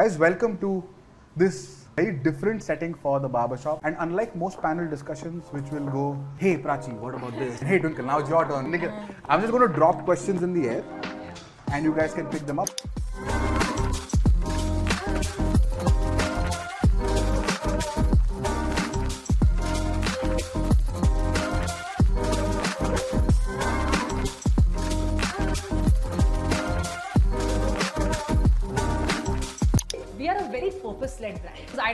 Guys, 0.00 0.16
welcome 0.16 0.56
to 0.56 0.82
this 1.36 1.84
very 1.94 2.12
different 2.12 2.62
setting 2.62 2.94
for 2.94 3.20
the 3.20 3.28
barbershop. 3.28 3.80
And 3.84 3.96
unlike 3.98 4.34
most 4.34 4.62
panel 4.62 4.88
discussions, 4.88 5.44
which 5.50 5.70
will 5.70 5.84
go, 5.90 6.24
hey 6.38 6.56
Prachi, 6.56 6.94
what 6.94 7.14
about 7.14 7.38
this? 7.38 7.60
Hey 7.60 7.78
Twinkle, 7.78 8.06
now 8.06 8.18
it's 8.20 8.30
your 8.30 8.48
turn. 8.48 8.72
I'm 9.28 9.40
just 9.42 9.52
going 9.52 9.68
to 9.68 9.74
drop 9.74 10.06
questions 10.06 10.42
in 10.42 10.54
the 10.54 10.70
air 10.70 10.84
and 11.70 11.84
you 11.84 11.94
guys 11.94 12.14
can 12.14 12.26
pick 12.28 12.46
them 12.46 12.58
up. 12.58 12.70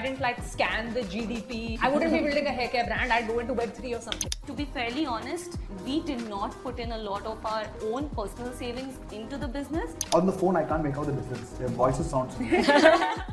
Didn't 0.07 0.21
like 0.21 0.43
scan 0.45 0.93
the 0.95 1.01
GDP. 1.13 1.79
I 1.83 1.89
wouldn't 1.89 2.13
be 2.13 2.21
building 2.21 2.47
a 2.47 2.53
hair 2.59 2.69
care 2.69 2.87
brand. 2.87 3.13
I'd 3.13 3.27
go 3.27 3.39
into 3.41 3.55
Web3 3.55 3.99
or 3.99 4.01
something. 4.01 4.31
To 4.47 4.53
be 4.53 4.65
fairly 4.67 5.07
honest, 5.07 5.59
we 5.85 6.01
did 6.01 6.29
not 6.29 6.53
put 6.63 6.79
in 6.79 6.93
a 6.93 6.99
lot 6.99 7.27
of 7.27 7.45
our 7.45 7.67
own 7.93 8.09
personal 8.11 8.53
savings 8.53 8.99
into 9.13 9.37
the 9.37 9.49
business. 9.49 9.97
On 10.15 10.27
the 10.27 10.33
phone, 10.33 10.57
I 10.57 10.65
can't 10.65 10.85
make 10.85 10.97
out 10.97 11.07
the 11.07 11.13
difference. 11.13 11.51
Their 11.63 11.69
voices 11.69 12.11
sound 12.11 12.31
It's- 12.41 13.19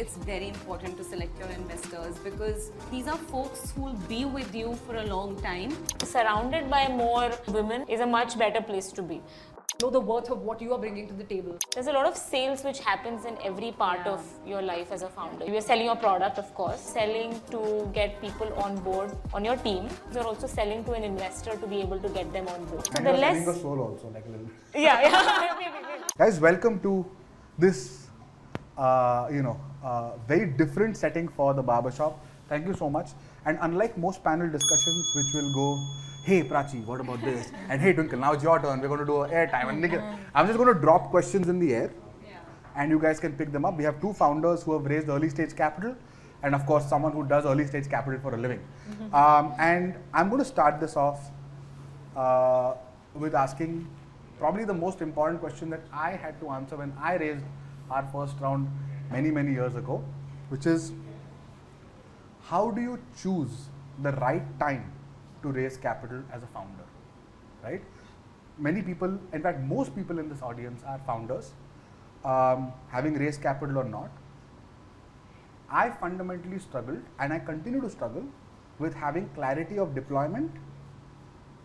It's 0.00 0.16
very 0.16 0.48
important 0.48 0.96
to 0.98 1.04
select 1.04 1.38
your 1.38 1.48
investors 1.48 2.18
because 2.22 2.70
these 2.90 3.08
are 3.08 3.16
folks 3.30 3.72
who 3.72 3.82
will 3.82 4.00
be 4.08 4.24
with 4.24 4.54
you 4.54 4.74
for 4.86 4.96
a 4.96 5.04
long 5.04 5.40
time. 5.42 5.72
surrounded 6.04 6.70
by 6.70 6.82
more 6.88 7.30
women 7.48 7.84
is 7.88 8.00
a 8.00 8.06
much 8.06 8.38
better 8.38 8.60
place 8.60 8.92
to 8.98 9.02
be. 9.02 9.20
Know 9.80 9.90
the 9.90 10.00
worth 10.00 10.28
of 10.30 10.40
what 10.42 10.60
you 10.60 10.72
are 10.72 10.78
bringing 10.78 11.06
to 11.06 11.14
the 11.14 11.22
table. 11.22 11.56
There's 11.72 11.86
a 11.86 11.92
lot 11.92 12.04
of 12.04 12.16
sales 12.16 12.64
which 12.64 12.80
happens 12.80 13.24
in 13.24 13.36
every 13.48 13.70
part 13.80 14.00
Yeah. 14.04 14.14
of 14.14 14.24
your 14.44 14.60
life 14.60 14.90
as 14.96 15.02
a 15.02 15.08
founder. 15.18 15.44
You're 15.44 15.60
selling 15.66 15.84
your 15.88 15.94
product, 16.04 16.38
of 16.42 16.48
course, 16.56 16.80
selling 16.80 17.36
to 17.52 17.60
get 17.98 18.20
people 18.20 18.50
on 18.64 18.80
board 18.86 19.12
on 19.32 19.44
your 19.44 19.54
team. 19.66 19.86
You're 20.12 20.24
also 20.30 20.48
selling 20.48 20.82
to 20.88 20.94
an 20.94 21.04
investor 21.04 21.54
to 21.60 21.66
be 21.74 21.80
able 21.82 22.00
to 22.06 22.08
get 22.08 22.32
them 22.32 22.48
on 22.54 22.64
board. 22.64 22.86
So 22.86 22.92
And 22.96 23.06
the 23.06 23.10
you're 23.12 23.20
less, 23.20 23.44
selling 23.44 23.56
a 23.56 23.62
soul 23.62 23.78
also, 23.86 24.08
like 24.16 24.26
a 24.26 24.30
little. 24.30 24.50
yeah, 24.88 25.00
yeah. 25.02 26.02
Guys, 26.24 26.40
welcome 26.48 26.80
to 26.88 27.06
this, 27.56 28.08
uh, 28.76 29.28
you 29.30 29.42
know, 29.42 29.56
uh, 29.84 30.10
very 30.26 30.46
different 30.64 30.96
setting 30.96 31.28
for 31.28 31.54
the 31.54 31.62
barbershop. 31.62 32.18
Thank 32.48 32.66
you 32.66 32.74
so 32.74 32.90
much. 32.90 33.10
And 33.46 33.58
unlike 33.60 33.96
most 33.96 34.24
panel 34.24 34.50
discussions, 34.58 35.14
which 35.14 35.32
will 35.38 35.52
go, 35.62 35.68
hey 36.24 36.42
Prachi, 36.42 36.84
what 36.84 37.00
about 37.00 37.20
this? 37.22 37.50
And 37.68 37.80
hey 37.80 37.92
Twinkle, 37.92 38.18
now 38.18 38.32
it's 38.32 38.42
your 38.42 38.58
turn. 38.58 38.80
We're 38.80 38.88
going 38.88 39.00
to 39.00 39.06
do 39.06 39.22
a 39.22 39.28
airtime. 39.28 39.68
And 39.70 39.80
Nikhil, 39.80 40.02
I'm 40.34 40.46
just 40.46 40.58
going 40.58 40.72
to 40.74 40.80
drop 40.80 41.10
questions 41.10 41.48
in 41.48 41.58
the 41.58 41.74
air, 41.74 41.90
and 42.76 42.90
you 42.90 42.98
guys 42.98 43.20
can 43.20 43.32
pick 43.32 43.52
them 43.52 43.64
up. 43.64 43.76
We 43.76 43.84
have 43.84 44.00
two 44.00 44.12
founders 44.12 44.62
who 44.62 44.72
have 44.74 44.84
raised 44.86 45.08
early 45.08 45.28
stage 45.28 45.54
capital, 45.56 45.94
and 46.42 46.54
of 46.54 46.66
course 46.66 46.86
someone 46.86 47.12
who 47.12 47.24
does 47.26 47.44
early 47.46 47.66
stage 47.66 47.88
capital 47.88 48.20
for 48.20 48.34
a 48.34 48.38
living. 48.38 48.60
Um, 49.12 49.54
and 49.58 49.94
I'm 50.12 50.28
going 50.28 50.40
to 50.40 50.44
start 50.48 50.80
this 50.80 50.96
off 50.96 51.30
uh, 52.16 52.74
with 53.14 53.34
asking 53.34 53.88
probably 54.38 54.64
the 54.64 54.74
most 54.74 55.00
important 55.00 55.40
question 55.40 55.70
that 55.70 55.80
I 55.92 56.10
had 56.10 56.38
to 56.40 56.50
answer 56.50 56.76
when 56.76 56.92
I 57.00 57.16
raised 57.16 57.44
our 57.90 58.08
first 58.12 58.38
round 58.40 58.68
many, 59.10 59.30
many 59.30 59.52
years 59.52 59.74
ago, 59.74 60.04
which 60.50 60.66
is 60.66 60.92
how 62.44 62.70
do 62.70 62.80
you 62.80 62.98
choose 63.20 63.50
the 64.02 64.12
right 64.12 64.44
time 64.60 64.92
to 65.43 65.51
raise 65.51 65.77
capital 65.77 66.21
as 66.31 66.43
a 66.43 66.47
founder? 66.47 66.83
Right? 67.63 67.81
Many 68.57 68.81
people, 68.81 69.17
in 69.33 69.41
fact, 69.41 69.61
most 69.61 69.95
people 69.95 70.19
in 70.19 70.29
this 70.29 70.41
audience 70.41 70.83
are 70.85 70.99
founders, 71.05 71.53
um, 72.23 72.71
having 72.89 73.15
raised 73.15 73.41
capital 73.41 73.77
or 73.79 73.83
not. 73.83 74.09
I 75.69 75.89
fundamentally 75.89 76.59
struggled 76.59 77.01
and 77.19 77.33
I 77.33 77.39
continue 77.39 77.81
to 77.81 77.89
struggle 77.89 78.23
with 78.79 78.93
having 78.93 79.27
clarity 79.29 79.79
of 79.79 79.95
deployment 79.95 80.51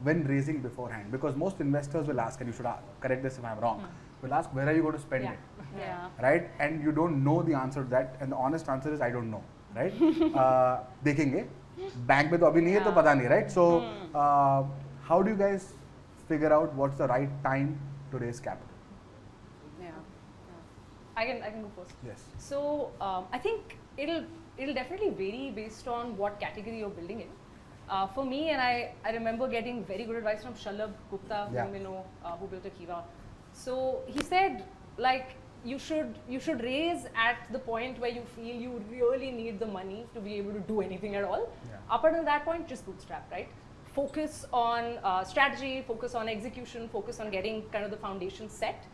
when 0.02 0.24
raising 0.24 0.60
beforehand 0.60 1.10
because 1.10 1.34
most 1.36 1.60
investors 1.60 2.06
will 2.06 2.20
ask 2.20 2.40
and 2.40 2.48
you 2.48 2.54
should 2.56 2.66
a- 2.66 2.78
correct 3.00 3.22
this 3.22 3.36
if 3.38 3.44
i'm 3.44 3.58
wrong 3.58 3.84
will 4.22 4.32
ask 4.32 4.48
where 4.54 4.68
are 4.68 4.72
you 4.72 4.82
going 4.82 4.94
to 4.94 5.00
spend 5.00 5.24
Yeah. 5.24 5.32
it 5.32 5.38
Yeah. 5.76 6.08
right 6.22 6.50
and 6.60 6.80
you 6.82 6.92
don't 6.92 7.24
know 7.24 7.42
the 7.42 7.54
answer 7.54 7.82
to 7.82 7.90
that 7.90 8.14
and 8.20 8.30
the 8.30 8.36
honest 8.36 8.68
answer 8.68 8.92
is 8.94 9.00
i 9.00 9.10
don't 9.10 9.30
know 9.30 9.42
right 9.74 9.92
uh, 10.42 10.76
देखेंगे 11.08 11.42
bank 12.07 12.31
में 12.31 12.39
तो 12.39 12.45
अभी 12.45 12.61
नहीं 12.61 12.73
है 12.73 12.83
तो 12.83 12.91
पता 12.91 13.13
नहीं 13.13 13.27
uh, 14.13 14.63
how 15.09 15.21
do 15.21 15.29
you 15.29 15.37
guys 15.37 15.73
figure 16.27 16.53
out 16.57 16.73
what's 16.81 16.97
the 16.97 17.07
right 17.07 17.31
time 17.43 17.71
to 18.11 18.17
raise 18.25 18.39
capital 18.39 18.69
Yeah. 19.81 19.91
I 21.21 21.25
can 21.25 21.43
I 21.43 21.49
can 21.49 21.61
go 21.61 21.71
first. 21.77 21.95
yes 22.09 22.21
So 22.37 22.91
um, 23.01 23.25
I 23.31 23.39
think 23.47 23.77
it'll 23.97 24.23
it'll 24.57 24.73
definitely 24.81 25.09
vary 25.21 25.51
based 25.55 25.87
on 25.87 26.17
what 26.17 26.39
category 26.39 26.79
you're 26.79 26.95
building 26.99 27.21
in. 27.21 27.31
Uh, 27.89 28.07
for 28.15 28.23
me, 28.25 28.49
and 28.49 28.61
I, 28.61 28.93
I 29.03 29.11
remember 29.11 29.47
getting 29.47 29.83
very 29.83 30.05
good 30.05 30.15
advice 30.15 30.43
from 30.43 30.53
Shalabh 30.53 30.93
Gupta, 31.11 31.39
Yeah. 31.53 31.65
whom 31.65 31.75
you 31.75 31.81
know, 31.83 32.05
uh, 32.23 32.37
who 32.37 32.47
built 32.47 32.63
Akiva. 32.63 32.99
So 33.51 34.01
he 34.07 34.23
said, 34.23 34.63
like, 34.97 35.35
you 35.65 35.79
should 35.79 36.15
you 36.29 36.39
should 36.39 36.61
raise 36.61 37.05
at 37.15 37.37
the 37.51 37.59
point 37.59 37.99
where 37.99 38.09
you 38.11 38.23
feel 38.35 38.55
you 38.55 38.83
really 38.91 39.31
need 39.31 39.59
the 39.59 39.65
money 39.65 40.05
to 40.13 40.19
be 40.19 40.35
able 40.35 40.53
to 40.53 40.59
do 40.59 40.81
anything 40.81 41.15
at 41.15 41.23
all. 41.23 41.49
Yeah. 41.69 41.77
Up 41.89 42.03
until 42.03 42.23
that 42.25 42.45
point, 42.45 42.67
just 42.67 42.85
bootstrap, 42.85 43.31
right? 43.31 43.47
Focus 43.93 44.45
on 44.51 44.97
uh, 45.03 45.23
strategy, 45.23 45.83
focus 45.87 46.15
on 46.15 46.27
execution, 46.27 46.89
focus 46.89 47.19
on 47.19 47.29
getting 47.29 47.63
kind 47.71 47.85
of 47.85 47.91
the 47.91 47.97
foundation 47.97 48.49
set. 48.49 48.85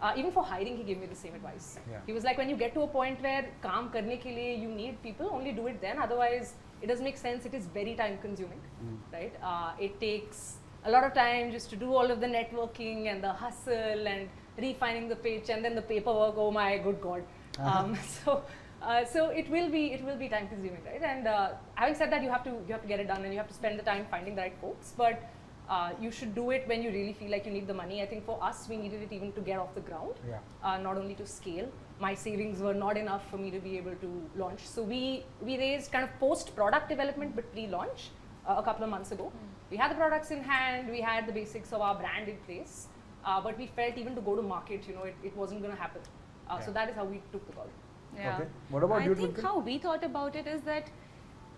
Uh, 0.00 0.12
even 0.16 0.30
for 0.30 0.44
hiring, 0.44 0.76
he 0.76 0.84
gave 0.84 0.98
me 0.98 1.06
the 1.06 1.14
same 1.14 1.34
advice. 1.34 1.78
Yeah. 1.90 1.98
He 2.06 2.12
was 2.12 2.22
like, 2.24 2.38
when 2.38 2.48
you 2.48 2.56
get 2.56 2.72
to 2.74 2.82
a 2.82 2.86
point 2.86 3.20
where 3.20 3.48
kaam 3.62 3.92
karne 3.92 4.16
ke 4.20 4.32
liye 4.38 4.60
you 4.60 4.68
need 4.68 5.02
people, 5.02 5.30
only 5.32 5.52
do 5.52 5.66
it 5.66 5.80
then. 5.80 5.98
Otherwise, 5.98 6.54
it 6.82 6.86
doesn't 6.86 7.04
make 7.04 7.16
sense. 7.16 7.46
It 7.46 7.54
is 7.54 7.66
very 7.66 7.94
time 7.94 8.18
consuming, 8.18 8.60
mm. 8.84 8.96
right? 9.12 9.32
Uh, 9.42 9.72
it 9.80 9.98
takes 10.00 10.58
a 10.84 10.90
lot 10.90 11.04
of 11.04 11.14
time 11.14 11.50
just 11.50 11.70
to 11.70 11.76
do 11.76 11.94
all 11.94 12.10
of 12.10 12.20
the 12.20 12.26
networking 12.26 13.10
and 13.10 13.22
the 13.22 13.32
hustle 13.32 14.06
and 14.06 14.28
refining 14.58 15.08
the 15.08 15.16
pitch 15.16 15.50
and 15.50 15.64
then 15.64 15.74
the 15.74 15.82
paperwork. 15.82 16.34
Oh 16.36 16.50
my 16.50 16.78
good 16.78 17.00
god! 17.00 17.22
Um, 17.58 17.96
so. 18.24 18.42
Uh, 18.80 19.04
so 19.04 19.30
it 19.30 19.50
will 19.50 19.68
be 19.68 19.86
it 19.92 20.04
will 20.04 20.16
be 20.16 20.28
time 20.28 20.46
consuming, 20.46 20.78
right? 20.86 21.02
And 21.02 21.26
uh, 21.26 21.48
having 21.74 21.96
said 21.96 22.12
that, 22.12 22.22
you 22.22 22.30
have 22.30 22.44
to 22.44 22.50
you 22.50 22.72
have 22.72 22.82
to 22.82 22.86
get 22.86 23.00
it 23.00 23.08
done 23.08 23.24
and 23.24 23.32
you 23.32 23.38
have 23.38 23.48
to 23.48 23.54
spend 23.54 23.76
the 23.76 23.82
time 23.82 24.06
finding 24.08 24.36
the 24.36 24.42
right 24.42 24.54
folks. 24.60 24.92
But 24.96 25.20
uh, 25.68 25.90
you 26.00 26.10
should 26.10 26.34
do 26.34 26.50
it 26.50 26.66
when 26.66 26.82
you 26.82 26.90
really 26.90 27.12
feel 27.12 27.30
like 27.30 27.44
you 27.44 27.52
need 27.52 27.66
the 27.66 27.74
money. 27.74 28.02
I 28.02 28.06
think 28.06 28.24
for 28.24 28.42
us, 28.42 28.66
we 28.68 28.76
needed 28.76 29.02
it 29.02 29.12
even 29.12 29.32
to 29.32 29.40
get 29.40 29.58
off 29.58 29.74
the 29.74 29.80
ground 29.80 30.14
yeah 30.26 30.38
uh, 30.62 30.78
not 30.78 30.96
only 30.96 31.14
to 31.14 31.26
scale. 31.26 31.68
My 32.00 32.14
savings 32.14 32.60
were 32.60 32.74
not 32.74 32.96
enough 32.96 33.28
for 33.30 33.38
me 33.38 33.50
to 33.50 33.58
be 33.58 33.76
able 33.76 33.96
to 34.06 34.10
launch. 34.36 34.60
So 34.66 34.82
we 34.82 35.24
we 35.42 35.58
raised 35.58 35.90
kind 35.92 36.04
of 36.04 36.18
post 36.20 36.54
product 36.54 36.88
development 36.88 37.34
but 37.34 37.52
pre-launch 37.52 38.10
uh, 38.48 38.54
a 38.58 38.62
couple 38.62 38.84
of 38.84 38.90
months 38.90 39.10
ago. 39.10 39.32
We 39.70 39.76
had 39.76 39.90
the 39.90 39.96
products 39.96 40.30
in 40.30 40.42
hand, 40.42 40.88
we 40.90 41.00
had 41.00 41.26
the 41.26 41.32
basics 41.32 41.72
of 41.72 41.82
our 41.82 41.94
brand 41.94 42.28
in 42.28 42.38
place, 42.46 42.86
uh, 43.28 43.40
but 43.46 43.58
we 43.58 43.66
felt 43.78 43.98
even 44.02 44.14
to 44.14 44.22
go 44.28 44.34
to 44.36 44.42
market, 44.42 44.88
you 44.88 44.94
know, 44.94 45.04
it, 45.04 45.16
it 45.22 45.36
wasn't 45.36 45.60
going 45.62 45.74
to 45.74 45.80
happen. 45.80 46.00
Uh, 46.48 46.60
So 46.60 46.72
that 46.72 46.88
is 46.88 46.96
how 46.96 47.04
we 47.04 47.20
took 47.32 47.46
the 47.46 47.52
call. 47.52 47.68
Yeah. 48.16 48.36
Okay. 48.36 48.48
What 48.70 48.82
about 48.82 49.02
I 49.02 49.04
you, 49.04 49.12
I 49.12 49.14
think 49.14 49.34
Twinkle? 49.34 49.50
how 49.50 49.58
we 49.58 49.78
thought 49.78 50.04
about 50.04 50.36
it 50.42 50.46
is 50.46 50.62
that 50.62 50.90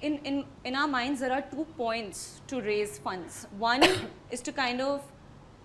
in, 0.01 0.19
in, 0.31 0.45
in 0.65 0.75
our 0.75 0.89
minds 0.89 1.21
there 1.21 1.33
are 1.33 1.43
two 1.43 1.67
points 1.77 2.41
to 2.49 2.61
raise 2.61 2.99
funds. 2.99 3.47
One 3.59 3.85
is 4.31 4.41
to 4.49 4.53
kind 4.53 4.81
of 4.81 5.03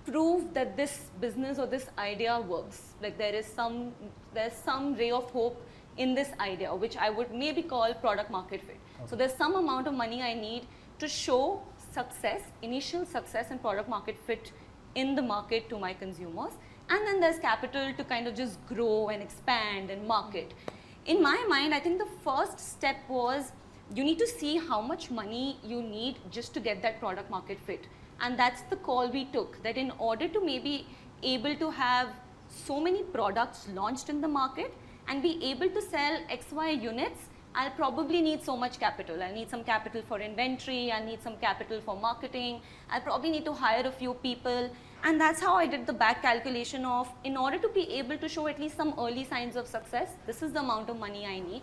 prove 0.05 0.53
that 0.53 0.77
this 0.77 1.09
business 1.19 1.57
or 1.57 1.65
this 1.65 1.87
idea 1.97 2.39
works. 2.39 2.81
Like 3.01 3.17
there 3.17 3.33
is 3.33 3.45
some 3.45 3.93
there's 4.33 4.53
some 4.53 4.93
ray 4.95 5.11
of 5.11 5.31
hope 5.31 5.65
in 5.97 6.13
this 6.13 6.29
idea, 6.39 6.75
which 6.75 6.97
I 6.97 7.09
would 7.09 7.31
maybe 7.33 7.63
call 7.63 7.93
product 7.93 8.29
market 8.29 8.61
fit. 8.61 8.77
So 9.05 9.15
there's 9.15 9.33
some 9.33 9.55
amount 9.55 9.87
of 9.87 9.93
money 9.93 10.21
I 10.21 10.33
need 10.33 10.67
to 10.99 11.07
show 11.07 11.61
success, 11.93 12.41
initial 12.61 13.05
success 13.05 13.47
and 13.49 13.61
product 13.61 13.89
market 13.89 14.17
fit 14.27 14.51
in 14.95 15.15
the 15.15 15.21
market 15.21 15.69
to 15.69 15.77
my 15.77 15.93
consumers. 15.93 16.53
And 16.89 17.05
then 17.07 17.19
there's 17.19 17.39
capital 17.39 17.93
to 17.93 18.03
kind 18.03 18.27
of 18.27 18.35
just 18.35 18.65
grow 18.67 19.09
and 19.09 19.21
expand 19.21 19.89
and 19.89 20.07
market. 20.07 20.53
In 21.05 21.21
my 21.21 21.45
mind, 21.47 21.73
I 21.73 21.79
think 21.79 21.99
the 21.99 22.07
first 22.23 22.59
step 22.59 22.97
was 23.07 23.51
you 23.93 24.03
need 24.03 24.17
to 24.19 24.27
see 24.27 24.57
how 24.57 24.81
much 24.81 25.11
money 25.11 25.57
you 25.63 25.81
need 25.81 26.17
just 26.31 26.53
to 26.55 26.59
get 26.59 26.81
that 26.81 26.99
product 26.99 27.29
market 27.29 27.59
fit. 27.59 27.87
And 28.21 28.39
that's 28.39 28.61
the 28.63 28.77
call 28.77 29.09
we 29.09 29.25
took 29.25 29.61
that 29.63 29.77
in 29.77 29.91
order 29.99 30.27
to 30.27 30.43
maybe 30.43 30.87
able 31.21 31.55
to 31.55 31.69
have 31.69 32.09
so 32.49 32.79
many 32.79 33.03
products 33.03 33.67
launched 33.73 34.09
in 34.09 34.21
the 34.21 34.27
market 34.27 34.73
and 35.07 35.21
be 35.21 35.43
able 35.43 35.69
to 35.69 35.81
sell 35.81 36.19
XY 36.31 36.81
units, 36.81 37.29
I'll 37.53 37.71
probably 37.71 38.21
need 38.21 38.43
so 38.43 38.57
much 38.57 38.79
capital. 38.79 39.21
I'll 39.21 39.33
need 39.33 39.49
some 39.49 39.63
capital 39.63 40.01
for 40.07 40.19
inventory, 40.19 40.91
I'll 40.91 41.05
need 41.05 41.21
some 41.21 41.37
capital 41.37 41.79
for 41.81 41.95
marketing, 41.95 42.61
I'll 42.89 43.01
probably 43.01 43.29
need 43.29 43.45
to 43.45 43.53
hire 43.53 43.85
a 43.85 43.91
few 43.91 44.13
people. 44.15 44.69
And 45.05 45.21
that's 45.21 45.39
how 45.39 45.53
I 45.53 45.67
did 45.67 45.85
the 45.85 45.93
back 45.93 46.23
calculation 46.23 46.83
of 46.83 47.07
in 47.23 47.37
order 47.37 47.59
to 47.59 47.69
be 47.69 47.83
able 47.93 48.17
to 48.17 48.27
show 48.27 48.47
at 48.47 48.59
least 48.59 48.75
some 48.75 48.95
early 48.97 49.23
signs 49.23 49.55
of 49.55 49.67
success, 49.67 50.09
this 50.25 50.41
is 50.41 50.51
the 50.51 50.61
amount 50.61 50.89
of 50.89 50.97
money 50.97 51.27
I 51.27 51.39
need. 51.41 51.61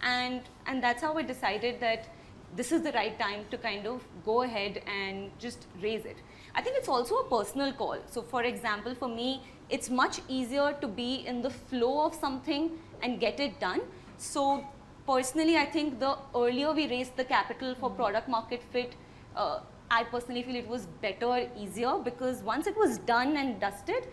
And, 0.00 0.40
and 0.66 0.82
that's 0.82 1.02
how 1.02 1.12
I 1.18 1.22
decided 1.22 1.80
that 1.80 2.08
this 2.56 2.72
is 2.72 2.80
the 2.80 2.92
right 2.92 3.18
time 3.18 3.44
to 3.50 3.58
kind 3.58 3.86
of 3.86 4.02
go 4.24 4.40
ahead 4.40 4.80
and 4.86 5.30
just 5.38 5.66
raise 5.82 6.06
it. 6.06 6.16
I 6.54 6.62
think 6.62 6.78
it's 6.78 6.88
also 6.88 7.16
a 7.16 7.28
personal 7.28 7.74
call. 7.74 7.98
So, 8.06 8.22
for 8.22 8.44
example, 8.44 8.94
for 8.94 9.08
me, 9.08 9.42
it's 9.68 9.90
much 9.90 10.20
easier 10.26 10.74
to 10.80 10.88
be 10.88 11.26
in 11.26 11.42
the 11.42 11.50
flow 11.50 12.06
of 12.06 12.14
something 12.14 12.70
and 13.02 13.20
get 13.20 13.38
it 13.38 13.60
done. 13.60 13.82
So 14.16 14.66
personally, 15.06 15.58
I 15.58 15.66
think 15.66 16.00
the 16.00 16.16
earlier 16.34 16.72
we 16.72 16.88
raised 16.88 17.18
the 17.18 17.24
capital 17.24 17.74
for 17.74 17.90
product 17.90 18.28
market 18.30 18.62
fit, 18.62 18.94
uh, 19.36 19.60
I 19.90 20.04
personally 20.04 20.42
feel 20.42 20.56
it 20.56 20.68
was 20.68 20.86
better, 21.02 21.48
easier 21.56 21.94
because 21.98 22.42
once 22.42 22.66
it 22.66 22.76
was 22.76 22.98
done 22.98 23.36
and 23.36 23.60
dusted, 23.60 24.08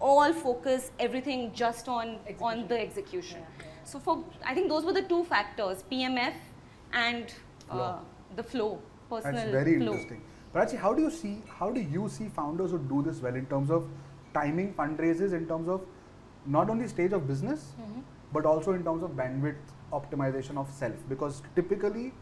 all 0.00 0.32
focus, 0.32 0.90
everything 0.98 1.52
just 1.54 1.88
on 1.88 2.18
on 2.40 2.66
the 2.68 2.78
execution. 2.80 3.40
Yeah, 3.40 3.66
yeah. 3.66 3.84
So 3.84 3.98
for 3.98 4.24
I 4.44 4.54
think 4.54 4.68
those 4.68 4.84
were 4.84 4.92
the 4.92 5.02
two 5.02 5.24
factors: 5.24 5.84
PMF 5.90 6.34
and 6.92 7.32
uh, 7.70 7.74
Flow. 7.74 8.00
the 8.36 8.42
flow, 8.42 8.78
personal 9.10 9.34
That's 9.36 9.50
very 9.50 9.76
flow. 9.78 9.92
interesting. 9.92 10.22
Prachi, 10.54 10.76
how 10.78 10.92
do 10.92 11.02
you 11.02 11.10
see 11.10 11.32
how 11.60 11.70
do 11.70 11.80
you 11.80 12.08
see 12.08 12.28
founders 12.28 12.70
who 12.72 12.78
do 12.78 13.02
this 13.02 13.20
well 13.22 13.34
in 13.34 13.46
terms 13.46 13.70
of 13.70 13.88
timing 14.34 14.74
fundraisers, 14.74 15.32
in 15.32 15.46
terms 15.46 15.68
of 15.68 15.86
not 16.46 16.68
only 16.70 16.88
stage 16.88 17.12
of 17.12 17.26
business, 17.28 17.72
Mm-hmm. 17.80 18.00
but 18.32 18.44
also 18.44 18.72
in 18.72 18.84
terms 18.84 19.02
of 19.02 19.10
bandwidth 19.12 19.74
optimization 19.92 20.56
of 20.58 20.70
self? 20.70 20.94
Because 21.08 21.42
typically, 21.54 22.12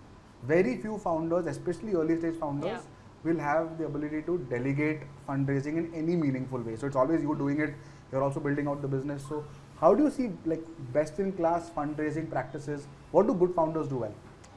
very 0.46 0.76
few 0.76 0.98
founders, 0.98 1.46
especially 1.46 1.94
early 1.94 2.18
stage 2.18 2.36
founders, 2.38 2.82
Yeah. 2.82 3.32
will 3.32 3.38
have 3.38 3.78
the 3.78 3.86
ability 3.86 4.22
to 4.22 4.38
delegate 4.50 5.04
fundraising 5.28 5.78
in 5.82 5.92
any 5.94 6.16
meaningful 6.16 6.60
way. 6.60 6.76
So 6.76 6.86
it's 6.86 6.96
always 6.96 7.22
you 7.22 7.34
doing 7.34 7.60
it. 7.60 7.74
You're 8.12 8.22
also 8.22 8.40
building 8.40 8.68
out 8.68 8.82
the 8.82 8.88
business. 8.88 9.24
So 9.28 9.44
how 9.80 9.94
do 9.94 10.04
you 10.04 10.10
see 10.10 10.30
like 10.44 10.64
best 10.92 11.18
in 11.18 11.32
class 11.32 11.70
fundraising 11.76 12.30
practices? 12.30 12.86
What 13.12 13.26
do 13.26 13.34
good 13.34 13.54
founders 13.54 13.88
do 13.88 13.96
well? 14.04 14.14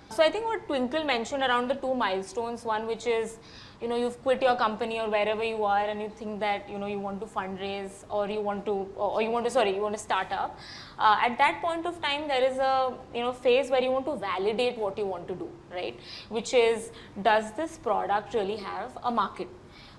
So 0.10 0.24
I 0.24 0.30
think 0.32 0.46
what 0.46 0.66
Twinkle 0.68 1.04
mentioned 1.04 1.44
around 1.44 1.70
the 1.70 1.76
two 1.76 1.94
milestones, 1.94 2.64
one 2.64 2.88
which 2.88 3.08
is, 3.08 3.40
you 3.82 3.88
know, 3.90 3.98
you've 3.98 4.22
quit 4.24 4.42
your 4.42 4.56
company 4.56 5.00
or 5.00 5.10
wherever 5.10 5.44
you 5.44 5.64
are 5.66 5.86
and 5.86 6.02
you 6.02 6.10
think 6.10 6.40
that, 6.40 6.70
you 6.70 6.78
know, 6.78 6.86
you 6.88 7.00
want 7.00 7.20
to 7.20 7.26
fundraise 7.26 8.06
or 8.10 8.30
you 8.30 8.40
want 8.42 8.66
to, 8.66 8.76
or 8.96 9.22
you 9.22 9.30
want 9.30 9.46
to, 9.46 9.52
sorry, 9.52 9.76
you 9.76 9.82
want 9.82 9.96
to 9.96 10.02
start 10.02 10.32
up. 10.32 10.58
Uh, 11.00 11.18
at 11.22 11.38
that 11.38 11.62
point 11.62 11.86
of 11.86 12.02
time, 12.02 12.28
there 12.28 12.44
is 12.44 12.58
a, 12.58 12.94
you 13.14 13.22
know, 13.22 13.32
phase 13.32 13.70
where 13.70 13.82
you 13.82 13.92
want 13.92 14.06
to 14.06 14.16
validate 14.16 14.78
what 14.78 14.98
you 14.98 15.06
want 15.06 15.28
to 15.28 15.36
do, 15.36 15.50
right? 15.72 16.00
Which 16.30 16.54
is, 16.54 16.92
does 17.22 17.52
this 17.54 17.78
product 17.78 18.34
really 18.34 18.58
have 18.58 18.98
a 19.04 19.12
market? 19.12 19.48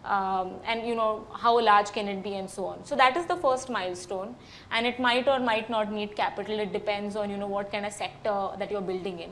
um, 0.04 0.54
and 0.64 0.86
you 0.86 0.94
know 0.94 1.26
how 1.32 1.60
large 1.60 1.92
can 1.92 2.08
it 2.08 2.22
be 2.22 2.34
and 2.34 2.48
so 2.48 2.64
on 2.66 2.84
so 2.84 2.96
that 2.96 3.16
is 3.16 3.26
the 3.26 3.36
first 3.36 3.68
milestone 3.68 4.34
and 4.70 4.86
it 4.86 4.98
might 4.98 5.26
or 5.28 5.38
might 5.40 5.68
not 5.68 5.92
need 5.92 6.14
capital 6.14 6.58
it 6.58 6.72
depends 6.72 7.16
on 7.16 7.30
you 7.30 7.36
know 7.36 7.46
what 7.46 7.70
kind 7.70 7.84
of 7.84 7.92
sector 7.92 8.50
that 8.58 8.70
you're 8.70 8.80
building 8.92 9.18
in 9.18 9.30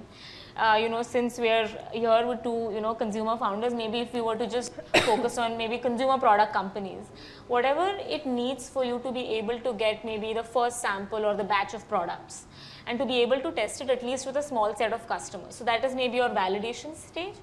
uh, 0.57 0.79
you 0.81 0.89
know 0.89 1.03
since 1.03 1.39
we're 1.39 1.69
here 1.93 2.27
with 2.27 2.43
two 2.43 2.71
you 2.75 2.81
know 2.81 2.95
consumer 2.95 3.37
founders 3.37 3.75
maybe 3.75 4.01
if 4.01 4.13
we 4.13 4.21
were 4.21 4.37
to 4.37 4.47
just 4.47 4.73
focus 5.11 5.39
on 5.39 5.57
maybe 5.57 5.79
consumer 5.79 6.19
product 6.19 6.53
companies 6.53 7.07
whatever 7.49 7.87
it 8.17 8.27
needs 8.27 8.69
for 8.69 8.85
you 8.85 8.99
to 9.01 9.13
be 9.13 9.25
able 9.41 9.59
to 9.61 9.73
get 9.75 10.05
maybe 10.05 10.33
the 10.33 10.43
first 10.43 10.81
sample 10.81 11.25
or 11.25 11.37
the 11.37 11.45
batch 11.45 11.75
of 11.75 11.89
products 11.89 12.45
and 12.87 12.99
to 12.99 13.05
be 13.05 13.21
able 13.21 13.41
to 13.41 13.53
test 13.53 13.81
it 13.81 13.91
at 13.91 14.03
least 14.03 14.27
with 14.27 14.37
a 14.37 14.43
small 14.43 14.75
set 14.77 14.93
of 14.93 15.07
customers. 15.09 15.55
So 15.55 15.65
that 15.65 15.85
is 15.85 15.95
maybe 15.95 16.17
your 16.17 16.29
validation 16.29 16.95
stage. 16.97 17.35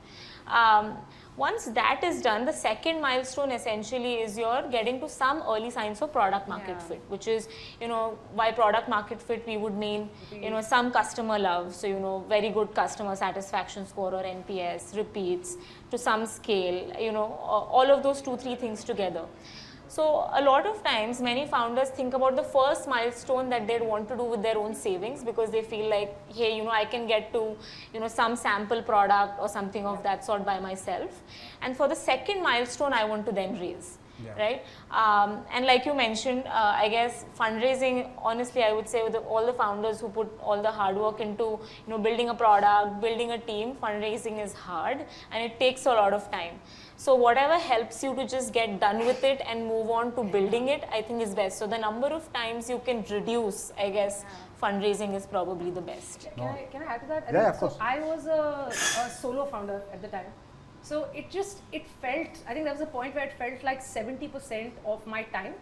Um, 0.47 0.97
once 1.35 1.65
that 1.65 2.03
is 2.03 2.21
done, 2.21 2.45
the 2.45 2.53
second 2.53 3.01
milestone 3.01 3.51
essentially 3.51 4.21
is 4.21 4.37
you're 4.37 4.67
getting 4.69 4.99
to 4.99 5.09
some 5.09 5.41
early 5.47 5.71
signs 5.71 6.01
of 6.01 6.11
product 6.11 6.47
market 6.47 6.77
Yeah. 6.77 6.87
fit, 6.89 7.01
which 7.09 7.27
is, 7.27 7.47
you 7.81 7.87
know, 7.87 8.17
by 8.35 8.51
product 8.51 8.87
market 8.87 9.21
fit, 9.21 9.45
we 9.47 9.57
would 9.57 9.73
mean, 9.75 10.09
you 10.31 10.51
know, 10.51 10.61
some 10.61 10.91
customer 10.91 11.39
love. 11.39 11.73
So, 11.73 11.87
you 11.87 11.99
know, 11.99 12.23
very 12.29 12.49
good 12.49 12.73
customer 12.75 13.15
satisfaction 13.15 13.87
score 13.87 14.13
or 14.13 14.23
NPS, 14.23 14.95
repeats 14.95 15.57
to 15.91 15.97
some 15.97 16.25
scale, 16.27 16.95
you 16.99 17.11
know, 17.11 17.25
all 17.79 17.89
of 17.89 18.03
those 18.03 18.21
two, 18.21 18.37
three 18.37 18.55
things 18.55 18.83
together. 18.83 19.25
So 19.93 20.27
a 20.33 20.41
lot 20.41 20.65
of 20.65 20.83
times 20.83 21.21
many 21.21 21.45
founders 21.45 21.89
think 21.89 22.15
about 22.15 22.35
the 22.35 22.43
first 22.43 22.87
milestone 22.87 23.49
that 23.51 23.67
they'd 23.67 23.83
want 23.83 24.07
to 24.09 24.15
do 24.15 24.23
with 24.23 24.41
their 24.41 24.57
own 24.57 24.73
savings 24.73 25.23
because 25.23 25.51
they 25.51 25.61
feel 25.61 25.87
like, 25.87 26.15
hey, 26.33 26.57
you 26.57 26.63
know, 26.63 26.71
I 26.71 26.85
can 26.85 27.05
get 27.05 27.31
to, 27.33 27.55
you 27.93 27.99
know, 27.99 28.07
some 28.07 28.35
sample 28.35 28.81
product 28.81 29.39
or 29.39 29.47
something 29.47 29.85
of 29.85 30.01
that 30.01 30.25
sort 30.25 30.45
by 30.45 30.59
myself. 30.59 31.21
And 31.61 31.77
for 31.77 31.87
the 31.87 31.95
second 31.95 32.41
milestone, 32.41 32.91
I 32.91 33.03
want 33.03 33.27
to 33.27 33.31
then 33.31 33.59
raise. 33.59 33.99
Yeah. 34.23 34.33
Right, 34.37 34.65
um, 34.91 35.39
and 35.51 35.65
like 35.65 35.87
you 35.87 35.93
mentioned, 35.95 36.43
uh, 36.45 36.83
I 36.83 36.87
guess 36.87 37.25
fundraising. 37.37 38.11
Honestly, 38.19 38.63
I 38.63 38.71
would 38.71 38.87
say 38.87 39.03
with 39.03 39.13
the, 39.13 39.19
all 39.19 39.45
the 39.45 39.53
founders 39.53 39.99
who 39.99 40.07
put 40.07 40.31
all 40.39 40.61
the 40.61 40.71
hard 40.71 40.95
work 40.95 41.19
into, 41.19 41.43
you 41.43 41.89
know, 41.89 41.97
building 41.97 42.29
a 42.29 42.35
product, 42.35 43.01
building 43.01 43.31
a 43.31 43.39
team, 43.39 43.75
fundraising 43.81 44.41
is 44.41 44.53
hard 44.53 45.05
and 45.31 45.43
it 45.43 45.59
takes 45.59 45.87
a 45.87 45.89
lot 45.89 46.13
of 46.13 46.31
time. 46.31 46.61
So 47.03 47.15
whatever 47.15 47.57
helps 47.59 48.01
you 48.01 48.15
to 48.15 48.25
just 48.25 48.53
get 48.53 48.79
done 48.79 48.99
with 49.05 49.25
it 49.25 49.41
and 49.45 49.65
move 49.67 49.89
on 49.89 50.15
to 50.15 50.23
building 50.23 50.69
it, 50.69 50.85
I 50.89 51.01
think 51.01 51.21
is 51.21 51.35
best. 51.35 51.57
So 51.59 51.67
the 51.67 51.77
number 51.77 52.07
of 52.07 52.31
times 52.31 52.69
you 52.69 52.79
can 52.85 53.03
reduce, 53.09 53.73
I 53.77 53.89
guess, 53.89 54.23
fundraising 54.61 55.13
is 55.13 55.25
probably 55.25 55.69
the 55.69 55.81
best. 55.81 56.29
Can, 56.37 56.47
I, 56.47 56.67
can 56.71 56.81
I 56.81 56.85
add 56.85 57.01
to 57.01 57.07
that? 57.07 57.25
I 57.27 57.31
Yeah, 57.33 57.43
think 57.43 57.55
of 57.55 57.59
course. 57.59 57.73
So 57.73 57.79
I 57.81 57.99
was 57.99 58.25
a, 58.27 58.71
a 59.01 59.09
solo 59.09 59.45
founder 59.47 59.81
at 59.91 60.01
the 60.01 60.07
time. 60.07 60.31
So 60.81 61.09
it 61.13 61.29
just, 61.29 61.57
it 61.73 61.85
felt, 62.01 62.29
I 62.47 62.53
think 62.53 62.63
there 62.63 62.73
was 62.73 62.81
a 62.81 62.85
point 62.85 63.15
where 63.15 63.25
it 63.25 63.33
felt 63.33 63.61
like 63.63 63.83
70% 63.83 64.71
of 64.85 65.05
my 65.05 65.23
time, 65.23 65.55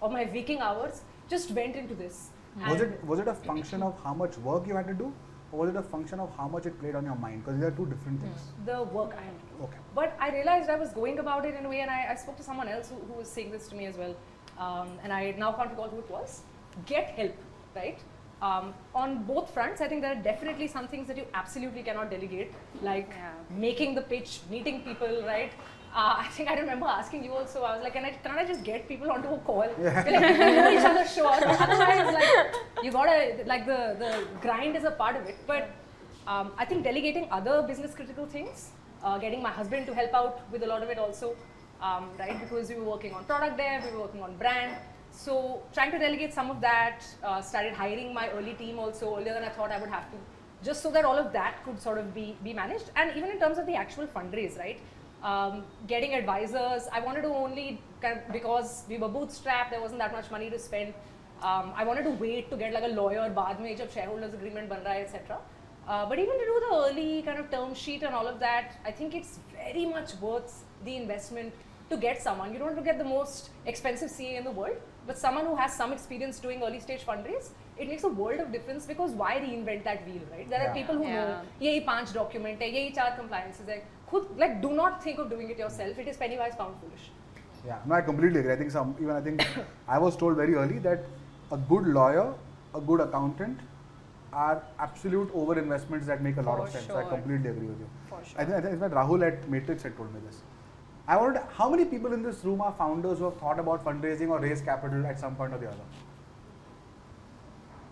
of 0.00 0.12
my 0.12 0.24
waking 0.32 0.60
hours, 0.60 1.02
just 1.28 1.50
went 1.50 1.76
into 1.76 1.94
this. 1.94 2.30
Was 2.66 2.80
it 2.80 3.04
was 3.04 3.18
it 3.18 3.28
a 3.28 3.34
function 3.34 3.82
of 3.82 3.94
how 4.02 4.14
much 4.14 4.38
work 4.38 4.66
you 4.66 4.74
had 4.74 4.86
to 4.86 4.94
do, 4.94 5.12
or 5.52 5.60
was 5.60 5.70
it 5.70 5.76
a 5.76 5.82
function 5.82 6.20
of 6.20 6.30
how 6.36 6.48
much 6.48 6.66
it 6.66 6.78
played 6.80 6.94
on 6.96 7.04
your 7.04 7.14
mind? 7.16 7.44
Because 7.44 7.60
they 7.60 7.66
are 7.66 7.70
two 7.70 7.86
different 7.86 8.20
things. 8.20 8.40
the 8.64 8.82
work 8.82 9.12
I 9.16 9.22
had 9.22 9.38
to 9.40 9.46
do. 9.56 9.64
Okay. 9.64 9.78
But 9.94 10.16
I 10.20 10.30
realized 10.30 10.68
I 10.70 10.76
was 10.76 10.90
going 10.90 11.18
about 11.18 11.46
it 11.46 11.54
in 11.54 11.64
a 11.64 11.68
way, 11.68 11.80
and 11.80 11.90
I, 11.90 12.08
I 12.10 12.14
spoke 12.16 12.36
to 12.38 12.42
someone 12.42 12.68
else 12.68 12.88
who, 12.90 12.96
who 13.12 13.18
was 13.18 13.28
saying 13.28 13.50
this 13.52 13.68
to 13.68 13.76
me 13.76 13.86
as 13.86 13.96
well. 13.96 14.14
Um, 14.58 14.88
and 15.02 15.12
I 15.12 15.34
now 15.38 15.52
can't 15.52 15.70
recall 15.70 15.88
who 15.88 15.98
it 15.98 16.10
was. 16.10 16.40
Get 16.86 17.10
help, 17.10 17.34
right? 17.74 17.98
Um, 18.42 18.74
on 18.94 19.22
both 19.24 19.52
fronts, 19.54 19.80
I 19.80 19.88
think 19.88 20.02
there 20.02 20.12
are 20.12 20.22
definitely 20.22 20.66
some 20.68 20.88
things 20.88 21.06
that 21.08 21.16
you 21.16 21.24
absolutely 21.32 21.82
cannot 21.82 22.10
delegate, 22.10 22.52
like 22.82 23.08
Yeah. 23.10 23.30
making 23.50 23.94
the 23.94 24.02
pitch, 24.02 24.40
meeting 24.50 24.82
people, 24.82 25.22
right? 25.26 25.52
Uh, 25.96 26.16
I 26.24 26.28
think 26.28 26.50
I 26.50 26.54
remember 26.60 26.86
asking 26.86 27.24
you 27.24 27.32
also. 27.32 27.62
I 27.62 27.74
was 27.76 27.82
like, 27.82 27.94
can 27.94 28.04
I, 28.04 28.10
can 28.10 28.38
I 28.38 28.44
just 28.44 28.62
get 28.62 28.86
people 28.86 29.10
onto 29.10 29.28
a 29.28 29.38
call? 29.38 29.68
Yeah. 29.80 30.04
Like, 30.04 30.20
know 30.38 30.70
each 30.78 30.84
other, 30.84 31.06
sure. 31.08 31.36
But 31.40 31.60
otherwise, 31.60 32.14
like, 32.14 32.84
you 32.84 32.92
gotta, 32.92 33.44
like, 33.46 33.66
the, 33.66 33.96
the 33.98 34.12
grind 34.42 34.76
is 34.76 34.84
a 34.84 34.90
part 34.90 35.16
of 35.16 35.26
it. 35.26 35.36
But 35.46 35.70
um, 36.26 36.52
I 36.58 36.64
think 36.64 36.84
delegating 36.84 37.28
other 37.30 37.62
business 37.62 37.94
critical 37.94 38.26
things, 38.26 38.70
uh, 39.02 39.16
getting 39.18 39.42
my 39.42 39.50
husband 39.50 39.86
to 39.86 39.94
help 39.94 40.12
out 40.12 40.40
with 40.52 40.62
a 40.64 40.66
lot 40.66 40.82
of 40.82 40.90
it 40.90 40.98
also, 40.98 41.34
um, 41.80 42.10
right? 42.18 42.38
Because 42.40 42.68
we 42.68 42.74
were 42.74 42.84
working 42.84 43.14
on 43.14 43.24
product 43.24 43.56
there, 43.56 43.82
we 43.84 43.96
were 43.96 44.02
working 44.02 44.22
on 44.22 44.36
brand. 44.36 44.76
So 45.12 45.62
trying 45.72 45.92
to 45.92 45.98
delegate 45.98 46.34
some 46.34 46.50
of 46.50 46.60
that, 46.60 47.04
uh, 47.24 47.40
started 47.40 47.72
hiring 47.72 48.12
my 48.12 48.28
early 48.30 48.52
team 48.54 48.78
also 48.78 49.16
earlier 49.16 49.32
than 49.32 49.44
I 49.44 49.48
thought 49.48 49.70
I 49.70 49.80
would 49.80 49.88
have 49.88 50.10
to, 50.10 50.16
just 50.62 50.82
so 50.82 50.90
that 50.90 51.06
all 51.06 51.16
of 51.16 51.32
that 51.32 51.64
could 51.64 51.80
sort 51.80 51.96
of 51.96 52.14
be, 52.14 52.36
be 52.44 52.52
managed. 52.52 52.90
And 52.96 53.16
even 53.16 53.30
in 53.30 53.38
terms 53.38 53.56
of 53.56 53.66
the 53.66 53.74
actual 53.74 54.06
fundraise, 54.08 54.58
right? 54.58 54.78
um, 55.22 55.64
getting 55.86 56.14
advisors. 56.14 56.88
I 56.92 57.00
wanted 57.00 57.22
to 57.22 57.28
only 57.28 57.80
kind 58.00 58.18
of, 58.18 58.32
because 58.32 58.84
we 58.88 58.98
were 58.98 59.08
bootstrapped, 59.08 59.70
there 59.70 59.80
wasn't 59.80 60.00
that 60.00 60.12
much 60.12 60.30
money 60.30 60.50
to 60.50 60.58
spend. 60.58 60.94
Um, 61.42 61.72
I 61.76 61.84
wanted 61.84 62.04
to 62.04 62.10
wait 62.10 62.50
to 62.50 62.56
get 62.56 62.72
like 62.72 62.84
a 62.84 62.94
lawyer, 63.00 63.30
baad 63.30 63.60
mein 63.60 63.76
shareholders 63.76 64.34
agreement 64.34 64.68
ban 64.68 64.86
etc. 64.86 65.38
Uh, 65.86 66.04
but 66.06 66.18
even 66.18 66.38
to 66.38 66.44
do 66.44 66.60
the 66.68 66.74
early 66.74 67.22
kind 67.22 67.38
of 67.38 67.50
term 67.50 67.74
sheet 67.74 68.02
and 68.02 68.14
all 68.14 68.26
of 68.26 68.40
that, 68.40 68.78
I 68.84 68.90
think 68.90 69.14
it's 69.14 69.38
very 69.52 69.86
much 69.86 70.14
worth 70.20 70.64
the 70.84 70.96
investment 70.96 71.52
to 71.90 71.96
get 71.96 72.20
someone. 72.20 72.52
You 72.52 72.58
don't 72.58 72.74
want 72.74 72.78
to 72.78 72.84
get 72.84 72.98
the 72.98 73.04
most 73.04 73.50
expensive 73.66 74.10
CA 74.10 74.36
in 74.36 74.44
the 74.44 74.50
world, 74.50 74.76
but 75.06 75.16
someone 75.16 75.46
who 75.46 75.54
has 75.54 75.72
some 75.72 75.92
experience 75.92 76.40
doing 76.40 76.62
early 76.62 76.80
stage 76.80 77.04
fundraise, 77.06 77.50
it 77.78 77.88
makes 77.88 78.02
a 78.04 78.08
world 78.08 78.40
of 78.40 78.50
difference 78.50 78.86
because 78.86 79.12
why 79.12 79.36
reinvent 79.36 79.84
that 79.84 80.04
wheel, 80.06 80.22
right? 80.32 80.48
There 80.50 80.60
yeah. 80.60 80.70
are 80.70 80.74
people 80.74 80.96
who 80.96 81.04
yeah. 81.04 81.14
know, 81.14 81.40
yehi 81.60 81.84
panch 81.86 82.12
document 82.12 82.60
hai, 82.60 82.70
yehi 82.70 83.16
compliances 83.16 83.68
hai 83.68 83.82
like 84.36 84.60
do 84.62 84.70
not 84.70 85.02
think 85.02 85.18
of 85.18 85.30
doing 85.30 85.50
it 85.50 85.58
yourself. 85.58 85.98
It 85.98 86.08
is 86.08 86.16
penny 86.16 86.38
wise 86.38 86.54
pound 86.56 86.74
foolish. 86.80 87.10
Yeah, 87.66 87.78
no, 87.86 87.94
I 87.94 88.00
completely 88.00 88.40
agree. 88.40 88.52
I 88.52 88.56
think 88.56 88.70
some 88.70 88.94
even 89.00 89.10
I 89.10 89.20
think 89.20 89.46
I 89.88 89.98
was 89.98 90.16
told 90.16 90.36
very 90.36 90.54
early 90.54 90.78
that 90.80 91.04
a 91.52 91.56
good 91.56 91.86
lawyer, 91.86 92.34
a 92.74 92.80
good 92.80 93.00
accountant 93.00 93.58
are 94.32 94.62
absolute 94.78 95.30
over 95.34 95.58
investments 95.58 96.06
that 96.06 96.22
make 96.22 96.36
a 96.36 96.42
lot 96.42 96.60
of 96.60 96.70
sense. 96.70 96.90
I 96.90 97.04
completely 97.04 97.50
agree 97.50 97.66
with 97.66 97.80
you. 97.80 97.88
For 98.08 98.16
I 98.16 98.24
sure. 98.24 98.44
think, 98.44 98.50
I 98.50 98.60
think 98.60 98.74
in 98.74 98.80
fact 98.80 98.94
Rahul 98.94 99.26
at 99.26 99.48
Matrix 99.48 99.82
had 99.82 99.96
told 99.96 100.12
me 100.14 100.20
this. 100.26 100.42
I 101.08 101.16
wanted 101.16 101.40
how 101.52 101.70
many 101.70 101.84
people 101.84 102.12
in 102.12 102.22
this 102.22 102.44
room 102.44 102.60
are 102.60 102.74
founders 102.76 103.18
who 103.18 103.24
have 103.24 103.36
thought 103.36 103.58
about 103.58 103.84
fundraising 103.84 104.28
or 104.28 104.40
raise 104.40 104.60
capital 104.60 105.06
at 105.06 105.18
some 105.18 105.36
point 105.36 105.54
or 105.54 105.58
the 105.58 105.68
other? 105.68 105.86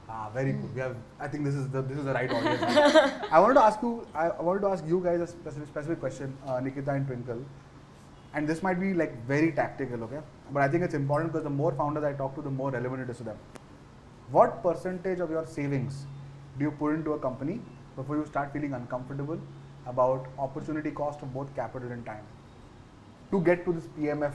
Ah, 0.08 0.28
very 0.34 0.52
good. 0.52 0.74
We 0.74 0.80
have. 0.80 0.96
I 1.18 1.28
think 1.28 1.44
this 1.44 1.54
is 1.54 1.68
the 1.68 1.82
this 1.82 1.98
is 1.98 2.04
the 2.04 2.12
right 2.12 2.30
audience. 2.38 2.62
I 3.30 3.38
wanted 3.40 3.54
to 3.54 3.62
ask 3.62 3.82
you. 3.82 4.06
I, 4.14 4.28
wanted 4.40 4.60
to 4.60 4.68
ask 4.68 4.84
you 4.86 5.00
guys 5.02 5.20
a 5.20 5.26
specific, 5.26 5.68
specific 5.68 6.00
question, 6.00 6.36
uh, 6.46 6.60
Nikita 6.60 6.90
and 6.92 7.06
Twinkle. 7.06 7.44
And 8.34 8.48
this 8.48 8.62
might 8.62 8.80
be 8.80 8.92
like 8.94 9.16
very 9.26 9.52
tactical, 9.52 10.02
okay? 10.04 10.20
But 10.52 10.62
I 10.62 10.68
think 10.68 10.82
it's 10.82 10.94
important 10.94 11.32
because 11.32 11.44
the 11.44 11.50
more 11.50 11.72
founders 11.72 12.04
I 12.04 12.12
talk 12.12 12.34
to, 12.34 12.42
the 12.42 12.50
more 12.50 12.70
relevant 12.70 13.02
it 13.02 13.10
is 13.10 13.18
to 13.18 13.24
them. 13.24 13.36
What 14.30 14.62
percentage 14.62 15.20
of 15.20 15.30
your 15.30 15.46
savings 15.46 16.06
do 16.58 16.64
you 16.64 16.70
put 16.72 16.94
into 16.94 17.12
a 17.12 17.18
company 17.18 17.60
before 17.96 18.16
you 18.16 18.26
start 18.26 18.52
feeling 18.52 18.72
uncomfortable 18.72 19.38
about 19.86 20.26
opportunity 20.38 20.90
cost 20.90 21.22
of 21.22 21.32
both 21.32 21.54
capital 21.54 21.92
and 21.92 22.04
time 22.04 22.24
to 23.30 23.40
get 23.40 23.64
to 23.64 23.72
this 23.72 23.86
PMF 23.98 24.32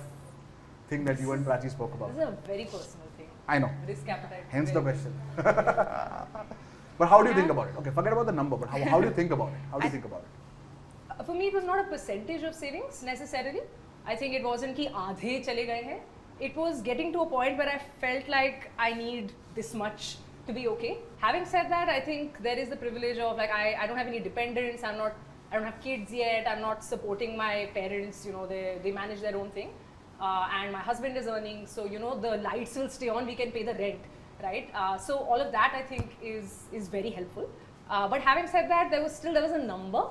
thing 0.87 1.03
that 1.05 1.19
you 1.19 1.31
and 1.33 1.45
Prachi 1.45 1.69
spoke 1.69 1.93
about. 1.93 2.15
This 2.15 2.27
is 2.27 2.33
a 2.33 2.47
very 2.47 2.65
personal. 2.65 3.08
I 3.49 3.57
know. 3.57 3.71
Risk 3.87 4.07
appetite. 4.07 4.45
Hence 4.49 4.71
the 4.71 4.81
question. 4.81 5.13
but 5.35 7.07
how 7.11 7.23
do 7.23 7.29
you 7.29 7.35
think 7.35 7.49
about 7.49 7.69
it? 7.69 7.75
Okay, 7.79 7.89
forget 7.89 8.13
about 8.13 8.27
the 8.27 8.31
number, 8.31 8.55
but 8.55 8.69
how, 8.69 8.79
how 8.93 9.01
do 9.01 9.07
you 9.07 9.13
think 9.13 9.31
about 9.31 9.49
it? 9.49 9.59
How 9.71 9.79
do 9.79 9.85
you 9.85 9.89
I, 9.89 9.91
think 9.95 10.05
about 10.05 10.23
it? 10.27 11.19
Uh, 11.19 11.23
for 11.23 11.33
me, 11.33 11.47
it 11.47 11.55
was 11.55 11.63
not 11.63 11.79
a 11.79 11.83
percentage 11.83 12.43
of 12.43 12.53
savings 12.53 13.01
necessarily. 13.01 13.61
I 14.05 14.15
think 14.15 14.35
it 14.35 14.43
wasn't 14.43 14.75
ki 14.75 14.89
aadhe 15.03 15.33
chale 15.47 15.63
gaye 15.71 15.83
hai. 15.89 15.99
It 16.39 16.55
was 16.55 16.83
getting 16.89 17.11
to 17.13 17.21
a 17.21 17.25
point 17.25 17.57
where 17.57 17.69
I 17.69 17.79
felt 18.03 18.29
like 18.35 18.69
I 18.77 18.93
need 18.93 19.33
this 19.55 19.73
much 19.73 20.17
to 20.45 20.53
be 20.53 20.67
okay. 20.75 20.93
Having 21.17 21.45
said 21.55 21.71
that, 21.71 21.89
I 21.89 21.99
think 21.99 22.39
there 22.43 22.59
is 22.65 22.69
the 22.69 22.79
privilege 22.85 23.17
of 23.17 23.35
like 23.37 23.51
I, 23.51 23.65
I 23.81 23.87
don't 23.87 23.97
have 23.97 24.07
any 24.07 24.19
dependents. 24.29 24.83
I'm 24.83 24.97
not 24.97 25.13
I 25.51 25.55
don't 25.55 25.65
have 25.65 25.81
kids 25.81 26.13
yet. 26.13 26.47
I'm 26.47 26.61
not 26.61 26.83
supporting 26.83 27.35
my 27.35 27.69
parents. 27.73 28.25
You 28.25 28.33
know, 28.33 28.47
they 28.55 28.65
they 28.83 28.91
manage 29.03 29.21
their 29.27 29.37
own 29.43 29.51
thing. 29.61 29.71
Uh, 30.19 30.47
and 30.53 30.71
my 30.71 30.79
husband 30.79 31.17
is 31.17 31.27
earning, 31.27 31.65
so 31.65 31.85
you 31.85 31.99
know 31.99 32.19
the 32.19 32.37
lights 32.37 32.75
will 32.75 32.89
stay 32.89 33.09
on. 33.09 33.25
We 33.25 33.35
can 33.35 33.51
pay 33.51 33.63
the 33.63 33.73
rent, 33.73 33.99
right? 34.43 34.69
Uh, 34.75 34.97
so 34.97 35.17
all 35.17 35.39
of 35.39 35.51
that 35.51 35.73
I 35.73 35.81
think 35.91 36.17
is 36.21 36.63
is 36.73 36.89
very 36.89 37.09
helpful. 37.09 37.49
Uh, 37.89 38.07
but 38.07 38.21
having 38.21 38.47
said 38.47 38.69
that, 38.69 38.91
there 38.91 39.01
was 39.01 39.15
still 39.15 39.33
there 39.33 39.41
was 39.43 39.53
a 39.53 39.63
number 39.63 40.03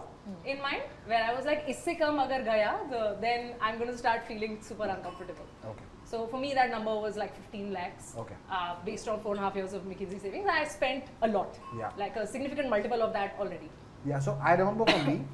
in 0.45 0.61
mind 0.61 0.83
where 1.07 1.23
I 1.25 1.35
was 1.35 1.45
like, 1.45 1.65
isse 1.69 1.91
kam 1.99 2.19
agar 2.21 2.43
gaya, 2.43 2.73
the, 2.91 3.17
then 3.21 3.55
I'm 3.61 3.79
going 3.79 3.91
to 3.91 3.97
start 3.97 4.27
feeling 4.27 4.59
super 4.61 4.85
uncomfortable. 4.85 5.47
Okay. 5.65 5.85
So 6.05 6.27
for 6.27 6.39
me, 6.41 6.53
that 6.55 6.71
number 6.71 6.95
was 7.05 7.17
like 7.17 7.35
15 7.37 7.73
lakhs. 7.73 8.15
Okay. 8.17 8.35
Uh, 8.51 8.75
based 8.85 9.09
on 9.09 9.21
four 9.21 9.33
and 9.37 9.41
a 9.41 9.45
half 9.45 9.57
years 9.57 9.73
of 9.75 9.83
McKinsey 9.83 10.21
savings, 10.21 10.49
I 10.51 10.65
spent 10.65 11.05
a 11.23 11.29
lot. 11.29 11.59
Yeah. 11.79 11.91
Like 11.99 12.17
a 12.17 12.27
significant 12.27 12.69
multiple 12.69 13.03
of 13.03 13.13
that 13.13 13.37
already. 13.39 13.71
Yeah, 14.07 14.19
so 14.19 14.39
I 14.43 14.55
remember 14.55 14.85
for 14.87 15.03
me, 15.05 15.25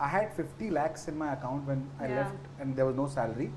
I 0.00 0.08
had 0.08 0.32
50 0.36 0.70
lakhs 0.70 1.08
in 1.08 1.16
my 1.16 1.32
account 1.34 1.66
when 1.66 1.88
I 2.00 2.08
Yeah. 2.08 2.16
left 2.16 2.36
and 2.60 2.76
there 2.76 2.86
was 2.86 2.96
no 2.96 3.06
salary. 3.06 3.52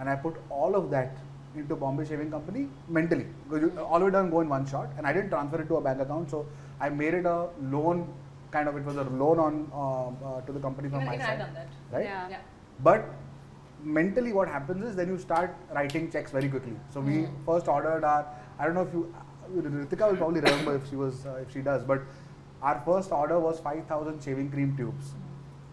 And 0.00 0.08
I 0.08 0.16
put 0.16 0.36
all 0.48 0.74
of 0.74 0.90
that 0.90 1.16
into 1.54 1.76
Bombay 1.76 2.06
Shaving 2.06 2.30
Company 2.30 2.68
mentally. 2.88 3.26
All 3.78 4.00
of 4.02 4.08
it 4.08 4.12
doesn't 4.12 4.30
go 4.30 4.40
in 4.40 4.48
one 4.48 4.66
shot. 4.66 4.88
And 4.96 5.06
I 5.06 5.12
didn't 5.12 5.30
transfer 5.30 5.60
it 5.60 5.68
to 5.68 5.76
a 5.76 5.80
bank 5.80 6.00
account. 6.00 6.30
So 6.30 6.46
I 6.80 6.88
made 6.88 7.14
it 7.14 7.26
a 7.26 7.48
loan, 7.62 8.12
kind 8.50 8.68
of, 8.68 8.76
it 8.76 8.84
was 8.84 8.96
a 8.96 9.04
loan 9.04 9.38
on 9.38 9.70
uh, 9.72 10.28
uh, 10.28 10.40
to 10.42 10.52
the 10.52 10.60
company 10.60 10.88
from 10.88 11.02
Even, 11.02 11.18
my 11.18 11.24
side. 11.24 11.38
Done. 11.38 11.56
Right? 11.92 12.04
Yeah. 12.04 12.28
Yeah. 12.30 12.38
But 12.82 13.10
mentally, 13.82 14.32
what 14.32 14.48
happens 14.48 14.84
is 14.84 14.96
then 14.96 15.08
you 15.08 15.18
start 15.18 15.54
writing 15.74 16.10
checks 16.10 16.30
very 16.30 16.48
quickly. 16.48 16.76
So 16.92 17.00
we 17.00 17.26
first 17.44 17.68
ordered 17.68 18.04
our. 18.04 18.26
I 18.58 18.64
don't 18.64 18.74
know 18.74 18.82
if 18.82 18.92
you, 18.92 19.14
Ritika 19.56 20.10
will 20.10 20.16
probably 20.16 20.40
remember 20.40 20.76
if 20.76 20.88
she 20.88 20.96
was 20.96 21.26
uh, 21.26 21.42
if 21.42 21.52
she 21.52 21.60
does. 21.60 21.82
But 21.82 22.02
our 22.62 22.82
first 22.84 23.10
order 23.10 23.38
was 23.38 23.58
5,000 23.60 24.22
shaving 24.22 24.50
cream 24.50 24.76
tubes, 24.76 25.12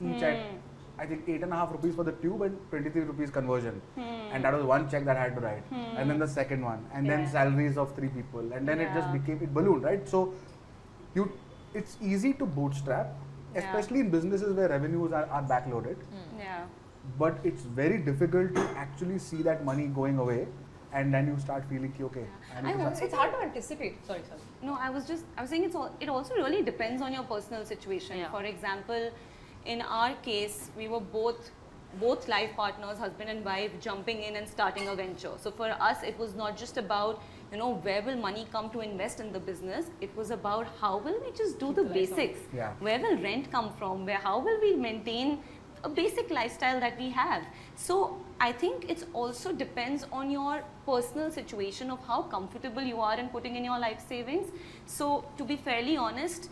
each 0.01 0.23
at 0.23 0.56
I 0.99 1.05
think 1.05 1.27
eight 1.27 1.43
and 1.43 1.53
a 1.53 1.55
half 1.55 1.71
rupees 1.71 1.95
for 1.95 2.03
the 2.03 2.11
tube 2.13 2.41
and 2.41 2.57
23 2.69 3.01
rupees 3.03 3.29
conversion. 3.29 3.81
Hmm. 3.95 4.01
And 4.33 4.43
that 4.43 4.53
was 4.53 4.63
one 4.63 4.89
check 4.89 5.05
that 5.05 5.17
I 5.17 5.23
had 5.23 5.35
to 5.35 5.41
write. 5.41 5.63
And 5.71 6.09
then 6.09 6.19
the 6.19 6.27
second 6.27 6.63
one, 6.63 6.85
and 6.93 7.09
then 7.09 7.27
salaries 7.29 7.77
of 7.77 7.95
three 7.95 8.09
people, 8.09 8.51
and 8.53 8.67
then 8.67 8.79
it 8.79 8.93
just 8.93 9.11
became 9.13 9.39
it 9.41 9.53
ballooned, 9.53 9.83
right? 9.83 10.07
So 10.07 10.33
you, 11.15 11.31
it's 11.73 11.97
easy 12.01 12.33
to 12.33 12.45
bootstrap, 12.45 13.15
Yeah. 13.55 13.61
especially 13.61 14.01
in 14.01 14.09
businesses 14.13 14.53
where 14.55 14.69
revenues 14.69 15.13
are, 15.17 15.25
are 15.37 15.43
backloaded 15.51 16.01
hmm. 16.07 16.23
Hmm. 16.23 16.39
Yeah. 16.39 16.65
but 17.19 17.37
it's 17.49 17.63
very 17.77 17.99
difficult 18.07 18.55
to 18.55 18.63
actually 18.81 19.19
see 19.27 19.37
that 19.47 19.63
money 19.69 19.85
going 19.99 20.17
away 20.23 20.47
and 20.93 21.13
then 21.13 21.27
you 21.27 21.37
start 21.43 21.63
feeling 21.69 21.93
ki, 21.97 22.03
okay 22.03 22.25
I 22.55 22.61
need 22.61 22.75
I 22.75 22.85
also 22.89 23.05
It's 23.05 23.13
hard 23.13 23.31
to 23.33 23.39
anticipate. 23.45 24.05
Sorry, 24.05 24.21
sorry. 24.27 24.41
No, 24.61 24.77
I 24.79 24.89
was 24.89 25.07
just, 25.07 25.25
I 25.37 25.41
was 25.41 25.49
saying 25.49 25.63
it's 25.63 25.75
all, 25.75 25.91
it 25.99 26.09
also 26.09 26.35
really 26.35 26.61
depends 26.61 27.01
on 27.01 27.13
your 27.13 27.23
personal 27.23 27.65
situation. 27.65 28.17
Yeah. 28.17 28.31
For 28.31 28.43
example, 28.43 29.09
in 29.67 29.81
our 29.81 30.13
case, 30.15 30.69
we 30.77 30.87
were 30.87 30.99
both, 30.99 31.51
both 31.99 32.27
life 32.27 32.51
partners, 32.55 32.97
husband 32.97 33.29
and 33.29 33.43
wife, 33.43 33.71
jumping 33.81 34.23
in 34.23 34.37
and 34.37 34.47
starting 34.47 34.87
a 34.87 34.95
venture. 34.95 35.33
So 35.37 35.51
for 35.51 35.69
us, 35.69 36.03
it 36.03 36.17
was 36.17 36.35
not 36.35 36.57
just 36.57 36.77
about, 36.77 37.21
you 37.51 37.57
know, 37.57 37.75
where 37.75 38.01
will 38.01 38.15
money 38.15 38.47
come 38.51 38.69
to 38.71 38.79
invest 38.79 39.19
in 39.19 39.31
the 39.33 39.39
business? 39.39 39.91
It 39.99 40.15
was 40.15 40.31
about 40.31 40.67
how 40.79 40.97
will 40.99 41.19
we 41.25 41.31
just 41.31 41.59
do 41.59 41.73
the 41.73 41.83
the 41.83 41.93
basics? 41.93 42.39
Yeah. 42.53 42.73
Where 42.79 42.99
will 42.99 43.17
rent 43.17 43.51
come 43.51 43.71
from? 43.77 44.05
Where, 44.05 44.17
how 44.17 44.39
will 44.39 44.59
we 44.61 44.73
maintain 44.75 45.39
a 45.83 45.89
basic 45.89 46.31
lifestyle 46.31 46.79
that 46.79 46.97
we 46.97 47.09
have? 47.09 47.43
So 47.75 48.17
I 48.39 48.51
think 48.51 48.89
it's 48.89 49.05
also 49.13 49.51
depends 49.51 50.05
on 50.11 50.31
your 50.31 50.63
personal 50.85 51.31
situation 51.31 51.91
of 51.91 51.99
how 52.07 52.21
comfortable 52.23 52.81
you 52.81 53.01
are 53.01 53.19
in 53.19 53.29
putting 53.29 53.55
in 53.55 53.65
your 53.65 53.79
life 53.79 54.01
savings. 54.07 54.47
So 54.85 55.25
to 55.37 55.43
be 55.43 55.57
fairly 55.57 55.97
honest, 55.97 56.49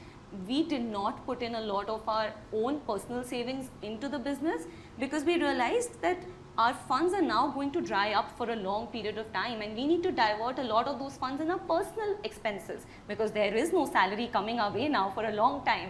we 0.47 0.63
did 0.63 0.83
not 0.83 1.25
put 1.25 1.41
in 1.41 1.55
a 1.55 1.61
lot 1.61 1.89
of 1.89 2.07
our 2.07 2.33
own 2.53 2.79
personal 2.81 3.23
savings 3.23 3.69
into 3.81 4.09
the 4.09 4.19
business 4.19 4.63
because 4.99 5.23
we 5.23 5.35
realized 5.35 6.01
that 6.01 6.17
our 6.57 6.73
funds 6.73 7.13
are 7.13 7.21
now 7.21 7.47
going 7.47 7.71
to 7.71 7.81
dry 7.81 8.13
up 8.13 8.31
for 8.37 8.49
a 8.49 8.55
long 8.55 8.87
period 8.87 9.17
of 9.17 9.31
time 9.33 9.61
and 9.61 9.75
we 9.75 9.85
need 9.85 10.01
to 10.03 10.11
divert 10.11 10.57
a 10.59 10.63
lot 10.63 10.87
of 10.87 10.99
those 10.99 11.17
funds 11.17 11.41
in 11.41 11.51
our 11.51 11.59
personal 11.59 12.17
expenses 12.23 12.85
because 13.07 13.31
there 13.31 13.53
is 13.53 13.73
no 13.73 13.85
salary 13.85 14.29
coming 14.31 14.59
our 14.59 14.71
way 14.71 14.87
now 14.87 15.09
for 15.09 15.25
a 15.25 15.33
long 15.33 15.65
time. 15.65 15.89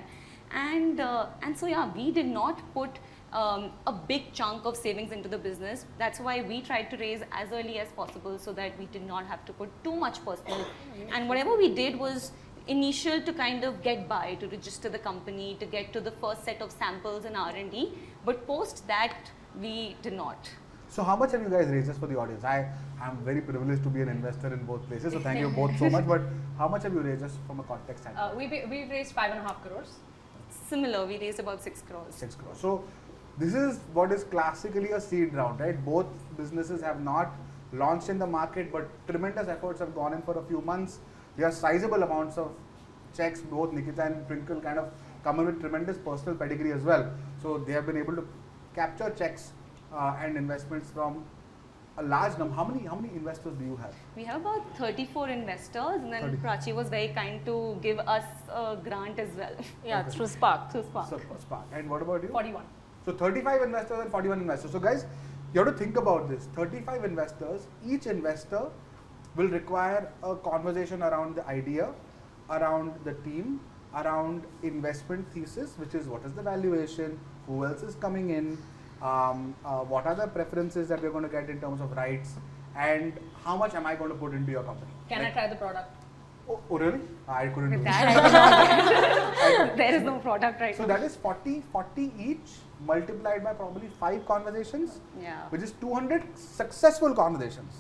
And 0.52 1.00
uh, 1.00 1.28
and 1.42 1.58
so 1.58 1.68
yeah 1.68 1.92
we 1.96 2.12
did 2.12 2.26
not 2.26 2.62
put 2.74 3.00
um, 3.34 3.72
a 3.86 3.92
big 3.92 4.32
chunk 4.34 4.66
of 4.66 4.76
savings 4.78 5.12
into 5.12 5.30
the 5.30 5.38
business. 5.38 5.86
That's 6.00 6.20
why 6.20 6.42
we 6.42 6.62
tried 6.62 6.90
to 6.92 6.98
raise 6.98 7.22
as 7.32 7.52
early 7.52 7.80
as 7.80 7.90
possible 7.90 8.40
so 8.40 8.54
that 8.54 8.78
we 8.80 8.86
did 8.88 9.06
not 9.06 9.26
have 9.28 9.46
to 9.46 9.54
put 9.54 9.70
too 9.84 9.96
much 9.96 10.24
personal. 10.26 10.66
And 11.14 11.28
whatever 11.28 11.56
we 11.58 11.74
did 11.76 12.00
was 12.00 12.32
initial 12.68 13.22
to 13.22 13.34
kind 13.34 13.64
of 13.64 13.82
get 13.84 14.08
by 14.10 14.36
to 14.36 14.48
register 14.48 14.90
the 14.90 14.98
company 14.98 15.56
to 15.60 15.66
get 15.66 15.94
to 15.94 16.02
the 16.02 16.12
first 16.12 16.44
set 16.44 16.62
of 16.62 16.72
samples 16.72 17.26
and 17.26 17.38
r&d 17.38 17.92
but 18.26 18.46
post 18.48 18.88
that 18.88 19.32
we 19.62 19.96
did 20.02 20.14
not. 20.14 20.50
So 20.90 21.04
how 21.04 21.16
much 21.16 21.32
have 21.32 21.42
you 21.42 21.50
guys 21.50 21.68
raised 21.68 21.88
just 21.88 22.00
for 22.00 22.08
the 22.08 22.18
audience? 22.18 22.44
I 22.44 22.70
am 23.02 23.18
very 23.24 23.42
privileged 23.42 23.84
to 23.84 23.90
be 23.90 24.02
an 24.02 24.10
investor 24.10 24.54
in 24.54 24.66
both 24.66 24.88
places 24.88 25.14
so 25.14 25.20
thank 25.20 25.40
you 25.40 25.50
both 25.50 25.78
so 25.78 25.90
much 25.90 26.08
but 26.08 26.22
how 26.58 26.68
much 26.68 26.84
have 26.84 26.94
you 26.94 27.00
raised 27.00 27.22
just 27.22 27.38
from 27.48 27.60
a 27.60 27.64
context 27.64 28.04
standpoint? 28.04 28.34
Uh, 28.34 28.36
we 28.36 28.48
we've 28.70 28.90
raised 28.90 29.14
five 29.14 29.32
and 29.32 29.40
a 29.40 29.44
half 29.44 29.62
crores. 29.64 29.96
similar 30.70 31.06
we 31.06 31.18
raised 31.20 31.40
about 31.40 31.62
6 31.62 31.82
crores. 31.88 32.16
6 32.16 32.36
crores. 32.36 32.58
So 32.58 32.84
this 33.38 33.54
is 33.54 33.80
what 33.94 34.12
is 34.12 34.24
classically 34.24 34.92
a 34.92 35.02
seed 35.02 35.34
round 35.34 35.60
right? 35.60 35.84
Both 35.86 36.08
businesses 36.38 36.82
have 36.82 37.02
not 37.02 37.34
launched 37.74 38.10
in 38.10 38.18
the 38.20 38.28
market 38.28 38.72
but 38.72 38.90
tremendous 39.08 39.48
efforts 39.48 39.80
have 39.80 39.94
gone 39.94 40.14
in 40.14 40.22
for 40.22 40.38
a 40.38 40.44
few 40.44 40.62
months 40.62 41.00
there 41.38 41.48
are 41.48 41.52
sizable 41.52 42.04
amounts 42.04 42.38
of 42.38 42.52
checks 43.18 43.42
both 43.42 43.72
nikita 43.74 44.04
and 44.06 44.28
twinkle 44.28 44.60
kind 44.62 44.80
of 44.80 44.90
come 45.24 45.40
in 45.40 45.46
with 45.46 45.60
tremendous 45.62 45.98
personal 46.10 46.36
pedigree 46.36 46.72
as 46.72 46.84
well 46.84 47.06
so 47.42 47.58
they 47.58 47.74
have 47.74 47.86
been 47.86 47.98
able 47.98 48.16
to 48.16 48.28
capture 48.76 49.10
checks 49.22 49.52
uh, 49.94 50.16
and 50.22 50.38
investments 50.38 50.90
from 50.92 51.24
a 51.98 52.04
large 52.04 52.38
number 52.38 52.54
how 52.56 52.66
many 52.66 52.86
how 52.86 52.96
many 52.96 53.14
investors 53.16 53.54
do 53.60 53.66
you 53.66 53.76
have 53.84 53.94
We 54.18 54.24
have 54.30 54.42
about 54.42 54.64
34 54.78 55.30
investors, 55.30 56.02
and 56.02 56.12
then 56.16 56.24
30. 56.24 56.38
Prachi 56.46 56.74
was 56.80 56.90
very 56.90 57.08
kind 57.18 57.46
to 57.46 57.78
give 57.86 58.00
us 58.16 58.26
a 58.50 58.76
grant 58.88 59.18
as 59.26 59.30
well. 59.42 59.54
Yeah, 59.86 60.02
Okay. 60.02 60.10
through 60.16 60.28
Spark. 60.34 60.66
Through 60.74 60.84
Spark. 60.90 61.08
So, 61.12 61.20
Spark. 61.46 61.64
and 61.72 61.90
what 61.90 62.02
about 62.08 62.24
you 62.24 62.30
41. 62.34 62.66
So 63.06 63.14
35 63.22 63.62
investors 63.68 64.00
and 64.02 64.12
41 64.12 64.42
investors. 64.42 64.72
So 64.76 64.82
guys, 64.88 65.06
you 65.54 65.64
have 65.64 65.72
to 65.72 65.78
think 65.84 65.96
about 66.04 66.28
this. 66.34 66.50
35 66.60 67.06
investors, 67.12 67.68
each 67.94 68.08
investor 68.08 68.64
will 69.36 69.48
require 69.48 70.12
a 70.24 70.36
conversation 70.36 71.02
around 71.04 71.36
the 71.36 71.46
idea, 71.48 71.90
around 72.50 72.94
the 73.04 73.14
team, 73.26 73.60
around 73.96 74.44
investment 74.64 75.26
thesis, 75.34 75.74
which 75.78 75.94
is 75.96 76.08
what 76.08 76.24
is 76.26 76.34
the 76.34 76.42
valuation, 76.42 77.20
who 77.48 77.66
else 77.66 77.82
is 77.82 77.96
coming 77.96 78.30
in, 78.30 78.58
um, 79.02 79.56
uh, 79.66 79.80
what 79.80 80.06
are 80.06 80.16
the 80.16 80.28
preferences 80.28 80.88
that 80.90 81.02
we're 81.02 81.12
going 81.12 81.24
to 81.24 81.30
get 81.30 81.50
in 81.50 81.60
terms 81.60 81.82
of 81.82 81.92
rights, 81.92 82.34
and 82.76 83.14
how 83.44 83.56
much 83.56 83.74
am 83.74 83.86
I 83.86 83.96
going 83.96 84.10
to 84.10 84.16
put 84.16 84.34
into 84.34 84.52
your 84.52 84.64
company? 84.64 84.92
Can 85.10 85.22
I 85.24 85.32
try 85.32 85.48
the 85.48 85.56
product? 85.56 85.92
Oh, 86.48 86.60
oh, 86.70 86.78
really? 86.78 87.00
I 87.28 87.48
couldn't 87.48 87.72
do 87.72 87.78
With 87.78 87.86
that. 87.86 88.14
that, 88.32 89.78
there 89.78 89.96
is 89.96 90.04
no 90.04 90.20
product 90.20 90.62
right 90.62 90.76
So 90.76 90.84
now. 90.86 90.96
that 90.96 91.04
is 91.04 91.16
40, 91.16 91.64
40 91.72 92.12
each 92.20 92.52
multiplied 92.86 93.44
by 93.44 93.54
probably 93.54 93.88
five 94.00 94.26
conversations. 94.28 95.00
Yeah. 95.20 95.48
which 95.50 95.64
is 95.64 95.72
200 95.82 96.24
successful 96.38 97.16
conversations. 97.16 97.74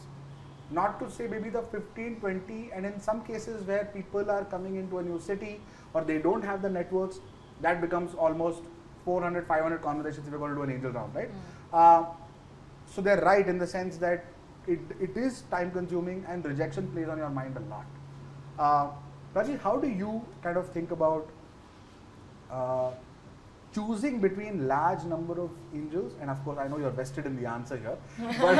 Not 0.71 0.99
to 0.99 1.11
say 1.11 1.27
maybe 1.27 1.49
the 1.49 1.61
15, 1.61 2.19
20, 2.19 2.71
and 2.73 2.85
in 2.85 2.99
some 2.99 3.23
cases 3.23 3.65
where 3.67 3.85
people 3.93 4.29
are 4.31 4.45
coming 4.45 4.75
into 4.75 4.97
a 4.97 5.03
new 5.03 5.19
city 5.19 5.61
or 5.93 6.03
they 6.03 6.17
don't 6.17 6.43
have 6.43 6.61
the 6.61 6.69
networks, 6.69 7.19
that 7.61 7.81
becomes 7.81 8.15
almost 8.15 8.61
400, 9.05 9.47
500 9.47 9.81
conversations 9.81 10.25
if 10.25 10.31
you're 10.31 10.39
going 10.39 10.51
to 10.51 10.57
do 10.57 10.63
an 10.63 10.71
angel 10.71 10.91
round, 10.91 11.13
right? 11.13 11.29
Uh, 11.71 12.05
so 12.87 13.01
they're 13.01 13.21
right 13.21 13.47
in 13.47 13.57
the 13.59 13.67
sense 13.67 13.97
that 13.97 14.25
it, 14.67 14.79
it 14.99 15.15
is 15.15 15.43
time 15.51 15.71
consuming 15.71 16.25
and 16.27 16.43
rejection 16.43 16.87
plays 16.87 17.07
on 17.07 17.17
your 17.17 17.29
mind 17.29 17.55
a 17.55 17.59
lot. 17.69 17.85
Uh, 18.57 18.89
Prachi, 19.33 19.59
how 19.59 19.77
do 19.77 19.87
you 19.87 20.25
kind 20.41 20.57
of 20.57 20.69
think 20.69 20.91
about 20.91 21.29
uh, 22.49 22.91
choosing 23.75 24.19
between 24.25 24.67
large 24.71 25.03
number 25.13 25.35
of 25.45 25.51
angels 25.79 26.13
and 26.21 26.29
of 26.33 26.41
course 26.45 26.57
i 26.63 26.67
know 26.71 26.77
you're 26.83 26.95
vested 26.99 27.25
in 27.29 27.35
the 27.41 27.45
answer 27.53 27.77
here 27.85 27.97
but 28.41 28.59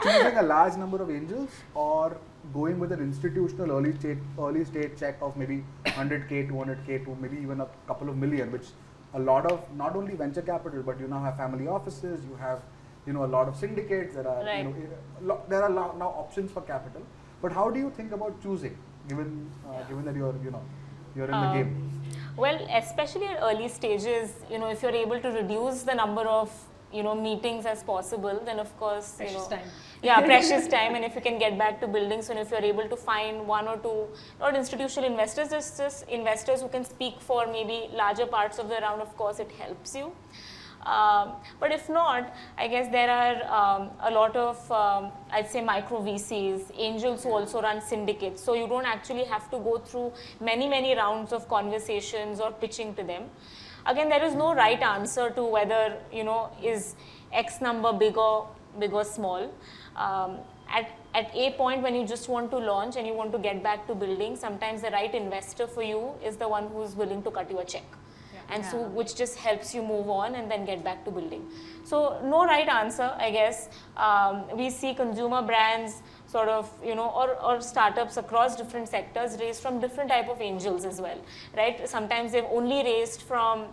choosing 0.06 0.36
a 0.44 0.46
large 0.54 0.76
number 0.82 1.00
of 1.04 1.10
angels 1.18 1.50
or 1.74 2.16
going 2.56 2.78
with 2.82 2.92
an 2.96 3.00
institutional 3.08 3.70
early 3.76 3.92
state 4.00 4.18
early 4.46 4.64
stage 4.72 4.92
check 5.02 5.16
of 5.28 5.36
maybe 5.42 5.58
100k 5.86 6.42
200k 6.50 6.98
to 7.06 7.16
maybe 7.22 7.38
even 7.46 7.60
a 7.66 7.68
couple 7.90 8.08
of 8.14 8.16
million 8.24 8.52
which 8.56 8.68
a 9.14 9.20
lot 9.30 9.50
of 9.52 9.60
not 9.82 9.96
only 10.00 10.14
venture 10.24 10.42
capital 10.52 10.82
but 10.90 11.00
you 11.00 11.08
now 11.14 11.22
have 11.28 11.36
family 11.44 11.66
offices 11.78 12.24
you 12.30 12.36
have 12.46 12.60
you 13.06 13.12
know 13.16 13.24
a 13.24 13.30
lot 13.32 13.46
of 13.50 13.54
syndicates. 13.56 14.14
There 14.16 14.26
are 14.28 14.44
Right. 14.44 14.66
you 14.66 14.88
know 15.28 15.36
there 15.48 15.62
are 15.62 15.68
now 15.70 16.08
options 16.22 16.50
for 16.50 16.62
capital. 16.70 17.02
But 17.40 17.52
how 17.52 17.66
do 17.70 17.78
you 17.78 17.90
think 17.98 18.10
about 18.16 18.40
choosing, 18.42 18.76
given 19.10 19.28
uh, 19.68 19.84
given 19.90 20.04
that 20.08 20.16
you're 20.20 20.34
you 20.46 20.50
know 20.54 20.62
you're 21.14 21.26
in 21.26 21.30
the 21.42 21.50
Um, 21.50 21.54
game? 21.56 21.95
Well, 22.36 22.58
especially 22.70 23.26
at 23.26 23.42
early 23.42 23.68
stages, 23.68 24.32
you 24.50 24.58
know, 24.58 24.68
if 24.68 24.82
you're 24.82 24.90
able 25.04 25.20
to 25.20 25.30
reduce 25.30 25.82
the 25.82 25.94
number 25.94 26.22
of, 26.22 26.50
you 26.92 27.02
know, 27.02 27.14
meetings 27.14 27.64
as 27.66 27.82
possible, 27.82 28.40
then 28.44 28.58
of 28.58 28.76
course, 28.78 29.12
you 29.18 29.26
Precious 29.26 29.50
know, 29.50 29.56
time. 29.56 29.68
yeah, 30.02 30.20
precious 30.32 30.68
time. 30.68 30.94
And 30.94 31.04
if 31.04 31.14
you 31.14 31.22
can 31.22 31.38
get 31.38 31.56
back 31.58 31.80
to 31.80 31.86
buildings, 31.88 32.28
and 32.28 32.38
if 32.38 32.50
you're 32.50 32.60
able 32.72 32.88
to 32.88 32.96
find 32.96 33.46
one 33.46 33.66
or 33.66 33.78
two, 33.78 34.06
not 34.38 34.54
institutional 34.54 35.08
investors, 35.10 35.48
just 35.50 35.78
just 35.78 36.08
investors 36.08 36.60
who 36.60 36.68
can 36.68 36.84
speak 36.84 37.20
for 37.20 37.46
maybe 37.46 37.88
larger 37.92 38.26
parts 38.26 38.58
of 38.58 38.68
the 38.68 38.76
round, 38.86 39.00
of 39.00 39.16
course, 39.16 39.38
it 39.38 39.50
helps 39.52 39.94
you. 39.94 40.12
Um, 40.86 41.32
but 41.58 41.72
if 41.72 41.88
not, 41.88 42.32
I 42.56 42.68
guess 42.68 42.90
there 42.92 43.10
are 43.10 43.36
um, 43.58 43.90
a 44.00 44.10
lot 44.10 44.36
of, 44.36 44.70
um, 44.70 45.10
I'd 45.32 45.50
say, 45.50 45.60
micro 45.60 46.00
VCs, 46.00 46.70
angels 46.76 47.24
who 47.24 47.30
also 47.30 47.60
run 47.60 47.80
syndicates. 47.82 48.42
So 48.42 48.54
you 48.54 48.68
don't 48.68 48.86
actually 48.86 49.24
have 49.24 49.50
to 49.50 49.58
go 49.58 49.78
through 49.78 50.12
many, 50.40 50.68
many 50.68 50.94
rounds 50.94 51.32
of 51.32 51.48
conversations 51.48 52.40
or 52.40 52.52
pitching 52.52 52.94
to 52.94 53.02
them. 53.02 53.24
Again, 53.84 54.08
there 54.08 54.24
is 54.24 54.34
no 54.34 54.54
right 54.54 54.80
answer 54.80 55.30
to 55.30 55.44
whether, 55.44 55.96
you 56.12 56.24
know, 56.24 56.50
is 56.62 56.94
X 57.32 57.60
number 57.60 57.92
big 57.92 58.16
or, 58.16 58.48
big 58.78 58.92
or 58.92 59.04
small. 59.04 59.52
Um, 59.96 60.38
at, 60.68 60.90
at 61.14 61.34
a 61.34 61.50
point 61.52 61.82
when 61.82 61.94
you 61.96 62.06
just 62.06 62.28
want 62.28 62.50
to 62.52 62.58
launch 62.58 62.96
and 62.96 63.06
you 63.06 63.14
want 63.14 63.32
to 63.32 63.38
get 63.38 63.62
back 63.62 63.88
to 63.88 63.94
building, 63.94 64.36
sometimes 64.36 64.82
the 64.82 64.90
right 64.90 65.12
investor 65.14 65.66
for 65.66 65.82
you 65.82 66.14
is 66.24 66.36
the 66.36 66.48
one 66.48 66.68
who's 66.68 66.94
willing 66.94 67.22
to 67.24 67.30
cut 67.30 67.50
you 67.50 67.58
a 67.58 67.64
check 67.64 67.84
and 68.48 68.64
so 68.64 68.82
which 68.82 69.14
just 69.16 69.36
helps 69.36 69.74
you 69.74 69.82
move 69.82 70.08
on 70.08 70.34
and 70.34 70.50
then 70.50 70.64
get 70.64 70.84
back 70.84 71.04
to 71.04 71.10
building. 71.10 71.46
So 71.84 72.20
no 72.24 72.44
right 72.44 72.68
answer, 72.68 73.14
I 73.18 73.30
guess. 73.30 73.68
Um, 73.96 74.44
we 74.56 74.70
see 74.70 74.94
consumer 74.94 75.42
brands 75.42 76.02
sort 76.26 76.48
of, 76.48 76.70
you 76.84 76.94
know, 76.94 77.08
or, 77.10 77.40
or 77.42 77.60
startups 77.60 78.16
across 78.16 78.56
different 78.56 78.88
sectors 78.88 79.38
raised 79.38 79.62
from 79.62 79.80
different 79.80 80.10
type 80.10 80.28
of 80.28 80.40
angels 80.40 80.84
as 80.84 81.00
well, 81.00 81.18
right? 81.56 81.88
Sometimes 81.88 82.32
they've 82.32 82.44
only 82.50 82.82
raised 82.82 83.22
from 83.22 83.66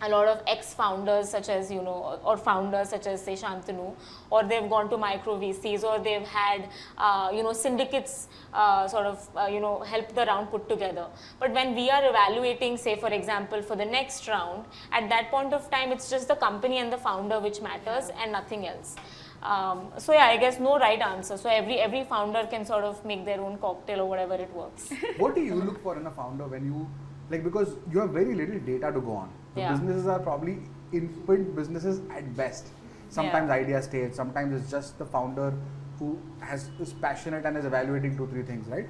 a 0.00 0.08
lot 0.08 0.28
of 0.28 0.42
ex-founders 0.46 1.28
such 1.28 1.48
as 1.48 1.70
you 1.70 1.82
know 1.82 2.20
or 2.24 2.36
founders 2.36 2.90
such 2.90 3.06
as 3.06 3.24
say 3.24 3.34
Shantanu 3.34 3.94
or 4.30 4.44
they've 4.44 4.68
gone 4.70 4.88
to 4.90 4.96
micro 4.96 5.38
VCs 5.38 5.82
or 5.82 5.98
they've 5.98 6.26
had 6.26 6.68
uh, 6.96 7.30
you 7.34 7.42
know 7.42 7.52
syndicates 7.52 8.28
uh, 8.54 8.86
sort 8.86 9.06
of 9.06 9.28
uh, 9.36 9.46
you 9.46 9.60
know 9.60 9.80
help 9.80 10.14
the 10.14 10.24
round 10.24 10.50
put 10.50 10.68
together. 10.68 11.06
But 11.40 11.52
when 11.52 11.74
we 11.74 11.90
are 11.90 12.04
evaluating 12.08 12.76
say 12.76 12.96
for 12.96 13.08
example 13.08 13.62
for 13.62 13.76
the 13.76 13.84
next 13.84 14.28
round 14.28 14.66
at 14.92 15.08
that 15.08 15.30
point 15.30 15.52
of 15.52 15.70
time 15.70 15.90
it's 15.90 16.08
just 16.10 16.28
the 16.28 16.36
company 16.36 16.78
and 16.78 16.92
the 16.92 16.98
founder 16.98 17.40
which 17.40 17.60
matters 17.60 18.10
and 18.20 18.32
nothing 18.32 18.66
else. 18.68 18.94
Um, 19.42 19.92
so 19.98 20.12
yeah 20.12 20.26
I 20.26 20.36
guess 20.36 20.60
no 20.60 20.78
right 20.78 21.00
answer. 21.00 21.36
So 21.36 21.48
every 21.48 21.80
every 21.80 22.04
founder 22.04 22.46
can 22.48 22.64
sort 22.64 22.84
of 22.84 23.04
make 23.04 23.24
their 23.24 23.40
own 23.40 23.58
cocktail 23.58 24.00
or 24.02 24.08
whatever 24.08 24.34
it 24.34 24.52
works. 24.54 24.90
What 25.16 25.34
do 25.34 25.40
you 25.40 25.56
look 25.56 25.82
for 25.82 25.96
in 25.96 26.06
a 26.06 26.10
founder 26.10 26.46
when 26.46 26.64
you 26.64 26.88
like 27.30 27.44
because 27.44 27.76
you 27.92 27.98
have 27.98 28.10
very 28.10 28.34
little 28.34 28.58
data 28.60 28.92
to 28.92 29.00
go 29.00 29.12
on 29.12 29.30
the 29.54 29.60
Yeah. 29.60 29.72
businesses 29.72 30.06
are 30.06 30.18
probably 30.20 30.58
infant 30.92 31.54
businesses 31.56 32.00
at 32.18 32.36
best 32.36 32.68
sometimes 33.08 33.48
Yeah. 33.48 33.54
idea 33.60 33.82
stage 33.82 34.12
sometimes 34.14 34.54
it's 34.60 34.70
just 34.70 34.98
the 34.98 35.06
founder 35.16 35.52
who 35.98 36.08
has 36.40 36.70
is 36.86 36.92
passionate 37.04 37.44
and 37.50 37.56
is 37.56 37.64
evaluating 37.70 38.16
two 38.16 38.26
three 38.32 38.42
things 38.50 38.68
right 38.68 38.88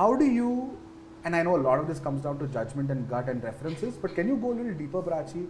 how 0.00 0.08
do 0.22 0.24
you 0.38 0.50
and 1.24 1.36
i 1.36 1.42
know 1.48 1.56
a 1.56 1.62
lot 1.68 1.78
of 1.84 1.88
this 1.92 2.00
comes 2.08 2.22
down 2.26 2.38
to 2.42 2.46
judgment 2.58 2.90
and 2.96 3.08
gut 3.14 3.28
and 3.28 3.42
references 3.50 3.96
but 4.04 4.14
can 4.20 4.28
you 4.32 4.36
go 4.44 4.52
a 4.52 4.56
little 4.60 4.76
deeper 4.82 5.02
prachi 5.08 5.46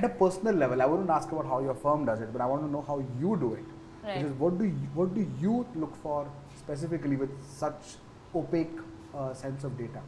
at 0.00 0.04
a 0.04 0.08
personal 0.22 0.54
level 0.54 0.82
i 0.82 0.86
wouldn't 0.92 1.10
ask 1.18 1.30
about 1.36 1.46
how 1.52 1.60
your 1.68 1.74
firm 1.84 2.04
does 2.10 2.20
it 2.26 2.32
but 2.32 2.40
i 2.46 2.46
want 2.52 2.62
to 2.66 2.70
know 2.76 2.82
how 2.92 2.98
you 3.20 3.36
do 3.46 3.52
it 3.54 3.64
Right. 4.04 4.16
which 4.16 4.24
is 4.26 4.32
what 4.38 4.58
do 4.58 4.64
you, 4.64 4.88
what 4.94 5.14
do 5.14 5.24
you 5.40 5.64
look 5.76 5.94
for 6.02 6.26
specifically 6.58 7.14
with 7.16 7.30
such 7.58 7.92
opaque 8.34 8.78
uh, 9.14 9.32
sense 9.32 9.62
of 9.68 9.76
data 9.78 10.00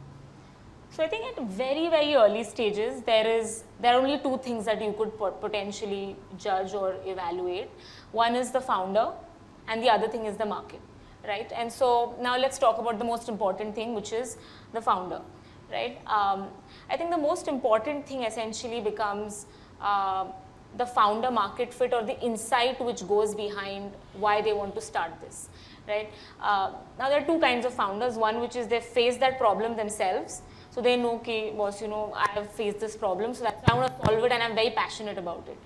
So 0.95 1.03
I 1.03 1.09
think 1.09 1.25
at 1.25 1.43
very 1.43 1.89
very 1.89 2.15
early 2.15 2.41
stages 2.45 3.01
there 3.01 3.27
is 3.27 3.65
there 3.81 3.95
are 3.95 4.01
only 4.01 4.17
two 4.17 4.37
things 4.37 4.63
that 4.63 4.81
you 4.81 4.93
could 4.97 5.11
potentially 5.41 6.15
judge 6.37 6.73
or 6.73 6.95
evaluate. 7.05 7.69
One 8.13 8.33
is 8.33 8.51
the 8.51 8.61
founder, 8.61 9.09
and 9.67 9.83
the 9.83 9.89
other 9.89 10.07
thing 10.07 10.25
is 10.25 10.37
the 10.37 10.45
market, 10.45 10.79
right? 11.27 11.51
And 11.53 11.69
so 11.69 12.15
now 12.21 12.37
let's 12.37 12.57
talk 12.57 12.77
about 12.77 12.97
the 12.97 13.03
most 13.03 13.27
important 13.27 13.75
thing, 13.75 13.93
which 13.93 14.13
is 14.13 14.37
the 14.71 14.79
founder, 14.79 15.19
right? 15.69 15.99
Um, 16.07 16.47
I 16.89 16.95
think 16.95 17.11
the 17.11 17.17
most 17.17 17.49
important 17.49 18.07
thing 18.07 18.23
essentially 18.23 18.79
becomes 18.79 19.47
uh, 19.81 20.27
the 20.77 20.85
founder 20.85 21.29
market 21.29 21.73
fit 21.73 21.93
or 21.93 22.03
the 22.05 22.17
insight 22.21 22.79
which 22.79 23.05
goes 23.05 23.35
behind 23.35 23.91
why 24.13 24.41
they 24.41 24.53
want 24.53 24.73
to 24.75 24.81
start 24.81 25.11
this, 25.19 25.49
right? 25.89 26.09
Uh, 26.41 26.71
now 26.97 27.09
there 27.09 27.21
are 27.21 27.25
two 27.25 27.39
kinds 27.39 27.65
of 27.65 27.73
founders. 27.73 28.15
One 28.15 28.39
which 28.39 28.55
is 28.55 28.69
they 28.69 28.79
face 28.79 29.17
that 29.17 29.37
problem 29.37 29.75
themselves. 29.75 30.41
So 30.75 30.81
they 30.81 30.97
know, 30.97 31.15
okay, 31.15 31.51
boss, 31.51 31.81
you 31.81 31.87
know, 31.87 32.11
I 32.13 32.29
have 32.31 32.51
faced 32.51 32.81
this 32.81 32.97
problem, 32.97 33.33
so 33.33 33.45
that's 33.45 33.65
why 33.65 33.75
I 33.75 33.79
want 33.79 33.97
to 33.97 34.05
solve 34.05 34.25
it 34.25 34.31
and 34.33 34.43
I'm 34.43 34.55
very 34.55 34.71
passionate 34.71 35.17
about 35.17 35.47
it. 35.47 35.57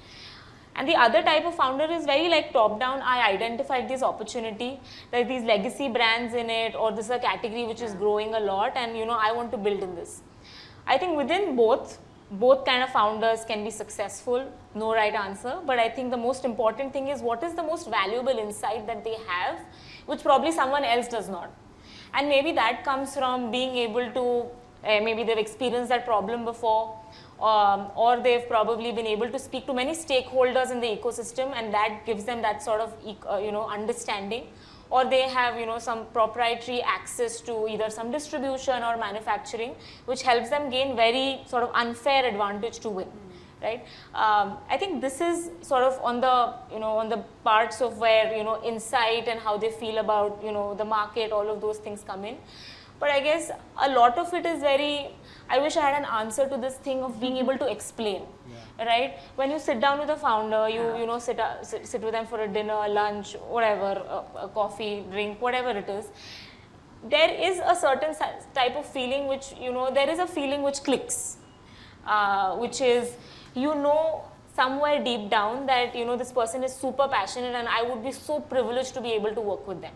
And 0.76 0.88
the 0.88 0.96
other 0.96 1.24
type 1.24 1.46
of 1.46 1.56
founder 1.56 1.86
is 1.86 2.06
very 2.06 2.30
like 2.30 2.54
top 2.54 2.80
down. 2.80 3.02
I 3.02 3.28
identified 3.32 3.90
this 3.90 4.04
opportunity, 4.04 4.80
like 5.12 5.28
these 5.28 5.42
legacy 5.44 5.90
brands 5.90 6.36
in 6.36 6.52
it, 6.52 6.76
or 6.76 6.92
this 6.92 7.06
is 7.06 7.12
a 7.12 7.18
category 7.18 7.66
which 7.66 7.82
is 7.82 7.94
growing 7.94 8.36
a 8.36 8.40
lot, 8.40 8.74
and 8.76 8.96
you 8.96 9.08
know, 9.08 9.18
I 9.20 9.32
want 9.32 9.50
to 9.54 9.58
build 9.58 9.82
in 9.82 9.96
this. 9.96 10.22
I 10.86 11.00
think 11.00 11.18
within 11.18 11.56
both, 11.56 11.98
both 12.30 12.64
kind 12.64 12.84
of 12.84 12.92
founders 12.92 13.44
can 13.46 13.64
be 13.64 13.72
successful, 13.72 14.48
no 14.76 14.94
right 14.94 15.16
answer. 15.16 15.58
But 15.66 15.80
I 15.80 15.90
think 15.90 16.12
the 16.12 16.18
most 16.18 16.46
important 16.46 16.94
thing 16.94 17.08
is 17.08 17.24
what 17.24 17.44
is 17.44 17.56
the 17.56 17.64
most 17.64 17.90
valuable 17.90 18.38
insight 18.38 18.86
that 18.86 19.04
they 19.04 19.18
have, 19.28 19.58
which 20.06 20.22
probably 20.22 20.52
someone 20.52 20.84
else 20.84 21.08
does 21.08 21.30
not. 21.30 21.52
And 22.14 22.30
maybe 22.30 22.52
that 22.52 22.84
comes 22.84 23.16
from 23.16 23.50
being 23.50 23.76
able 23.76 24.12
to, 24.12 24.50
uh, 24.84 25.00
maybe 25.02 25.24
they've 25.24 25.38
experienced 25.38 25.90
that 25.90 26.06
problem 26.06 26.46
before, 26.46 26.98
um, 27.42 27.88
or 27.96 28.20
they've 28.22 28.48
probably 28.48 28.92
been 28.92 29.08
able 29.08 29.30
to 29.30 29.40
speak 29.40 29.66
to 29.66 29.74
many 29.74 29.92
stakeholders 29.92 30.72
in 30.72 30.80
the 30.80 30.88
ecosystem, 30.88 31.54
and 31.56 31.74
that 31.74 32.06
gives 32.06 32.24
them 32.24 32.42
that 32.42 32.62
sort 32.64 32.82
of, 32.82 32.94
uh, 33.30 33.38
you 33.38 33.52
know, 33.52 33.68
understanding. 33.68 34.48
Or 34.90 35.06
they 35.06 35.30
have, 35.30 35.60
you 35.60 35.68
know, 35.68 35.78
some 35.78 36.08
proprietary 36.08 36.82
access 36.82 37.42
to 37.42 37.68
either 37.68 37.92
some 37.92 38.12
distribution 38.12 38.82
or 38.82 38.98
manufacturing, 38.98 39.76
which 40.06 40.24
helps 40.24 40.50
them 40.50 40.70
gain 40.72 40.96
very 40.96 41.42
sort 41.46 41.64
of 41.64 41.70
unfair 41.76 42.26
advantage 42.26 42.80
to 42.80 42.90
win 42.90 43.08
right? 43.62 43.86
Um, 44.14 44.58
I 44.70 44.78
think 44.78 45.02
this 45.02 45.22
is 45.22 45.52
sort 45.62 45.84
of 45.84 46.00
on 46.02 46.22
the 46.22 46.54
you 46.72 46.80
know 46.80 46.98
on 46.98 47.10
the 47.10 47.24
parts 47.44 47.82
of 47.82 47.98
where 47.98 48.34
you 48.36 48.44
know 48.44 48.62
insight 48.64 49.28
and 49.28 49.40
how 49.40 49.58
they 49.58 49.72
feel 49.72 49.98
about 49.98 50.42
you 50.44 50.52
know 50.52 50.76
the 50.76 50.86
market, 50.86 51.32
all 51.32 51.50
of 51.50 51.62
those 51.62 51.78
things 51.78 52.04
come 52.06 52.26
in. 52.26 52.38
But 53.00 53.12
I 53.12 53.20
guess 53.22 53.52
a 53.82 53.90
lot 53.90 54.18
of 54.18 54.34
it 54.34 54.46
is 54.46 54.60
very. 54.60 55.10
I 55.50 55.60
wish 55.60 55.78
I 55.78 55.82
had 55.82 55.98
an 56.02 56.06
answer 56.06 56.48
to 56.50 56.58
this 56.58 56.76
thing 56.76 57.02
of 57.02 57.20
being 57.20 57.38
able 57.38 57.58
to 57.58 57.72
explain, 57.72 58.24
right? 58.78 59.18
When 59.36 59.50
you 59.52 59.60
sit 59.60 59.80
down 59.80 60.00
with 60.00 60.10
a 60.10 60.18
founder, 60.18 60.68
you 60.70 60.84
you 60.98 61.06
know 61.06 61.18
sit, 61.20 61.40
uh, 61.40 61.64
sit 61.64 61.88
sit 61.88 62.02
with 62.02 62.14
them 62.14 62.28
for 62.28 62.42
a 62.42 62.48
dinner, 62.48 62.78
lunch, 62.90 63.34
whatever, 63.56 63.94
a, 64.18 64.46
a 64.46 64.48
coffee, 64.50 65.04
drink, 65.12 65.42
whatever 65.42 65.72
it 65.72 65.90
is 65.90 66.12
there 67.04 67.30
is 67.34 67.60
a 67.60 67.76
certain 67.76 68.14
type 68.54 68.76
of 68.76 68.86
feeling 68.86 69.28
which 69.28 69.54
you 69.60 69.72
know 69.72 69.90
there 69.90 70.10
is 70.10 70.20
a 70.20 70.28
feeling 70.28 70.62
which 70.64 70.84
clicks 70.84 71.38
uh, 72.06 72.56
which 72.58 72.82
is 72.82 73.16
you 73.56 73.74
know 73.76 74.24
somewhere 74.56 75.02
deep 75.04 75.30
down 75.30 75.66
that 75.66 75.96
you 75.96 76.06
know 76.06 76.18
this 76.18 76.32
person 76.32 76.64
is 76.64 76.74
super 76.74 77.08
passionate 77.08 77.56
and 77.56 77.68
i 77.68 77.82
would 77.82 78.04
be 78.04 78.12
so 78.12 78.40
privileged 78.40 78.94
to 78.94 79.02
be 79.02 79.14
able 79.14 79.34
to 79.34 79.42
work 79.42 79.66
with 79.68 79.82
them 79.82 79.94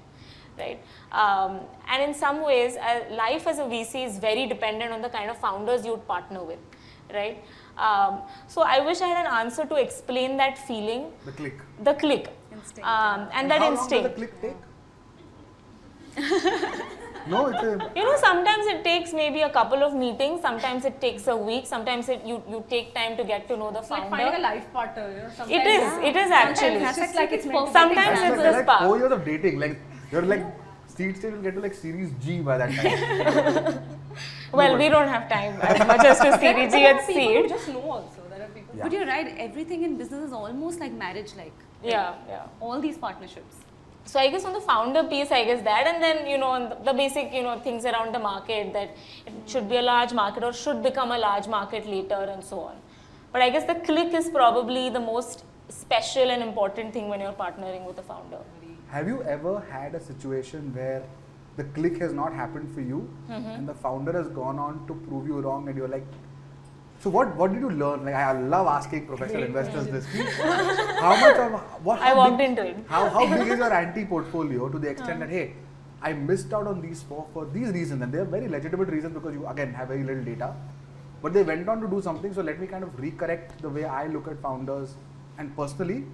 right 0.58 0.80
um, 1.12 1.60
and 1.90 2.04
in 2.04 2.14
some 2.14 2.42
ways 2.44 2.76
uh, 2.78 3.00
life 3.24 3.48
as 3.48 3.60
a 3.60 3.64
vc 3.64 4.06
is 4.08 4.18
very 4.20 4.46
dependent 4.48 4.92
on 4.92 5.02
the 5.02 5.10
kind 5.10 5.30
of 5.30 5.38
founders 5.38 5.86
you'd 5.86 6.06
partner 6.08 6.44
with 6.44 6.60
right 7.14 7.44
um, 7.78 8.22
so 8.48 8.62
i 8.62 8.80
wish 8.80 9.02
i 9.02 9.08
had 9.08 9.26
an 9.26 9.32
answer 9.40 9.66
to 9.66 9.76
explain 9.76 10.38
that 10.38 10.58
feeling 10.68 11.06
the 11.26 11.32
click 11.32 11.58
the 11.84 11.94
click 11.96 12.30
Instinct, 12.52 12.88
um, 12.88 13.28
and 13.34 13.50
that 13.50 13.60
how 13.62 13.72
instinct 13.72 13.92
long 13.94 14.04
does 14.04 14.12
the 14.12 14.16
click 14.28 14.42
take 14.42 14.56
no 17.28 17.48
it's 17.48 17.64
a 17.64 17.92
You 17.96 18.04
know, 18.04 18.16
sometimes 18.18 18.66
it 18.68 18.84
takes 18.84 19.14
maybe 19.14 19.42
a 19.42 19.50
couple 19.50 19.82
of 19.84 19.94
meetings, 19.96 20.42
sometimes 20.42 20.86
it 20.86 21.00
takes 21.02 21.28
a 21.28 21.36
week, 21.36 21.66
sometimes 21.66 22.10
it, 22.10 22.24
you, 22.24 22.44
you 22.48 22.64
take 22.70 22.94
time 22.94 23.18
to 23.18 23.24
get 23.24 23.48
to 23.48 23.58
know 23.58 23.72
the 23.72 23.80
It's 23.80 23.90
like 23.90 24.04
founder. 24.04 24.18
finding 24.18 24.40
a 24.40 24.44
life 24.44 24.72
partner. 24.74 25.10
You 25.10 25.18
know, 25.24 25.28
It 25.28 25.36
sometimes 25.38 25.68
is, 25.68 25.74
it's- 25.74 26.00
it 26.04 26.16
is 26.16 26.30
sometimes 26.30 26.60
actually. 26.60 26.84
It's 26.84 26.98
just 26.98 27.16
like 27.16 27.32
it's 27.32 27.46
meant 27.46 27.60
to 27.60 27.66
be. 27.66 27.80
Sometimes 27.80 28.20
That's 28.20 28.34
it's 28.34 28.44
like, 28.44 28.66
the 28.66 28.72
like 28.72 28.82
four 28.88 28.98
years 29.00 29.12
of 29.12 29.26
dating. 29.26 29.60
Like 29.60 29.80
you're 30.14 30.22
like 30.34 30.46
seed 30.96 31.18
stage 31.18 31.34
will 31.34 31.42
get 31.42 31.56
to 31.56 31.62
like 31.66 31.74
series 31.74 32.12
G 32.24 32.40
by 32.52 32.58
that 32.58 32.72
time. 32.80 33.84
Well, 34.54 34.78
we 34.78 34.88
don't 34.90 35.08
have 35.08 35.28
time 35.28 35.60
as 35.62 35.88
much 35.88 36.06
as 36.06 36.20
to 36.20 36.24
There 36.26 36.34
are 36.34 36.38
CDG 36.40 36.84
at 36.90 37.08
people 37.08 37.22
seed. 37.22 37.50
just 37.50 37.68
know 37.70 37.82
also. 37.94 38.22
There 38.30 38.44
are 38.44 38.50
people. 38.50 38.76
Yeah. 38.78 38.84
But 38.84 38.92
you're 38.92 39.08
right, 39.08 39.36
everything 39.46 39.84
in 39.88 39.98
business 39.98 40.28
is 40.28 40.34
almost 40.40 40.80
like 40.80 40.92
marriage 40.94 41.32
like. 41.36 41.54
Yeah, 41.84 42.14
yeah. 42.28 42.44
All 42.60 42.80
these 42.80 43.00
partnerships. 43.06 43.56
So 44.06 44.20
I 44.20 44.30
guess 44.30 44.46
on 44.46 44.54
the 44.54 44.62
founder 44.62 45.04
piece, 45.06 45.32
I 45.32 45.44
guess 45.46 45.64
that, 45.64 45.88
and 45.88 46.04
then 46.04 46.28
you 46.28 46.38
know 46.38 46.54
the, 46.70 46.92
the 46.92 46.94
basic 46.94 47.34
you 47.34 47.42
know 47.42 47.60
things 47.68 47.86
around 47.86 48.14
the 48.14 48.20
market 48.20 48.72
that 48.74 48.96
it 49.26 49.34
should 49.48 49.68
be 49.68 49.78
a 49.78 49.82
large 49.82 50.14
market 50.14 50.44
or 50.44 50.54
should 50.54 50.84
become 50.84 51.12
a 51.12 51.18
large 51.18 51.48
market 51.48 51.88
later 51.88 52.22
and 52.36 52.44
so 52.52 52.60
on. 52.60 52.76
But 53.32 53.42
I 53.42 53.50
guess 53.50 53.66
the 53.74 53.80
click 53.90 54.14
is 54.14 54.30
probably 54.30 54.90
the 54.92 55.00
most 55.00 55.46
special 55.70 56.30
and 56.30 56.44
important 56.44 56.94
thing 56.94 57.08
when 57.08 57.20
you're 57.20 57.40
partnering 57.46 57.88
with 57.88 57.98
a 57.98 58.04
founder. 58.04 58.44
Have 58.94 59.08
you 59.08 59.24
ever 59.24 59.60
had 59.72 59.96
a 59.96 60.00
situation 60.00 60.72
where 60.76 61.02
the 61.58 61.64
click 61.76 61.98
has 62.00 62.14
not 62.14 62.32
happened 62.32 62.72
for 62.76 62.82
you 62.82 63.10
mm-hmm. 63.28 63.48
and 63.50 63.68
the 63.68 63.74
founder 63.74 64.12
has 64.12 64.28
gone 64.28 64.60
on 64.60 64.86
to 64.86 64.94
prove 65.08 65.26
you 65.26 65.40
wrong 65.40 65.68
and 65.68 65.76
you're 65.76 65.88
like, 65.88 66.06
so 67.00 67.10
what, 67.10 67.36
what 67.36 67.52
did 67.52 67.62
you 67.62 67.72
learn? 67.72 68.06
Like 68.06 68.14
I 68.14 68.32
love 68.34 68.68
asking 68.68 69.08
professional 69.08 69.44
investors 69.44 69.88
this. 69.88 70.06
How 71.00 71.16
much 71.20 71.38
of 71.38 71.60
what? 71.84 72.02
I 72.02 72.14
walked 72.14 72.38
big- 72.38 72.50
into 72.52 72.68
it. 72.68 72.78
How, 72.88 73.10
how 73.10 73.28
big 73.28 73.48
is 73.48 73.58
your 73.64 73.74
anti 73.74 74.06
portfolio 74.06 74.70
to 74.70 74.78
the 74.78 74.90
extent 74.90 75.24
uh-huh. 75.24 75.26
that 75.26 75.30
hey, 75.30 75.54
I 76.02 76.14
missed 76.14 76.54
out 76.54 76.68
on 76.68 76.80
these 76.80 77.02
four 77.02 77.26
for 77.34 77.46
these 77.46 77.70
reasons 77.70 78.04
and 78.04 78.14
they're 78.14 78.26
very 78.26 78.48
legitimate 78.48 78.90
reasons 78.90 79.16
because 79.16 79.34
you 79.34 79.48
again 79.48 79.74
have 79.74 79.88
very 79.88 80.04
little 80.04 80.24
data, 80.24 80.54
but 81.24 81.34
they 81.34 81.42
went 81.42 81.68
on 81.68 81.82
to 81.82 81.88
do 81.88 82.00
something. 82.00 82.32
So 82.32 82.44
let 82.44 82.60
me 82.60 82.68
kind 82.68 82.84
of 82.84 82.96
recorrect 82.98 83.58
the 83.60 83.70
way 83.70 83.86
I 83.86 84.06
look 84.06 84.28
at 84.28 84.40
founders 84.40 84.94
and 85.40 85.56
personally, 85.56 86.06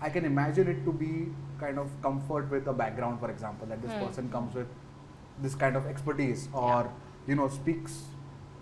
I 0.00 0.10
can 0.10 0.24
imagine 0.24 0.68
it 0.68 0.84
to 0.84 0.92
be 0.92 1.28
kind 1.58 1.78
of 1.78 1.90
comfort 2.02 2.50
with 2.50 2.66
a 2.66 2.72
background, 2.72 3.20
for 3.20 3.30
example, 3.30 3.66
that 3.68 3.82
this 3.82 3.92
person 3.92 4.30
comes 4.30 4.54
with 4.54 4.66
this 5.40 5.54
kind 5.54 5.76
of 5.76 5.86
expertise 5.86 6.48
or 6.52 6.90
you 7.26 7.34
know 7.34 7.48
speaks 7.48 8.04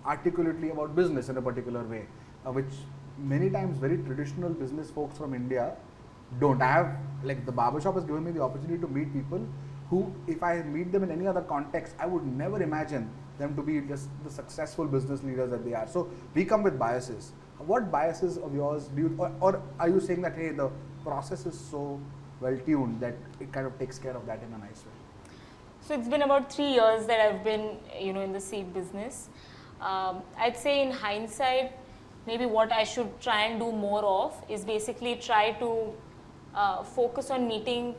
articulately 0.04 0.70
about 0.70 0.94
business 0.94 1.28
in 1.28 1.36
a 1.36 1.42
particular 1.42 1.82
way, 1.84 2.06
uh, 2.46 2.52
which 2.52 2.72
many 3.18 3.50
times 3.50 3.78
very 3.78 3.98
traditional 3.98 4.50
business 4.50 4.90
folks 4.90 5.18
from 5.18 5.34
India 5.34 5.76
don't. 6.40 6.60
I 6.62 6.72
have 6.72 6.96
like 7.22 7.44
the 7.46 7.52
barbershop 7.52 7.94
has 7.94 8.04
given 8.04 8.24
me 8.24 8.30
the 8.32 8.42
opportunity 8.42 8.80
to 8.80 8.88
meet 8.88 9.12
people 9.12 9.46
who, 9.90 10.12
if 10.26 10.42
I 10.42 10.62
meet 10.62 10.92
them 10.92 11.02
in 11.04 11.10
any 11.10 11.26
other 11.26 11.42
context, 11.42 11.94
I 11.98 12.06
would 12.06 12.26
never 12.26 12.62
imagine 12.62 13.10
them 13.38 13.54
to 13.56 13.62
be 13.62 13.80
just 13.80 14.08
the 14.24 14.30
successful 14.30 14.86
business 14.86 15.22
leaders 15.22 15.50
that 15.50 15.64
they 15.64 15.74
are. 15.74 15.86
So 15.86 16.10
we 16.34 16.44
come 16.44 16.62
with 16.62 16.78
biases. 16.78 17.32
What 17.58 17.90
biases 17.90 18.36
of 18.38 18.54
yours 18.54 18.88
do 18.88 19.02
you, 19.02 19.14
or, 19.18 19.32
or 19.40 19.62
are 19.78 19.88
you 19.88 20.00
saying 20.00 20.22
that 20.22 20.34
hey, 20.34 20.50
the 20.50 20.70
process 21.04 21.46
is 21.46 21.58
so 21.58 22.00
well 22.40 22.58
tuned 22.66 23.00
that 23.00 23.14
it 23.40 23.52
kind 23.52 23.66
of 23.66 23.78
takes 23.78 23.98
care 23.98 24.16
of 24.16 24.26
that 24.26 24.40
in 24.42 24.52
a 24.54 24.58
nice 24.58 24.82
way? 24.86 24.92
So 25.80 25.94
it's 25.94 26.08
been 26.08 26.22
about 26.22 26.52
three 26.52 26.72
years 26.72 27.06
that 27.06 27.20
I've 27.20 27.44
been, 27.44 27.76
you 28.00 28.12
know, 28.12 28.22
in 28.22 28.32
the 28.32 28.40
seed 28.40 28.72
business. 28.72 29.28
Um, 29.80 30.22
I'd 30.38 30.56
say 30.56 30.82
in 30.82 30.90
hindsight, 30.90 31.72
maybe 32.26 32.46
what 32.46 32.72
I 32.72 32.84
should 32.84 33.20
try 33.20 33.42
and 33.42 33.60
do 33.60 33.70
more 33.70 34.02
of 34.02 34.34
is 34.48 34.64
basically 34.64 35.16
try 35.16 35.52
to 35.52 35.92
uh, 36.54 36.82
focus 36.82 37.30
on 37.30 37.46
meeting 37.46 37.94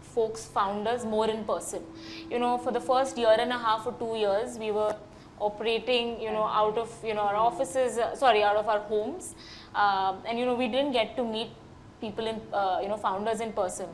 folks, 0.00 0.46
founders 0.46 1.04
more 1.04 1.28
in 1.28 1.44
person. 1.44 1.82
You 2.30 2.38
know, 2.38 2.56
for 2.56 2.72
the 2.72 2.80
first 2.80 3.18
year 3.18 3.36
and 3.38 3.52
a 3.52 3.58
half 3.58 3.86
or 3.86 3.92
two 3.92 4.16
years, 4.16 4.58
we 4.58 4.70
were 4.70 4.96
operating, 5.38 6.18
you 6.20 6.30
know, 6.30 6.44
out 6.44 6.78
of, 6.78 6.90
you 7.04 7.12
know, 7.12 7.20
our 7.20 7.36
offices, 7.36 7.98
uh, 7.98 8.14
sorry, 8.14 8.42
out 8.42 8.56
of 8.56 8.68
our 8.68 8.80
homes. 8.80 9.34
Um, 9.74 10.22
and, 10.26 10.38
you 10.38 10.46
know, 10.46 10.54
we 10.54 10.68
didn't 10.68 10.92
get 10.92 11.16
to 11.16 11.24
meet 11.24 11.50
people 12.00 12.26
in, 12.26 12.40
uh, 12.52 12.78
you 12.82 12.88
know, 12.88 12.96
founders 12.96 13.40
in 13.40 13.52
person. 13.52 13.86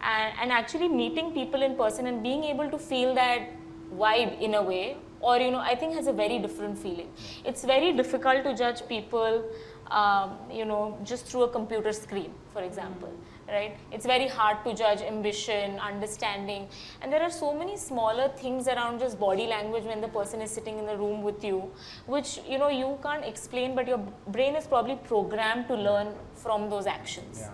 And, 0.00 0.34
and 0.40 0.52
actually 0.52 0.88
meeting 0.88 1.32
people 1.32 1.62
in 1.62 1.76
person 1.76 2.06
and 2.08 2.22
being 2.22 2.42
able 2.44 2.68
to 2.70 2.78
feel 2.78 3.14
that 3.14 3.50
vibe 3.96 4.40
in 4.40 4.54
a 4.54 4.62
way 4.62 4.96
or 5.20 5.38
you 5.38 5.50
know 5.50 5.58
i 5.72 5.74
think 5.74 5.94
has 5.94 6.06
a 6.12 6.12
very 6.12 6.38
different 6.38 6.78
feeling 6.84 7.08
it's 7.44 7.64
very 7.64 7.92
difficult 7.92 8.42
to 8.44 8.54
judge 8.62 8.86
people 8.88 9.44
um, 9.90 10.36
you 10.50 10.64
know 10.64 10.98
just 11.04 11.26
through 11.26 11.42
a 11.44 11.48
computer 11.48 11.92
screen 11.92 12.32
for 12.52 12.62
example 12.62 13.12
right 13.48 13.76
it's 13.90 14.06
very 14.06 14.28
hard 14.28 14.56
to 14.64 14.72
judge 14.74 15.00
ambition 15.02 15.78
understanding 15.80 16.68
and 17.00 17.12
there 17.12 17.22
are 17.22 17.30
so 17.30 17.52
many 17.52 17.76
smaller 17.76 18.28
things 18.42 18.68
around 18.68 19.00
just 19.00 19.18
body 19.18 19.46
language 19.46 19.84
when 19.84 20.00
the 20.00 20.08
person 20.08 20.40
is 20.40 20.50
sitting 20.50 20.78
in 20.78 20.86
the 20.86 20.96
room 20.96 21.22
with 21.22 21.42
you 21.44 21.58
which 22.06 22.38
you 22.48 22.58
know 22.58 22.68
you 22.68 22.96
can't 23.02 23.24
explain 23.24 23.74
but 23.74 23.88
your 23.88 23.98
brain 24.28 24.54
is 24.54 24.66
probably 24.66 24.96
programmed 25.12 25.66
to 25.68 25.74
learn 25.74 26.14
from 26.34 26.70
those 26.70 26.86
actions 26.86 27.40
Yeah. 27.42 27.50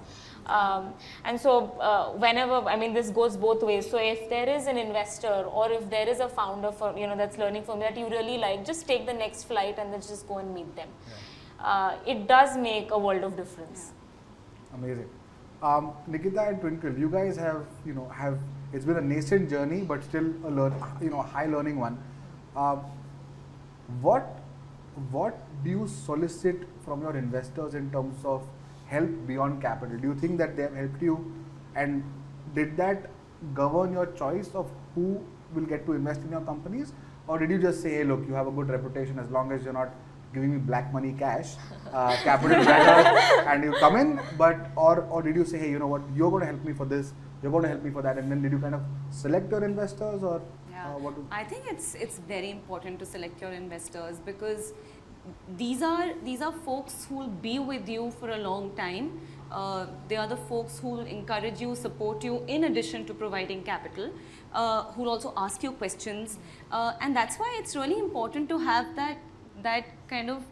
um, 0.58 0.84
and 1.24 1.40
so, 1.40 1.52
uh, 1.88 2.12
whenever 2.24 2.58
I 2.74 2.76
mean, 2.82 2.92
this 2.98 3.08
goes 3.16 3.34
both 3.36 3.62
ways. 3.70 3.88
So, 3.90 3.98
if 4.12 4.20
there 4.30 4.48
is 4.48 4.66
an 4.72 4.78
investor 4.82 5.34
or 5.58 5.64
if 5.78 5.90
there 5.94 6.08
is 6.12 6.20
a 6.26 6.28
founder 6.36 6.70
for 6.78 6.88
you 7.00 7.06
know 7.10 7.16
that's 7.22 7.36
learning 7.42 7.64
from 7.66 7.82
you 7.82 7.88
that 7.88 7.98
you 8.02 8.06
really 8.14 8.38
like, 8.44 8.64
just 8.70 8.86
take 8.92 9.04
the 9.10 9.16
next 9.18 9.44
flight 9.50 9.76
and 9.82 9.92
then 9.92 10.00
just 10.00 10.26
go 10.30 10.38
and 10.38 10.54
meet 10.54 10.70
them. 10.80 10.88
Uh, 11.72 11.92
it 12.14 12.26
does 12.32 12.56
make 12.56 12.90
a 12.98 13.00
world 13.06 13.24
of 13.28 13.36
difference. 13.42 13.92
Amazing. 14.78 15.10
Um, 15.60 15.92
Nikita 16.06 16.40
and 16.40 16.60
Twinkle, 16.60 16.96
you 16.96 17.08
guys 17.10 17.36
have, 17.36 17.66
you 17.84 17.92
know, 17.92 18.08
have 18.08 18.38
it's 18.72 18.84
been 18.84 18.96
a 18.96 19.00
nascent 19.00 19.50
journey, 19.50 19.80
but 19.80 20.04
still 20.04 20.26
a 20.44 20.50
learn, 20.50 20.74
you 21.00 21.10
know, 21.10 21.22
high 21.22 21.46
learning 21.46 21.78
one. 21.80 21.98
Um, 22.54 22.82
what, 24.00 24.40
what 25.10 25.36
do 25.64 25.70
you 25.70 25.88
solicit 25.88 26.56
from 26.84 27.02
your 27.02 27.16
investors 27.16 27.74
in 27.74 27.90
terms 27.90 28.24
of 28.24 28.46
help 28.86 29.10
beyond 29.26 29.60
capital? 29.60 29.98
Do 29.98 30.08
you 30.08 30.14
think 30.14 30.38
that 30.38 30.56
they 30.56 30.62
have 30.62 30.76
helped 30.76 31.02
you, 31.02 31.32
and 31.74 32.04
did 32.54 32.76
that 32.76 33.10
govern 33.54 33.92
your 33.92 34.06
choice 34.06 34.50
of 34.54 34.70
who 34.94 35.20
will 35.54 35.64
get 35.64 35.86
to 35.86 35.92
invest 35.94 36.20
in 36.20 36.30
your 36.30 36.42
companies, 36.42 36.92
or 37.26 37.38
did 37.38 37.50
you 37.50 37.58
just 37.58 37.82
say, 37.82 37.94
hey, 37.94 38.04
look, 38.04 38.26
you 38.28 38.34
have 38.34 38.46
a 38.46 38.50
good 38.52 38.68
reputation 38.68 39.18
as 39.18 39.28
long 39.30 39.50
as 39.50 39.64
you're 39.64 39.72
not 39.72 39.90
giving 40.34 40.52
me 40.52 40.58
black 40.58 40.92
money 40.92 41.12
cash, 41.18 41.54
uh, 41.92 42.16
capital 42.22 42.64
better, 42.64 43.18
and 43.50 43.64
you 43.64 43.72
come 43.80 43.96
in, 43.96 44.20
but 44.36 44.56
or 44.76 45.00
or 45.10 45.22
did 45.22 45.36
you 45.36 45.44
say, 45.44 45.58
hey, 45.58 45.70
you 45.70 45.78
know 45.78 45.86
what, 45.86 46.02
you're 46.14 46.30
going 46.30 46.42
to 46.42 46.46
help 46.52 46.64
me 46.64 46.72
for 46.72 46.86
this, 46.86 47.12
you're 47.42 47.52
going 47.52 47.62
to 47.64 47.68
help 47.68 47.82
me 47.82 47.90
for 47.90 48.02
that, 48.02 48.18
and 48.18 48.30
then 48.30 48.42
did 48.42 48.52
you 48.52 48.58
kind 48.58 48.74
of 48.74 48.82
select 49.10 49.50
your 49.50 49.64
investors 49.64 50.22
or 50.22 50.40
Yeah, 50.70 50.88
uh, 50.94 50.98
what? 50.98 51.14
do- 51.16 51.26
I 51.30 51.44
think 51.44 51.64
it's 51.74 51.94
it's 52.06 52.18
very 52.34 52.50
important 52.50 52.98
to 53.04 53.06
select 53.14 53.40
your 53.46 53.52
investors 53.52 54.20
because 54.30 54.72
these 55.56 55.82
are 55.82 56.14
these 56.24 56.40
are 56.40 56.52
folks 56.66 57.04
who 57.08 57.16
will 57.16 57.34
be 57.48 57.58
with 57.58 57.88
you 57.88 58.10
for 58.20 58.30
a 58.30 58.38
long 58.38 58.70
time. 58.76 59.10
Uh, 59.50 59.86
they 60.08 60.16
are 60.16 60.26
the 60.28 60.36
folks 60.48 60.78
who 60.78 60.88
will 60.88 61.06
encourage 61.06 61.60
you, 61.60 61.74
support 61.74 62.22
you, 62.22 62.42
in 62.46 62.64
addition 62.64 63.04
to 63.06 63.14
providing 63.14 63.62
capital, 63.62 64.10
uh, 64.52 64.82
who 64.92 65.02
will 65.02 65.10
also 65.10 65.32
ask 65.36 65.62
you 65.62 65.72
questions, 65.72 66.38
uh, 66.70 66.92
and 67.00 67.16
that's 67.16 67.36
why 67.38 67.50
it's 67.60 67.74
really 67.74 67.98
important 67.98 68.48
to 68.50 68.58
have 68.58 68.94
that 68.96 69.16
that 69.62 69.84
kind 70.08 70.30
of 70.30 70.42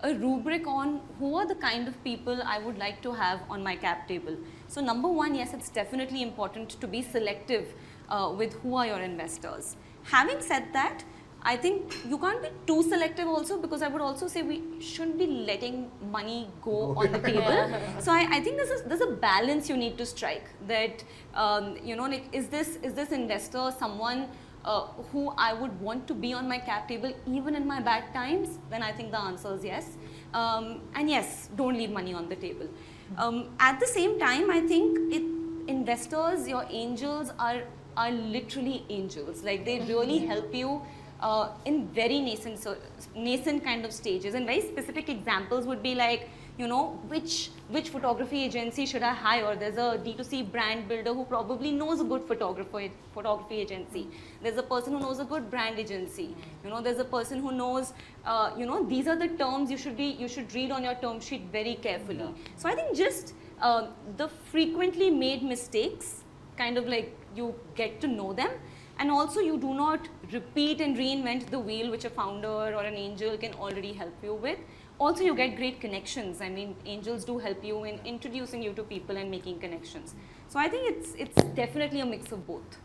a 0.00 0.14
rubric 0.14 0.66
on 0.66 1.00
who 1.18 1.34
are 1.36 1.46
the 1.46 1.54
kind 1.54 1.88
of 1.88 2.02
people 2.04 2.40
I 2.44 2.58
would 2.58 2.78
like 2.78 3.00
to 3.02 3.12
have 3.12 3.40
on 3.48 3.62
my 3.62 3.76
cap 3.76 4.06
table. 4.08 4.36
So 4.68 4.80
number 4.80 5.08
one, 5.08 5.34
yes, 5.34 5.54
it's 5.54 5.70
definitely 5.70 6.22
important 6.22 6.70
to 6.80 6.86
be 6.86 7.02
selective 7.02 7.74
uh, 8.08 8.32
with 8.36 8.54
who 8.60 8.76
are 8.76 8.86
your 8.86 9.00
investors. 9.00 9.76
Having 10.04 10.42
said 10.42 10.72
that, 10.72 11.02
I 11.42 11.56
think 11.56 11.96
you 12.08 12.18
can't 12.18 12.42
be 12.42 12.48
too 12.66 12.82
selective 12.82 13.28
also 13.28 13.56
because 13.56 13.80
I 13.80 13.88
would 13.88 14.02
also 14.02 14.26
say 14.26 14.42
we 14.42 14.62
shouldn't 14.80 15.16
be 15.16 15.26
letting 15.26 15.90
money 16.10 16.48
go 16.60 16.94
on 16.96 17.12
the 17.12 17.20
table. 17.20 17.70
so 18.00 18.10
I, 18.10 18.26
I 18.30 18.40
think 18.40 18.56
there's 18.56 18.80
a, 18.80 18.88
there's 18.88 19.00
a 19.00 19.12
balance 19.12 19.68
you 19.68 19.76
need 19.76 19.96
to 19.98 20.04
strike 20.04 20.48
that 20.66 21.04
um, 21.34 21.76
you 21.84 21.94
know 21.94 22.06
like 22.06 22.24
is 22.32 22.48
this 22.48 22.78
is 22.82 22.94
this 22.94 23.12
investor 23.12 23.72
someone 23.78 24.28
uh, 24.66 24.86
who 25.12 25.32
I 25.38 25.52
would 25.52 25.80
want 25.80 26.06
to 26.08 26.14
be 26.14 26.32
on 26.34 26.48
my 26.48 26.58
cap 26.58 26.88
table 26.88 27.12
even 27.26 27.54
in 27.54 27.66
my 27.66 27.80
bad 27.80 28.12
times, 28.12 28.58
then 28.70 28.82
I 28.82 28.92
think 28.92 29.10
the 29.12 29.20
answer 29.20 29.54
is 29.54 29.64
yes. 29.64 29.96
Um, 30.34 30.80
and 30.94 31.08
yes, 31.08 31.48
don't 31.56 31.74
leave 31.74 31.90
money 31.90 32.12
on 32.12 32.28
the 32.28 32.36
table. 32.36 32.68
Um, 33.16 33.50
at 33.60 33.78
the 33.78 33.86
same 33.86 34.18
time, 34.18 34.50
I 34.50 34.60
think 34.60 34.98
it, 35.12 35.22
investors, 35.68 36.48
your 36.48 36.66
angels 36.68 37.32
are 37.38 37.62
are 37.96 38.10
literally 38.10 38.84
angels. 38.90 39.42
Like 39.42 39.64
they 39.64 39.80
really 39.80 40.18
help 40.18 40.54
you 40.54 40.82
uh, 41.20 41.48
in 41.64 41.86
very 41.88 42.20
nascent 42.20 42.58
so, 42.58 42.76
nascent 43.14 43.64
kind 43.64 43.84
of 43.84 43.92
stages. 43.92 44.34
And 44.34 44.46
very 44.46 44.60
specific 44.60 45.08
examples 45.08 45.66
would 45.66 45.82
be 45.82 45.94
like 45.94 46.28
you 46.58 46.66
know 46.66 46.98
which 47.08 47.50
which 47.68 47.88
photography 47.90 48.44
agency 48.44 48.86
should 48.86 49.02
I 49.02 49.12
hire? 49.12 49.54
There's 49.56 49.76
a 49.76 49.98
D2C 50.04 50.50
brand 50.50 50.88
builder 50.88 51.12
who 51.12 51.24
probably 51.24 51.70
knows 51.72 52.00
a 52.00 52.04
good 52.04 52.24
photographer 52.26 52.88
photography 53.12 53.56
agency. 53.56 54.06
There's 54.42 54.56
a 54.56 54.62
person 54.62 54.94
who 54.94 55.00
knows 55.00 55.18
a 55.18 55.24
good 55.24 55.50
brand 55.50 55.78
agency. 55.78 56.34
You 56.64 56.70
know, 56.70 56.80
there's 56.80 56.98
a 56.98 57.04
person 57.04 57.40
who 57.40 57.52
knows 57.52 57.92
uh, 58.24 58.52
you 58.56 58.66
know 58.66 58.84
these 58.84 59.06
are 59.06 59.16
the 59.16 59.28
terms 59.28 59.70
you 59.70 59.76
should 59.76 59.96
be 59.96 60.06
you 60.24 60.28
should 60.28 60.54
read 60.54 60.70
on 60.70 60.82
your 60.82 60.94
term 60.94 61.20
sheet 61.20 61.48
very 61.52 61.74
carefully. 61.74 62.30
So 62.56 62.68
I 62.68 62.74
think 62.74 62.96
just 62.96 63.34
uh, 63.60 63.88
the 64.16 64.28
frequently 64.28 65.10
made 65.10 65.42
mistakes 65.42 66.24
kind 66.56 66.78
of 66.78 66.88
like 66.88 67.14
you 67.34 67.54
get 67.74 68.00
to 68.00 68.06
know 68.06 68.32
them 68.32 68.50
and 68.98 69.10
also 69.10 69.40
you 69.40 69.58
do 69.58 69.74
not 69.74 70.08
repeat 70.32 70.80
and 70.80 70.96
reinvent 70.96 71.50
the 71.50 71.58
wheel 71.58 71.90
which 71.90 72.04
a 72.04 72.10
founder 72.10 72.48
or 72.48 72.82
an 72.82 72.94
angel 72.94 73.36
can 73.36 73.52
already 73.54 73.92
help 73.92 74.14
you 74.22 74.34
with 74.34 74.58
also 74.98 75.22
you 75.22 75.34
get 75.34 75.56
great 75.56 75.80
connections 75.80 76.40
i 76.40 76.48
mean 76.48 76.74
angels 76.86 77.24
do 77.24 77.38
help 77.38 77.64
you 77.64 77.84
in 77.84 77.98
introducing 78.04 78.62
you 78.62 78.72
to 78.72 78.82
people 78.82 79.16
and 79.16 79.30
making 79.30 79.58
connections 79.58 80.14
so 80.48 80.58
i 80.58 80.68
think 80.68 80.90
it's 80.92 81.14
it's 81.24 81.42
definitely 81.62 82.00
a 82.00 82.06
mix 82.06 82.32
of 82.32 82.46
both 82.46 82.78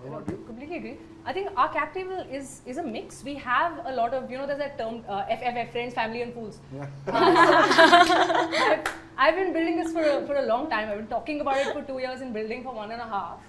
What 0.00 0.08
about 0.08 0.28
you? 0.30 0.34
Completely 0.46 0.76
agree. 0.78 0.96
I 1.30 1.32
think 1.36 1.48
our 1.62 1.68
cap 1.76 1.94
table 1.94 2.18
is 2.38 2.48
is 2.72 2.80
a 2.80 2.82
mix. 2.88 3.20
We 3.28 3.32
have 3.44 3.78
a 3.92 3.94
lot 3.98 4.16
of 4.18 4.26
you 4.32 4.40
know 4.40 4.46
there's 4.50 4.60
that 4.62 4.74
term 4.80 4.98
uh, 5.14 5.34
FFF 5.36 5.70
friends, 5.76 5.96
family 6.00 6.20
and 6.24 6.34
fools. 6.34 6.58
Yeah. 6.74 6.90
I've, 8.66 8.92
I've 9.24 9.38
been 9.40 9.52
building 9.56 9.80
this 9.82 9.92
for 9.96 10.04
a, 10.12 10.26
for 10.26 10.36
a 10.42 10.44
long 10.50 10.68
time. 10.74 10.90
I've 10.90 10.98
been 10.98 11.08
talking 11.14 11.40
about 11.46 11.62
it 11.64 11.72
for 11.78 11.82
two 11.90 11.98
years 12.04 12.20
and 12.26 12.34
building 12.38 12.62
for 12.68 12.74
one 12.82 12.92
and 12.98 13.00
a 13.06 13.08
half. 13.16 13.40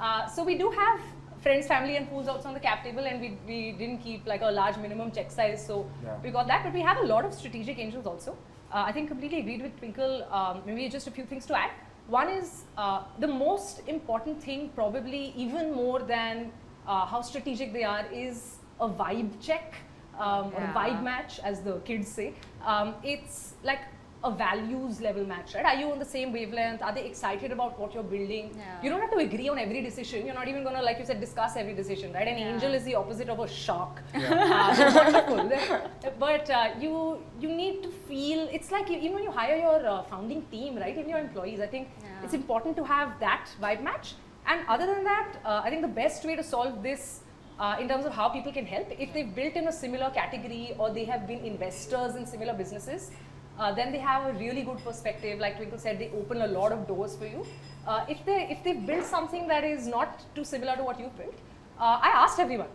Uh, 0.00 0.26
so 0.36 0.44
we 0.44 0.56
do 0.62 0.70
have 0.70 1.00
friends, 1.40 1.66
family, 1.66 1.96
and 1.96 2.08
fools 2.08 2.28
also 2.28 2.48
on 2.48 2.54
the 2.54 2.60
cap 2.60 2.82
table, 2.84 3.04
and 3.04 3.20
we, 3.20 3.36
we 3.46 3.72
didn't 3.72 3.98
keep 3.98 4.26
like 4.26 4.42
a 4.42 4.50
large 4.50 4.76
minimum 4.76 5.10
check 5.10 5.30
size, 5.30 5.64
so 5.64 5.86
Yeah. 6.04 6.16
we 6.22 6.30
got 6.30 6.46
that. 6.48 6.64
But 6.64 6.72
we 6.72 6.80
have 6.80 6.98
a 6.98 7.06
lot 7.06 7.24
of 7.24 7.34
strategic 7.34 7.78
angels 7.78 8.06
also. 8.06 8.32
Uh, 8.72 8.84
I 8.86 8.92
think 8.92 9.08
completely 9.08 9.40
agreed 9.40 9.62
with 9.62 9.76
Twinkle. 9.78 10.24
Um, 10.30 10.62
maybe 10.66 10.88
just 10.88 11.06
a 11.06 11.10
few 11.10 11.24
things 11.24 11.46
to 11.46 11.58
add. 11.58 11.70
One 12.08 12.28
is 12.28 12.64
uh, 12.76 13.02
the 13.18 13.26
most 13.28 13.82
important 13.86 14.42
thing, 14.42 14.70
probably 14.74 15.32
even 15.36 15.72
more 15.74 16.00
than 16.00 16.50
uh, 16.86 17.04
how 17.06 17.22
strategic 17.22 17.72
they 17.72 17.84
are, 17.84 18.06
is 18.12 18.56
a 18.80 18.88
vibe 18.88 19.30
check 19.40 19.74
um, 20.18 20.52
or 20.54 20.62
a 20.62 20.72
vibe 20.74 21.02
match, 21.02 21.38
as 21.40 21.60
the 21.60 21.78
kids 21.84 22.08
say. 22.08 22.34
Um, 22.64 22.94
it's 23.02 23.54
like 23.62 23.80
a 24.24 24.30
values 24.32 25.00
level 25.00 25.24
match, 25.24 25.54
right? 25.54 25.64
Are 25.64 25.76
you 25.76 25.90
on 25.92 25.98
the 26.00 26.04
same 26.04 26.32
wavelength? 26.32 26.82
Are 26.82 26.92
they 26.92 27.04
excited 27.04 27.52
about 27.52 27.78
what 27.78 27.94
you're 27.94 28.02
building? 28.02 28.50
Yeah. 28.56 28.82
You 28.82 28.90
don't 28.90 29.00
have 29.00 29.12
to 29.12 29.18
agree 29.18 29.48
on 29.48 29.58
every 29.58 29.80
decision. 29.80 30.26
You're 30.26 30.34
not 30.34 30.48
even 30.48 30.64
going 30.64 30.74
to, 30.74 30.82
like 30.82 30.98
you 30.98 31.04
said, 31.04 31.20
discuss 31.20 31.56
every 31.56 31.74
decision, 31.74 32.12
right? 32.12 32.26
An 32.26 32.36
Yeah. 32.38 32.52
angel 32.52 32.74
is 32.74 32.82
the 32.84 32.96
opposite 32.96 33.28
of 33.28 33.38
a 33.38 33.46
shark. 33.48 34.02
Yeah. 34.14 34.46
Uh, 35.38 35.80
but 36.18 36.50
uh, 36.50 36.70
you 36.80 37.18
you 37.40 37.48
need 37.48 37.82
to 37.84 37.90
feel. 38.08 38.48
It's 38.50 38.70
like 38.72 38.90
even 38.90 39.14
when 39.14 39.22
you 39.22 39.30
hire 39.30 39.56
your 39.56 39.86
uh, 39.86 40.02
founding 40.02 40.42
team, 40.50 40.76
right? 40.76 40.92
Even 40.96 41.08
your 41.08 41.18
employees, 41.18 41.60
I 41.60 41.66
think 41.66 41.88
Yeah. 42.02 42.24
it's 42.24 42.34
important 42.34 42.76
to 42.80 42.84
have 42.84 43.14
that 43.20 43.54
vibe 43.62 43.82
match. 43.82 44.14
And 44.46 44.60
other 44.68 44.86
than 44.86 45.04
that, 45.04 45.38
uh, 45.44 45.60
I 45.64 45.70
think 45.70 45.82
the 45.82 45.94
best 46.02 46.24
way 46.24 46.36
to 46.36 46.42
solve 46.42 46.82
this. 46.82 47.20
Uh, 47.66 47.76
in 47.82 47.88
terms 47.88 48.04
of 48.08 48.12
how 48.16 48.28
people 48.28 48.52
can 48.56 48.64
help, 48.64 48.90
if 49.04 49.12
they've 49.12 49.34
built 49.34 49.54
in 49.60 49.66
a 49.66 49.72
similar 49.72 50.10
category 50.10 50.76
or 50.78 50.90
they 50.98 51.04
have 51.04 51.26
been 51.26 51.40
investors 51.44 52.14
in 52.14 52.24
similar 52.24 52.52
businesses, 52.60 53.10
uh, 53.58 53.72
then 53.72 53.92
they 53.92 53.98
have 53.98 54.26
a 54.26 54.32
really 54.38 54.62
good 54.62 54.78
perspective. 54.84 55.38
Like 55.38 55.56
Twinkle 55.56 55.78
said, 55.78 55.98
they 55.98 56.10
open 56.10 56.42
a 56.42 56.46
lot 56.46 56.72
of 56.72 56.86
doors 56.86 57.16
for 57.16 57.26
you. 57.26 57.46
Uh, 57.86 58.04
if 58.08 58.24
they 58.24 58.46
if 58.50 58.62
they 58.64 58.74
build 58.74 59.04
something 59.04 59.48
that 59.48 59.64
is 59.64 59.86
not 59.86 60.24
too 60.34 60.44
similar 60.44 60.76
to 60.76 60.84
what 60.84 61.00
you've 61.00 61.16
built, 61.16 61.34
uh, 61.80 61.98
I 62.02 62.08
asked 62.24 62.38
everyone, 62.38 62.68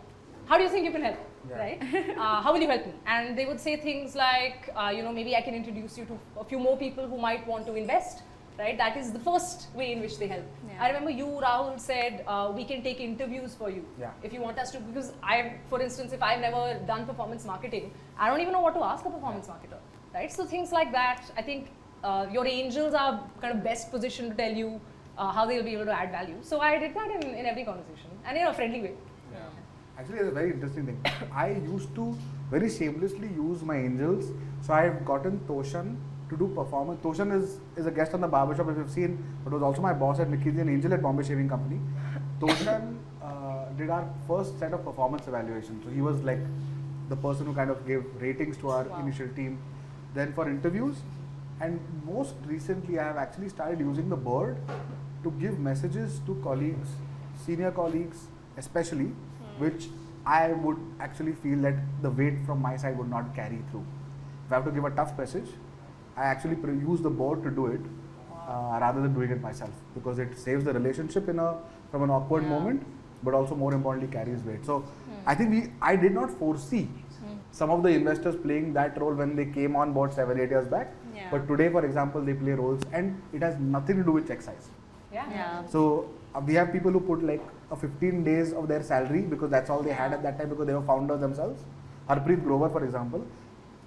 how 0.46 0.58
do 0.58 0.64
you 0.64 0.68
think 0.70 0.84
you 0.84 0.92
can 0.92 1.02
help? 1.02 1.18
Yeah. 1.48 1.58
Right? 1.58 1.82
uh, 2.18 2.40
how 2.42 2.52
will 2.52 2.60
you 2.60 2.68
help 2.68 2.86
me? 2.86 2.92
And 3.06 3.36
they 3.38 3.44
would 3.46 3.60
say 3.60 3.76
things 3.76 4.14
like, 4.14 4.70
uh, 4.76 4.92
you 4.94 5.02
know, 5.02 5.12
maybe 5.12 5.36
I 5.36 5.42
can 5.42 5.54
introduce 5.54 5.98
you 5.98 6.04
to 6.06 6.18
a 6.40 6.44
few 6.44 6.58
more 6.58 6.76
people 6.76 7.06
who 7.06 7.18
might 7.18 7.46
want 7.46 7.66
to 7.66 7.74
invest. 7.74 8.22
Right? 8.58 8.78
That 8.78 8.96
is 8.96 9.12
the 9.12 9.18
first 9.18 9.66
way 9.74 9.92
in 9.92 10.00
which 10.00 10.16
they 10.18 10.28
help. 10.28 10.44
Yeah. 10.68 10.84
I 10.84 10.86
remember 10.88 11.10
you, 11.10 11.26
Rahul, 11.26 11.78
said 11.78 12.24
uh, 12.28 12.52
we 12.54 12.64
can 12.64 12.82
take 12.82 13.00
interviews 13.00 13.52
for 13.54 13.68
you 13.68 13.84
Yeah. 14.00 14.12
if 14.22 14.32
you 14.32 14.40
want 14.40 14.58
us 14.58 14.70
to. 14.72 14.78
Because 14.78 15.12
I, 15.22 15.54
for 15.68 15.80
instance, 15.82 16.12
if 16.12 16.22
I've 16.22 16.40
never 16.40 16.78
done 16.86 17.04
performance 17.04 17.44
marketing, 17.44 17.90
I 18.16 18.30
don't 18.30 18.40
even 18.40 18.52
know 18.52 18.60
what 18.60 18.74
to 18.74 18.84
ask 18.84 19.04
a 19.04 19.10
performance 19.10 19.48
marketer. 19.48 19.80
Right? 20.14 20.32
So 20.32 20.44
things 20.44 20.70
like 20.70 20.92
that, 20.92 21.24
I 21.36 21.42
think 21.42 21.70
uh, 22.04 22.26
your 22.30 22.46
angels 22.46 22.94
are 22.94 23.20
kind 23.40 23.56
of 23.56 23.64
best 23.64 23.90
positioned 23.90 24.30
to 24.30 24.36
tell 24.36 24.52
you 24.52 24.80
uh, 25.18 25.32
how 25.32 25.44
they'll 25.44 25.64
be 25.64 25.72
able 25.74 25.86
to 25.86 25.92
add 25.92 26.12
value. 26.12 26.36
So 26.42 26.60
I 26.60 26.78
did 26.78 26.94
that 26.94 27.10
in, 27.10 27.34
in 27.34 27.46
every 27.46 27.64
conversation 27.64 28.10
and 28.24 28.38
in 28.38 28.46
a 28.46 28.54
friendly 28.54 28.80
way. 28.80 28.94
Yeah. 29.32 29.40
Actually, 29.98 30.18
it's 30.18 30.28
a 30.28 30.30
very 30.30 30.52
interesting 30.52 30.86
thing. 30.86 31.00
I 31.32 31.48
used 31.50 31.94
to 31.96 32.16
very 32.50 32.70
shamelessly 32.70 33.28
use 33.28 33.62
my 33.62 33.76
angels. 33.76 34.30
So 34.62 34.72
I've 34.72 35.04
gotten 35.04 35.40
Toshan 35.48 35.96
to 36.30 36.36
do 36.36 36.46
performance. 36.54 37.02
Toshan 37.02 37.36
is, 37.36 37.58
is 37.76 37.86
a 37.86 37.90
guest 37.90 38.14
on 38.14 38.20
the 38.20 38.28
barbershop 38.28 38.68
if 38.68 38.76
you've 38.76 38.90
seen, 38.90 39.22
but 39.42 39.52
was 39.52 39.62
also 39.62 39.82
my 39.82 39.92
boss 39.92 40.20
at 40.20 40.28
McKinsey 40.28 40.60
and 40.60 40.70
Angel 40.70 40.94
at 40.94 41.02
Bombay 41.02 41.24
Shaving 41.24 41.48
Company. 41.48 41.80
Toshan 42.40 42.98
uh, 43.20 43.64
did 43.76 43.90
our 43.90 44.08
first 44.28 44.58
set 44.60 44.72
of 44.72 44.84
performance 44.84 45.26
evaluations. 45.26 45.84
So 45.84 45.90
he 45.90 46.00
was 46.00 46.20
like 46.22 46.38
the 47.08 47.16
person 47.16 47.46
who 47.46 47.54
kind 47.54 47.70
of 47.70 47.86
gave 47.86 48.04
ratings 48.20 48.56
to 48.58 48.70
our 48.70 48.84
Wow. 48.84 49.00
initial 49.00 49.28
team. 49.34 49.58
Then 50.14 50.32
for 50.32 50.48
interviews, 50.48 50.96
and 51.60 51.80
most 52.06 52.34
recently, 52.46 52.98
I 52.98 53.04
have 53.04 53.16
actually 53.16 53.48
started 53.48 53.80
using 53.80 54.08
the 54.08 54.16
bird 54.16 54.56
to 55.22 55.30
give 55.32 55.58
messages 55.58 56.20
to 56.26 56.34
colleagues, 56.42 56.88
senior 57.44 57.70
colleagues, 57.70 58.26
especially, 58.56 59.12
which 59.58 59.88
I 60.26 60.52
would 60.52 60.78
actually 61.00 61.32
feel 61.32 61.58
that 61.62 61.74
the 62.02 62.10
weight 62.10 62.44
from 62.46 62.62
my 62.62 62.76
side 62.76 62.96
would 62.98 63.10
not 63.10 63.34
carry 63.34 63.58
through. 63.70 63.84
If 64.46 64.52
I 64.52 64.56
have 64.56 64.64
to 64.64 64.70
give 64.70 64.84
a 64.84 64.90
tough 64.90 65.16
message, 65.18 65.48
I 66.16 66.24
actually 66.24 66.56
use 66.88 67.00
the 67.00 67.10
board 67.10 67.42
to 67.42 67.50
do 67.50 67.66
it 67.66 67.80
uh, 68.48 68.78
rather 68.80 69.00
than 69.02 69.14
doing 69.14 69.30
it 69.30 69.40
myself 69.40 69.70
because 69.94 70.18
it 70.18 70.38
saves 70.38 70.64
the 70.64 70.72
relationship 70.72 71.28
in 71.28 71.38
a 71.38 71.56
from 71.90 72.02
an 72.04 72.10
awkward 72.10 72.44
Yeah. 72.44 72.50
moment, 72.50 72.86
but 73.22 73.34
also 73.34 73.54
more 73.54 73.72
importantly 73.74 74.10
carries 74.12 74.42
weight. 74.42 74.64
So 74.64 74.84
I 75.26 75.34
think 75.34 75.50
we 75.50 75.72
I 75.82 75.96
did 75.96 76.12
not 76.14 76.30
foresee 76.30 76.88
some 77.53 77.69
of 77.69 77.83
the 77.83 77.89
investors 77.89 78.35
playing 78.35 78.73
that 78.73 78.99
role 78.99 79.13
when 79.13 79.35
they 79.35 79.45
came 79.45 79.75
on 79.75 79.93
board 79.93 80.13
seven 80.13 80.39
eight 80.39 80.49
years 80.49 80.67
back. 80.67 80.93
Yeah. 81.15 81.27
But 81.31 81.47
today, 81.47 81.69
for 81.69 81.85
example, 81.85 82.21
they 82.21 82.33
play 82.33 82.51
roles 82.51 82.81
and 82.91 83.21
it 83.33 83.41
has 83.41 83.57
nothing 83.59 83.97
to 83.97 84.03
do 84.03 84.11
with 84.11 84.27
check 84.27 84.41
size. 84.41 84.69
Yeah. 85.11 85.25
Yeah. 85.31 85.65
So 85.67 86.09
uh, 86.35 86.41
we 86.45 86.53
have 86.55 86.71
people 86.71 86.91
who 86.91 86.99
put 86.99 87.23
like 87.23 87.41
a 87.71 87.75
15 87.75 88.23
days 88.23 88.53
of 88.53 88.67
their 88.67 88.83
salary 88.83 89.21
because 89.21 89.49
that's 89.49 89.69
all 89.69 89.81
they 89.81 89.91
had 89.91 90.13
at 90.13 90.23
that 90.23 90.37
time 90.37 90.49
because 90.49 90.67
they 90.67 90.73
were 90.73 90.87
founders 90.93 91.19
themselves. 91.19 91.63
Harpreet 92.07 92.43
Grover, 92.43 92.69
for 92.69 92.83
example, 92.83 93.25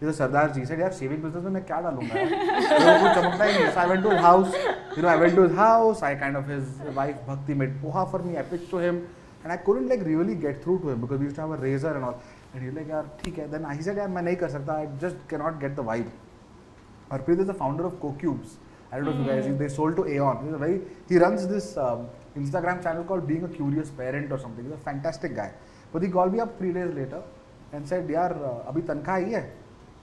is 0.01 0.09
a 0.09 0.13
Sardar 0.13 0.49
ji. 0.55 0.65
Said, 0.65 0.79
"यार 0.79 0.93
shaving 0.99 1.23
business 1.23 1.45
में 1.45 1.51
मैं 1.57 1.65
क्या 1.65 1.81
डालूंगा 1.87 2.19
यार? 2.19 2.31
मेरे 2.31 2.93
को 2.93 3.03
कुछ 3.03 3.15
चमकता 3.19 3.45
ही 3.45 3.53
नहीं 3.53 3.65
है." 3.65 3.73
So 3.75 3.81
I 3.81 3.87
went 3.93 4.03
to 4.03 4.11
his 4.11 4.21
house. 4.21 4.55
You 4.97 5.03
know, 5.03 5.09
I 5.09 5.17
went 5.23 5.35
to 5.41 5.43
his 5.43 5.57
house. 5.57 6.03
I 6.03 6.15
kind 6.23 6.37
of 6.37 6.47
his 6.47 6.65
wife 7.01 7.27
Bhakti 7.27 7.55
made 7.55 7.75
poha 7.83 8.05
for 8.11 8.21
me. 8.29 8.39
I 8.39 8.43
pitched 8.53 8.71
to 8.71 8.79
him, 8.79 9.03
and 9.45 9.53
I 9.53 9.59
couldn't 9.69 9.89
like 9.95 10.05
really 10.11 10.35
get 10.47 10.63
through 10.63 10.79
to 10.85 10.91
him 10.91 11.01
because 11.07 11.21
we 11.21 11.27
used 11.31 11.37
to 11.37 11.43
have 11.47 11.55
a 11.59 11.61
razor 11.67 11.95
and 11.95 12.05
all. 12.11 12.21
"यार 12.64 13.10
ठीक 13.24 13.38
है." 13.38 13.50
He 13.78 13.82
said, 13.82 13.98
"यार 13.98 14.08
मैं 14.08 14.22
नहीं 14.22 14.36
कर 14.36 14.50
सकता. 14.50 15.00
Just 15.00 15.16
cannot 15.34 15.60
get 15.60 15.76
the 15.76 15.84
vibe." 15.84 16.10
Harpreet 17.12 17.40
is 17.40 17.48
the 17.48 17.54
founder 17.54 17.86
of 17.86 18.00
CoCubes. 18.02 18.56
I 18.92 18.98
don't 18.98 19.06
know 19.06 19.12
if 19.12 19.46
you 19.48 19.54
guys. 19.54 19.60
They 19.60 19.68
sold 19.68 19.96
to 19.98 20.06
Aeon. 20.06 20.44
He's 20.44 20.54
a 20.54 20.58
very. 20.58 20.82
He 21.10 21.18
runs 21.18 21.48
this 21.48 21.78
um, 21.78 22.08
Instagram 22.36 22.82
channel 22.84 23.04
called 23.04 23.28
Being 23.28 23.44
a 23.44 23.48
Curious 23.48 23.90
Parent 23.90 24.32
or 24.32 24.38
something. 24.38 24.64
He's 24.64 24.74
a 24.74 24.78
fantastic 24.78 25.36
guy. 25.36 25.52
But 25.92 26.04
he 26.04 26.10
called 26.10 26.34
me 26.34 26.40
up 26.40 26.58
three 26.58 26.74
days 26.74 26.94
later 26.94 27.22
and 27.74 27.88
said, 27.88 28.10
"यार 28.10 28.32
uh, 28.32 28.68
अभी 28.72 28.82
तनख्वाह 28.92 29.16
आई 29.16 29.32
है, 29.32 29.42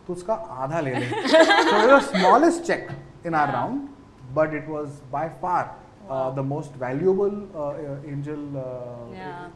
तो 0.07 0.13
उसका 0.13 0.35
आधा 0.35 0.81
ले 0.81 0.95
ले." 0.95 1.09
so 1.29 1.81
it 1.81 1.93
was 1.93 2.11
the 2.11 2.19
smallest 2.19 2.67
check 2.67 2.91
in 3.25 3.35
our 3.35 3.53
round, 3.53 3.89
but 4.35 4.55
it 4.55 4.69
was 4.69 5.01
by 5.11 5.29
far 5.29 5.63
uh, 6.09 6.31
the 6.31 6.43
most 6.43 6.73
valuable 6.75 7.37
uh, 7.55 7.69
uh, 7.69 8.13
angel 8.15 8.43
uh, 8.57 9.13
Yeah. 9.13 9.49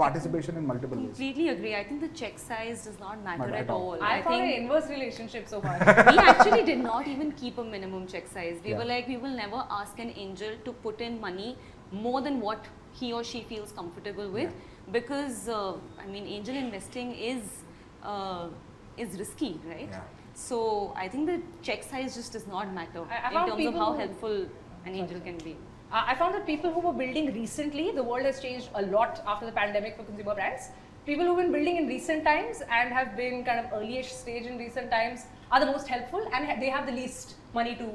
Participation 0.00 0.56
in 0.60 0.66
multiple 0.66 0.98
ways. 0.98 1.06
Completely 1.06 1.48
agree. 1.54 1.74
I 1.80 1.82
think 1.88 2.00
the 2.00 2.10
check 2.20 2.38
size 2.38 2.84
does 2.88 2.98
not 3.00 3.22
matter 3.24 3.42
Matter 3.44 3.54
at 3.54 3.64
at 3.64 3.70
all. 3.70 3.92
all. 3.94 4.02
I, 4.02 4.22
found 4.22 4.36
think 4.36 4.56
an 4.56 4.62
inverse 4.62 4.88
relationship 4.96 5.48
so 5.54 5.60
far. 5.60 5.76
we 6.12 6.18
actually 6.32 6.64
did 6.70 6.78
not 6.78 7.08
even 7.14 7.32
keep 7.42 7.58
a 7.64 7.64
minimum 7.74 8.06
check 8.14 8.28
size. 8.36 8.60
We 8.64 8.70
Yeah. 8.70 8.78
were 8.82 8.88
like, 8.92 9.08
we 9.14 9.18
will 9.26 9.36
never 9.44 9.64
ask 9.80 9.98
an 10.06 10.12
angel 10.26 10.56
to 10.68 10.72
put 10.86 11.00
in 11.08 11.20
money 11.26 11.50
more 12.06 12.20
than 12.28 12.40
what 12.40 12.64
he 13.00 13.12
or 13.18 13.22
she 13.32 13.42
feels 13.50 13.72
comfortable 13.72 14.30
with, 14.38 14.52
because 14.92 15.48
uh, 15.48 15.74
I 16.04 16.06
mean, 16.14 16.26
angel 16.26 16.56
investing 16.56 17.12
is 17.32 17.42
uh, 18.02 18.48
is 18.96 19.18
risky, 19.18 19.52
right? 19.72 19.88
Yeah. 19.90 20.00
So 20.34 20.92
I 20.96 21.08
think 21.08 21.26
the 21.26 21.40
check 21.62 21.82
size 21.84 22.14
just 22.14 22.32
does 22.32 22.46
not 22.46 22.72
matter 22.74 23.02
I- 23.10 23.20
I 23.28 23.42
in 23.44 23.50
terms 23.50 23.66
of 23.66 23.74
how 23.74 23.92
helpful 24.04 24.46
an 24.86 24.94
angel 24.94 25.20
can 25.20 25.38
be. 25.38 25.56
Uh, 25.91 26.03
I 26.07 26.15
found 26.15 26.33
that 26.35 26.45
people 26.45 26.71
who 26.71 26.79
were 26.79 26.93
building 26.93 27.33
recently, 27.33 27.91
the 27.91 28.03
world 28.03 28.25
has 28.25 28.39
changed 28.41 28.69
a 28.75 28.81
lot 28.83 29.21
after 29.27 29.45
the 29.45 29.51
pandemic 29.51 29.95
for 29.97 30.03
consumer 30.03 30.33
brands. 30.35 30.69
People 31.05 31.25
who've 31.25 31.37
been 31.37 31.51
building 31.51 31.77
in 31.77 31.87
recent 31.87 32.23
times 32.23 32.61
and 32.71 32.91
have 32.91 33.15
been 33.15 33.43
kind 33.45 33.59
of 33.63 33.71
earlyish 33.71 34.09
stage 34.09 34.45
in 34.47 34.57
recent 34.57 34.89
times 34.89 35.25
are 35.51 35.59
the 35.59 35.67
most 35.67 35.87
helpful 35.87 36.27
and 36.33 36.45
ha- 36.45 36.57
they 36.59 36.69
have 36.69 36.85
the 36.87 36.91
least 36.91 37.35
money 37.53 37.75
to 37.75 37.87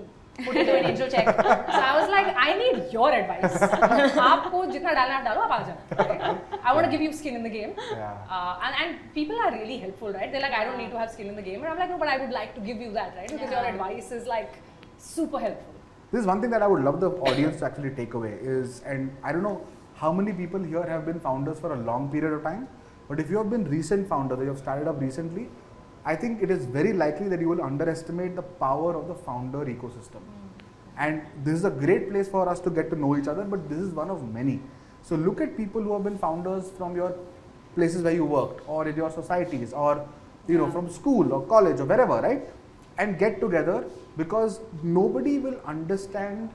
put 0.44 0.56
into 0.56 0.72
an 0.74 0.84
angel 0.90 1.08
check. 1.08 1.26
So 1.26 1.80
I 1.88 2.00
was 2.00 2.08
like, 2.08 2.28
I 2.44 2.54
need 2.60 2.92
your 2.92 3.10
advice. 3.12 3.56
आपको 3.60 4.64
जितना 4.72 4.92
डालना 4.98 5.14
है 5.14 5.18
आप 5.18 5.24
डालो 5.24 5.40
आप 5.40 5.52
आ 5.52 5.58
जाओ. 5.66 5.98
right? 5.98 6.62
I 6.64 6.72
want 6.76 6.86
to 6.86 6.92
give 6.92 7.02
you 7.06 7.12
skin 7.12 7.34
in 7.40 7.42
the 7.42 7.50
game. 7.56 7.74
Yeah. 7.90 8.14
Uh, 8.30 8.60
and, 8.68 8.74
and 8.84 9.14
people 9.18 9.36
are 9.46 9.50
really 9.56 9.78
helpful, 9.78 10.12
right? 10.12 10.30
They're 10.32 10.40
like, 10.46 10.54
I 10.60 10.64
don't 10.64 10.78
need 10.78 10.92
to 10.92 10.98
have 10.98 11.10
skin 11.10 11.26
in 11.26 11.36
the 11.36 11.42
game. 11.42 11.60
And 11.64 11.72
I'm 11.72 11.78
like, 11.78 11.90
no, 11.90 11.98
but 11.98 12.08
I 12.08 12.16
would 12.18 12.30
like 12.30 12.54
to 12.54 12.60
give 12.70 12.80
you 12.80 12.92
that, 12.92 13.14
right? 13.16 13.28
Because 13.28 13.50
your 13.50 13.60
Yeah. 13.66 13.72
advice 13.74 14.12
is 14.12 14.26
like 14.36 14.54
super 14.98 15.40
helpful. 15.40 15.73
This 16.15 16.21
is 16.21 16.27
one 16.27 16.39
thing 16.39 16.51
that 16.51 16.63
I 16.63 16.67
would 16.67 16.81
love 16.81 17.01
the 17.01 17.09
audience 17.29 17.59
to 17.59 17.65
actually 17.65 17.89
take 17.89 18.13
away 18.13 18.37
is, 18.41 18.81
and 18.85 19.13
I 19.21 19.33
don't 19.33 19.43
know 19.43 19.67
how 19.95 20.13
many 20.13 20.31
people 20.31 20.63
here 20.63 20.83
have 20.83 21.05
been 21.05 21.19
founders 21.19 21.59
for 21.59 21.73
a 21.73 21.77
long 21.77 22.09
period 22.09 22.31
of 22.31 22.41
time, 22.41 22.69
but 23.09 23.19
if 23.19 23.29
you 23.29 23.35
have 23.35 23.49
been 23.49 23.65
recent 23.65 24.07
founders, 24.07 24.39
or 24.39 24.43
you 24.43 24.47
have 24.51 24.57
started 24.57 24.87
up 24.87 25.01
recently, 25.01 25.49
I 26.05 26.15
think 26.15 26.41
it 26.41 26.49
is 26.49 26.67
very 26.67 26.93
likely 26.93 27.27
that 27.27 27.41
you 27.41 27.49
will 27.49 27.61
underestimate 27.61 28.37
the 28.37 28.43
power 28.43 28.95
of 28.95 29.09
the 29.09 29.13
founder 29.13 29.65
ecosystem. 29.65 30.21
Mm. 30.21 30.63
And 30.97 31.21
this 31.43 31.55
is 31.55 31.65
a 31.65 31.69
great 31.69 32.09
place 32.09 32.29
for 32.29 32.47
us 32.47 32.61
to 32.61 32.69
get 32.69 32.89
to 32.91 32.95
know 32.95 33.17
each 33.17 33.27
other, 33.27 33.43
but 33.43 33.67
this 33.67 33.79
is 33.79 33.93
one 33.93 34.09
of 34.09 34.25
many. 34.33 34.61
So 35.01 35.17
look 35.17 35.41
at 35.41 35.57
people 35.57 35.81
who 35.81 35.91
have 35.91 36.05
been 36.05 36.17
founders 36.17 36.71
from 36.77 36.95
your 36.95 37.13
places 37.73 38.03
where 38.03 38.13
you 38.13 38.23
worked, 38.23 38.61
or 38.69 38.87
in 38.87 38.95
your 38.95 39.11
societies, 39.11 39.73
or 39.73 40.07
you 40.47 40.59
know 40.59 40.71
from 40.71 40.89
school 40.89 41.33
or 41.33 41.45
college 41.45 41.81
or 41.81 41.85
wherever, 41.85 42.21
right? 42.21 42.47
And 42.97 43.19
get 43.19 43.39
together 43.39 43.85
because 44.17 44.61
nobody 44.81 45.39
will 45.39 45.59
understand 45.65 46.49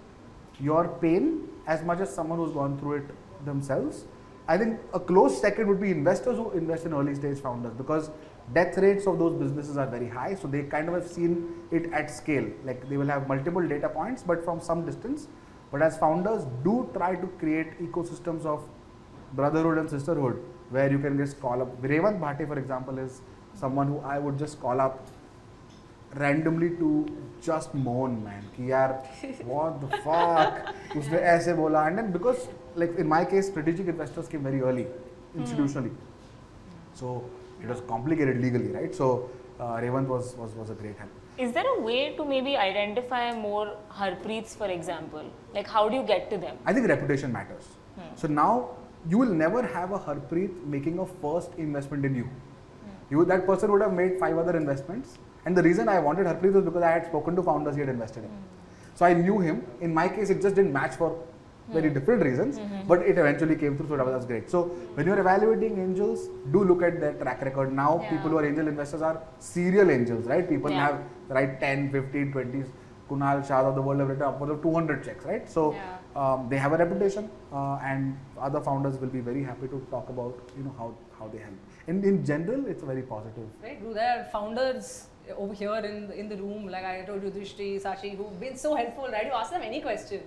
your 0.59 0.89
pain 1.01 1.49
as 1.67 1.83
much 1.83 2.01
as 2.01 2.13
someone 2.13 2.39
who's 2.39 2.53
gone 2.53 2.79
through 2.79 2.95
it 2.95 3.45
themselves. 3.45 4.05
I 4.49 4.59
think 4.59 4.81
a 4.95 4.99
close 4.99 5.41
second 5.41 5.69
would 5.69 5.81
be 5.81 5.91
investors 5.91 6.37
who 6.37 6.51
invest 6.53 6.87
in 6.87 6.93
early 6.93 7.15
stage 7.15 7.39
founders 7.39 7.73
because 7.75 8.11
death 8.53 8.77
rates 8.79 9.07
of 9.07 9.19
those 9.19 9.35
businesses 9.41 9.77
are 9.77 9.87
very 9.87 10.09
high. 10.09 10.35
So 10.35 10.49
they 10.49 10.63
kind 10.63 10.89
of 10.89 10.95
have 10.95 11.07
seen 11.07 11.55
it 11.71 11.93
at 11.93 12.11
scale. 12.11 12.47
Like 12.65 12.89
they 12.89 12.97
will 12.97 13.07
have 13.07 13.29
multiple 13.29 13.67
data 13.67 13.89
points, 13.89 14.23
but 14.23 14.45
from 14.45 14.61
some 14.61 14.85
distance. 14.85 15.29
But 15.71 15.83
as 15.83 15.99
founders, 15.99 16.47
do 16.65 16.91
try 16.95 17.15
to 17.15 17.27
create 17.39 17.79
ecosystems 17.81 18.45
of 18.45 18.65
brotherhood 19.35 19.79
and 19.79 19.89
sisterhood 19.89 20.43
where 20.71 20.91
you 20.91 20.99
can 20.99 21.17
just 21.17 21.41
call 21.41 21.63
up. 21.63 21.69
Revant 21.83 22.21
Bhate, 22.21 22.47
for 22.47 22.59
example, 22.59 22.99
is 22.99 23.21
someone 23.55 23.87
who 23.87 23.99
I 24.01 24.19
would 24.19 24.39
just 24.39 24.61
call 24.61 24.81
up 24.81 25.07
randomly 26.24 26.70
to 26.82 26.90
just 27.48 27.74
moan 27.88 28.14
man 28.24 28.44
कि 28.58 28.72
यार 28.72 28.94
what 29.54 29.82
the 29.82 29.90
fuck 30.06 30.98
उसने 30.98 31.18
ऐसे 31.34 31.54
बोला 31.54 31.88
and 31.88 31.98
then 31.98 32.12
because 32.12 32.48
like 32.84 32.96
in 33.04 33.08
my 33.16 33.24
case 33.34 33.50
strategic 33.52 33.88
investors 33.96 34.28
came 34.28 34.44
very 34.50 34.62
early 34.62 34.88
institutionally 35.38 35.92
so 36.94 37.24
it 37.62 37.68
was 37.68 37.82
complicated 37.94 38.42
legally 38.48 38.72
right 38.80 38.96
so 38.96 39.30
uh, 39.60 39.80
Revant 39.82 40.08
was, 40.08 40.36
was 40.36 40.56
was 40.56 40.70
a 40.70 40.74
great 40.74 40.98
help 40.98 41.22
Is 41.44 41.52
there 41.56 41.70
a 41.70 41.82
way 41.82 42.16
to 42.18 42.24
maybe 42.24 42.52
identify 42.56 43.34
more 43.38 43.64
Harpreets, 43.92 44.56
for 44.60 44.68
example? 44.68 45.26
Like, 45.56 45.68
how 45.68 45.90
do 45.90 45.98
you 45.98 46.04
get 46.04 46.30
to 46.30 46.38
them? 46.38 46.58
I 46.66 46.74
think 46.76 46.88
reputation 46.88 47.34
matters. 47.34 47.66
So 48.22 48.28
now 48.28 48.70
you 49.10 49.18
will 49.18 49.34
never 49.42 49.62
have 49.62 49.92
a 49.92 50.00
Harpreet 50.00 50.66
making 50.66 51.00
a 51.00 51.06
first 51.06 51.52
investment 51.58 52.06
in 52.06 52.16
you. 52.16 52.30
You 53.10 53.26
that 53.26 53.46
person 53.46 53.72
would 53.72 53.82
have 53.82 53.94
made 53.94 54.18
five 54.18 54.38
other 54.38 54.56
investments, 54.58 55.18
and 55.51 55.59
the 55.59 55.65
reason 55.69 55.89
I 55.89 55.99
wanted 55.99 56.27
Harpreet 56.31 56.53
was 56.59 56.65
because 56.65 56.85
I 56.91 56.93
had 56.97 57.07
spoken 57.07 57.35
to 57.37 57.43
founders 57.51 57.75
he 57.75 57.81
had 57.85 57.89
invested 57.89 58.25
in. 58.25 58.31
So 58.95 59.05
I 59.11 59.13
knew 59.15 59.39
him. 59.41 59.67
In 59.81 59.93
my 59.93 60.09
case, 60.09 60.31
it 60.31 60.41
just 60.47 60.55
didn't 60.55 60.73
match 60.73 60.95
for 61.03 61.11
very 61.73 61.91
different 61.97 62.23
reasons, 62.29 62.61
but 62.91 63.03
it 63.11 63.19
eventually 63.23 63.57
came 63.63 63.77
through. 63.77 63.89
So 63.89 63.97
that 63.97 64.07
was 64.07 64.27
great. 64.27 64.51
So 64.55 64.63
when 64.95 65.07
you're 65.07 65.19
evaluating 65.25 65.79
angels, 65.87 66.29
do 66.55 66.63
look 66.71 66.83
at 66.89 67.01
their 67.01 67.15
track 67.25 67.43
record. 67.49 67.73
Now 67.81 67.91
Yeah. 68.03 68.11
people 68.13 68.31
who 68.35 68.39
are 68.43 68.47
angel 68.51 68.69
investors 68.75 69.03
are 69.09 69.17
serial 69.39 69.91
angels, 69.97 70.31
right? 70.35 70.49
People 70.55 70.73
Yeah. 70.77 70.87
have 70.87 71.37
right 71.39 71.59
10, 71.67 71.91
15, 71.97 72.33
20. 72.39 72.65
Kunal 73.11 73.45
Shah 73.47 73.61
of 73.69 73.75
the 73.77 73.83
world 73.83 74.01
have 74.03 74.09
written 74.11 74.27
upwards 74.31 74.53
of 74.53 74.59
200 74.65 75.05
checks, 75.07 75.25
right? 75.31 75.49
So 75.55 75.63
Yeah. 75.77 76.23
um, 76.23 76.49
they 76.51 76.59
have 76.65 76.75
a 76.77 76.79
reputation, 76.83 77.31
uh, 77.53 77.79
and 77.93 78.17
other 78.49 78.61
founders 78.69 79.01
will 79.05 79.15
be 79.15 79.23
very 79.31 79.43
happy 79.53 79.69
to 79.73 79.81
talk 79.95 80.13
about 80.17 80.53
you 80.59 80.65
know 80.67 80.75
how 80.83 80.91
how 81.21 81.29
they 81.33 81.41
help. 81.47 81.89
In 81.95 82.05
in 82.11 82.21
general, 82.33 82.69
it's 82.75 82.85
very 82.93 83.03
positive. 83.15 83.49
Right, 83.65 83.81
Guru, 83.81 83.95
there 84.03 84.13
are 84.19 84.25
founders 84.37 84.93
over 85.37 85.55
here 85.55 85.75
in 85.77 86.09
the, 86.09 86.15
in 86.19 86.29
the 86.29 86.37
room, 86.37 86.67
like 86.69 86.85
I 86.85 87.03
told 87.03 87.23
you, 87.23 87.31
Drishti, 87.31 87.81
Sashi, 87.83 88.17
who've 88.17 88.39
been 88.41 88.57
so 88.57 88.75
helpful, 88.75 89.09
right? 89.11 89.27
You 89.27 89.33
ask 89.33 89.51
them 89.51 89.63
any 89.63 89.81
question, 89.81 90.23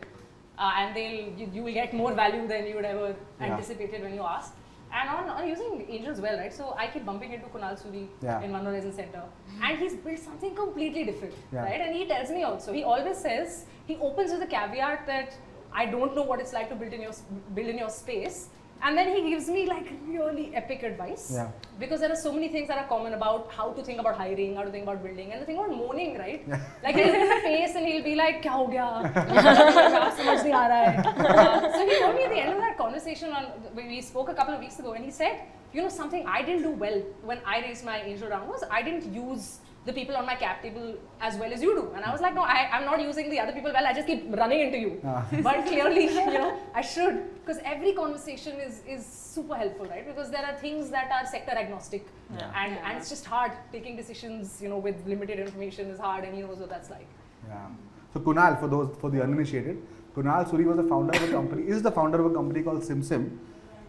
uh, 0.57 0.71
and 0.77 0.95
they'll 0.95 1.37
you, 1.39 1.49
you 1.53 1.63
will 1.63 1.73
get 1.73 1.93
more 1.93 2.13
value 2.13 2.47
than 2.47 2.67
you 2.67 2.75
would 2.75 2.85
ever 2.85 3.15
Yeah. 3.39 3.47
anticipated 3.51 4.01
when 4.01 4.13
you 4.13 4.21
ask. 4.23 4.53
And 4.95 5.09
on, 5.09 5.27
on 5.29 5.47
using 5.47 5.85
angels 5.89 6.21
well, 6.21 6.37
right? 6.37 6.53
So 6.53 6.75
I 6.77 6.85
keep 6.87 7.03
bumping 7.05 7.33
into 7.33 7.47
Kunal 7.47 7.75
Suri 7.83 8.07
Yeah. 8.21 8.41
in 8.41 8.51
One 8.51 8.63
Horizon 8.65 8.93
Center, 8.93 9.23
and 9.63 9.79
he's 9.79 9.95
built 9.95 10.19
something 10.19 10.53
completely 10.55 11.03
different, 11.03 11.33
Yeah. 11.51 11.63
right? 11.63 11.81
And 11.81 11.95
he 11.95 12.05
tells 12.05 12.29
me 12.29 12.43
also, 12.43 12.71
he 12.73 12.83
always 12.83 13.17
says, 13.17 13.65
he 13.87 13.95
opens 13.97 14.31
with 14.31 14.43
a 14.43 14.47
caveat 14.47 15.07
that 15.07 15.35
I 15.73 15.87
don't 15.87 16.15
know 16.15 16.21
what 16.21 16.39
it's 16.39 16.53
like 16.53 16.69
to 16.69 16.75
build 16.75 16.93
in 16.93 17.01
your 17.01 17.13
build 17.55 17.67
in 17.67 17.79
your 17.79 17.89
space, 17.89 18.49
and 18.81 18.97
then 18.97 19.15
he 19.15 19.29
gives 19.29 19.47
me 19.47 19.65
like 19.65 19.93
really 20.05 20.53
epic 20.53 20.83
advice. 20.83 21.31
Yeah. 21.33 21.51
Because 21.79 22.01
there 22.01 22.11
are 22.11 22.17
so 22.17 22.33
many 22.33 22.49
things 22.49 22.67
that 22.67 22.77
are 22.77 22.87
common 22.87 23.13
about 23.13 23.49
how 23.51 23.71
to 23.71 23.81
think 23.81 23.99
about 23.99 24.15
hiring, 24.15 24.55
how 24.55 24.63
to 24.63 24.71
think 24.71 24.83
about 24.83 25.01
building, 25.01 25.31
and 25.31 25.41
the 25.41 25.45
thing 25.45 25.57
about 25.57 25.69
moaning, 25.69 26.17
right? 26.17 26.43
Yeah. 26.47 26.59
Like 26.83 26.95
he'll 26.95 27.13
in 27.13 27.29
the 27.29 27.41
face 27.41 27.75
and 27.75 27.85
he'll 27.85 28.03
be 28.03 28.15
like, 28.15 28.43
Kya 28.43 28.51
ho 28.51 28.67
gaya? 28.67 29.11
so 31.75 31.87
he 31.87 31.99
told 31.99 32.15
me 32.15 32.23
at 32.23 32.31
the 32.31 32.39
end 32.39 32.53
of 32.53 32.59
that 32.59 32.77
conversation 32.77 33.31
on 33.31 33.45
we 33.75 34.01
spoke 34.01 34.29
a 34.29 34.33
couple 34.33 34.53
of 34.53 34.59
weeks 34.59 34.79
ago 34.79 34.93
and 34.93 35.05
he 35.05 35.11
said, 35.11 35.41
you 35.73 35.81
know, 35.81 35.89
something 35.89 36.25
I 36.27 36.43
didn't 36.43 36.63
do 36.63 36.71
well 36.71 37.01
when 37.23 37.39
I 37.45 37.61
raised 37.61 37.83
my 37.83 38.01
angel 38.01 38.29
round 38.29 38.49
was 38.49 38.63
I 38.69 38.83
didn't 38.83 39.13
use 39.13 39.59
the 39.85 39.91
people 39.91 40.15
on 40.15 40.25
my 40.25 40.35
cap 40.35 40.61
table 40.61 40.95
as 41.19 41.35
well 41.35 41.51
as 41.51 41.61
you 41.61 41.75
do, 41.75 41.91
and 41.93 42.05
I 42.05 42.11
was 42.11 42.21
like, 42.21 42.33
no, 42.33 42.43
I, 42.43 42.69
I'm 42.71 42.85
not 42.85 43.01
using 43.01 43.29
the 43.29 43.37
other 43.41 43.51
people 43.51 43.71
well. 43.73 43.85
I 43.85 43.91
just 43.91 44.07
keep 44.07 44.33
running 44.33 44.61
into 44.61 44.77
you. 44.77 45.01
Ah. 45.03 45.25
but 45.47 45.65
clearly, 45.65 46.05
you 46.19 46.25
know, 46.25 46.57
I 46.73 46.79
should 46.79 47.17
because 47.41 47.61
every 47.65 47.91
conversation 47.91 48.61
is 48.61 48.81
is 48.87 49.05
super 49.05 49.55
helpful, 49.55 49.85
right? 49.87 50.07
Because 50.07 50.31
there 50.31 50.45
are 50.45 50.53
things 50.61 50.89
that 50.91 51.11
are 51.11 51.25
sector 51.25 51.51
agnostic, 51.51 52.07
Yeah. 52.33 52.61
and 52.63 52.77
and 52.85 52.97
it's 52.97 53.09
just 53.09 53.25
hard 53.25 53.51
taking 53.73 53.97
decisions. 53.97 54.61
You 54.61 54.69
know, 54.69 54.77
with 54.77 55.05
limited 55.05 55.39
information 55.47 55.89
is 55.89 55.99
hard, 55.99 56.23
and 56.23 56.33
he 56.33 56.41
knows 56.43 56.59
what 56.59 56.69
that's 56.69 56.89
like. 56.89 57.07
Yeah. 57.49 57.67
So 58.13 58.21
Kunal, 58.21 58.57
for 58.61 58.69
those 58.69 58.95
for 59.01 59.09
the 59.09 59.21
uninitiated, 59.21 59.83
Kunal 60.15 60.49
Suri 60.49 60.63
was 60.65 60.77
the 60.77 60.89
founder 60.95 61.17
of 61.17 61.29
a 61.29 61.31
company. 61.31 61.67
Is 61.67 61.81
the 61.81 61.91
founder 61.91 62.21
of 62.25 62.31
a 62.31 62.33
company 62.33 62.63
called 62.63 62.83
SimSim, 62.83 63.37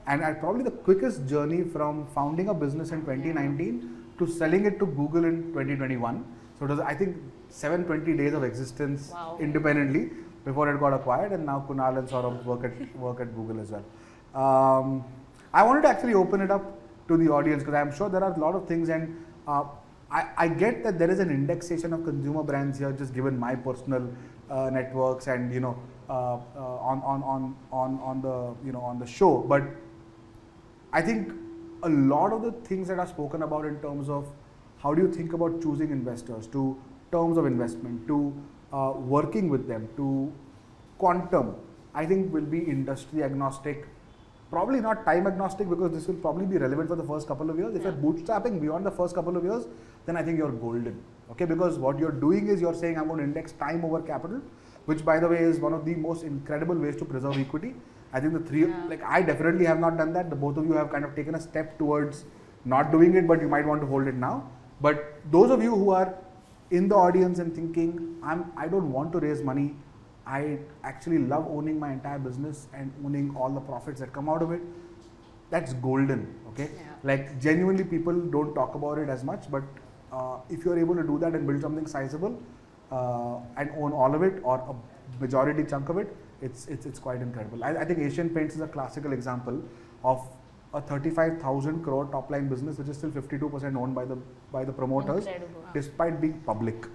and 0.08 0.22
at 0.22 0.40
probably 0.40 0.64
the 0.64 0.76
quickest 0.90 1.24
journey 1.28 1.62
from 1.62 2.06
founding 2.08 2.48
a 2.48 2.54
business 2.54 2.90
in 2.90 3.02
2019 3.02 3.93
to 4.18 4.26
selling 4.26 4.64
it 4.66 4.78
to 4.78 4.86
Google 4.86 5.24
in 5.24 5.42
2021. 5.52 6.24
So 6.58 6.66
it 6.66 6.68
was 6.68 6.80
I 6.80 6.94
think 6.94 7.16
720 7.48 8.16
days 8.16 8.32
of 8.34 8.44
existence 8.44 9.10
Wow. 9.12 9.36
independently 9.40 10.10
before 10.44 10.68
it 10.72 10.78
got 10.80 10.92
acquired, 10.92 11.32
and 11.32 11.46
now 11.46 11.64
Kunal 11.68 11.98
and 11.98 12.08
Saurabh 12.08 12.44
work 12.44 12.64
at 12.64 12.96
work 12.96 13.20
at 13.20 13.34
Google 13.34 13.60
as 13.60 13.70
well. 13.70 13.84
Um, 14.44 15.04
I 15.52 15.62
wanted 15.62 15.82
to 15.82 15.88
actually 15.88 16.14
open 16.14 16.40
it 16.40 16.50
up 16.50 16.64
to 17.08 17.16
the 17.16 17.28
audience 17.30 17.62
because 17.62 17.74
I'm 17.74 17.94
sure 17.94 18.08
there 18.08 18.22
are 18.24 18.32
a 18.34 18.38
lot 18.38 18.54
of 18.54 18.66
things, 18.68 18.88
and 18.88 19.24
uh, 19.46 19.64
I, 20.10 20.28
I 20.36 20.48
get 20.48 20.82
that 20.84 20.98
there 20.98 21.10
is 21.10 21.18
an 21.18 21.30
indexation 21.30 21.92
of 21.92 22.04
consumer 22.04 22.42
brands 22.42 22.78
here, 22.78 22.92
just 22.92 23.14
given 23.14 23.38
my 23.38 23.54
personal 23.54 24.08
uh, 24.50 24.70
networks 24.70 25.26
and 25.28 25.52
you 25.52 25.60
know 25.60 25.76
uh, 26.08 26.34
uh, 26.56 26.90
on, 26.90 27.02
on 27.02 27.22
on 27.22 27.56
on 27.72 27.98
on 28.02 28.20
the 28.22 28.54
you 28.66 28.72
know 28.72 28.80
on 28.80 28.98
the 28.98 29.06
show, 29.06 29.38
but 29.38 29.62
I 30.92 31.00
think 31.02 31.32
a 31.84 31.88
lot 31.88 32.32
of 32.32 32.42
the 32.42 32.52
things 32.68 32.88
that 32.88 32.98
are 32.98 33.06
spoken 33.06 33.42
about 33.42 33.64
in 33.64 33.80
terms 33.80 34.08
of 34.08 34.28
how 34.78 34.94
do 34.94 35.02
you 35.02 35.12
think 35.12 35.32
about 35.32 35.62
choosing 35.62 35.90
investors, 35.90 36.46
to 36.48 36.76
terms 37.12 37.38
of 37.38 37.46
investment, 37.46 38.06
to 38.06 38.34
uh, 38.72 38.92
working 38.96 39.48
with 39.48 39.68
them, 39.68 39.88
to 39.96 40.32
quantum, 40.98 41.54
I 41.94 42.04
think 42.06 42.32
will 42.32 42.50
be 42.56 42.58
industry 42.58 43.22
agnostic. 43.22 43.86
Probably 44.50 44.80
not 44.80 45.04
time 45.04 45.26
agnostic 45.26 45.68
because 45.68 45.92
this 45.92 46.06
will 46.06 46.16
probably 46.16 46.46
be 46.46 46.58
relevant 46.58 46.88
for 46.88 46.96
the 46.96 47.04
first 47.04 47.26
couple 47.26 47.50
of 47.50 47.58
years. 47.58 47.74
If 47.74 47.82
you're 47.82 47.92
bootstrapping 47.92 48.60
beyond 48.60 48.86
the 48.86 48.90
first 48.90 49.14
couple 49.14 49.36
of 49.36 49.44
years, 49.44 49.66
then 50.06 50.16
I 50.16 50.22
think 50.22 50.38
you're 50.38 50.52
golden. 50.52 51.02
Okay, 51.30 51.44
because 51.44 51.78
what 51.78 51.98
you're 51.98 52.12
doing 52.12 52.48
is 52.48 52.60
you're 52.60 52.74
saying 52.74 52.98
I'm 52.98 53.06
going 53.06 53.18
to 53.18 53.24
index 53.24 53.52
time 53.52 53.84
over 53.84 54.02
capital, 54.02 54.40
which 54.86 55.04
by 55.04 55.18
the 55.18 55.28
way 55.28 55.38
is 55.38 55.58
one 55.58 55.72
of 55.72 55.84
the 55.84 55.94
most 55.94 56.24
incredible 56.24 56.74
ways 56.74 56.96
to 56.96 57.04
preserve 57.04 57.38
equity. 57.38 57.74
I 58.14 58.20
think 58.20 58.32
the 58.38 58.40
three, 58.50 58.64
Yeah. 58.66 58.82
like 58.92 59.02
I 59.16 59.22
definitely 59.30 59.66
have 59.70 59.80
not 59.84 59.96
done 60.00 60.12
that. 60.16 60.30
The 60.30 60.36
both 60.44 60.56
of 60.56 60.66
you 60.66 60.74
have 60.80 60.90
kind 60.90 61.04
of 61.04 61.14
taken 61.20 61.34
a 61.34 61.40
step 61.46 61.78
towards 61.78 62.24
not 62.74 62.92
doing 62.92 63.16
it, 63.20 63.26
but 63.30 63.40
you 63.46 63.48
might 63.54 63.66
want 63.70 63.80
to 63.86 63.88
hold 63.94 64.06
it 64.12 64.14
now. 64.26 64.34
But 64.80 65.02
those 65.30 65.50
of 65.56 65.62
you 65.62 65.74
who 65.74 65.90
are 65.90 66.14
in 66.70 66.88
the 66.92 66.94
audience 67.06 67.38
and 67.38 67.54
thinking, 67.54 67.90
I'm, 68.22 68.44
I 68.56 68.68
don't 68.68 68.90
want 68.92 69.12
to 69.12 69.18
raise 69.26 69.42
money. 69.42 69.74
I 70.26 70.58
actually 70.92 71.18
love 71.18 71.46
owning 71.56 71.78
my 71.78 71.92
entire 71.92 72.18
business 72.18 72.66
and 72.72 72.92
owning 73.04 73.34
all 73.36 73.50
the 73.50 73.60
profits 73.60 74.00
that 74.00 74.12
come 74.12 74.28
out 74.28 74.42
of 74.42 74.52
it. 74.52 74.62
That's 75.50 75.74
golden, 75.74 76.22
okay? 76.50 76.70
Yeah. 76.74 76.92
Like 77.02 77.38
genuinely, 77.40 77.84
people 77.84 78.14
don't 78.36 78.54
talk 78.54 78.74
about 78.74 78.98
it 78.98 79.08
as 79.08 79.22
much, 79.24 79.50
but 79.50 79.62
uh, 80.12 80.36
if 80.48 80.64
you're 80.64 80.78
able 80.78 80.94
to 80.94 81.02
do 81.02 81.18
that 81.18 81.34
and 81.34 81.46
build 81.46 81.60
something 81.60 81.86
sizable 81.86 82.40
uh, 82.90 83.36
and 83.56 83.70
own 83.78 83.92
all 83.92 84.14
of 84.14 84.22
it 84.22 84.40
or 84.42 84.56
a 84.74 85.20
majority 85.22 85.64
chunk 85.64 85.90
of 85.90 85.98
it, 85.98 86.16
it's 86.42 86.66
it's, 86.68 86.86
it's 86.86 86.98
quite 86.98 87.20
incredible. 87.22 87.62
I, 87.64 87.76
I 87.76 87.84
think 87.84 87.98
Asian 88.00 88.30
Paints 88.30 88.54
is 88.54 88.60
a 88.60 88.66
classical 88.68 89.12
example 89.12 89.62
of 90.02 90.26
a 90.74 90.80
35,000 90.80 91.82
crore 91.84 92.06
top 92.06 92.30
line 92.30 92.48
business, 92.48 92.78
which 92.78 92.88
is 92.88 92.96
still 92.98 93.10
52% 93.10 93.76
owned 93.76 93.94
by 93.94 94.04
the 94.04 94.16
by 94.52 94.64
the 94.64 94.72
promoters, 94.72 95.26
Incredible. 95.26 95.64
despite 95.72 96.20
being 96.20 96.40
public, 96.46 96.86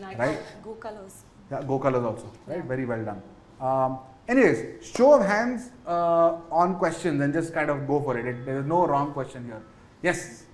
Nice. 0.00 0.18
right? 0.18 0.38
Go 0.64 0.72
colors. 0.74 1.24
Yeah, 1.50 1.62
Go 1.62 1.78
Colors 1.78 2.04
also, 2.04 2.30
right? 2.46 2.64
Very 2.64 2.84
well 2.84 3.02
done. 3.04 3.22
Um, 3.60 3.98
anyways, 4.28 4.84
show 4.86 5.14
of 5.14 5.26
hands 5.26 5.70
uh, 5.86 6.36
on 6.50 6.76
questions 6.78 7.20
and 7.22 7.32
just 7.32 7.52
kind 7.54 7.70
of 7.70 7.86
go 7.86 8.00
for 8.02 8.18
it. 8.18 8.26
it. 8.26 8.44
There 8.44 8.58
is 8.60 8.66
no 8.66 8.86
wrong 8.86 9.12
question 9.14 9.46
here. 9.46 9.62
Yes. 10.02 10.44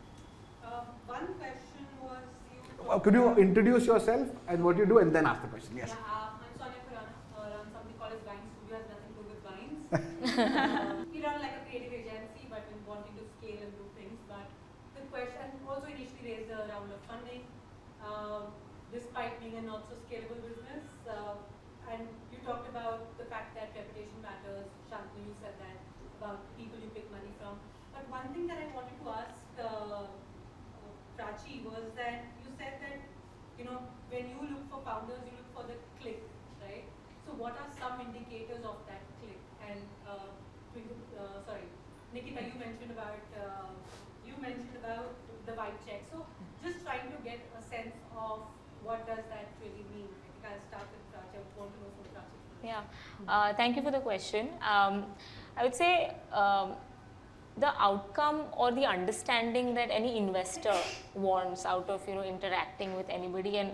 Uh, 0.64 0.81
one 1.07 1.27
question 1.35 1.85
was 2.01 2.18
you. 2.53 2.90
Uh, 2.90 2.99
could 3.01 3.14
you 3.14 3.35
introduce 3.37 3.87
yourself 3.87 4.29
and 4.49 4.62
what 4.64 4.77
you 4.79 4.87
do 4.87 4.99
and 4.99 5.12
then 5.12 5.27
ask 5.27 5.42
the 5.42 5.49
question? 5.49 5.77
Yes. 5.77 5.88
Yeah, 5.90 5.97
uh, 5.97 6.29
I'm 6.38 6.59
Sonia 6.59 6.79
Khurana. 6.88 7.12
Uh, 7.37 7.57
run 7.57 7.66
something 7.73 7.94
called 7.99 8.12
as 8.12 8.20
Vine 8.23 8.38
Studio. 8.55 8.77
Has 8.79 8.87
nothing 8.94 9.11
to 9.11 9.20
do 9.20 9.25
with 9.31 9.42
vines. 9.42 9.83
uh, 9.92 9.99
we 11.13 11.21
run 11.21 11.37
like 11.45 11.53
a 11.61 11.63
creative 11.69 11.93
agency, 11.93 12.49
but 12.49 12.65
in 12.73 12.81
wanting 12.89 13.13
to 13.21 13.25
scale 13.37 13.61
and 13.61 13.73
do 13.77 13.85
things. 13.93 14.17
But 14.25 14.49
the 14.97 15.05
question, 15.13 15.61
also 15.69 15.85
initially 15.85 16.25
raised 16.25 16.49
a 16.49 16.65
round 16.73 16.89
of 16.89 17.01
funding, 17.05 17.45
um, 18.01 18.57
despite 18.89 19.37
being 19.41 19.61
a 19.61 19.63
not 19.63 19.85
so 19.85 20.01
scalable 20.01 20.41
business. 20.41 20.85
Uh, 21.05 21.37
and 21.93 22.09
you 22.33 22.41
talked 22.41 22.65
about 22.73 23.13
the 23.21 23.29
fact 23.29 23.53
that 23.53 23.77
reputation 23.77 24.17
matters. 24.25 24.65
Shantanu, 24.89 25.29
you 25.29 25.37
said 25.45 25.61
that 25.61 25.77
about 26.16 26.41
people 26.57 26.81
you 26.81 26.89
pick 26.97 27.05
money 27.12 27.37
from. 27.37 27.61
But 27.93 28.09
one 28.09 28.33
thing 28.33 28.49
that 28.49 28.57
I 28.64 28.72
wanted 28.72 28.97
to 29.05 29.07
ask 29.12 29.45
uh, 29.61 30.09
uh, 30.09 30.89
Prachi 31.20 31.61
was 31.68 31.93
that 32.01 32.33
you 32.41 32.49
said 32.57 32.81
that 32.81 32.97
you 33.61 33.68
know 33.68 33.85
when 34.09 34.33
you 34.33 34.41
look 34.49 34.64
for 34.72 34.81
founders, 34.89 35.20
you 35.29 35.37
look 35.37 35.51
for 35.53 35.64
the 35.68 35.77
click, 36.01 36.25
right? 36.64 36.89
So 37.29 37.37
what 37.37 37.61
are 37.61 37.68
some 37.77 38.01
indicators 38.01 38.64
of 38.64 38.81
that 38.89 39.05
click? 39.20 39.37
And 39.61 39.85
uh, 40.07 40.32
uh, 40.74 41.38
sorry, 41.46 41.66
Nikita, 42.12 42.42
you 42.42 42.59
mentioned 42.59 42.92
about 42.92 43.24
uh, 43.36 43.72
you 44.26 44.34
mentioned 44.40 44.76
about 44.82 45.14
the 45.46 45.52
white 45.52 45.78
check. 45.86 46.02
So 46.11 46.26
just 46.62 46.84
trying 46.84 47.11
to 47.11 47.18
get 47.24 47.40
a 47.59 47.62
sense 47.62 47.94
of 48.16 48.40
what 48.82 49.07
does 49.07 49.24
that 49.32 49.48
really 49.61 49.84
mean. 49.94 50.09
I 50.09 50.28
think 50.28 50.44
I'll 50.44 50.64
start 50.68 50.88
with. 50.92 51.05
I 51.14 51.61
want 51.61 51.72
to 51.74 51.80
know 51.80 51.90
from. 51.94 52.05
Yeah, 52.64 52.80
uh, 53.28 53.52
thank 53.55 53.76
you 53.76 53.82
for 53.82 53.90
the 53.90 54.00
question. 54.00 54.48
Um, 54.62 55.07
I 55.57 55.64
would 55.64 55.74
say 55.74 56.14
um, 56.32 56.72
the 57.59 57.72
outcome 57.80 58.42
or 58.57 58.72
the 58.72 58.86
understanding 58.86 59.74
that 59.74 59.90
any 59.90 60.16
investor 60.16 60.74
wants 61.14 61.66
out 61.66 61.88
of 61.90 62.07
you 62.09 62.14
know 62.14 62.24
interacting 62.24 62.96
with 62.96 63.09
anybody 63.09 63.59
and 63.59 63.72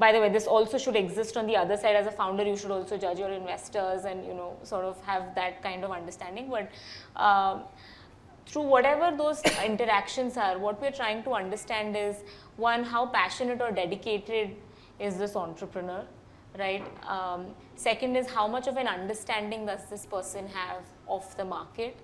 by 0.00 0.10
the 0.12 0.20
way 0.20 0.28
this 0.30 0.46
also 0.46 0.78
should 0.78 0.96
exist 0.96 1.36
on 1.36 1.46
the 1.46 1.56
other 1.56 1.76
side. 1.76 1.94
As 1.94 2.06
a 2.06 2.10
founder 2.10 2.44
you 2.44 2.56
should 2.56 2.70
also 2.70 2.96
judge 2.96 3.18
your 3.18 3.30
investors 3.30 4.04
and 4.04 4.26
you 4.26 4.34
know 4.34 4.56
sort 4.62 4.84
of 4.84 5.00
have 5.04 5.34
that 5.34 5.62
kind 5.62 5.84
of 5.84 5.90
understanding. 5.90 6.50
But 6.50 6.70
um, 7.28 7.64
through 8.46 8.68
whatever 8.76 9.16
those 9.16 9.42
interactions 9.64 10.36
are 10.36 10.58
what 10.58 10.80
we're 10.80 10.98
trying 11.02 11.22
to 11.24 11.34
understand 11.42 11.96
is 11.96 12.24
one 12.56 12.82
how 12.94 13.06
passionate 13.06 13.60
or 13.60 13.70
dedicated 13.70 14.56
is 14.98 15.18
this 15.18 15.36
entrepreneur 15.36 16.04
right? 16.58 16.84
Um, 17.06 17.46
second 17.76 18.16
is 18.16 18.28
how 18.28 18.46
much 18.46 18.66
of 18.66 18.76
an 18.76 18.88
understanding 18.88 19.66
does 19.66 19.84
this 19.88 20.06
person 20.06 20.46
have 20.48 20.82
of 21.08 21.36
the 21.36 21.44
market? 21.44 21.96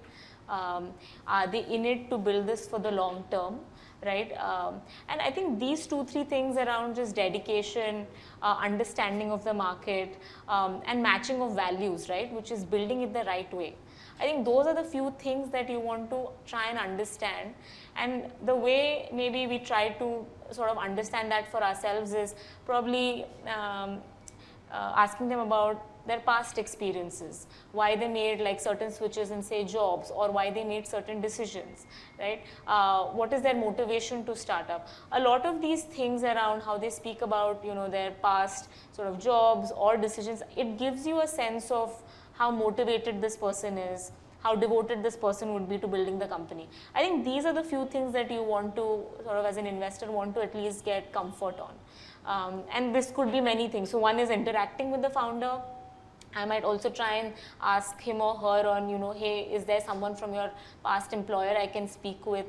Um, 0.49 0.93
are 1.27 1.47
they 1.49 1.65
in 1.65 1.85
it 1.85 2.09
to 2.11 2.19
build 2.19 2.47
this 2.47 2.69
for 2.69 2.79
the 2.79 2.91
long 2.91 3.25
term 3.31 3.59
right? 4.07 4.33
Um, 4.39 4.81
and 5.09 5.21
i 5.21 5.31
think 5.31 5.59
these 5.59 5.87
two 5.87 6.05
three 6.05 6.25
things 6.25 6.57
around 6.57 6.95
just 6.95 7.15
dedication 7.15 8.07
uh, 8.43 8.57
understanding 8.69 9.31
of 9.31 9.45
the 9.45 9.55
market 9.55 10.17
um, 10.49 10.81
and 10.87 11.03
matching 11.03 11.43
of 11.43 11.55
values 11.55 12.09
right 12.09 12.33
which 12.33 12.51
is 12.51 12.65
building 12.65 13.03
it 13.03 13.13
the 13.13 13.25
right 13.25 13.53
way. 13.53 13.75
I 14.19 14.23
think 14.23 14.45
those 14.47 14.67
are 14.67 14.75
the 14.75 14.83
few 14.83 15.15
things 15.19 15.51
that 15.51 15.69
you 15.69 15.79
want 15.79 16.09
to 16.11 16.29
try 16.47 16.71
and 16.71 16.79
understand. 16.79 17.55
And 17.97 18.31
the 18.47 18.55
way 18.55 19.11
maybe 19.13 19.47
we 19.47 19.59
try 19.59 19.91
to 19.91 20.25
sort 20.51 20.71
of 20.71 20.79
understand 20.79 21.31
that 21.33 21.51
for 21.51 21.63
ourselves 21.63 22.15
is 22.15 22.35
probably 22.65 23.27
um, 23.47 24.01
uh, 24.73 24.93
asking 24.97 25.29
them 25.29 25.41
about 25.41 25.85
their 26.07 26.21
past 26.21 26.59
experiences, 26.59 27.47
why 27.73 27.97
they 27.97 28.09
made 28.09 28.41
like 28.41 28.61
certain 28.61 28.91
switches 28.91 29.31
in 29.31 29.43
say 29.43 29.65
jobs 29.65 30.11
or 30.11 30.31
why 30.31 30.51
they 30.51 30.65
made 30.65 30.87
certain 30.87 31.21
decisions, 31.21 31.87
right? 32.19 32.43
Uh, 32.67 33.05
what 33.07 33.33
is 33.33 33.43
their 33.43 33.55
motivation 33.55 34.25
to 34.25 34.37
start 34.37 34.71
up? 34.71 34.89
A 35.13 35.21
lot 35.21 35.47
of 35.47 35.61
these 35.61 35.85
things 35.85 36.23
around 36.23 36.61
how 36.63 36.79
they 36.79 36.91
speak 36.91 37.23
about, 37.23 37.65
you 37.65 37.75
know, 37.75 37.89
their 37.89 38.13
past 38.23 38.69
sort 38.93 39.09
of 39.09 39.19
jobs 39.19 39.73
or 39.77 39.97
decisions, 39.97 40.43
it 40.57 40.79
gives 40.79 41.07
you 41.07 41.21
a 41.21 41.27
sense 41.27 41.71
of 41.71 42.03
how 42.33 42.51
motivated 42.51 43.21
this 43.21 43.37
person 43.37 43.79
is, 43.79 44.13
how 44.43 44.55
devoted 44.55 45.03
this 45.03 45.17
person 45.17 45.53
would 45.55 45.69
be 45.69 45.79
to 45.79 45.89
building 45.89 46.19
the 46.19 46.27
company. 46.27 46.69
I 46.95 47.01
think 47.03 47.25
these 47.25 47.45
are 47.45 47.53
the 47.53 47.65
few 47.65 47.87
things 47.87 48.13
that 48.13 48.31
you 48.31 48.43
want 48.43 48.77
to 48.77 49.05
sort 49.25 49.39
of 49.39 49.45
as 49.45 49.57
an 49.57 49.67
investor 49.67 50.11
want 50.13 50.35
to 50.35 50.43
at 50.43 50.55
least 50.55 50.85
get 50.85 51.13
comfort 51.13 51.59
on. 51.59 51.75
Um, 52.27 52.63
and 52.73 52.95
this 52.95 53.11
could 53.11 53.33
be 53.33 53.41
many 53.41 53.69
things. 53.69 53.91
So 53.91 53.99
one 53.99 54.19
is 54.19 54.31
interacting 54.31 54.91
with 54.91 55.03
the 55.03 55.11
founder, 55.11 55.61
I 56.37 56.45
might 56.45 56.65
also 56.65 56.91
try 56.91 57.15
and 57.15 57.33
ask 57.61 58.01
him 58.01 58.21
or 58.21 58.35
her 58.37 58.69
on, 58.69 58.89
you 58.91 58.99
know, 58.99 59.13
hey, 59.13 59.41
is 59.59 59.65
there 59.65 59.81
someone 59.81 60.15
from 60.15 60.35
your 60.35 60.51
past 60.85 61.13
employer 61.13 61.57
I 61.57 61.67
can 61.67 61.89
speak 61.89 62.27
with, 62.27 62.47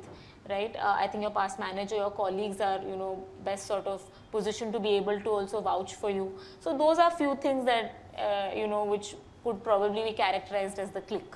right? 0.50 0.76
Uh, 0.76 0.96
I 1.00 1.08
think 1.08 1.22
your 1.22 1.32
past 1.32 1.58
manager, 1.58 1.96
your 1.96 2.12
colleagues 2.12 2.60
are, 2.60 2.82
you 2.82 2.98
know, 2.98 3.24
best 3.46 3.66
sort 3.66 3.88
of 3.88 4.04
position 4.32 4.74
to 4.74 4.80
be 4.80 4.90
able 4.90 5.22
to 5.22 5.30
also 5.30 5.62
vouch 5.62 5.96
for 5.96 6.10
you. 6.10 6.34
So 6.60 6.78
those 6.78 7.00
are 7.00 7.10
few 7.12 7.36
things 7.36 7.66
that, 7.66 7.96
uh, 8.18 8.56
you 8.56 8.68
know, 8.68 8.84
which 8.84 9.16
could 9.44 9.64
probably 9.64 10.04
be 10.04 10.14
characterized 10.14 10.80
as 10.80 10.92
the 10.92 11.02
click. 11.02 11.36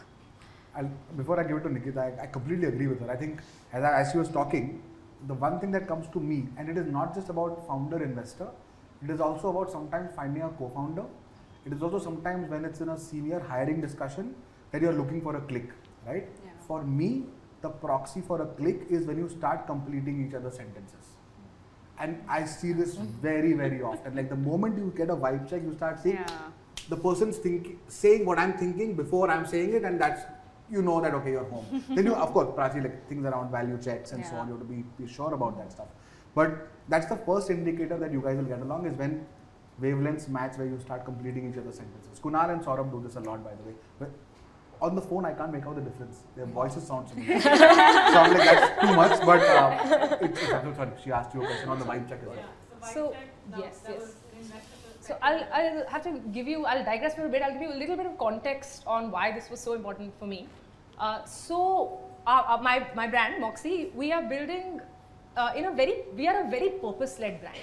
Before 1.16 1.40
I 1.40 1.44
give 1.44 1.58
it 1.58 1.64
to 1.64 1.70
Nikita, 1.70 2.00
I, 2.02 2.24
I 2.24 2.26
completely 2.28 2.68
agree 2.68 2.88
with 2.88 3.00
her. 3.02 3.12
I 3.12 3.16
think 3.16 3.42
as, 3.72 3.84
I, 3.84 4.02
as 4.02 4.12
she 4.12 4.18
was 4.18 4.30
talking, 4.30 4.82
the 5.28 5.34
one 5.34 5.60
thing 5.60 5.72
that 5.72 5.88
comes 5.88 6.08
to 6.14 6.20
me, 6.20 6.48
and 6.58 6.68
it 6.68 6.78
is 6.78 6.86
not 6.88 7.14
just 7.14 7.30
about 7.30 7.66
founder 7.68 8.04
investor, 8.04 8.48
it 9.04 9.10
is 9.10 9.22
also 9.22 9.50
about 9.50 9.72
sometimes 9.72 10.16
finding 10.16 10.44
a 10.44 10.50
co-founder 10.50 11.04
it 11.66 11.74
is 11.74 11.82
also 11.82 12.00
sometimes 12.00 12.50
when 12.50 12.66
it's 12.66 12.82
in 12.82 12.90
a 12.90 12.98
senior 12.98 13.40
hiring 13.40 13.82
discussion 13.82 14.36
that 14.72 14.82
you're 14.82 14.94
looking 14.94 15.22
for 15.22 15.36
a 15.36 15.42
click, 15.42 15.70
right? 16.06 16.28
Yeah. 16.44 16.52
For 16.68 16.84
me, 16.84 17.26
the 17.62 17.70
proxy 17.70 18.22
for 18.22 18.42
a 18.42 18.46
click 18.46 18.88
is 18.90 19.06
when 19.06 19.18
you 19.18 19.30
start 19.30 19.68
completing 19.68 20.28
each 20.28 20.34
other's 20.34 20.56
sentences. 20.56 21.06
And 22.00 22.24
I 22.28 22.46
see 22.46 22.74
this 22.74 22.96
mm-hmm. 22.96 23.22
very, 23.22 23.54
very 23.54 23.84
often. 23.84 24.16
Like 24.16 24.30
the 24.30 24.36
moment 24.36 24.78
you 24.78 24.92
get 24.98 25.10
a 25.10 25.16
vibe 25.16 25.48
check, 25.50 25.62
you 25.62 25.74
start 25.74 26.00
seeing 26.00 26.16
Yeah. 26.16 26.52
the 26.90 26.98
person's 26.98 27.38
thinking, 27.38 27.80
saying 27.88 28.26
what 28.26 28.40
I'm 28.40 28.54
thinking 28.54 28.96
before 28.96 29.30
I'm 29.30 29.46
saying 29.46 29.74
it, 29.74 29.84
and 29.84 30.02
that's 30.02 30.24
you 30.72 30.82
know 30.82 31.00
that 31.02 31.14
okay, 31.14 31.32
you're 31.32 31.44
home. 31.44 31.84
then 31.90 32.06
you, 32.06 32.16
of 32.16 32.32
course, 32.32 32.48
Prachi, 32.58 32.82
like 32.82 33.08
things 33.08 33.26
around 33.26 33.52
value 33.52 33.78
checks 33.78 34.14
and 34.14 34.26
so 34.26 34.36
on, 34.36 34.48
you 34.48 34.54
have 34.54 34.62
to 34.62 34.68
be, 34.74 34.84
be 34.98 35.08
sure 35.08 35.34
about 35.34 35.58
that 35.58 35.72
stuff. 35.72 35.88
But 36.34 36.70
that's 36.88 37.08
the 37.08 37.18
first 37.18 37.50
indicator 37.50 37.98
that 37.98 38.12
you 38.12 38.22
guys 38.22 38.38
will 38.38 38.46
get 38.46 38.62
along 38.62 38.88
is 38.88 38.98
when 38.98 39.26
wavelengths 39.82 40.28
match 40.30 40.58
where 40.58 40.68
you 40.68 40.80
start 40.80 41.06
completing 41.06 41.50
each 41.50 41.58
other's 41.58 41.76
sentences. 41.76 42.20
Kunal 42.20 42.52
and 42.52 42.62
Saurabh 42.62 42.92
do 42.92 43.02
this 43.02 43.16
a 43.16 43.20
lot, 43.20 43.44
by 43.44 43.52
the 43.52 43.64
way. 43.64 43.76
But 44.00 44.12
on 44.82 44.96
the 44.96 45.02
phone, 45.02 45.26
I 45.26 45.34
can't 45.34 45.52
make 45.54 45.66
out 45.66 45.76
the 45.76 45.82
difference. 45.82 46.24
Their 46.36 46.46
voices 46.48 46.86
sound 46.88 47.10
similar. 47.10 47.40
so 47.42 47.50
I'm 47.50 48.34
like, 48.34 48.44
that's 48.44 48.82
too 48.82 48.96
much. 48.96 49.20
But 49.26 49.42
uh, 49.42 50.18
it, 50.22 50.32
it, 50.32 50.54
I'm 50.54 50.76
sorry, 50.76 50.92
she 51.04 51.12
asked 51.12 51.34
you 51.36 51.44
a 51.44 51.46
question 51.46 51.70
on 51.70 51.80
the 51.80 51.86
vibe 51.86 52.10
check 52.10 52.20
as 52.22 52.28
well. 52.28 52.38
Yeah, 52.38 52.46
so 52.46 52.88
vibe 52.88 52.94
So, 52.94 53.12
check, 53.12 53.28
that, 53.52 53.60
yes, 53.60 53.78
that 53.80 53.92
yes. 53.92 54.02
was 54.02 54.16
an 54.34 54.40
investor 54.40 54.78
So. 55.02 55.18
I'll, 55.22 55.44
I'll 55.54 55.88
have 55.88 56.04
to 56.04 56.20
give 56.32 56.48
you, 56.48 56.66
I'll 56.66 56.84
digress 56.84 57.16
for 57.16 57.26
a 57.26 57.30
bit. 57.30 57.42
I'll 57.42 57.54
give 57.54 57.62
you 57.62 57.74
a 57.74 57.82
little 57.82 57.98
bit 57.98 58.06
of 58.06 58.18
context 58.18 58.84
on 58.88 59.12
why 59.12 59.32
this 59.32 59.50
was 59.50 59.60
so 59.60 59.74
important 59.74 60.18
for 60.20 60.26
me. 60.26 60.48
Uh, 61.00 61.24
so 61.26 62.00
uh, 62.26 62.44
uh, 62.48 62.58
my, 62.62 62.88
my 62.96 63.08
brand, 63.08 63.42
Moxie, 63.42 63.92
we 63.96 64.12
are 64.12 64.24
building 64.24 64.82
uh, 65.38 65.52
in 65.56 65.66
a 65.66 65.72
very, 65.72 66.04
we 66.16 66.28
are 66.28 66.46
a 66.46 66.50
very 66.50 66.70
purpose-led 66.70 67.40
brand. 67.42 67.58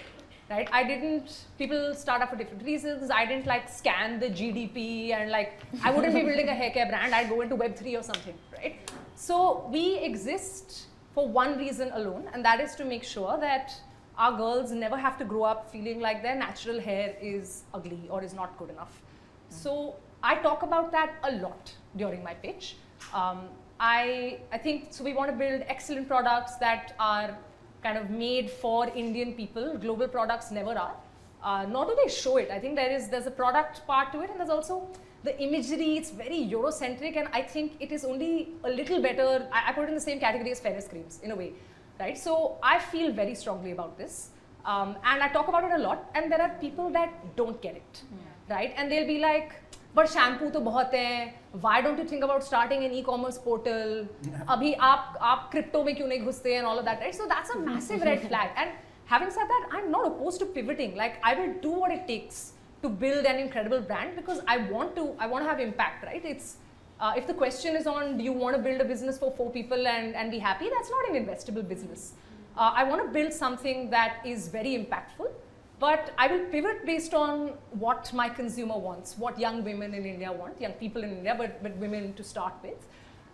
Right, 0.51 0.66
I 0.72 0.82
didn't. 0.82 1.44
People 1.59 1.94
start 1.94 2.22
up 2.22 2.30
for 2.30 2.36
different 2.36 2.64
reasons. 2.64 3.11
I 3.11 3.26
didn't 3.26 3.46
like 3.46 3.68
scan 3.68 4.18
the 4.18 4.30
GDP 4.30 5.11
and 5.12 5.30
like 5.30 5.61
I 5.84 5.90
wouldn't 5.90 6.14
be 6.14 6.22
building 6.22 6.49
a 6.49 6.55
hair 6.55 6.70
care 6.70 6.86
brand. 6.86 7.14
I'd 7.14 7.28
go 7.28 7.42
into 7.42 7.55
Web 7.55 7.76
three 7.76 7.96
or 7.96 8.03
something, 8.03 8.34
right? 8.57 8.90
So 9.14 9.68
we 9.70 9.99
exist 9.99 10.86
for 11.12 11.28
one 11.28 11.59
reason 11.59 11.90
alone, 11.92 12.30
and 12.32 12.42
that 12.46 12.61
is 12.61 12.74
to 12.76 12.86
make 12.86 13.05
sure 13.05 13.36
that 13.38 13.78
our 14.16 14.38
girls 14.38 14.72
never 14.72 14.96
have 14.96 15.18
to 15.18 15.24
grow 15.24 15.42
up 15.42 15.70
feeling 15.70 16.01
like 16.01 16.22
their 16.22 16.34
natural 16.34 16.80
hair 16.80 17.14
is 17.20 17.64
ugly 17.74 18.01
or 18.09 18.24
is 18.24 18.32
not 18.32 18.57
good 18.59 18.70
enough. 18.70 19.03
So 19.51 19.96
I 20.22 20.36
talk 20.36 20.62
about 20.62 20.90
that 20.92 21.12
a 21.24 21.32
lot 21.32 21.72
during 21.96 22.24
my 22.24 22.32
pitch. 22.32 22.76
Um, 23.12 23.49
I, 23.78 24.40
I 24.51 24.59
think 24.59 24.88
so. 24.90 25.05
We 25.05 25.12
want 25.12 25.30
to 25.30 25.36
build 25.36 25.62
excellent 25.68 26.09
products 26.09 26.57
that 26.57 26.96
are 26.99 27.36
kind 27.83 27.99
of 27.99 28.11
made 28.11 28.51
for 28.51 28.89
Indian 28.89 29.35
people. 29.35 29.76
Global 29.79 30.09
products 30.09 30.51
never 30.51 30.79
are. 30.79 30.95
Uh, 31.43 31.66
nor 31.68 31.85
do 31.87 31.97
they 32.03 32.11
show 32.11 32.37
it. 32.37 32.51
I 32.51 32.59
think 32.59 32.74
there 32.74 32.91
is 32.91 33.09
there's 33.09 33.26
a 33.26 33.31
product 33.31 33.87
part 33.87 34.12
to 34.12 34.20
it, 34.22 34.31
and 34.31 34.41
there's 34.41 34.51
also 34.51 34.89
the 35.22 35.41
imagery. 35.41 35.97
It's 35.97 36.11
very 36.11 36.49
Eurocentric, 36.51 37.16
and 37.16 37.29
I 37.33 37.43
think 37.43 37.72
it 37.81 37.93
is 37.93 38.05
only 38.05 38.49
a 38.64 38.70
little 38.70 39.01
better. 39.01 39.49
I, 39.53 39.68
I 39.68 39.72
put 39.72 39.85
it 39.85 39.89
in 39.89 39.95
the 39.95 40.01
same 40.01 40.18
category 40.18 40.51
as 40.51 40.61
fairness 40.61 40.89
creams 40.89 41.20
in 41.22 41.31
a 41.31 41.37
way, 41.37 41.53
right? 42.01 42.18
So 42.18 42.57
I 42.62 42.81
feel 42.81 43.12
very 43.12 43.37
strongly 43.37 43.70
about 43.70 43.97
this, 43.97 44.31
um, 44.64 44.97
and 45.05 45.22
I 45.22 45.29
talk 45.29 45.47
about 45.47 45.64
it 45.64 45.72
a 45.72 45.79
lot. 45.79 46.11
And 46.14 46.33
there 46.33 46.43
are 46.43 46.51
people 46.61 46.91
that 46.91 47.37
don't 47.37 47.62
get 47.62 47.76
it, 47.76 48.03
right? 48.51 48.74
And 48.76 48.91
they'll 48.91 49.07
be 49.07 49.20
like, 49.20 49.53
"But 49.97 50.10
shampoo 50.16 50.49
तो 50.51 50.60
बहुत 50.60 50.93
हैं. 50.93 51.34
Why 51.66 51.82
don't 51.82 51.99
you 52.04 52.06
think 52.14 52.24
about 52.28 52.43
starting 52.43 52.84
an 52.86 52.95
e-commerce 52.99 53.38
portal? 53.47 54.08
अभी 54.56 54.74
आप 54.91 55.18
आप 55.22 55.51
crypto 55.51 55.84
में 55.86 55.95
क्यों 55.95 56.08
नहीं 56.08 56.26
घुसते 56.32 56.58
and 56.58 56.72
all 56.72 56.80
of 56.80 56.86
that, 56.86 56.99
right? 56.99 57.16
So 57.22 57.28
that's 57.28 57.56
a 57.58 57.60
massive 57.60 58.01
red 58.01 58.28
flag. 58.28 58.49
And 58.56 58.72
having 59.06 59.32
said 59.38 59.54
that, 59.54 59.70
I'm 59.72 59.91
not 59.91 60.08
opposed 60.08 60.39
to 60.39 60.45
pivoting. 60.58 60.95
Like 60.95 61.22
I 61.24 61.36
will 61.36 61.54
do 61.68 61.72
what 61.84 61.91
it 61.91 62.08
takes 62.08 62.54
to 62.82 62.89
build 62.89 63.26
an 63.26 63.39
incredible 63.45 63.82
brand 63.82 64.16
because 64.16 64.41
I 64.47 64.58
want 64.76 64.95
to. 64.95 65.16
I 65.20 65.28
want 65.28 65.45
to 65.45 65.49
have 65.49 65.60
impact, 65.60 66.06
right? 66.12 66.26
It's 66.34 66.58
uh, 66.99 67.14
if 67.18 67.28
the 67.28 67.34
question 67.34 67.76
is 67.76 67.88
on 67.88 68.18
do 68.18 68.24
you 68.24 68.34
want 68.34 68.56
to 68.56 68.62
build 68.62 68.82
a 68.82 68.86
business 68.86 69.18
for 69.18 69.32
four 69.32 69.49
people 69.51 69.88
and, 69.88 70.16
and 70.16 70.32
be 70.32 70.39
happy, 70.39 70.70
that's 70.70 70.89
not 70.89 71.10
an 71.10 71.26
investable 71.26 71.68
business. 71.68 72.14
Uh, 72.58 72.72
I 72.76 72.84
want 72.84 73.04
to 73.06 73.10
build 73.12 73.34
something 73.34 73.89
that 73.89 74.22
is 74.26 74.47
very 74.47 74.78
impactful, 74.78 75.32
but 75.79 76.12
I 76.18 76.26
will 76.26 76.45
pivot 76.47 76.85
based 76.85 77.14
on 77.14 77.53
what 77.70 78.12
my 78.12 78.29
consumer 78.29 78.76
wants, 78.76 79.16
what 79.16 79.39
young 79.39 79.62
women 79.64 79.95
in 79.95 80.05
India 80.05 80.33
want, 80.33 80.61
young 80.61 80.72
people 80.72 81.05
in 81.05 81.11
India, 81.18 81.35
but, 81.39 81.62
but 81.62 81.76
women 81.76 82.14
to 82.14 82.24
start 82.24 82.55
with. 82.62 82.87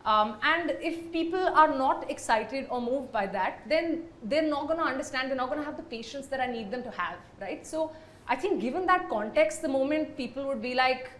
Um, 0.04 0.36
and 0.42 0.76
if 0.82 1.10
people 1.12 1.40
are 1.40 1.74
not 1.74 2.10
excited 2.10 2.66
or 2.68 2.80
moved 2.82 3.10
by 3.10 3.26
that, 3.28 3.62
then 3.66 4.02
they're 4.22 4.42
not 4.42 4.66
going 4.66 4.78
to 4.78 4.84
understand, 4.84 5.30
they're 5.30 5.36
not 5.36 5.48
going 5.48 5.60
to 5.60 5.64
have 5.64 5.78
the 5.78 5.82
patience 5.82 6.26
that 6.26 6.40
I 6.40 6.46
need 6.46 6.70
them 6.70 6.82
to 6.82 6.90
have, 6.90 7.16
right? 7.40 7.66
So 7.66 7.90
I 8.28 8.36
think 8.36 8.60
given 8.60 8.84
that 8.86 9.08
context, 9.08 9.62
the 9.62 9.68
moment 9.68 10.14
people 10.16 10.46
would 10.46 10.60
be 10.60 10.74
like, 10.74 11.10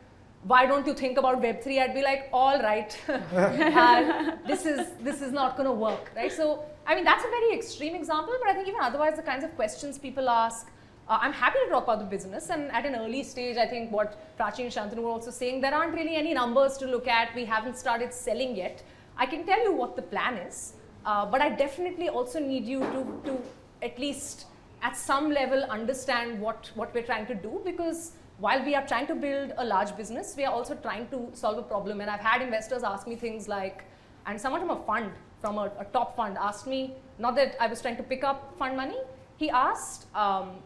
why 0.43 0.67
don't 0.67 0.87
you 0.87 0.93
think 0.93 1.17
about 1.17 1.41
Web3? 1.41 1.79
I'd 1.79 1.95
be 1.95 2.03
like, 2.03 2.29
all 2.31 2.61
right, 2.61 2.95
uh, 3.09 4.33
this 4.47 4.67
is 4.67 4.89
this 5.01 5.23
is 5.23 5.33
not 5.33 5.57
going 5.57 5.67
to 5.67 5.73
work, 5.73 6.13
right? 6.15 6.31
So 6.31 6.67
I 6.87 6.95
mean 6.95 7.05
that's 7.05 7.25
a 7.25 7.29
very 7.29 7.55
extreme 7.55 7.95
example, 7.95 8.35
but 8.39 8.51
I 8.51 8.53
think 8.53 8.69
even 8.69 8.83
otherwise 8.83 9.17
the 9.17 9.23
kinds 9.23 9.43
of 9.43 9.57
questions 9.57 9.99
people 9.99 10.29
ask, 10.29 10.71
uh, 11.09 11.19
I'm 11.21 11.33
happy 11.33 11.59
to 11.65 11.71
talk 11.71 11.85
about 11.85 11.99
the 11.99 12.05
business. 12.05 12.51
And 12.51 12.71
at 12.73 12.87
an 12.87 12.95
early 12.95 13.23
stage, 13.23 13.57
I 13.57 13.67
think 13.67 13.93
what 13.93 14.39
Prachi 14.39 14.61
and 14.61 14.73
Shantanu 14.73 15.03
were 15.03 15.11
also 15.11 15.31
saying, 15.31 15.61
there 15.61 15.75
aren't 15.75 15.95
really 15.95 16.17
any 16.17 16.35
numbers 16.35 16.77
to 16.79 16.87
look 16.87 17.07
at. 17.07 17.35
We 17.35 17.45
haven't 17.45 17.77
started 17.77 18.13
selling 18.13 18.57
yet. 18.57 18.83
I 19.17 19.27
can 19.27 19.45
tell 19.45 19.63
you 19.63 19.73
what 19.73 19.97
the 19.97 20.03
plan 20.03 20.39
is, 20.39 20.75
uh, 21.07 21.27
but 21.27 21.41
I 21.41 21.51
definitely 21.51 22.09
also 22.09 22.41
need 22.41 22.65
you 22.67 22.81
to 22.81 23.21
to 23.27 23.39
at 23.83 23.99
least 23.99 24.47
at 24.83 24.97
some 24.97 25.31
level 25.31 25.63
understand 25.65 26.41
what 26.41 26.71
what 26.75 26.93
we're 26.95 27.07
trying 27.11 27.27
to 27.27 27.35
do 27.35 27.61
because 27.65 28.13
while 28.39 28.65
we 28.65 28.75
are 28.75 28.87
trying 28.87 29.07
to 29.07 29.15
build 29.15 29.53
a 29.59 29.65
large 29.65 29.97
business, 29.97 30.35
we 30.37 30.45
are 30.45 30.53
also 30.53 30.75
trying 30.75 31.07
to 31.09 31.29
solve 31.33 31.59
a 31.59 31.63
problem. 31.63 32.01
And 32.01 32.11
I've 32.11 32.21
had 32.21 32.43
investors 32.43 32.83
ask 32.83 33.07
me 33.07 33.15
things 33.15 33.47
like, 33.47 33.85
and 34.27 34.41
someone 34.41 34.61
from 34.61 34.71
a 34.71 34.83
fund, 34.85 35.13
from 35.41 35.59
a, 35.59 35.71
a 35.79 35.85
top 35.93 36.17
fund, 36.17 36.37
asked 36.39 36.67
me, 36.67 36.95
not 37.19 37.37
that 37.37 37.55
I 37.61 37.69
was 37.69 37.81
trying 37.81 37.97
to 37.97 38.03
pick 38.03 38.25
up 38.25 38.53
fund 38.59 38.77
money, 38.77 38.99
he 39.37 39.51
asked, 39.51 40.07
um, 40.17 40.57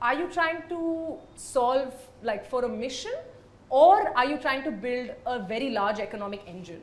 are 0.00 0.14
you 0.14 0.28
trying 0.28 0.62
to 0.68 1.18
solve 1.34 1.94
like 2.22 2.48
for 2.48 2.64
a 2.64 2.68
mission 2.68 3.12
or 3.70 4.16
are 4.16 4.24
you 4.24 4.38
trying 4.38 4.62
to 4.64 4.70
build 4.70 5.10
a 5.26 5.40
very 5.40 5.70
large 5.70 5.98
economic 5.98 6.42
engine? 6.46 6.82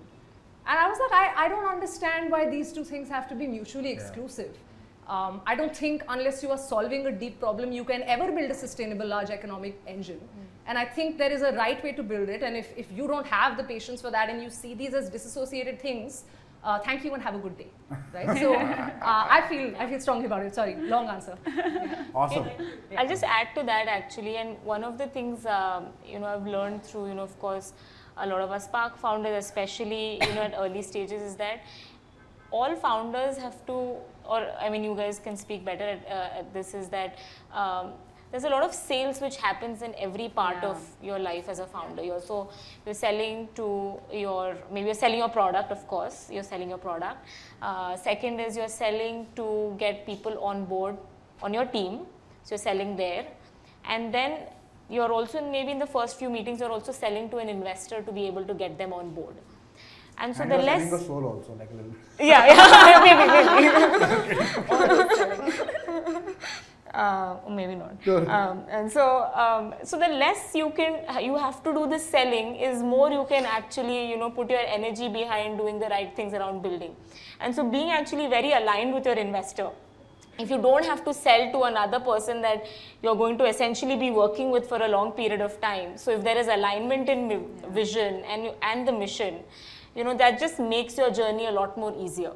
And 0.68 0.80
I 0.80 0.88
was 0.88 0.98
like, 1.00 1.12
I, 1.12 1.46
I 1.46 1.48
don't 1.48 1.68
understand 1.68 2.32
why 2.32 2.50
these 2.50 2.74
two 2.74 2.84
things 2.84 3.08
have 3.10 3.28
to 3.30 3.36
be 3.36 3.48
mutually 3.48 3.92
exclusive. 3.92 4.58
Um, 5.08 5.42
I 5.46 5.56
don't 5.56 5.76
think 5.76 6.04
unless 6.10 6.42
you 6.42 6.50
are 6.50 6.58
solving 6.58 7.06
a 7.06 7.12
deep 7.12 7.40
problem, 7.40 7.72
you 7.72 7.84
can 7.84 8.02
ever 8.04 8.32
build 8.32 8.50
a 8.50 8.56
sustainable 8.56 9.08
large 9.08 9.30
economic 9.30 9.80
engine. 9.86 10.20
And 10.66 10.80
I 10.80 10.86
think 10.86 11.20
there 11.20 11.32
is 11.32 11.44
a 11.44 11.52
right 11.54 11.84
way 11.84 11.92
to 11.92 12.02
build 12.02 12.28
it. 12.28 12.42
And 12.42 12.58
if, 12.58 12.76
if 12.76 12.92
you 12.92 13.08
don't 13.08 13.28
have 13.28 13.56
the 13.56 13.64
patience 13.64 14.02
for 14.02 14.10
that 14.10 14.30
and 14.30 14.42
you 14.42 14.50
see 14.50 14.74
these 14.74 14.96
as 14.96 15.10
disassociated 15.10 15.80
things, 15.80 16.24
uh, 16.66 16.80
thank 16.80 17.06
you 17.06 17.14
and 17.14 17.22
have 17.22 17.36
a 17.36 17.40
good 17.40 17.58
day. 17.58 17.68
Right? 18.14 18.38
So 18.40 18.56
uh, 18.56 19.28
I 19.38 19.42
feel 19.48 19.76
I 19.78 19.88
feel 19.88 20.00
strongly 20.00 20.26
about 20.26 20.46
it. 20.46 20.56
Sorry, 20.56 20.76
long 20.76 21.08
answer. 21.08 21.38
Awesome. 22.16 22.48
I'll 22.98 23.08
just 23.08 23.24
add 23.24 23.50
to 23.56 23.64
that 23.64 23.88
actually, 23.88 24.38
and 24.38 24.58
one 24.64 24.84
of 24.84 24.98
the 24.98 25.08
things 25.08 25.46
um, 25.46 25.88
you 26.06 26.20
know 26.20 26.28
I've 26.28 26.48
learned 26.48 26.84
through 26.84 27.08
you 27.10 27.16
know 27.16 27.24
of 27.24 27.38
course 27.40 27.74
a 28.18 28.26
lot 28.26 28.42
of 28.42 28.52
us 28.52 28.66
Spark 28.66 28.98
founders, 28.98 29.46
especially 29.46 30.14
you 30.22 30.34
know 30.36 30.44
at 30.44 30.56
early 30.58 30.82
stages, 30.82 31.22
is 31.22 31.36
that 31.36 31.64
all 32.52 32.76
founders 32.76 33.38
have 33.38 33.66
to, 33.66 33.98
or 34.24 34.48
I 34.60 34.70
mean 34.70 34.84
you 34.84 34.96
guys 34.96 35.20
can 35.20 35.38
speak 35.38 35.66
better 35.66 35.84
at, 35.84 36.06
uh, 36.08 36.40
at 36.40 36.54
this, 36.54 36.74
is 36.74 36.88
that 36.90 37.18
um, 37.54 37.92
there's 38.36 38.48
a 38.48 38.50
lot 38.50 38.64
of 38.64 38.74
sales 38.74 39.22
which 39.22 39.36
happens 39.38 39.82
in 39.88 39.94
every 40.06 40.28
part 40.38 40.58
Yeah. 40.62 40.72
of 40.72 40.80
your 41.10 41.20
life 41.26 41.46
as 41.54 41.60
a 41.66 41.68
founder. 41.76 42.04
You're 42.08 42.24
so 42.30 42.40
you're 42.86 42.98
selling 43.02 43.38
to 43.60 43.68
your 44.22 44.42
maybe 44.78 44.88
you're 44.90 45.02
selling 45.04 45.22
your 45.24 45.30
product, 45.36 45.72
of 45.76 45.86
course. 45.92 46.18
You're 46.38 46.48
selling 46.50 46.74
your 46.74 46.80
product. 46.88 47.20
Uh, 47.62 47.96
second 48.08 48.42
is 48.48 48.58
you're 48.62 48.74
selling 48.76 49.22
to 49.38 49.48
get 49.86 50.06
people 50.10 50.36
on 50.50 50.66
board 50.74 50.98
on 51.42 51.54
your 51.60 51.66
team. 51.78 51.96
So 52.44 52.56
you're 52.56 52.64
selling 52.66 52.92
there, 52.98 53.26
and 53.96 54.14
then 54.20 54.38
you're 54.98 55.12
also 55.20 55.46
maybe 55.56 55.72
in 55.78 55.80
the 55.86 55.92
first 55.98 56.20
few 56.20 56.30
meetings 56.38 56.60
you're 56.60 56.76
also 56.80 56.92
selling 56.92 57.30
to 57.36 57.38
an 57.46 57.50
investor 57.58 58.02
to 58.10 58.12
be 58.22 58.28
able 58.34 58.46
to 58.54 58.60
get 58.66 58.78
them 58.84 58.92
on 59.02 59.14
board. 59.22 59.36
And 60.18 60.36
so 60.36 60.44
and 60.44 60.52
the 60.52 60.58
you're 60.58 60.72
less 60.72 60.90
selling 60.90 61.04
a 61.04 61.08
soul 61.08 61.24
also, 61.32 61.56
like 61.64 61.72
a 61.72 61.74
little. 61.74 61.96
yeah, 62.20 62.44
yeah, 62.52 63.00
maybe, 63.08 63.24
maybe. 66.24 66.36
uh, 66.96 67.38
or 67.46 67.52
maybe 67.52 67.76
not. 67.76 67.96
Um, 68.30 68.64
and 68.70 68.92
so, 68.92 69.24
um, 69.34 69.74
so 69.84 70.00
the 70.00 70.08
less 70.08 70.56
you 70.56 70.72
can, 70.76 71.24
you 71.24 71.36
have 71.38 71.64
to 71.64 71.74
do 71.74 71.88
the 71.88 72.00
selling 72.00 72.56
is 72.56 72.82
more 72.82 73.12
you 73.12 73.26
can 73.28 73.46
actually, 73.46 74.10
you 74.10 74.18
know, 74.18 74.30
put 74.30 74.50
your 74.50 74.66
energy 74.66 75.10
behind 75.10 75.58
doing 75.58 75.80
the 75.80 75.88
right 75.88 76.16
things 76.16 76.34
around 76.34 76.62
building. 76.62 76.96
And 77.40 77.54
so, 77.54 77.70
being 77.70 77.92
actually 77.92 78.28
very 78.28 78.54
aligned 78.54 78.94
with 78.94 79.06
your 79.06 79.16
investor. 79.16 79.70
If 80.38 80.50
you 80.50 80.62
don't 80.62 80.84
have 80.84 81.06
to 81.06 81.14
sell 81.14 81.50
to 81.52 81.64
another 81.64 82.00
person 82.02 82.42
that 82.42 82.66
you're 83.02 83.16
going 83.16 83.38
to 83.38 83.46
essentially 83.46 83.96
be 83.96 84.12
working 84.12 84.52
with 84.52 84.68
for 84.68 84.82
a 84.84 84.88
long 84.90 85.14
period 85.14 85.40
of 85.40 85.62
time, 85.62 85.98
so 85.98 86.12
if 86.12 86.26
there 86.26 86.38
is 86.38 86.48
alignment 86.48 87.08
in 87.08 87.48
vision 87.70 88.22
and 88.26 88.52
and 88.62 88.86
the 88.86 88.92
mission, 88.92 89.40
you 89.96 90.04
know 90.04 90.14
that 90.18 90.38
just 90.38 90.60
makes 90.60 90.98
your 90.98 91.10
journey 91.10 91.46
a 91.46 91.52
lot 91.52 91.78
more 91.78 91.94
easier 91.98 92.34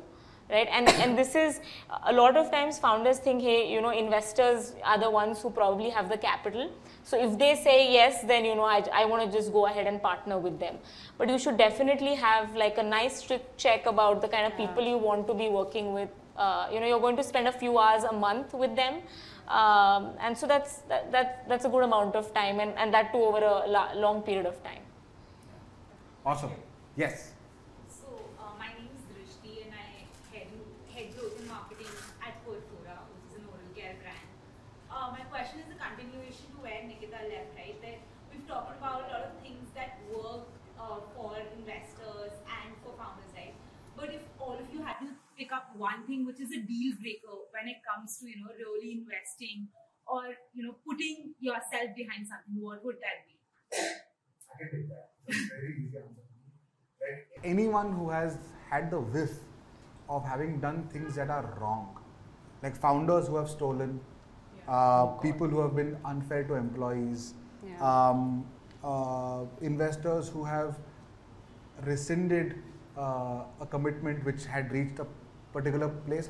right? 0.49 0.67
And 0.71 0.87
and 0.89 1.17
this 1.17 1.35
is 1.35 1.59
a 2.03 2.13
lot 2.13 2.37
of 2.37 2.51
times 2.51 2.79
founders 2.79 3.19
think 3.19 3.41
hey 3.41 3.71
you 3.71 3.81
know 3.81 3.91
investors 3.91 4.73
are 4.83 4.99
the 4.99 5.09
ones 5.09 5.41
who 5.41 5.49
probably 5.49 5.89
have 5.89 6.09
the 6.09 6.17
capital. 6.17 6.71
So 7.03 7.19
if 7.27 7.37
they 7.39 7.55
say 7.55 7.91
yes 7.93 8.21
then 8.23 8.45
you 8.45 8.55
know 8.55 8.63
i, 8.63 8.83
I 8.93 9.05
want 9.05 9.29
to 9.29 9.37
just 9.37 9.51
go 9.51 9.65
ahead 9.67 9.87
and 9.87 10.01
partner 10.01 10.37
with 10.37 10.59
them. 10.59 10.77
But 11.17 11.29
you 11.29 11.39
should 11.39 11.57
definitely 11.57 12.15
have 12.15 12.55
like 12.55 12.77
a 12.77 12.83
nice 12.83 13.17
strict 13.23 13.57
check 13.57 13.85
about 13.85 14.21
the 14.21 14.27
kind 14.27 14.51
of 14.51 14.57
people 14.57 14.83
you 14.83 14.97
want 14.97 15.27
to 15.27 15.33
be 15.33 15.49
working 15.49 15.93
with. 15.93 16.09
Uh, 16.37 16.67
you 16.71 16.79
know 16.79 16.87
you're 16.87 17.01
going 17.01 17.17
to 17.17 17.23
spend 17.23 17.47
a 17.47 17.51
few 17.51 17.77
hours 17.77 18.03
a 18.03 18.13
month 18.13 18.53
with 18.53 18.75
them. 18.75 19.01
Um, 19.49 20.11
and 20.21 20.37
so 20.37 20.45
that's 20.45 20.77
that, 20.89 21.11
that 21.11 21.45
that's 21.49 21.65
a 21.65 21.69
good 21.69 21.83
amount 21.83 22.15
of 22.15 22.33
time 22.35 22.59
and, 22.59 22.71
and 22.77 22.93
that 22.93 23.11
too 23.11 23.17
over 23.17 23.39
a 23.39 23.67
la- 23.67 23.93
long 23.93 24.21
period 24.21 24.45
of 24.45 24.63
time. 24.63 24.83
Awesome. 26.23 26.51
Yes. 26.95 27.31
So, 27.89 28.05
uh, 28.37 28.53
my 28.59 28.67
name 28.77 28.93
is 28.93 29.01
Drishti 29.09 29.65
and 29.65 29.73
I 29.73 30.05
head, 30.29 30.45
head 30.93 31.17
growth 31.17 31.39
and 31.39 31.47
marketing 31.47 31.89
at 32.21 32.37
Perfora, 32.45 33.09
which 33.09 33.25
is 33.25 33.41
an 33.41 33.49
oral 33.49 33.71
care 33.73 33.97
brand. 33.97 34.27
Uh, 34.91 35.09
my 35.17 35.25
question 35.33 35.65
is 35.65 35.69
a 35.73 35.79
continuation 35.81 36.45
to 36.53 36.57
where 36.61 36.85
Nikita 36.85 37.17
left, 37.33 37.55
right? 37.57 37.73
That 37.81 37.97
we've 38.29 38.45
talked 38.45 38.77
about 38.77 39.09
a 39.09 39.17
lot 39.17 39.23
of 39.25 39.33
things 39.41 39.65
that 39.73 39.97
work 40.13 40.45
uh, 40.77 41.01
for 41.17 41.41
investors 41.57 42.37
and 42.45 42.69
for 42.85 42.93
founders, 43.01 43.33
right? 43.33 43.55
But 43.97 44.13
if 44.13 44.21
all 44.37 44.53
of 44.53 44.67
you 44.69 44.85
had 44.85 45.01
to 45.01 45.09
pick 45.33 45.49
up 45.49 45.68
one 45.79 46.05
thing 46.07 46.25
which 46.25 46.39
is 46.45 46.51
a 46.51 46.61
deal 46.71 46.93
breaker 47.01 47.35
when 47.55 47.67
it 47.73 47.79
comes 47.87 48.17
to, 48.19 48.27
you 48.29 48.37
know, 48.43 48.51
really 48.61 48.91
investing 48.99 49.67
or, 50.05 50.23
you 50.53 50.63
know, 50.65 50.75
putting 50.87 51.33
yourself 51.39 51.95
behind 51.95 52.27
something, 52.27 52.61
what 52.67 52.83
would 52.83 52.97
that 53.05 53.23
be? 53.27 53.35
I 53.79 54.57
can 54.59 54.69
take 54.71 54.89
that. 54.89 55.09
That's 55.27 55.47
very 55.55 55.73
easy 55.79 55.97
answer. 55.97 56.25
Right? 57.01 57.49
Anyone 57.55 57.93
who 57.93 58.09
has 58.09 58.37
had 58.69 58.91
the 58.91 58.99
whiff 58.99 59.39
of 60.09 60.25
having 60.25 60.59
done 60.59 60.87
things 60.91 61.15
that 61.15 61.29
are 61.29 61.57
wrong, 61.61 61.97
like 62.63 62.75
founders 62.75 63.27
who 63.27 63.37
have 63.37 63.49
stolen, 63.49 63.99
uh, 64.67 65.05
people 65.27 65.47
who 65.47 65.59
have 65.61 65.75
been 65.75 65.97
unfair 66.05 66.43
to 66.43 66.55
employees, 66.55 67.33
Yeah. 67.65 67.79
um, 67.91 68.45
uh, 68.83 69.45
investors 69.61 70.29
who 70.29 70.43
have 70.43 70.77
rescinded 71.85 72.55
uh, 72.97 73.43
a 73.61 73.65
commitment 73.65 74.23
which 74.25 74.45
had 74.45 74.71
reached 74.71 74.99
a 74.99 75.07
particular 75.53 75.89
place 75.89 76.29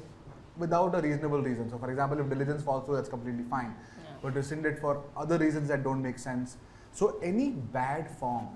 without 0.57 0.95
a 0.95 1.01
reasonable 1.01 1.41
reason. 1.41 1.70
So, 1.70 1.78
for 1.78 1.89
example, 1.89 2.20
if 2.20 2.30
diligence 2.30 2.63
falls 2.63 2.86
through, 2.86 2.95
that's 2.97 3.09
completely 3.09 3.43
fine, 3.49 3.76
but 4.22 4.36
rescinded 4.36 4.80
for 4.80 5.03
other 5.15 5.38
reasons 5.38 5.67
that 5.70 5.84
don't 5.84 6.01
make 6.01 6.20
sense. 6.20 6.57
So, 6.91 7.17
any 7.22 7.49
bad 7.51 8.09
form 8.17 8.47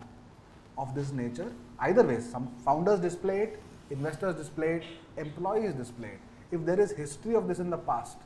of 0.78 0.96
this 0.96 1.12
nature, 1.12 1.52
either 1.80 2.04
way, 2.04 2.20
some 2.20 2.48
founders 2.66 3.00
display 3.00 3.42
it, 3.42 3.62
investors 3.90 4.36
display 4.36 4.76
it, 4.78 4.84
employees 5.18 5.74
display 5.74 6.10
it. 6.10 6.20
If 6.52 6.66
there 6.66 6.80
is 6.80 6.92
history 6.92 7.36
of 7.36 7.48
this 7.48 7.60
in 7.60 7.70
the 7.70 7.78
past, 7.78 8.18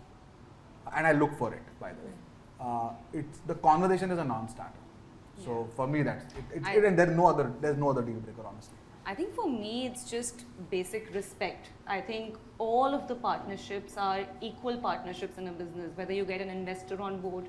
and 0.95 1.05
I 1.05 1.11
look 1.11 1.37
for 1.37 1.53
it, 1.53 1.61
by 1.79 1.89
the 1.89 2.01
way, 2.07 2.13
uh, 2.59 2.89
it's 3.13 3.39
the 3.47 3.55
conversation 3.55 4.11
is 4.11 4.19
a 4.19 4.23
non-starter. 4.23 4.71
So 5.43 5.67
for 5.75 5.85
me, 5.87 6.01
that's 6.03 6.33
it. 6.33 6.43
It's, 6.53 6.67
I- 6.67 6.73
it 6.77 6.85
and 6.85 6.97
there's 6.97 7.15
no 7.15 7.27
other 7.27 7.51
there's 7.61 7.77
no 7.77 7.89
other 7.89 8.01
deal 8.01 8.15
breaker, 8.15 8.41
honestly. 8.47 8.76
I 9.09 9.15
think 9.15 9.33
for 9.33 9.49
me, 9.49 9.85
it's 9.85 10.03
just 10.03 10.43
basic 10.69 11.13
respect. 11.15 11.69
I 11.87 12.01
think 12.01 12.35
all 12.57 12.93
of 12.93 13.07
the 13.07 13.15
partnerships 13.15 13.95
are 13.95 14.25
equal 14.41 14.75
partnerships 14.75 15.37
in 15.37 15.47
a 15.47 15.51
business, 15.51 15.91
whether 15.95 16.11
you 16.11 16.25
get 16.25 16.41
an 16.41 16.49
investor 16.49 17.01
on 17.01 17.21
board, 17.21 17.47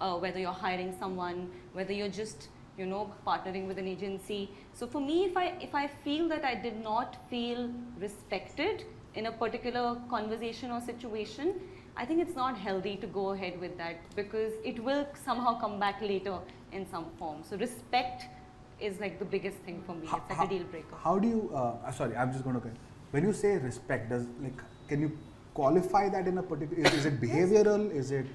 uh, 0.00 0.16
whether 0.18 0.38
you're 0.38 0.52
hiring 0.52 0.94
someone, 1.00 1.50
whether 1.72 1.92
you're 1.92 2.14
just 2.20 2.48
you 2.78 2.86
know 2.86 3.12
partnering 3.26 3.66
with 3.66 3.76
an 3.76 3.88
agency. 3.88 4.52
So 4.72 4.86
for 4.86 5.00
me, 5.00 5.24
if 5.24 5.36
I 5.36 5.46
if 5.60 5.74
I 5.74 5.88
feel 5.88 6.28
that 6.28 6.44
I 6.44 6.54
did 6.54 6.80
not 6.80 7.16
feel 7.28 7.70
respected 7.98 8.84
in 9.14 9.26
a 9.26 9.32
particular 9.32 9.96
conversation 10.08 10.70
or 10.70 10.80
situation, 10.80 11.54
I 11.96 12.06
think 12.06 12.20
it's 12.20 12.36
not 12.36 12.56
healthy 12.56 12.96
to 12.98 13.08
go 13.08 13.30
ahead 13.30 13.60
with 13.60 13.76
that 13.78 13.96
because 14.14 14.52
it 14.64 14.78
will 14.78 15.08
somehow 15.24 15.58
come 15.58 15.80
back 15.80 16.00
later 16.00 16.38
in 16.70 16.88
some 16.88 17.06
form. 17.18 17.42
So 17.42 17.56
respect 17.56 18.28
is 18.80 19.00
like 19.00 19.18
the 19.18 19.24
biggest 19.24 19.58
thing 19.58 19.82
for 19.86 19.94
me. 19.94 20.06
How- 20.06 20.18
It's 20.18 20.28
like 20.30 20.38
how- 20.38 20.44
a 20.46 20.48
deal 20.48 20.64
breaker. 20.64 20.96
How 21.04 21.18
do 21.18 21.28
you? 21.28 21.50
Uh, 21.54 21.58
uh, 21.86 21.90
sorry, 21.92 22.16
I'm 22.16 22.32
just 22.32 22.44
going 22.44 22.60
to. 22.60 22.70
When 23.10 23.24
you 23.24 23.32
say 23.32 23.56
respect, 23.58 24.08
does 24.10 24.26
like 24.42 24.62
can 24.88 25.00
you 25.00 25.10
qualify 25.54 26.08
that 26.08 26.26
in 26.28 26.38
a 26.38 26.42
particular? 26.42 26.84
Is, 26.86 26.94
is 27.00 27.06
it 27.06 27.20
behavioral? 27.20 27.90
Is 28.02 28.10
it? 28.10 28.26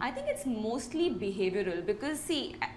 I 0.00 0.10
think 0.10 0.28
it's 0.28 0.46
mostly 0.46 1.10
behavioral 1.10 1.84
because 1.86 2.18
see, 2.18 2.56
I, 2.62 2.68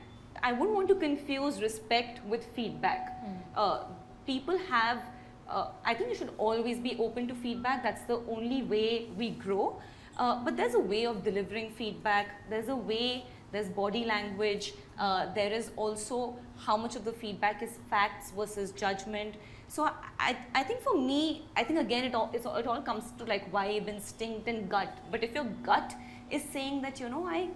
I 0.49 0.51
wouldn't 0.53 0.75
want 0.75 0.87
to 0.89 0.95
confuse 0.95 1.61
respect 1.61 2.23
with 2.25 2.45
feedback. 2.55 3.13
Uh, 3.55 3.85
people 4.27 4.57
have, 4.69 5.01
uh, 5.49 5.69
I 5.83 5.93
think 5.95 6.09
you 6.09 6.15
should 6.15 6.33
always 6.37 6.77
be 6.79 6.95
open 6.99 7.27
to 7.29 7.33
feedback. 7.35 7.81
That's 7.81 8.03
the 8.03 8.19
only 8.29 8.61
way 8.61 9.07
we 9.17 9.31
grow. 9.31 9.81
Uh, 10.17 10.43
but 10.43 10.55
there's 10.57 10.75
a 10.75 10.79
way 10.79 11.05
of 11.05 11.23
delivering 11.23 11.71
feedback. 11.71 12.27
There's 12.49 12.69
a 12.69 12.75
way. 12.75 13.25
There's 13.51 13.69
body 13.69 14.05
language. 14.05 14.73
Uh, 14.99 15.33
there 15.33 15.51
is 15.51 15.71
also 15.75 16.37
how 16.57 16.75
much 16.75 16.95
of 16.95 17.05
the 17.05 17.13
feedback 17.13 17.63
is 17.63 17.77
facts 17.89 18.31
versus 18.31 18.71
judgment. 18.71 19.35
So 19.69 19.89
I, 20.19 20.35
I, 20.55 20.63
think 20.63 20.81
for 20.81 20.97
me, 20.97 21.45
I 21.55 21.63
think 21.63 21.79
again 21.79 22.03
it 22.05 22.15
all- 22.15 22.31
it 22.33 22.45
all 22.67 22.81
comes 22.81 23.11
to 23.17 23.25
like 23.25 23.51
vibe, 23.51 23.87
instinct, 23.87 24.47
and 24.47 24.69
gut. 24.69 24.97
But 25.11 25.23
if 25.23 25.33
your 25.33 25.45
gut 25.69 25.93
is 26.29 26.43
saying 26.43 26.81
that 26.81 26.99
you 26.99 27.09
know 27.09 27.25
I, 27.25 27.49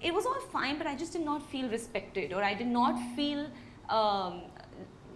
it 0.00 0.14
was 0.14 0.26
all 0.26 0.40
fine, 0.52 0.78
but 0.78 0.86
I 0.86 0.94
just 0.94 1.12
did 1.12 1.24
not 1.24 1.42
feel 1.50 1.68
respected, 1.68 2.32
or 2.32 2.42
I 2.42 2.54
did 2.54 2.68
not 2.68 2.98
feel, 3.16 3.46
um, 3.88 4.42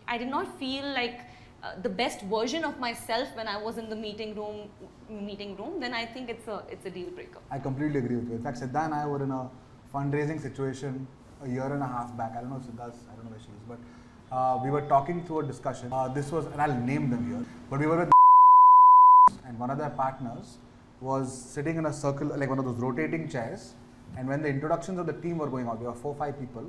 I 0.08 0.18
did 0.18 0.28
not 0.28 0.58
feel 0.58 0.84
like 0.84 1.20
uh, 1.62 1.72
the 1.82 1.88
best 1.88 2.22
version 2.22 2.64
of 2.64 2.78
myself 2.80 3.28
when 3.36 3.46
I 3.46 3.56
was 3.62 3.78
in 3.78 3.88
the 3.88 3.96
meeting 3.96 4.34
room. 4.34 4.68
Meeting 5.08 5.56
room, 5.56 5.80
then 5.80 5.92
I 5.92 6.06
think 6.06 6.30
it's 6.30 6.46
a 6.46 6.62
it's 6.70 6.86
a 6.86 6.90
deal 6.90 7.10
breaker. 7.10 7.40
I 7.50 7.58
completely 7.58 7.98
agree 7.98 8.16
with 8.16 8.28
you. 8.28 8.36
In 8.36 8.42
fact, 8.44 8.60
Siddha 8.60 8.84
and 8.84 8.94
I 8.94 9.06
were 9.06 9.22
in 9.24 9.32
a 9.32 9.50
fundraising 9.94 10.40
situation 10.40 11.06
a 11.42 11.48
year 11.48 11.72
and 11.72 11.82
a 11.82 11.86
half 11.86 12.16
back. 12.16 12.32
I 12.36 12.40
don't 12.40 12.50
know 12.50 12.56
if 12.56 12.62
Siddha's, 12.62 12.98
I 13.10 13.14
don't 13.14 13.24
know 13.24 13.30
where 13.30 13.40
she 13.40 13.46
is, 13.46 13.64
but 13.68 13.78
uh, 14.34 14.60
we 14.62 14.70
were 14.70 14.82
talking 14.82 15.24
through 15.24 15.40
a 15.40 15.42
discussion. 15.44 15.92
Uh, 15.92 16.08
this 16.08 16.30
was, 16.30 16.46
and 16.46 16.60
I'll 16.60 16.74
name 16.74 17.10
them 17.10 17.26
here, 17.28 17.44
but 17.68 17.80
we 17.80 17.86
were 17.86 17.98
with 17.98 18.10
and 19.46 19.58
one 19.58 19.70
of 19.70 19.78
their 19.78 19.90
partners 19.90 20.58
was 21.00 21.32
sitting 21.32 21.76
in 21.76 21.86
a 21.86 21.92
circle, 21.92 22.28
like 22.36 22.48
one 22.48 22.58
of 22.58 22.64
those 22.64 22.78
rotating 22.78 23.28
chairs. 23.28 23.74
And 24.16 24.28
when 24.28 24.42
the 24.42 24.48
introductions 24.48 24.98
of 24.98 25.06
the 25.06 25.12
team 25.12 25.38
were 25.38 25.48
going 25.48 25.66
on, 25.68 25.78
there 25.78 25.88
were 25.88 25.96
four, 25.96 26.14
five 26.14 26.38
people. 26.38 26.64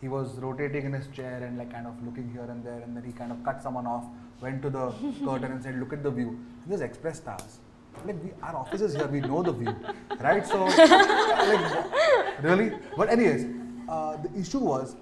He 0.00 0.08
was 0.08 0.36
rotating 0.38 0.86
in 0.86 0.92
his 0.92 1.06
chair 1.08 1.42
and 1.42 1.58
like 1.58 1.72
kind 1.72 1.86
of 1.86 2.02
looking 2.04 2.30
here 2.32 2.46
and 2.48 2.64
there, 2.64 2.80
and 2.80 2.96
then 2.96 3.04
he 3.04 3.12
kind 3.12 3.32
of 3.32 3.42
cut 3.44 3.62
someone 3.62 3.86
off, 3.86 4.04
went 4.40 4.62
to 4.62 4.70
the 4.70 4.90
curtain 5.24 5.52
and 5.52 5.62
said, 5.62 5.78
"Look 5.78 5.92
at 5.92 6.02
the 6.02 6.10
view." 6.10 6.28
And 6.28 6.68
there's 6.68 6.80
express 6.80 7.18
stars. 7.18 7.60
Like 8.06 8.22
we, 8.24 8.30
our 8.42 8.56
office 8.56 8.80
is 8.80 8.94
here, 8.94 9.06
we 9.06 9.20
know 9.20 9.42
the 9.42 9.52
view, 9.52 9.74
right? 10.20 10.46
So, 10.46 10.64
like, 10.64 12.42
really. 12.42 12.72
But 12.96 13.10
anyways, 13.10 13.46
uh, 13.88 14.16
the 14.16 14.38
issue 14.38 14.58
was 14.58 14.96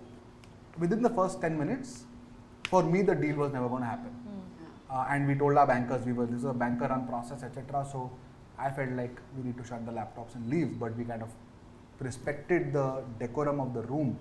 within 0.79 1.03
the 1.03 1.11
first 1.11 1.41
10 1.41 1.59
minutes, 1.59 2.05
for 2.65 2.83
me, 2.83 3.03
the 3.03 3.15
deal 3.15 3.37
was 3.37 3.53
never 3.53 3.69
going 3.69 3.83
to 3.83 3.89
happen. 3.89 4.15
Uh, 4.91 5.05
and 5.11 5.27
we 5.27 5.35
told 5.35 5.57
our 5.57 5.67
bankers 5.67 6.05
we 6.07 6.13
were 6.13 6.27
this 6.27 6.39
is 6.39 6.45
a 6.45 6.55
banker 6.55 6.87
run 6.87 7.07
process, 7.07 7.43
etc. 7.43 7.87
So 7.91 8.11
I 8.59 8.71
felt 8.71 8.91
like 8.93 9.21
we 9.37 9.45
need 9.45 9.59
to 9.59 9.65
shut 9.65 9.85
the 9.85 9.93
laptops 9.93 10.35
and 10.35 10.49
leave, 10.49 10.79
but 10.79 10.97
we 10.97 11.05
kind 11.05 11.23
of 11.23 11.31
respected 12.01 12.73
the 12.73 13.03
decorum 13.19 13.61
of 13.61 13.75
the 13.75 13.83
room 13.83 14.19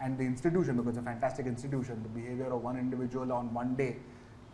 and 0.00 0.18
the 0.18 0.24
institution 0.24 0.76
because 0.76 0.96
it's 0.96 0.98
a 0.98 1.02
fantastic 1.02 1.46
institution. 1.46 2.02
The 2.02 2.08
behavior 2.08 2.52
of 2.52 2.62
one 2.62 2.78
individual 2.78 3.32
on 3.32 3.52
one 3.54 3.74
day 3.76 3.96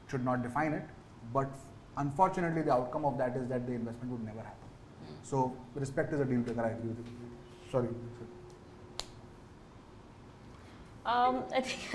should 0.08 0.24
not 0.24 0.42
define 0.42 0.72
it, 0.72 0.84
but 1.32 1.48
unfortunately, 1.96 2.62
the 2.62 2.72
outcome 2.72 3.04
of 3.04 3.18
that 3.18 3.36
is 3.36 3.48
that 3.48 3.66
the 3.66 3.72
investment 3.72 4.10
would 4.12 4.24
never 4.24 4.40
happen. 4.40 4.68
So 5.22 5.56
respect 5.74 6.12
is 6.12 6.20
a 6.20 6.24
deal 6.24 6.40
breaker. 6.40 6.62
I 6.62 6.68
agree 6.70 6.90
with 6.90 6.98
you. 6.98 7.12
Sorry. 7.70 7.88
Um, 11.04 11.44
I 11.54 11.60
think 11.60 11.94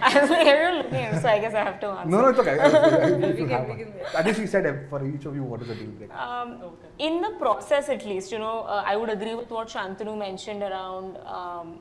I 0.00 0.20
was 0.20 0.30
like, 0.30 0.46
you're 0.46 0.74
looking, 0.76 1.18
so 1.20 1.28
I 1.28 1.40
guess 1.40 1.54
I 1.54 1.64
have 1.64 1.80
to 1.80 1.88
answer. 1.88 2.08
No, 2.08 2.20
no, 2.22 2.28
it's 2.28 2.38
okay. 2.38 2.56
I- 2.56 2.68
I- 2.68 3.06
I- 3.06 3.10
We 3.16 3.26
you 3.26 3.36
should 3.36 3.48
can- 3.48 3.68
we 3.68 3.84
can- 3.84 3.94
I 4.16 4.22
think 4.22 4.36
she 4.36 4.46
said 4.46 4.64
ev- 4.64 4.88
for 4.88 5.04
each 5.04 5.24
of 5.24 5.34
you 5.34 5.42
what 5.42 5.60
is 5.62 5.70
a 5.70 5.74
deal 5.74 5.88
breaker. 5.90 6.14
Um, 6.16 6.62
in 7.00 7.20
the 7.20 7.30
process, 7.30 7.88
at 7.88 8.06
least, 8.06 8.30
you 8.30 8.38
know, 8.38 8.60
uh, 8.60 8.84
I 8.86 8.94
would 8.94 9.08
agree 9.10 9.34
with 9.34 9.50
what 9.50 9.66
Shantanu 9.68 10.16
mentioned 10.16 10.62
around, 10.62 11.16
um, 11.26 11.80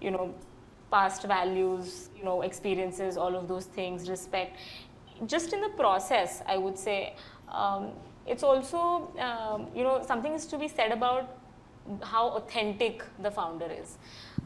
you 0.00 0.12
know, 0.12 0.32
past 0.92 1.24
values, 1.24 2.10
you 2.16 2.22
know, 2.24 2.42
experiences, 2.42 3.16
all 3.16 3.34
of 3.34 3.48
those 3.48 3.64
things, 3.66 4.08
respect. 4.08 4.56
Just 5.26 5.52
in 5.52 5.60
the 5.60 5.68
process, 5.70 6.42
I 6.46 6.56
would 6.58 6.78
say, 6.78 7.14
um, 7.48 7.90
it's 8.26 8.42
also, 8.42 9.12
um, 9.18 9.68
you 9.74 9.82
know, 9.82 10.02
something 10.06 10.32
is 10.32 10.46
to 10.46 10.58
be 10.58 10.68
said 10.68 10.92
about 10.92 11.38
how 12.02 12.28
authentic 12.30 13.02
the 13.20 13.30
founder 13.30 13.66
is. 13.70 13.98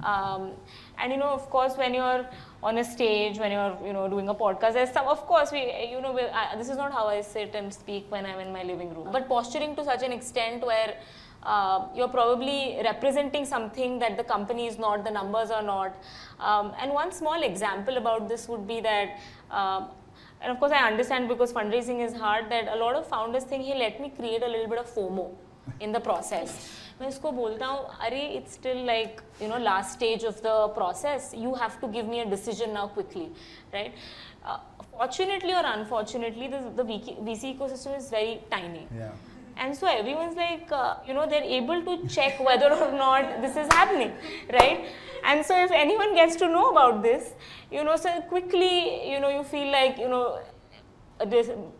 Um, 0.03 0.53
and 0.99 1.13
you 1.13 1.19
know, 1.19 1.29
of 1.29 1.49
course, 1.51 1.77
when 1.77 1.95
you're 1.95 2.27
on 2.63 2.79
a 2.79 2.85
stage, 2.85 3.39
when 3.39 3.53
you're 3.53 3.79
you 3.85 3.93
know 3.93 4.09
doing 4.09 4.29
a 4.29 4.35
podcast, 4.35 4.75
there's 4.75 4.93
some. 4.93 5.07
Of 5.07 5.27
course, 5.27 5.53
we 5.53 5.89
you 5.91 6.01
know 6.01 6.13
we, 6.13 6.23
I, 6.23 6.57
this 6.57 6.69
is 6.69 6.77
not 6.77 6.93
how 6.93 7.07
I 7.07 7.21
sit 7.23 7.55
and 7.55 7.73
speak 7.73 8.07
when 8.11 8.27
I'm 8.27 8.41
in 8.41 8.53
my 8.53 8.63
living 8.63 8.95
room. 8.95 9.09
But 9.13 9.29
posturing 9.29 9.75
to 9.77 9.85
such 9.85 10.03
an 10.03 10.13
extent 10.13 10.65
where 10.67 10.97
uh, 11.43 11.87
you're 11.95 12.09
probably 12.09 12.79
representing 12.85 13.45
something 13.45 13.99
that 14.01 14.17
the 14.17 14.25
company 14.25 14.67
is 14.67 14.79
not, 14.79 15.05
the 15.05 15.11
numbers 15.11 15.51
are 15.51 15.63
not. 15.63 15.97
Um, 16.41 16.73
and 16.81 16.93
one 16.93 17.13
small 17.13 17.43
example 17.43 17.97
about 17.97 18.29
this 18.29 18.49
would 18.49 18.67
be 18.67 18.81
that. 18.81 19.19
Um, 19.51 19.89
and 20.42 20.52
of 20.52 20.60
course, 20.60 20.72
I 20.72 20.88
understand 20.88 21.28
because 21.30 21.54
fundraising 21.54 22.04
is 22.06 22.16
hard 22.16 22.50
that 22.52 22.68
a 22.68 22.76
lot 22.76 22.96
of 22.96 23.08
founders 23.08 23.44
think, 23.44 23.66
hey, 23.66 23.78
let 23.78 24.00
me 24.02 24.10
create 24.10 24.44
a 24.44 24.48
little 24.48 24.68
bit 24.68 24.80
of 24.80 24.94
FOMO 24.94 25.28
in 25.80 25.92
the 25.92 26.00
process. 26.00 26.56
मैं 27.02 27.08
इसको 27.10 27.32
बोलता 27.32 27.66
हूँ 27.66 27.86
अरे 28.06 28.20
it's 28.38 28.54
still 28.54 28.86
like 28.86 29.22
you 29.42 29.48
know 29.50 29.58
last 29.58 29.92
stage 29.92 30.26
of 30.26 30.42
the 30.44 30.52
process 30.74 31.32
you 31.36 31.54
have 31.62 31.78
to 31.82 31.88
give 31.96 32.10
me 32.10 32.20
a 32.20 32.26
decision 32.30 32.70
now 32.72 32.88
quickly 32.94 33.26
right 33.74 33.96
fortunately 35.02 35.54
or 35.58 35.64
unfortunately 35.68 36.48
the, 36.48 36.60
the 36.78 36.84
VC 36.84 37.52
ecosystem 37.56 37.98
is 37.98 38.10
very 38.16 38.34
tiny 38.52 38.88
Yeah. 38.96 39.12
and 39.57 39.77
so 39.77 39.87
everyone's 39.87 40.37
like 40.37 40.71
uh, 40.71 40.97
you 41.07 41.15
know 41.15 41.27
they're 41.29 41.51
able 41.61 41.83
to 41.83 42.09
check 42.09 42.39
whether 42.41 42.73
or 42.73 42.93
not 42.93 43.41
this 43.43 43.57
is 43.57 43.67
happening 43.73 44.13
right? 44.53 44.87
And 45.25 45.45
so 45.45 45.57
if 45.65 45.73
anyone 45.73 46.15
gets 46.15 46.37
to 46.37 46.47
know 46.49 46.71
about 46.71 47.03
this 47.03 47.33
you 47.71 47.83
know 47.85 47.97
so 47.97 48.21
quickly 48.23 49.11
you 49.11 49.19
know 49.21 49.29
you 49.29 49.43
feel 49.43 49.73
like 49.73 49.99
you 49.99 50.09
know 50.09 50.41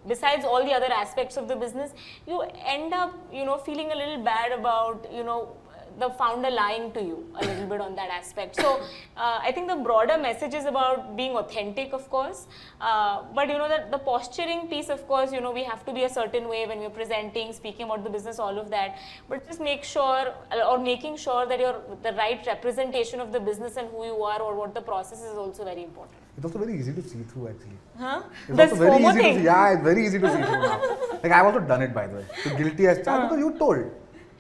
besides 0.09 0.45
all 0.45 0.65
the 0.65 0.73
other 0.73 0.91
aspects 0.93 1.37
of 1.37 1.47
the 1.47 1.57
business 1.57 1.93
you 2.27 2.43
end 2.65 2.95
up 2.95 3.15
you 3.33 3.45
know 3.45 3.59
feeling 3.59 3.93
a 3.93 3.95
little 3.95 4.23
bad 4.25 4.53
about 4.53 5.07
you 5.13 5.23
know 5.23 5.55
the 5.99 6.11
founder 6.11 6.51
lying 6.51 6.93
to 6.93 7.03
you 7.03 7.25
a 7.41 7.45
little 7.45 7.67
bit 7.67 7.81
on 7.81 7.95
that 7.97 8.11
aspect. 8.11 8.57
So 8.57 8.81
uh, 9.17 9.39
I 9.43 9.53
think 9.53 9.69
the 9.69 9.77
broader 9.77 10.19
message 10.19 10.55
is 10.55 10.65
about 10.65 11.17
being 11.17 11.33
authentic, 11.37 11.93
of 11.93 12.09
course. 12.11 12.47
Uh, 12.81 13.23
but 13.35 13.49
you 13.49 13.59
know 13.59 13.69
that 13.69 13.91
the 13.91 13.99
posturing 13.99 14.69
piece, 14.69 14.89
of 14.89 15.07
course, 15.07 15.33
you 15.33 15.41
know 15.41 15.53
we 15.53 15.65
have 15.65 15.85
to 15.87 15.93
be 15.93 16.05
a 16.05 16.09
certain 16.09 16.49
way 16.49 16.67
when 16.67 16.79
we're 16.81 16.91
presenting, 16.91 17.53
speaking 17.53 17.87
about 17.87 18.05
the 18.05 18.11
business, 18.11 18.39
all 18.39 18.59
of 18.59 18.71
that. 18.71 18.99
But 19.29 19.47
just 19.47 19.61
make 19.61 19.85
sure 19.85 20.35
or 20.69 20.79
making 20.79 21.17
sure 21.17 21.47
that 21.47 21.59
you're 21.59 21.81
the 22.03 22.13
right 22.13 22.47
representation 22.47 23.21
of 23.21 23.33
the 23.33 23.41
business 23.41 23.77
and 23.77 23.89
who 23.89 24.05
you 24.05 24.23
are 24.23 24.41
or 24.41 24.55
what 24.55 24.75
the 24.75 24.83
process 24.83 25.21
is 25.23 25.37
also 25.37 25.65
very 25.65 25.85
important. 25.85 26.17
It's 26.37 26.45
also 26.45 26.59
very 26.59 26.79
easy 26.79 26.93
to 26.93 27.03
see 27.03 27.23
through 27.23 27.49
actually. 27.49 27.79
Huh? 27.99 28.23
It's 28.49 28.59
also 28.61 28.77
very 28.77 29.03
easy 29.03 29.21
thing. 29.21 29.35
to 29.35 29.41
see. 29.41 29.45
Yeah, 29.45 29.73
it's 29.73 29.83
very 29.83 30.07
easy 30.07 30.19
to 30.19 30.29
see 30.29 30.43
through 30.43 30.63
now. 30.63 30.99
Like 31.23 31.33
I've 31.33 31.47
also 31.47 31.61
done 31.61 31.83
it 31.83 31.95
by 31.95 32.07
the 32.07 32.17
way. 32.17 32.25
So 32.45 32.57
guilty 32.57 32.87
as 32.89 33.03
charged 33.03 33.31
because 33.31 33.39
you 33.39 33.59
told. 33.59 33.91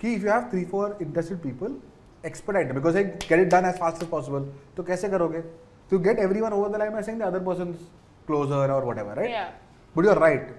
कि 0.01 0.15
if 0.15 0.23
you 0.23 0.29
have 0.29 0.49
three 0.51 0.65
four 0.65 0.97
interested 1.01 1.41
people, 1.43 1.75
expedite 2.23 2.67
it 2.67 2.73
because 2.73 2.93
they 2.93 3.03
get 3.27 3.39
it 3.39 3.49
done 3.49 3.65
as 3.65 3.77
fast 3.77 4.01
as 4.01 4.07
possible. 4.07 4.47
तो 4.77 4.83
कैसे 4.83 5.09
करोगे? 5.09 5.43
To 5.89 5.99
get 5.99 6.19
everyone 6.19 6.53
over 6.53 6.69
the 6.69 6.77
line 6.77 6.91
by 6.91 7.01
saying 7.01 7.17
the 7.17 7.25
other 7.25 7.39
person's 7.39 7.79
closer 8.25 8.71
or 8.71 8.85
whatever, 8.85 9.13
right? 9.15 9.29
Yeah. 9.29 9.49
But 9.95 10.05
you're 10.05 10.15
right. 10.15 10.49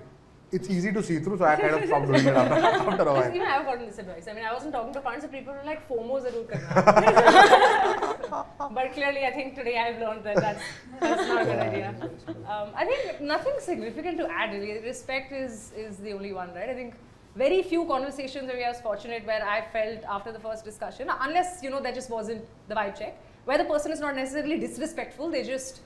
It's 0.53 0.69
easy 0.69 0.93
to 0.93 1.03
see 1.03 1.19
through, 1.19 1.39
so 1.39 1.47
I 1.47 1.57
kind 1.57 1.75
of 1.75 1.85
stopped 1.87 2.07
doing 2.09 2.27
it 2.27 2.35
after, 2.35 2.55
after 2.55 3.05
a 3.05 3.13
while. 3.15 3.35
Even 3.35 3.49
I've 3.49 3.65
gotten 3.65 3.87
this 3.87 3.99
advice. 3.99 4.27
I 4.29 4.35
mean, 4.35 4.45
I 4.45 4.53
wasn't 4.53 4.75
talking 4.75 4.93
to 4.93 5.01
funds, 5.01 5.25
so 5.25 5.29
people 5.29 5.55
were 5.55 5.63
like, 5.65 5.89
FOMO 5.89 6.21
zarur 6.25 6.47
karna. 6.47 8.45
but 8.75 8.93
clearly, 8.93 9.25
I 9.25 9.31
think 9.31 9.55
today 9.55 9.79
I've 9.79 9.99
learned 9.99 10.25
that 10.25 10.37
that's, 10.37 10.63
that's 11.01 11.27
not 11.27 11.43
a 11.43 11.45
good 11.47 11.59
idea. 11.59 11.95
Um, 12.29 12.69
I 12.75 12.85
think 12.85 13.23
nothing 13.23 13.55
significant 13.61 14.19
to 14.19 14.31
add 14.31 14.53
really. 14.53 14.79
Respect 14.81 15.33
is, 15.33 15.73
is 15.75 15.97
the 15.97 16.13
only 16.13 16.35
one, 16.35 16.53
right? 16.55 16.69
I 16.69 16.75
think 16.75 16.97
very 17.38 17.62
few 17.62 17.86
conversations 17.86 18.48
where 18.48 18.66
I 18.66 18.70
was 18.70 18.82
fortunate 18.82 19.26
where 19.26 19.44
I 19.46 19.62
felt 19.72 20.04
after 20.10 20.32
the 20.32 20.40
first 20.40 20.66
discussion, 20.66 21.10
unless, 21.22 21.62
you 21.62 21.70
know, 21.70 21.82
there 21.82 21.94
just 21.94 22.10
wasn't 22.10 22.44
the 22.68 22.76
vibe 22.76 22.98
check, 22.98 23.22
where 23.46 23.58
the 23.58 23.66
person 23.66 23.92
is 23.92 24.00
not 24.00 24.16
necessarily 24.16 24.60
disrespectful, 24.60 25.30
they 25.30 25.44
just 25.44 25.82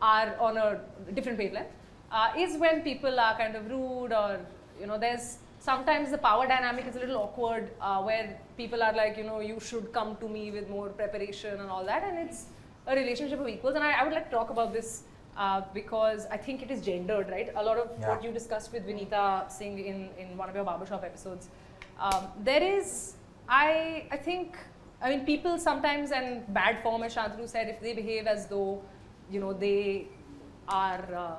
are 0.00 0.36
on 0.38 0.56
a 0.56 0.80
different 1.14 1.38
wavelength, 1.38 1.68
uh, 2.10 2.32
is 2.38 2.56
when 2.56 2.82
people 2.82 3.18
are 3.18 3.36
kind 3.36 3.56
of 3.56 3.68
rude 3.68 4.12
or, 4.12 4.40
you 4.80 4.86
know, 4.86 4.98
there's 4.98 5.38
sometimes 5.58 6.10
the 6.10 6.18
power 6.18 6.46
dynamic 6.46 6.86
is 6.86 6.96
a 6.96 7.00
little 7.00 7.16
awkward 7.16 7.70
uh, 7.80 8.00
where 8.02 8.38
people 8.56 8.82
are 8.82 8.94
like, 8.94 9.16
you 9.16 9.24
know, 9.24 9.40
you 9.40 9.58
should 9.60 9.92
come 9.92 10.16
to 10.16 10.28
me 10.28 10.50
with 10.50 10.68
more 10.68 10.88
preparation 10.88 11.60
and 11.60 11.68
all 11.68 11.84
that, 11.84 12.04
and 12.04 12.18
it's 12.18 12.46
a 12.86 12.94
relationship 12.94 13.40
of 13.40 13.48
equals. 13.48 13.74
And 13.74 13.84
I, 13.84 14.00
I 14.00 14.04
would 14.04 14.12
like 14.12 14.26
to 14.30 14.30
talk 14.30 14.50
about 14.50 14.72
this 14.72 15.02
uh, 15.36 15.62
because 15.72 16.26
I 16.30 16.36
think 16.36 16.62
it 16.62 16.70
is 16.70 16.80
gendered, 16.82 17.30
right? 17.30 17.50
A 17.56 17.62
lot 17.62 17.78
of 17.78 17.90
Yeah. 18.00 18.08
what 18.10 18.24
you 18.24 18.32
discussed 18.32 18.72
with 18.72 18.86
Vineeta 18.86 19.50
Singh 19.50 19.78
in, 19.78 20.10
in 20.18 20.36
one 20.36 20.48
of 20.48 20.54
your 20.54 20.64
barbershop 20.64 21.04
episodes. 21.04 21.48
Um, 21.98 22.28
there 22.40 22.62
is, 22.62 23.14
I, 23.48 24.06
I 24.10 24.16
think, 24.16 24.56
I 25.00 25.08
mean, 25.10 25.24
people 25.24 25.58
sometimes, 25.58 26.10
and 26.12 26.42
bad 26.52 26.82
form, 26.82 27.02
as 27.02 27.14
Shantanu 27.14 27.48
said, 27.48 27.68
if 27.68 27.80
they 27.80 27.92
behave 27.94 28.26
as 28.26 28.46
though, 28.46 28.82
you 29.30 29.40
know, 29.40 29.52
they 29.52 30.08
are 30.68 31.14
uh, 31.14 31.34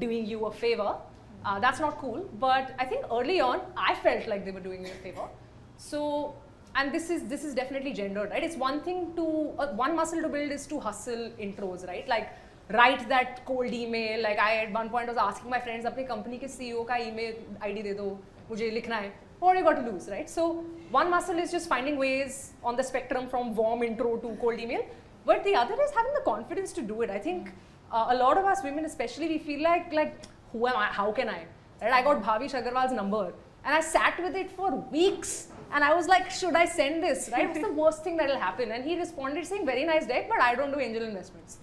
doing 0.00 0.26
you 0.26 0.46
a 0.46 0.52
favor, 0.52 0.96
uh, 1.44 1.60
that's 1.60 1.80
not 1.80 1.98
cool. 1.98 2.28
But 2.40 2.74
I 2.78 2.84
think 2.84 3.04
early 3.12 3.40
on, 3.40 3.60
I 3.76 3.94
felt 3.96 4.26
like 4.26 4.44
they 4.44 4.50
were 4.50 4.60
doing 4.60 4.82
me 4.82 4.90
a 4.90 4.94
favor. 4.94 5.28
So, 5.76 6.34
and 6.76 6.92
this 6.92 7.10
is 7.10 7.28
this 7.28 7.44
is 7.44 7.54
definitely 7.54 7.92
gendered, 7.92 8.30
right? 8.30 8.42
It's 8.42 8.56
one 8.56 8.80
thing 8.80 9.14
to 9.16 9.52
uh, 9.58 9.68
one 9.74 9.94
muscle 9.94 10.20
to 10.22 10.28
build 10.28 10.50
is 10.50 10.66
to 10.68 10.80
hustle 10.80 11.30
intros, 11.38 11.86
right? 11.86 12.08
Like 12.08 12.30
write 12.72 13.08
that 13.08 13.44
cold 13.44 13.72
email 13.72 14.22
like 14.22 14.38
I 14.38 14.56
at 14.64 14.72
one 14.72 14.88
point 14.88 15.08
was 15.08 15.16
asking 15.16 15.50
my 15.50 15.60
friends 15.60 15.84
अपनी 15.84 16.06
company 16.08 16.38
के 16.38 16.48
CEO 16.48 16.86
का 16.88 16.96
email 17.06 17.34
ID 17.68 17.82
दे 17.82 17.94
दो 17.94 18.06
मुझे 18.50 18.70
लिखना 18.70 18.96
है 18.96 19.12
what 19.40 19.56
I 19.56 19.62
got 19.62 19.76
to 19.80 19.90
lose 19.90 20.08
right 20.08 20.30
so 20.30 20.64
one 20.90 21.10
muscle 21.10 21.38
is 21.38 21.50
just 21.52 21.68
finding 21.68 21.98
ways 21.98 22.52
on 22.64 22.76
the 22.76 22.82
spectrum 22.82 23.28
from 23.28 23.54
warm 23.54 23.82
intro 23.82 24.16
to 24.16 24.36
cold 24.40 24.58
email 24.58 24.84
but 25.26 25.44
the 25.44 25.54
other 25.54 25.74
is 25.74 25.90
having 25.98 26.14
the 26.14 26.24
confidence 26.30 26.72
to 26.72 26.82
do 26.82 27.02
it 27.02 27.10
I 27.10 27.18
think 27.18 27.52
uh, 27.92 28.06
a 28.08 28.16
lot 28.16 28.38
of 28.38 28.46
us 28.46 28.62
women 28.62 28.86
especially 28.86 29.28
we 29.28 29.38
feel 29.38 29.62
like 29.62 29.92
like 29.92 30.14
who 30.52 30.66
am 30.66 30.76
I 30.76 30.86
how 31.00 31.10
can 31.12 31.28
I 31.28 31.40
right 31.82 31.92
I 31.92 32.02
got 32.02 32.22
Bhavish 32.22 32.54
Aggarwal's 32.60 32.92
number 32.92 33.26
and 33.64 33.74
I 33.74 33.80
sat 33.80 34.22
with 34.22 34.34
it 34.36 34.50
for 34.50 34.70
weeks 34.92 35.48
and 35.72 35.82
I 35.82 35.92
was 35.92 36.06
like, 36.06 36.30
should 36.30 36.54
I 36.54 36.66
send 36.66 37.02
this? 37.02 37.30
Right? 37.32 37.48
What's 37.48 37.60
the 37.60 37.72
worst 37.72 38.04
thing 38.04 38.16
that'll 38.16 38.38
happen? 38.38 38.70
And 38.70 38.84
he 38.84 38.96
responded 38.96 39.44
saying, 39.44 39.66
very 39.66 39.84
nice 39.84 40.06
deck, 40.06 40.28
but 40.28 40.40
I 40.40 40.54
don't 40.54 40.70
do 40.70 40.78
angel 40.78 41.02
investments. 41.02 41.58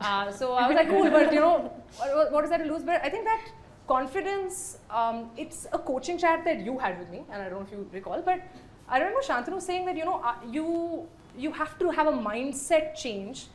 Uh, 0.00 0.30
so 0.30 0.52
I 0.52 0.68
was 0.68 0.76
like, 0.76 0.88
cool, 0.88 1.10
but 1.10 1.32
you 1.32 1.40
know, 1.40 1.72
what, 1.96 2.32
what 2.32 2.44
is 2.44 2.50
that 2.50 2.58
to 2.58 2.64
lose? 2.64 2.82
But 2.82 3.04
I 3.04 3.08
think 3.08 3.24
that 3.24 3.40
confidence, 3.86 4.78
um, 4.90 5.30
it's 5.36 5.66
a 5.72 5.78
coaching 5.78 6.18
chat 6.18 6.44
that 6.44 6.64
you 6.64 6.78
had 6.78 6.98
with 6.98 7.10
me, 7.10 7.22
and 7.30 7.42
I 7.42 7.48
don't 7.48 7.60
know 7.60 7.66
if 7.66 7.72
you 7.72 7.88
recall, 7.92 8.20
but 8.22 8.40
I 8.88 8.98
remember 8.98 9.20
Shantanu 9.22 9.60
saying 9.60 9.86
that, 9.86 9.96
you 9.96 10.04
know, 10.04 10.20
uh, 10.22 10.34
you, 10.50 11.06
you 11.36 11.52
have 11.52 11.78
to 11.78 11.90
have 11.90 12.06
a 12.06 12.12
mindset 12.12 12.96
change. 12.96 13.46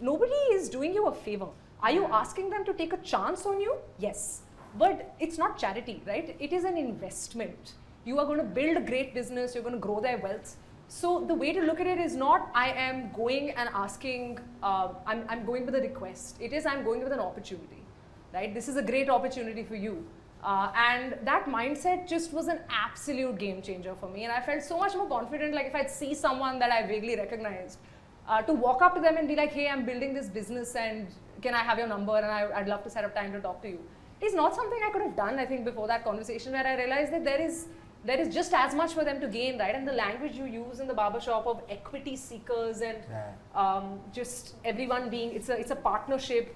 Nobody 0.00 0.32
is 0.52 0.68
doing 0.68 0.94
you 0.94 1.06
a 1.06 1.14
favor. 1.14 1.48
Are 1.82 1.90
you 1.90 2.06
asking 2.06 2.50
them 2.50 2.64
to 2.64 2.72
take 2.72 2.92
a 2.92 2.96
chance 2.98 3.46
on 3.46 3.60
you? 3.60 3.76
Yes. 3.98 4.42
But 4.76 5.14
it's 5.18 5.38
not 5.38 5.58
charity, 5.58 6.02
right? 6.06 6.36
It 6.38 6.52
is 6.52 6.64
an 6.64 6.76
investment. 6.76 7.72
You 8.04 8.18
are 8.18 8.26
going 8.26 8.38
to 8.38 8.44
build 8.44 8.76
a 8.76 8.80
great 8.80 9.14
business, 9.14 9.54
you're 9.54 9.64
going 9.64 9.74
to 9.74 9.80
grow 9.80 10.00
their 10.00 10.18
wealth. 10.18 10.56
So 10.88 11.22
the 11.28 11.34
way 11.34 11.52
to 11.52 11.60
look 11.60 11.80
at 11.80 11.86
it 11.86 11.98
is 11.98 12.16
not 12.16 12.50
I 12.54 12.70
am 12.70 13.12
going 13.12 13.50
and 13.50 13.68
asking, 13.74 14.38
uh, 14.62 14.88
I'm, 15.06 15.24
I'm 15.28 15.44
going 15.44 15.66
with 15.66 15.74
a 15.74 15.82
request. 15.82 16.38
It 16.40 16.54
is 16.54 16.64
I'm 16.64 16.82
going 16.82 17.04
with 17.04 17.12
an 17.12 17.20
opportunity, 17.20 17.84
right? 18.32 18.54
This 18.54 18.68
is 18.68 18.76
a 18.76 18.82
great 18.82 19.10
opportunity 19.10 19.64
for 19.64 19.76
you. 19.76 20.06
Uh, 20.42 20.72
and 20.74 21.18
that 21.24 21.44
mindset 21.44 22.08
just 22.08 22.32
was 22.32 22.48
an 22.48 22.60
absolute 22.70 23.38
game 23.38 23.60
changer 23.60 23.94
for 24.00 24.08
me. 24.08 24.24
And 24.24 24.32
I 24.32 24.40
felt 24.40 24.62
so 24.62 24.78
much 24.78 24.94
more 24.94 25.06
confident, 25.06 25.52
like 25.52 25.66
if 25.66 25.74
I'd 25.74 25.90
see 25.90 26.14
someone 26.14 26.58
that 26.58 26.72
I 26.72 26.86
vaguely 26.86 27.16
recognized, 27.16 27.78
uh, 28.26 28.40
to 28.42 28.54
walk 28.54 28.80
up 28.80 28.94
to 28.94 29.00
them 29.00 29.18
and 29.18 29.28
be 29.28 29.36
like, 29.36 29.52
hey, 29.52 29.68
I'm 29.68 29.84
building 29.84 30.14
this 30.14 30.28
business 30.28 30.74
and 30.74 31.06
can 31.42 31.54
I 31.54 31.58
have 31.58 31.76
your 31.76 31.86
number 31.86 32.16
and 32.16 32.26
I, 32.26 32.48
I'd 32.54 32.68
love 32.68 32.82
to 32.84 32.90
set 32.90 33.04
up 33.04 33.14
time 33.14 33.32
to 33.32 33.40
talk 33.40 33.60
to 33.62 33.68
you. 33.68 33.78
It 34.22 34.24
is 34.24 34.34
not 34.34 34.54
something 34.54 34.80
I 34.86 34.90
could 34.90 35.02
have 35.02 35.16
done, 35.16 35.38
I 35.38 35.44
think, 35.44 35.66
before 35.66 35.86
that 35.88 36.02
conversation 36.02 36.52
where 36.52 36.66
I 36.66 36.76
realized 36.76 37.12
that 37.12 37.24
there 37.24 37.40
is 37.40 37.66
there 38.08 38.20
is 38.20 38.28
just 38.34 38.52
as 38.54 38.74
much 38.74 38.92
for 38.94 39.04
them 39.04 39.20
to 39.20 39.28
gain, 39.28 39.58
right? 39.58 39.74
And 39.74 39.86
the 39.86 39.92
language 39.92 40.34
you 40.36 40.44
use 40.44 40.80
in 40.80 40.88
the 40.88 40.94
barbershop 40.94 41.46
of 41.46 41.62
equity 41.68 42.16
seekers 42.16 42.80
and 42.80 42.98
Yeah. 43.10 43.32
um, 43.62 44.00
just 44.18 44.54
everyone 44.64 45.10
being, 45.10 45.32
it's 45.38 45.48
a, 45.48 45.56
it's 45.62 45.70
a 45.70 45.76
partnership. 45.76 46.54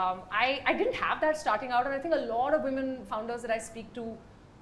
Um, 0.00 0.20
I, 0.30 0.62
I 0.66 0.72
didn't 0.74 0.94
have 0.94 1.20
that 1.22 1.36
starting 1.36 1.70
out, 1.70 1.86
and 1.86 1.94
I 1.94 1.98
think 1.98 2.14
a 2.14 2.24
lot 2.34 2.54
of 2.54 2.62
women 2.62 3.04
founders 3.12 3.42
that 3.42 3.50
I 3.50 3.58
speak 3.58 3.92
to 3.94 4.04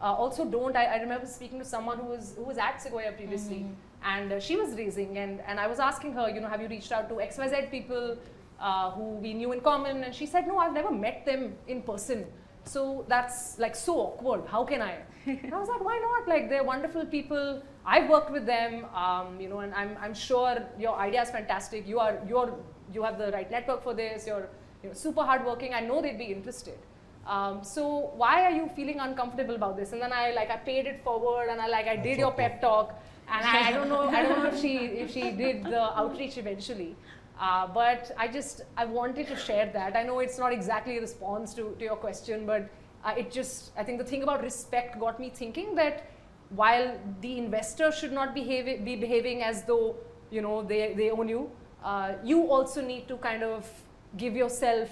uh, 0.01 0.15
also 0.23 0.45
don't. 0.45 0.77
I, 0.77 0.85
I 0.85 0.97
remember 1.01 1.27
speaking 1.27 1.59
to 1.59 1.65
someone 1.65 1.99
who 1.99 2.07
was, 2.07 2.35
who 2.37 2.45
was 2.45 2.57
at 2.57 2.81
Sequoia 2.81 3.13
previously, 3.13 3.67
and 4.15 4.33
uh, 4.33 4.41
she 4.41 4.57
was 4.57 4.75
raising, 4.75 5.19
and, 5.19 5.41
and 5.47 5.59
I 5.61 5.67
was 5.67 5.81
asking 5.81 6.13
her, 6.15 6.31
you 6.31 6.41
know, 6.41 6.49
have 6.49 6.63
you 6.63 6.69
reached 6.69 6.93
out 6.93 7.09
to 7.09 7.17
XYZ 7.17 7.71
people 7.71 8.17
uh, 8.61 8.91
who 8.93 9.05
we 9.27 9.35
knew 9.35 9.53
in 9.53 9.61
common? 9.61 10.05
And 10.05 10.15
she 10.15 10.25
said, 10.25 10.47
no, 10.47 10.57
I've 10.59 10.73
never 10.73 10.93
met 10.93 11.27
them 11.27 11.55
in 11.67 11.83
person. 11.83 12.27
So 12.69 13.05
that's 13.09 13.59
like 13.59 13.75
so 13.75 13.95
awkward. 13.99 14.43
How 14.47 14.65
can 14.65 14.83
I? 14.83 14.97
And 15.27 15.53
I 15.55 15.59
was 15.59 15.69
like, 15.69 15.83
why 15.85 15.99
not? 15.99 16.29
Like 16.29 16.49
they're 16.51 16.65
wonderful 16.65 17.05
people. 17.07 17.63
I've 17.85 18.09
worked 18.11 18.31
with 18.31 18.47
them, 18.47 18.85
um, 18.95 19.41
you 19.41 19.49
know, 19.49 19.61
and 19.61 19.75
I'm, 19.75 19.97
I'm 20.01 20.15
sure 20.15 20.57
your 20.79 20.95
idea 20.97 21.23
is 21.23 21.31
fantastic. 21.31 21.87
You 21.87 21.99
are 21.99 22.19
you're 22.29 22.53
you 22.93 23.03
have 23.03 23.19
the 23.19 23.31
right 23.33 23.51
network 23.51 23.83
for 23.83 23.95
this. 23.95 24.27
You're 24.27 24.49
you 24.83 24.89
know, 24.91 24.95
super 24.95 25.23
hardworking. 25.23 25.75
I 25.75 25.81
know 25.81 26.01
they'd 26.03 26.19
be 26.19 26.31
interested. 26.37 26.79
Um, 27.27 27.63
so 27.63 28.13
why 28.17 28.45
are 28.45 28.51
you 28.51 28.71
feeling 28.77 29.01
uncomfortable 29.01 29.55
about 29.55 29.77
this? 29.77 29.93
And 29.93 30.01
then 30.01 30.13
I 30.13 30.33
like 30.33 30.51
I 30.51 30.57
paid 30.57 30.87
it 30.87 31.03
forward 31.05 31.49
and 31.51 31.61
I 31.61 31.69
like 31.69 31.87
I 31.87 31.97
did 31.97 32.05
That's 32.05 32.19
your 32.19 32.33
okay. 32.33 32.49
pep 32.49 32.61
talk. 32.61 32.95
And 33.31 33.45
I, 33.47 33.69
I 33.69 33.73
don't 33.73 33.89
know 33.91 34.09
I 34.09 34.23
don't 34.23 34.39
know 34.39 34.51
if 34.51 34.61
she 34.61 34.77
if 35.05 35.13
she 35.13 35.31
did 35.33 35.65
the 35.65 35.83
outreach 36.03 36.39
eventually. 36.39 36.97
Uh, 37.39 37.67
but 37.69 38.11
I 38.19 38.27
just 38.29 38.63
I 38.77 38.85
wanted 38.85 39.29
to 39.29 39.37
share 39.37 39.71
that. 39.73 39.97
I 39.97 40.03
know 40.03 40.19
it's 40.19 40.39
not 40.39 40.53
exactly 40.53 40.99
a 40.99 41.01
response 41.01 41.55
to, 41.55 41.75
to 41.79 41.85
your 41.85 41.97
question, 41.97 42.47
but 42.47 42.69
uh, 43.05 43.15
it 43.17 43.31
just 43.31 43.71
I 43.77 43.85
think 43.85 43.99
the 43.99 44.05
thing 44.05 44.23
about 44.23 44.43
respect 44.43 44.99
got 44.99 45.21
me 45.21 45.31
thinking 45.31 45.75
that 45.77 46.11
while 46.51 46.99
the 47.21 47.39
investor 47.39 47.93
should 47.93 48.13
not 48.13 48.35
behave 48.35 48.85
be 48.85 48.97
behaving 48.97 49.43
as 49.43 49.63
though 49.65 49.97
you 50.31 50.43
know 50.43 50.63
they, 50.63 50.95
they 50.95 51.11
own 51.11 51.29
you, 51.29 51.51
uh, 51.85 52.15
you 52.25 52.51
also 52.51 52.81
need 52.81 53.07
to 53.09 53.17
kind 53.19 53.43
of 53.43 53.71
give 54.17 54.35
yourself 54.35 54.89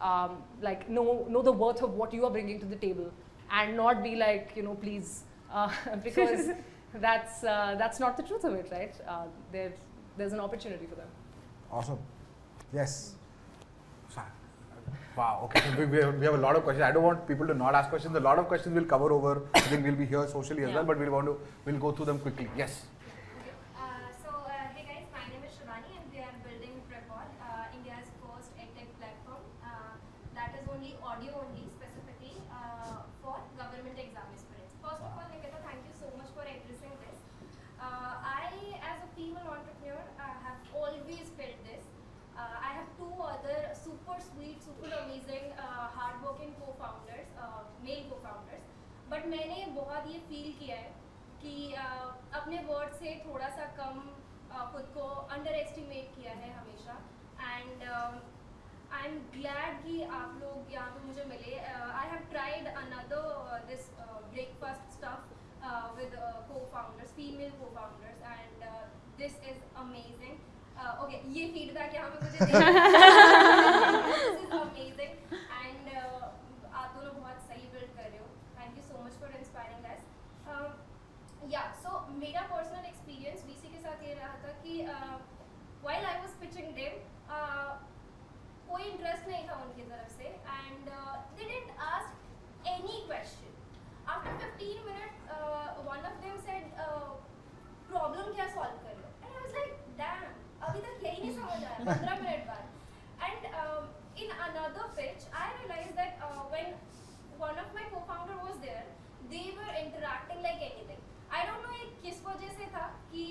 um, 0.00 0.42
like 0.62 0.88
know 0.88 1.26
know 1.28 1.42
the 1.42 1.52
worth 1.52 1.82
of 1.82 1.94
what 1.94 2.14
you 2.14 2.24
are 2.24 2.30
bringing 2.30 2.60
to 2.60 2.66
the 2.66 2.76
table 2.76 3.10
and 3.50 3.76
not 3.76 4.02
be 4.02 4.14
like 4.14 4.52
you 4.54 4.62
know 4.62 4.74
please 4.74 5.24
uh, 5.52 5.70
because 6.04 6.50
that's 6.94 7.42
uh, 7.44 7.74
that's 7.78 7.98
not 8.00 8.16
the 8.16 8.22
truth 8.22 8.44
of 8.44 8.54
it, 8.54 8.68
right? 8.70 8.94
Uh, 9.08 9.24
there's 10.16 10.32
an 10.32 10.40
opportunity 10.40 10.86
for 10.86 10.96
them. 10.96 11.08
Awesome. 11.70 11.98
Yes. 12.72 13.14
Wow. 15.16 15.40
Okay. 15.44 15.60
So 15.60 15.76
we, 15.78 15.86
we, 15.86 15.98
have, 15.98 16.18
we 16.18 16.24
have 16.24 16.34
a 16.34 16.38
lot 16.38 16.56
of 16.56 16.62
questions. 16.62 16.82
I 16.82 16.92
don't 16.92 17.02
want 17.02 17.26
people 17.26 17.46
to 17.46 17.52
not 17.52 17.74
ask 17.74 17.90
questions. 17.90 18.16
A 18.16 18.20
lot 18.20 18.38
of 18.38 18.46
questions 18.46 18.74
we'll 18.74 18.84
cover 18.84 19.12
over. 19.12 19.42
I 19.54 19.60
think 19.60 19.84
we'll 19.84 19.96
be 19.96 20.06
here 20.06 20.26
socially 20.28 20.62
as 20.62 20.68
Yeah. 20.70 20.76
well, 20.76 20.84
but 20.84 20.98
we'll 20.98 21.10
want 21.10 21.26
to 21.26 21.38
we'll 21.64 21.78
go 21.78 21.90
through 21.92 22.06
them 22.06 22.20
quickly. 22.20 22.48
Yes. 22.56 22.86
But 49.20 49.26
मैंने 49.28 49.64
बहुत 49.74 50.06
ये 50.08 50.18
feel 50.28 50.52
किया 50.58 50.76
है 50.76 50.90
कि 51.40 51.52
uh, 51.78 52.36
अपने 52.36 52.58
word 52.68 52.92
से 52.94 53.10
थोड़ा 53.24 53.48
सा 53.56 53.64
कम 53.78 53.98
uh, 54.50 54.64
खुद 54.72 54.86
को 54.94 55.08
अंडर 55.34 55.54
एस्टिमेट 55.54 56.14
किया 56.14 56.32
है 56.34 56.52
हमेशा। 56.52 56.94
एंड 57.48 57.82
आई 58.92 59.08
एम 59.08 59.18
ग्लैड 59.34 59.82
कि 59.82 60.02
आप 60.20 60.38
लोग 60.42 60.72
यहाँ 60.72 60.90
पे 60.90 61.06
मुझे 61.06 61.24
मिले। 61.24 61.58
I 61.58 62.08
have 62.08 62.24
tried 62.30 62.66
another 62.74 63.66
this 63.68 63.90
breakfast 64.00 64.88
stuff 64.94 65.24
with 65.98 66.16
co 66.48 66.64
founders 66.72 67.12
female 67.12 67.52
co 67.60 67.70
founders 67.76 68.18
and 68.32 68.64
this 69.18 69.38
is 69.50 69.62
amazing 69.84 70.34
okay 71.04 71.22
ये 71.38 71.46
फीडबैक 71.54 71.94
यहाँ 71.94 72.10
पे 72.10 72.16
मुझे 72.24 72.38
दिस 72.46 72.60
इज़ 74.40 74.58
अमेजिंग 74.62 75.12
एंड 75.54 75.84
आप 76.72 76.94
दोनों 76.94 77.14
बहुत 77.14 77.48
सही 77.48 77.66
बिल्ड 77.72 77.96
कर 77.96 78.02
रहे 78.04 78.18
हो 78.18 78.30
thank 78.60 78.76
you 78.76 78.82
so 78.84 79.02
much 79.04 79.12
for 79.20 79.36
inspiring 79.36 79.84
us 79.90 80.00
या 81.52 81.60
सो 81.82 82.00
मेरा 82.14 82.40
पर्सनल 82.48 82.84
एक्सपीरियंस 82.86 83.44
वीसी 83.46 83.68
के 83.68 83.78
साथ 83.78 84.02
ये 84.04 84.14
रहा 84.14 84.34
था 84.42 84.52
कि 84.64 84.74
while 85.84 86.04
I 86.06 86.18
was 86.18 86.34
pitching 86.40 86.74
them 86.74 86.94
कोई 88.80 88.90
इंटरेस्ट 88.90 89.26
नहीं 89.28 89.46
था 89.48 89.54
उनकी 89.62 89.82
तरफ़ 89.88 90.12
से 90.18 90.26
and 90.26 90.76
they 90.84 90.98
didn't 91.38 91.80
ask 91.86 92.68
any 92.68 93.00
question 93.08 93.50
after 94.12 94.38
15 94.44 94.86
minute 94.86 95.32
one 95.88 96.06
of 96.10 96.14
them 96.22 96.38
said 96.46 96.64
problem 97.90 98.32
क्या 98.38 98.46
सॉल्व 98.54 98.78
कर 98.84 98.94
हो? 99.00 99.10
And 99.24 99.32
I 99.32 99.42
was 99.42 99.52
like 99.58 99.74
damn 99.98 100.22
अभी 100.68 100.80
तक 100.86 101.04
यही 101.06 101.22
नहीं 101.22 101.34
समझ 101.40 101.58
आया 101.64 101.76
15 101.90 102.22
मिनट 102.22 102.46
बाद. 102.46 102.64
And 103.26 103.40
in 104.24 104.30
another 104.46 104.88
pitch 105.00 105.28
I 105.42 105.52
realise 105.58 105.92
that 106.00 106.24
when 106.54 106.78
one 107.42 107.58
of 107.60 107.68
my 107.74 107.82
co-founder 107.90 108.34
was 108.38 108.56
there, 108.62 108.80
they 109.28 109.44
were 109.58 109.74
interacting 109.82 110.40
like 110.46 110.64
anything. 110.66 110.98
I 111.36 111.44
don't 111.46 111.62
know 111.66 111.76
ये 111.76 111.86
किस 112.02 112.18
वजह 112.24 112.50
से 112.56 112.66
था 112.74 112.82
कि 113.12 113.22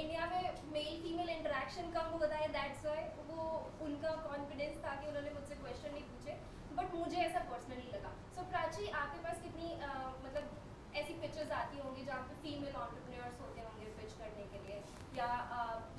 इंडिया 0.00 0.26
में 0.26 0.42
मेल 0.72 0.94
फीमेल 1.02 1.30
इंटरेक्शन 1.30 1.90
कम 1.94 2.12
होता 2.18 2.36
है 2.42 2.48
दैट्स 2.52 2.84
व्हाई 2.84 3.04
वो 3.30 3.46
उनका 3.86 4.12
कॉन्फिडेंस 4.28 4.78
था 4.84 4.94
कि 5.00 5.08
उन्होंने 5.08 5.30
मुझसे 5.32 5.54
क्वेश्चन 5.62 5.92
नहीं 5.94 6.04
पूछे 6.12 6.36
बट 6.78 6.94
मुझे 7.00 7.18
ऐसा 7.24 7.40
पर्सनली 7.50 7.90
लगा। 7.94 8.12
सो 8.34 8.40
so, 8.40 8.46
प्राची 8.52 8.88
आपके 9.02 9.22
पास 9.26 9.42
कितनी 9.42 9.68
uh, 9.88 10.08
मतलब 10.24 10.96
ऐसी 11.02 11.18
पिक्चर्स 11.24 11.52
आती 11.58 11.82
होंगी 11.84 12.04
जहाँ 12.06 12.22
पे 12.28 12.38
फीमेल 12.44 12.80
ऑन्टरप्रेन्योर्स 12.84 13.40
होते 13.40 13.66
होंगे 13.66 13.92
पिच 14.00 14.16
करने 14.22 14.46
के 14.54 14.62
लिए? 14.64 14.78
या 15.18 15.28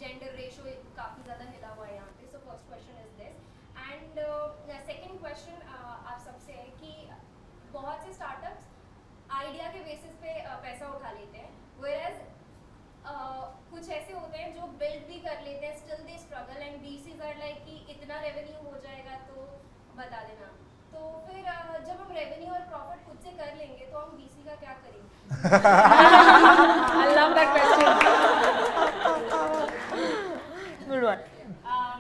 जेंडर 0.02 0.36
रेशो 0.42 0.64
काफ़ी 0.98 1.24
ज़्यादा 1.24 1.50
हिला 1.52 1.70
हुआ 1.78 1.86
है 1.86 1.96
यहाँ 1.96 2.12
पे? 2.18 2.32
So 2.34 2.44
first 2.48 2.68
question 2.68 2.96
is 3.06 3.14
this 3.22 3.36
and 3.92 4.20
second 4.90 5.20
question 5.20 5.62
आप 5.78 6.20
सबसे 6.26 6.54
है 6.54 6.68
कि 6.82 6.92
बहुत 7.74 8.06
से 8.06 8.14
स्टार्टअप्स 8.14 8.70
आइडिया 9.40 9.72
के 9.74 9.80
बेसिस 9.84 10.22
पे 10.24 10.34
पैसा 10.68 10.94
उठा 10.96 11.12
लेते 11.20 11.38
हैं 11.38 11.52
वेयर 11.84 12.22
कुछ 13.06 13.90
ऐसे 13.90 14.14
होते 14.14 14.38
हैं 14.38 14.54
जो 14.56 14.68
बिल्ड 14.80 15.08
भी 15.08 15.20
कर 15.26 15.42
लेते 15.44 15.66
हैं 15.66 15.76
still 15.78 16.02
they 16.08 16.18
struggle 16.18 16.62
and 16.62 16.76
B 16.82 16.98
C 17.04 17.12
कर 17.20 17.38
लाइक 17.40 17.64
कि 17.66 17.74
इतना 17.94 18.20
रेवेन्यू 18.22 18.58
हो 18.70 18.78
जाएगा 18.84 19.16
तो 19.30 19.36
बता 19.98 20.22
देना। 20.28 20.48
तो 20.94 21.00
फिर 21.28 21.40
जब 21.88 22.02
हम 22.02 22.12
रेवेन्यू 22.16 22.54
और 22.54 22.62
प्रॉफिट 22.72 23.00
खुद 23.08 23.18
से 23.24 23.32
कर 23.42 23.56
लेंगे 23.58 23.86
तो 23.92 23.98
हम 24.00 24.10
बीसी 24.18 24.44
का 24.50 24.56
क्या 24.64 24.74
करेंगे? 24.84 25.10
Um, 31.72 32.00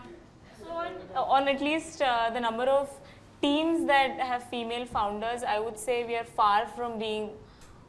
on 1.15 1.47
at 1.47 1.61
least 1.61 2.01
uh, 2.01 2.29
the 2.29 2.39
number 2.39 2.65
of 2.69 2.89
teams 3.41 3.85
that 3.87 4.19
have 4.19 4.43
female 4.49 4.85
founders 4.85 5.43
i 5.43 5.57
would 5.59 5.77
say 5.83 5.95
we 6.09 6.15
are 6.21 6.27
far 6.39 6.59
from 6.75 6.97
being 6.99 7.29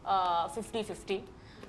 uh, 0.07 0.49
50 0.49 0.83
50 0.83 1.23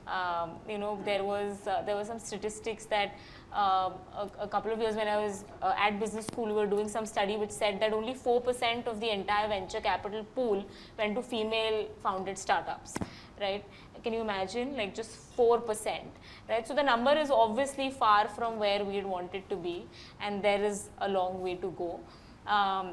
Um, 0.08 0.52
you 0.68 0.78
know, 0.78 1.00
there 1.06 1.24
was 1.24 1.68
uh, 1.68 1.82
there 1.86 1.96
were 1.96 2.04
some 2.04 2.20
statistics 2.20 2.86
that 2.86 3.16
uh, 3.54 3.92
a, 4.18 4.30
a 4.42 4.48
couple 4.48 4.72
of 4.72 4.80
years 4.80 4.96
when 4.96 5.08
I 5.08 5.18
was 5.18 5.46
uh, 5.62 5.74
at 5.78 6.00
business 6.00 6.26
school, 6.26 6.48
we 6.48 6.54
were 6.54 6.66
doing 6.66 6.90
some 6.90 7.06
study 7.06 7.38
which 7.38 7.52
said 7.52 7.80
that 7.80 7.94
only 7.94 8.14
4% 8.14 8.88
of 8.88 9.00
the 9.00 9.10
entire 9.10 9.48
venture 9.48 9.80
capital 9.80 10.24
pool 10.36 10.66
went 10.98 11.16
to 11.16 11.22
female 11.22 11.88
founded 12.02 12.38
startups, 12.38 12.96
right? 13.40 13.64
Can 14.04 14.12
you 14.12 14.22
imagine? 14.22 14.76
Like 14.76 14.94
just 14.94 15.38
4%, 15.38 16.02
right? 16.50 16.68
So 16.68 16.76
the 16.76 16.84
number 16.84 17.14
is 17.14 17.32
obviously 17.32 17.92
far 17.92 18.28
from 18.28 18.60
where 18.60 18.84
we'd 18.84 19.06
want 19.06 19.34
it 19.34 19.48
to 19.50 19.56
be, 19.56 19.86
and 20.20 20.44
there 20.44 20.64
is 20.64 20.90
a 21.00 21.08
long 21.08 21.42
way 21.42 21.56
to 21.56 21.72
go. 21.78 22.00
Um, 22.46 22.92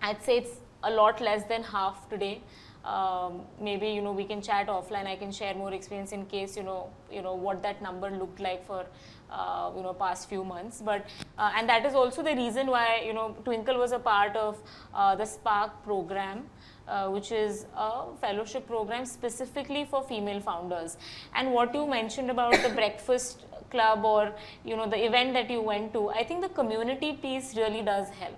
I'd 0.00 0.22
say 0.22 0.38
it's 0.38 0.60
a 0.82 0.90
lot 0.90 1.20
less 1.20 1.44
than 1.44 1.62
half 1.62 2.08
today. 2.08 2.42
Um, 2.84 3.42
maybe 3.60 3.88
you 3.88 4.00
know 4.00 4.12
we 4.12 4.24
can 4.24 4.40
chat 4.40 4.68
offline. 4.68 5.06
I 5.06 5.16
can 5.16 5.32
share 5.32 5.54
more 5.54 5.72
experience 5.72 6.12
in 6.12 6.24
case 6.26 6.56
you 6.56 6.62
know 6.62 6.90
you 7.12 7.22
know 7.22 7.34
what 7.34 7.62
that 7.62 7.82
number 7.82 8.10
looked 8.10 8.40
like 8.40 8.66
for 8.66 8.86
uh, 9.30 9.70
you 9.76 9.82
know 9.82 9.92
past 9.92 10.28
few 10.28 10.44
months. 10.44 10.80
But 10.84 11.06
uh, 11.38 11.52
and 11.56 11.68
that 11.68 11.84
is 11.84 11.94
also 11.94 12.22
the 12.22 12.34
reason 12.34 12.68
why 12.68 13.02
you 13.04 13.12
know 13.12 13.36
Twinkle 13.44 13.78
was 13.78 13.92
a 13.92 13.98
part 13.98 14.34
of 14.36 14.58
uh, 14.94 15.14
the 15.14 15.26
Spark 15.26 15.84
program. 15.84 16.46
Uh, 16.88 17.08
which 17.08 17.30
is 17.30 17.66
a 17.76 18.16
fellowship 18.20 18.66
program 18.66 19.04
specifically 19.06 19.84
for 19.84 20.02
female 20.02 20.40
founders. 20.40 20.96
And 21.36 21.52
what 21.52 21.72
you 21.72 21.86
mentioned 21.86 22.32
about 22.32 22.52
the 22.64 22.68
breakfast 22.80 23.44
club 23.70 24.04
or 24.04 24.34
you 24.64 24.76
know 24.76 24.88
the 24.88 25.04
event 25.06 25.34
that 25.34 25.48
you 25.48 25.60
went 25.60 25.92
to, 25.92 26.08
I 26.08 26.24
think 26.24 26.40
the 26.40 26.48
community 26.48 27.12
piece 27.12 27.56
really 27.56 27.82
does 27.82 28.08
help 28.08 28.36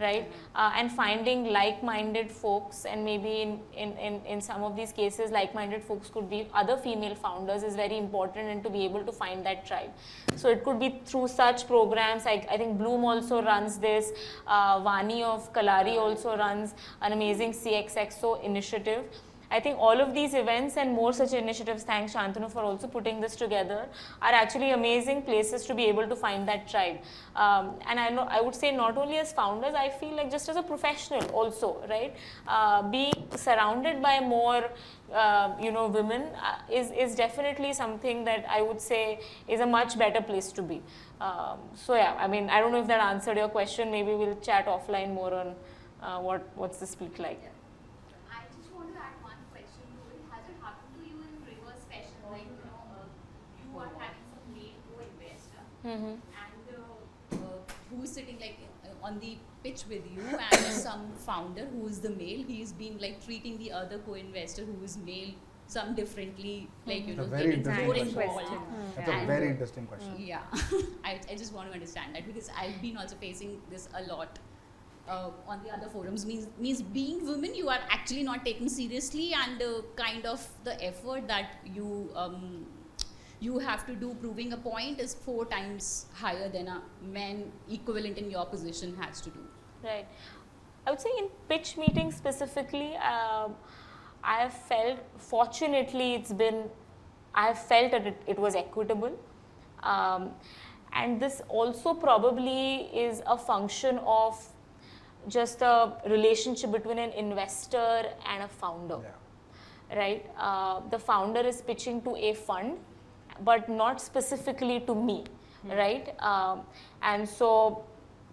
right? 0.00 0.30
Uh, 0.54 0.72
and 0.76 0.90
finding 0.90 1.44
like-minded 1.52 2.30
folks 2.30 2.84
and 2.84 3.04
maybe 3.04 3.42
in, 3.42 3.60
in, 3.76 3.96
in, 3.98 4.20
in 4.26 4.40
some 4.40 4.62
of 4.62 4.76
these 4.76 4.92
cases 4.92 5.30
like-minded 5.30 5.82
folks 5.82 6.08
could 6.08 6.28
be 6.28 6.48
other 6.52 6.76
female 6.76 7.14
founders 7.14 7.62
is 7.62 7.76
very 7.76 7.96
important 7.96 8.48
and 8.48 8.62
to 8.62 8.70
be 8.70 8.84
able 8.84 9.04
to 9.04 9.12
find 9.12 9.44
that 9.46 9.66
tribe. 9.66 9.90
So 10.36 10.48
it 10.48 10.64
could 10.64 10.80
be 10.80 11.00
through 11.04 11.28
such 11.28 11.66
programs 11.66 12.24
like 12.24 12.46
i 12.50 12.56
think 12.56 12.78
Blume 12.78 13.04
also 13.04 13.42
runs 13.42 13.78
this 13.78 14.12
uh, 14.46 14.80
vani 14.80 15.22
of 15.22 15.52
Kalaari 15.52 15.96
also 16.06 16.36
runs 16.36 16.74
an 17.02 17.12
amazing 17.12 17.52
cxxo 17.52 18.42
initiative 18.42 19.04
I 19.56 19.60
think 19.64 19.78
all 19.78 20.00
of 20.04 20.14
these 20.18 20.34
events 20.34 20.76
and 20.76 20.92
more 20.98 21.12
such 21.18 21.32
initiatives, 21.40 21.82
thanks 21.90 22.14
Shantanu 22.14 22.50
for 22.54 22.62
also 22.68 22.88
putting 22.96 23.20
this 23.24 23.36
together, 23.42 23.80
are 24.22 24.32
actually 24.42 24.70
amazing 24.70 25.22
places 25.22 25.64
to 25.66 25.74
be 25.80 25.84
able 25.92 26.08
to 26.12 26.16
find 26.16 26.48
that 26.48 26.68
tribe. 26.68 26.98
Um, 27.36 27.70
and 27.88 28.00
I 28.00 28.08
know 28.16 28.26
I 28.38 28.40
would 28.40 28.54
say 28.62 28.70
not 28.80 28.96
only 29.04 29.18
as 29.18 29.32
founders, 29.32 29.74
I 29.84 29.88
feel 30.00 30.14
like 30.16 30.30
just 30.30 30.48
as 30.48 30.56
a 30.56 30.62
professional 30.62 31.24
also, 31.42 31.70
right? 31.88 32.14
Uh, 32.48 32.82
being 32.96 33.14
surrounded 33.36 34.02
by 34.02 34.20
more, 34.20 34.64
uh, 35.12 35.54
you 35.60 35.70
know, 35.70 35.86
women 35.88 36.22
uh, 36.42 36.58
is 36.80 36.90
is 37.06 37.14
definitely 37.14 37.72
something 37.72 38.24
that 38.24 38.44
I 38.58 38.60
would 38.62 38.80
say 38.80 39.20
is 39.48 39.60
a 39.60 39.66
much 39.66 39.98
better 39.98 40.22
place 40.30 40.52
to 40.52 40.62
be. 40.62 40.82
Um, 41.20 41.58
so 41.74 41.94
yeah, 41.94 42.14
I 42.18 42.26
mean, 42.26 42.50
I 42.50 42.60
don't 42.60 42.72
know 42.72 42.80
if 42.80 42.86
that 42.88 43.00
answered 43.00 43.36
your 43.36 43.48
question. 43.48 43.90
Maybe 43.90 44.14
we'll 44.14 44.36
chat 44.50 44.66
offline 44.66 45.14
more 45.14 45.32
on 45.42 45.54
uh, 46.02 46.18
what 46.20 46.48
what's 46.56 46.78
the 46.78 46.86
split 46.86 47.18
like. 47.18 47.42
I 48.30 48.42
just 48.56 48.70
want 48.74 48.92
to 48.92 48.98
add 48.98 49.16
one 49.22 49.40
question 49.52 49.86
to 49.94 50.00
it. 50.14 50.20
Has 50.32 50.44
it 50.52 50.58
happened 50.66 50.92
to 50.96 51.00
you 51.08 51.16
in 51.26 51.32
reverse 51.52 51.84
fashion? 51.90 52.18
Like, 52.30 52.48
you 52.50 52.64
know, 52.68 52.80
uh, 52.98 53.06
you 53.62 53.70
are 53.78 53.90
having 54.02 54.24
some 54.34 54.46
male 54.56 54.78
co-investor 54.90 55.64
Mm-hmm. 55.84 56.06
and 56.06 56.64
uh, 56.72 57.36
uh, 57.36 57.38
who's 57.90 58.10
sitting 58.10 58.38
like 58.40 58.58
uh, 58.84 59.06
on 59.06 59.18
the 59.20 59.36
pitch 59.62 59.84
with 59.88 60.02
you 60.14 60.22
and 60.22 60.60
some 60.86 61.10
founder 61.26 61.66
who 61.66 61.86
is 61.88 62.00
the 62.00 62.10
male. 62.10 62.42
He's 62.46 62.72
been 62.72 62.98
like 62.98 63.24
treating 63.24 63.58
the 63.58 63.72
other 63.72 63.98
co-investor 63.98 64.64
who 64.64 64.82
is 64.84 64.96
male 64.98 65.32
some 65.66 65.94
differently 65.94 66.68
like 66.86 67.06
you 67.06 67.14
That's 67.14 67.28
a 67.28 67.30
know 67.30 67.36
very 67.36 67.56
getting 67.56 67.58
interesting 67.58 67.84
more 67.86 68.32
question. 68.32 68.54
involved 68.54 68.96
That's 68.96 69.08
a 69.22 69.26
very 69.26 69.48
interesting 69.50 69.86
question. 69.86 70.14
yeah. 70.18 70.42
I, 71.04 71.20
I 71.30 71.34
just 71.36 71.52
want 71.54 71.68
to 71.68 71.74
understand 71.74 72.14
that 72.14 72.26
because 72.26 72.50
i've 72.58 72.80
been 72.82 72.98
also 72.98 73.16
facing 73.16 73.62
this 73.70 73.88
a 73.94 74.02
lot 74.02 74.38
uh, 75.08 75.30
on 75.46 75.62
the 75.64 75.70
other 75.70 75.88
forums. 75.88 76.24
Means 76.26 76.48
means 76.58 76.82
being 76.82 77.26
women 77.26 77.54
you 77.54 77.68
are 77.68 77.80
actually 77.90 78.22
not 78.22 78.44
taken 78.44 78.68
seriously 78.68 79.34
and 79.34 79.60
uh, 79.60 79.82
kind 79.96 80.24
of 80.26 80.46
the 80.64 80.82
effort 80.82 81.28
that 81.28 81.58
you 81.74 82.10
um, 82.14 82.66
you 83.46 83.58
have 83.58 83.86
to 83.86 83.94
do 84.02 84.08
proving 84.20 84.52
a 84.52 84.56
point 84.56 85.00
is 85.04 85.14
four 85.26 85.44
times 85.54 86.06
higher 86.22 86.48
than 86.56 86.68
a 86.68 86.80
man 87.16 87.42
equivalent 87.78 88.18
in 88.24 88.30
your 88.30 88.46
position 88.54 88.96
has 89.02 89.20
to 89.20 89.30
do 89.30 89.44
Right. 89.84 90.06
I 90.86 90.90
would 90.90 91.00
say 91.00 91.10
in 91.18 91.28
pitch 91.48 91.76
meetings 91.76 92.16
specifically, 92.16 92.96
um, 92.96 93.54
I 94.22 94.36
have 94.42 94.54
felt, 94.54 94.98
fortunately, 95.18 96.14
it's 96.14 96.32
been, 96.32 96.70
I 97.34 97.48
have 97.48 97.58
felt 97.58 97.90
that 97.92 98.06
it, 98.06 98.22
it 98.26 98.38
was 98.38 98.54
equitable. 98.54 99.12
Um, 99.82 100.30
and 100.94 101.20
this 101.20 101.42
also 101.48 101.92
probably 101.92 102.88
is 103.04 103.20
a 103.26 103.36
function 103.36 103.98
of 104.06 104.42
just 105.28 105.60
a 105.60 105.92
relationship 106.08 106.72
between 106.72 106.98
an 106.98 107.10
investor 107.10 108.04
and 108.26 108.42
a 108.44 108.48
founder 108.48 109.00
Yeah. 109.02 109.96
right? 109.98 110.26
Uh, 110.38 110.80
the 110.90 110.98
founder 110.98 111.40
is 111.40 111.60
pitching 111.62 112.00
to 112.02 112.16
a 112.16 112.34
fund, 112.34 112.78
but 113.42 113.68
not 113.68 114.00
specifically 114.00 114.80
to 114.80 114.94
me, 114.94 115.24
right? 115.64 116.14
Um, 116.20 116.62
and 117.02 117.28
so 117.28 117.84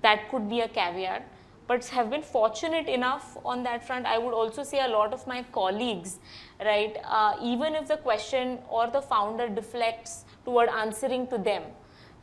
that 0.02 0.30
could 0.30 0.50
be 0.50 0.62
a 0.62 0.68
caveat. 0.68 1.28
But 1.68 1.86
have 1.88 2.10
been 2.10 2.22
fortunate 2.22 2.90
enough 2.90 3.38
on 3.46 3.64
that 3.64 3.86
front. 3.88 4.06
I 4.06 4.18
would 4.18 4.34
also 4.34 4.64
say 4.64 4.84
a 4.84 4.90
lot 4.90 5.14
of 5.14 5.26
my 5.26 5.44
colleagues, 5.54 6.20
right? 6.60 6.98
Uh, 7.06 7.36
even 7.42 7.76
if 7.76 7.88
the 7.88 7.98
question 7.98 8.60
or 8.70 8.88
the 8.88 9.02
founder 9.02 9.48
deflects 9.48 10.26
toward 10.44 10.68
answering 10.68 11.28
to 11.28 11.38
them, 11.38 11.64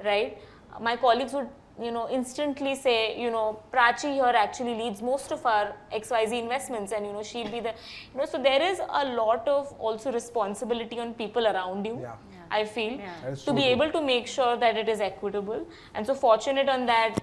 right? 0.05 0.37
My 0.81 0.97
colleagues 0.97 1.33
would 1.33 1.49
you 1.81 1.93
know, 1.93 2.09
instantly 2.11 2.75
say, 2.75 3.21
you 3.21 3.31
know, 3.31 3.61
Prachi 3.73 4.15
here 4.15 4.33
actually 4.35 4.75
leads 4.75 5.01
most 5.01 5.31
of 5.31 5.45
our 5.47 5.75
XYZ 5.93 6.33
investments 6.43 6.93
and, 6.93 7.07
you 7.07 7.13
know, 7.13 7.23
she'll 7.23 7.51
be 7.51 7.61
the, 7.61 7.73
you 8.13 8.19
know, 8.19 8.27
so 8.27 8.43
there 8.43 8.61
is 8.61 8.81
a 8.81 9.05
lot 9.05 9.47
of 9.47 9.73
also 9.79 10.11
responsibility 10.11 10.99
on 10.99 11.15
people 11.15 11.47
around 11.47 11.87
you, 11.87 11.99
Yeah. 12.03 12.15
I 12.51 12.65
feel, 12.65 12.99
That 12.99 13.33
is 13.33 13.45
to 13.45 13.53
be 13.53 13.65
able 13.65 13.91
to 13.93 14.01
make 14.01 14.27
sure 14.27 14.57
that 14.57 14.77
it 14.77 14.89
is 14.89 15.01
equitable. 15.01 15.67
And 15.95 16.07
so 16.07 16.15
fortunate 16.15 16.69
on 16.69 16.87
that, 16.87 17.17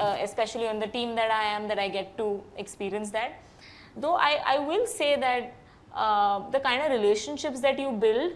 uh, 0.00 0.16
especially 0.20 0.68
on 0.68 0.78
the 0.78 0.86
team 0.86 1.14
that 1.14 1.30
I 1.30 1.44
am, 1.44 1.68
that 1.68 1.78
I 1.78 1.88
get 1.88 2.16
to 2.18 2.42
experience 2.56 3.10
that. 3.10 3.40
Though 3.96 4.16
I, 4.16 4.40
I 4.44 4.58
will 4.58 4.86
say 4.86 5.16
that 5.16 5.54
uh, 5.94 6.50
the 6.50 6.60
kind 6.60 6.82
of 6.82 6.90
relationships 6.90 7.60
that 7.60 7.78
you 7.78 7.92
build 7.92 8.32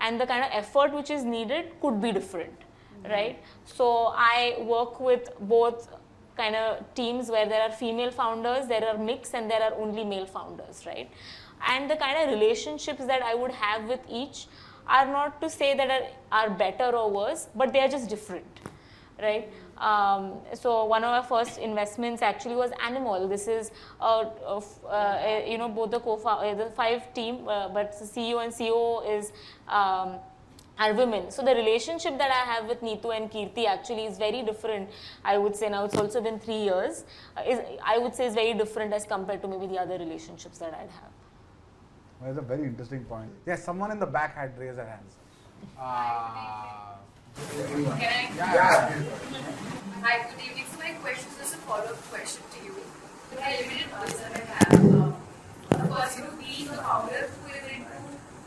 and 0.00 0.20
the 0.20 0.26
kind 0.26 0.44
of 0.44 0.50
effort 0.52 0.92
which 0.94 1.10
is 1.10 1.24
needed 1.24 1.72
could 1.80 2.00
be 2.00 2.12
different, 2.12 2.54
right? 3.04 3.38
So 3.64 4.12
I 4.16 4.56
work 4.60 5.00
with 5.00 5.28
both 5.40 5.88
kind 6.36 6.56
of 6.56 6.94
teams 6.94 7.30
where 7.30 7.46
there 7.46 7.62
are 7.62 7.70
female 7.70 8.10
founders, 8.10 8.66
there 8.66 8.88
are 8.88 8.98
mix, 8.98 9.34
and 9.34 9.50
there 9.50 9.62
are 9.62 9.74
only 9.74 10.04
male 10.04 10.26
founders, 10.26 10.84
right? 10.86 11.10
And 11.68 11.90
the 11.90 11.96
kind 11.96 12.22
of 12.22 12.34
relationships 12.34 13.06
that 13.06 13.22
I 13.22 13.34
would 13.34 13.52
have 13.52 13.84
with 13.84 14.00
each 14.10 14.46
are 14.86 15.06
not 15.06 15.40
to 15.40 15.50
say 15.50 15.74
that 15.74 15.90
are, 15.90 16.06
are 16.32 16.50
better 16.50 16.96
or 16.96 17.10
worse, 17.10 17.48
but 17.54 17.72
they 17.72 17.80
are 17.80 17.88
just 17.88 18.08
different, 18.08 18.60
right? 19.20 19.50
Um, 19.78 20.34
so 20.54 20.84
one 20.84 21.02
of 21.02 21.10
our 21.10 21.22
first 21.22 21.58
investments 21.58 22.22
actually 22.22 22.54
was 22.54 22.70
Animall. 22.82 23.28
This 23.28 23.48
is, 23.48 23.70
you 24.00 25.58
know, 25.58 25.68
both 25.74 25.90
the 25.90 26.00
co 26.00 26.16
uh, 26.16 26.54
the 26.54 26.70
five 26.70 27.12
team, 27.14 27.48
uh, 27.48 27.68
but 27.68 27.98
the 27.98 28.04
CEO 28.04 28.44
and 28.44 28.52
CEO 28.52 29.18
is 29.18 29.32
um, 29.68 30.16
are 30.78 30.92
women. 30.92 31.30
So 31.30 31.42
the 31.42 31.54
relationship 31.54 32.18
that 32.18 32.30
I 32.30 32.52
have 32.52 32.66
with 32.68 32.80
Neetu 32.80 33.16
and 33.16 33.30
Kirti 33.30 33.66
actually 33.66 34.06
is 34.06 34.18
very 34.18 34.42
different. 34.42 34.90
I 35.24 35.38
would 35.38 35.54
say 35.56 35.68
now 35.68 35.84
it's 35.84 35.96
also 35.96 36.20
been 36.20 36.38
three 36.38 36.62
years. 36.64 37.04
Uh, 37.36 37.42
is 37.46 37.60
I 37.84 37.98
would 37.98 38.14
say 38.14 38.26
is 38.26 38.34
very 38.34 38.54
different 38.54 38.92
as 38.92 39.04
compared 39.04 39.42
to 39.42 39.48
maybe 39.48 39.66
the 39.66 39.78
other 39.78 39.98
relationships 39.98 40.58
that 40.58 40.74
I'd 40.74 40.90
have. 40.90 41.13
That's 42.24 42.38
a 42.38 42.40
very 42.40 42.62
interesting 42.64 43.04
point. 43.04 43.28
Yes, 43.44 43.62
someone 43.62 43.90
in 43.90 44.00
the 44.00 44.06
back 44.06 44.34
had 44.34 44.58
raised 44.58 44.78
their 44.78 44.86
hands. 44.86 45.12
Uh, 45.78 46.96
Hi, 50.00 50.24
good 50.30 50.40
evening. 50.40 50.64
So 50.72 50.78
my 50.78 50.92
question 51.04 51.28
is 51.42 51.52
a 51.52 51.56
follow-up 51.68 52.00
question 52.08 52.42
to 52.48 52.64
you. 52.64 52.74
The 53.28 53.36
limited 53.36 53.92
knowledge 53.92 54.16
that 54.24 54.32
I 54.32 54.40
have, 54.40 54.72
um, 54.72 55.16
of 55.70 55.90
course, 55.90 56.16
you 56.16 56.24
know, 56.24 56.32
being 56.40 56.68
a 56.68 56.80
founder 56.80 57.28
who 57.28 57.52
is 57.52 57.64
into 57.68 57.92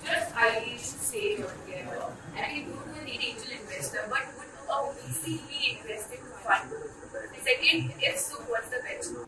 just 0.03 0.35
ideation 0.35 0.97
stage 0.97 1.41
altogether, 1.41 2.01
and 2.35 2.45
we 2.49 2.61
go 2.63 2.81
to 2.81 2.99
an 2.99 3.07
angel 3.07 3.51
investor, 3.61 4.09
but 4.09 4.25
would 4.39 4.49
a 4.57 4.77
VC 5.05 5.37
be 5.47 5.77
invested 5.77 6.17
to 6.17 6.33
fund? 6.41 6.71
The 6.71 7.41
second, 7.45 7.93
if 8.01 8.17
so, 8.17 8.37
what's 8.49 8.69
the 8.69 8.77
benchmark? 8.77 9.27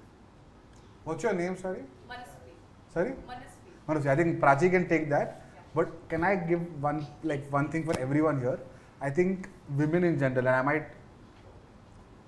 what's 1.03 1.21
your 1.21 1.33
name, 1.33 1.55
sorry? 1.55 1.83
Manasvi. 2.09 2.57
Sorry? 2.95 3.11
Manasvi. 3.29 3.48
Manoj, 3.89 4.05
I 4.05 4.15
think 4.15 4.39
Prachi 4.39 4.69
can 4.69 4.87
take 4.87 5.09
that. 5.09 5.41
But 5.73 5.87
can 6.09 6.23
I 6.23 6.35
give 6.35 6.61
one 6.81 7.05
like 7.23 7.51
one 7.51 7.69
thing 7.69 7.83
for 7.83 7.97
everyone 7.99 8.39
here? 8.39 8.59
I 9.01 9.09
think 9.09 9.47
women 9.77 10.03
in 10.03 10.19
general, 10.19 10.47
and 10.47 10.55
I 10.55 10.61
might, 10.61 10.87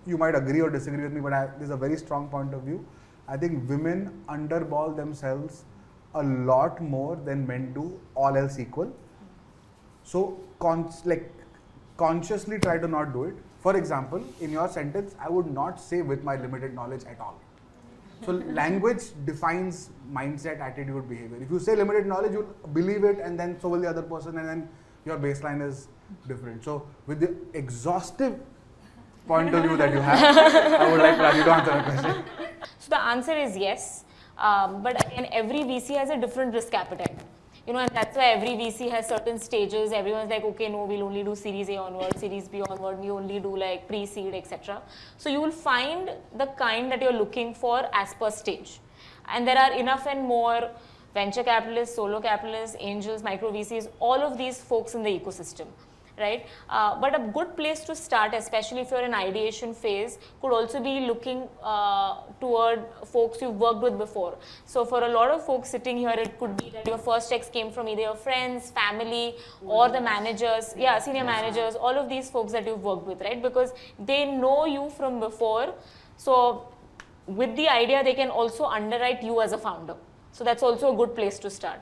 you 0.06 0.18
might 0.18 0.36
agree 0.36 0.62
or 0.62 0.70
disagree 0.70 1.04
with 1.04 1.14
me, 1.14 1.22
but 1.22 1.34
I, 1.34 1.50
there's 1.58 1.70
a 1.70 1.78
very 1.78 1.98
strong 1.98 2.30
point 2.30 2.54
of 2.54 2.64
view. 2.64 2.86
I 3.28 3.38
think 3.38 3.70
women 3.70 4.24
underball 4.30 4.96
themselves 4.96 5.64
a 6.16 6.24
lot 6.24 6.82
more 6.82 7.16
than 7.16 7.46
men 7.48 7.74
do, 7.74 8.00
all 8.16 8.36
else 8.38 8.60
equal. 8.60 8.92
So, 10.04 10.40
like 11.06 11.32
consciously 11.98 12.60
try 12.60 12.78
to 12.78 12.88
not 12.88 13.14
do 13.14 13.24
it. 13.26 13.36
For 13.60 13.78
example, 13.78 14.24
in 14.40 14.52
your 14.52 14.68
sentence, 14.68 15.16
I 15.20 15.30
would 15.30 15.52
not 15.52 15.80
say 15.80 16.02
with 16.02 16.24
my 16.24 16.36
limited 16.36 16.74
knowledge 16.74 17.04
at 17.06 17.20
all. 17.20 17.40
So 18.26 18.34
language 18.34 19.04
defines 19.26 19.90
mindset, 20.12 20.60
attitude, 20.60 21.10
behavior. 21.10 21.38
If 21.42 21.50
you 21.50 21.60
say 21.60 21.76
limited 21.76 22.06
knowledge, 22.06 22.34
you'll 22.34 22.54
believe 22.74 23.04
it, 23.04 23.20
and 23.20 23.40
then 23.40 23.60
so 23.60 23.70
will 23.70 23.82
the 23.82 23.90
other 23.90 24.04
person, 24.04 24.38
and 24.38 24.48
then 24.48 24.70
your 25.06 25.18
baseline 25.18 25.66
is 25.68 25.88
different. 26.28 26.64
So 26.64 26.88
with 27.08 27.20
the 27.20 27.36
exhaustive 27.58 28.40
point 29.28 29.54
of 29.54 29.64
view 29.64 29.78
that 29.78 29.92
you 29.92 30.00
have, 30.00 30.38
I 30.82 30.92
would 30.92 31.02
like 31.02 31.16
Prachi 31.16 31.44
to 31.44 31.52
answer 31.52 31.74
the 31.78 31.84
question. 31.84 32.24
So 32.80 32.90
the 32.90 33.02
answer 33.02 33.38
is 33.38 33.58
yes. 33.58 34.06
Um, 34.38 34.82
but 34.84 35.06
again, 35.06 35.28
every 35.32 35.60
VC 35.60 35.98
has 35.98 36.10
a 36.10 36.18
different 36.18 36.54
risk 36.54 36.74
appetite. 36.74 37.20
You 37.68 37.74
know, 37.74 37.80
and 37.80 37.92
that's 37.94 38.18
why 38.18 38.32
every 38.32 38.50
VC 38.50 38.90
has 38.90 39.08
certain 39.08 39.38
stages. 39.38 39.92
Everyone's 39.92 40.32
like, 40.32 40.44
okay, 40.44 40.68
no, 40.68 40.86
we'll 40.86 41.04
only 41.04 41.24
do 41.24 41.36
Series 41.36 41.70
A 41.70 41.78
onward, 41.78 42.18
Series 42.18 42.48
B 42.48 42.62
onward. 42.62 43.00
We 43.00 43.12
only 43.12 43.40
do 43.40 43.56
like 43.56 43.88
pre-seed, 43.88 44.34
etc. 44.34 44.82
So 45.18 45.30
you 45.30 45.40
will 45.40 45.52
find 45.52 46.10
the 46.36 46.48
kind 46.58 46.92
that 46.92 47.02
you're 47.02 47.14
looking 47.14 47.54
for 47.54 47.88
as 47.94 48.16
per 48.16 48.32
stage. 48.32 48.80
And 49.28 49.48
there 49.48 49.58
are 49.58 49.74
enough 49.74 50.08
and 50.08 50.24
more 50.24 50.72
venture 51.14 51.44
capitalists, 51.44 51.96
solo 51.96 52.20
capitalists, 52.20 52.76
angels, 52.80 53.22
micro 53.22 53.52
VCs, 53.52 53.90
all 54.00 54.22
of 54.22 54.38
these 54.40 54.60
folks 54.60 54.96
in 54.96 55.04
the 55.04 55.20
ecosystem 55.20 55.68
right? 56.18 56.46
Uh, 56.70 57.00
but 57.00 57.16
a 57.16 57.24
good 57.34 57.56
place 57.56 57.82
to 57.82 57.96
start, 57.96 58.34
especially 58.34 58.82
if 58.82 58.92
you're 58.92 59.04
in 59.04 59.14
ideation 59.14 59.74
phase, 59.74 60.18
could 60.42 60.54
also 60.54 60.82
be 60.82 61.02
looking 61.02 61.48
uh, 61.64 62.16
toward 62.40 62.84
folks 63.06 63.42
you've 63.42 63.60
worked 63.60 63.82
with 63.82 63.98
before. 63.98 64.38
So 64.66 64.86
for 64.86 65.04
a 65.04 65.10
lot 65.10 65.32
of 65.32 65.46
folks 65.46 65.70
sitting 65.70 65.98
here, 65.98 66.14
it 66.16 66.38
could 66.40 66.58
be 66.58 66.70
that 66.72 66.88
your 66.88 66.98
first 66.98 67.30
checks 67.30 67.50
came 67.50 67.72
from 67.72 67.88
either 67.88 68.02
your 68.02 68.16
friends, 68.16 68.72
family, 68.72 69.36
or 69.66 69.90
the 69.90 70.02
managers, 70.02 70.74
yeah, 70.78 71.00
senior 71.00 71.24
managers, 71.24 71.76
all 71.76 71.98
of 71.98 72.10
these 72.10 72.30
folks 72.30 72.52
that 72.52 72.66
you've 72.66 72.84
worked 72.84 73.08
with, 73.08 73.22
right? 73.22 73.42
Because 73.42 73.74
they 74.00 74.26
know 74.26 74.66
you 74.66 74.90
from 74.90 75.20
before. 75.20 75.74
So 76.18 76.68
with 77.28 77.56
the 77.56 77.70
idea, 77.70 78.04
they 78.04 78.14
can 78.14 78.30
also 78.30 78.66
underwrite 78.66 79.24
you 79.24 79.42
as 79.42 79.54
a 79.54 79.58
founder. 79.58 79.96
So 80.32 80.44
that's 80.44 80.64
also 80.64 80.94
a 80.94 80.96
good 80.96 81.16
place 81.16 81.40
to 81.40 81.50
start. 81.50 81.80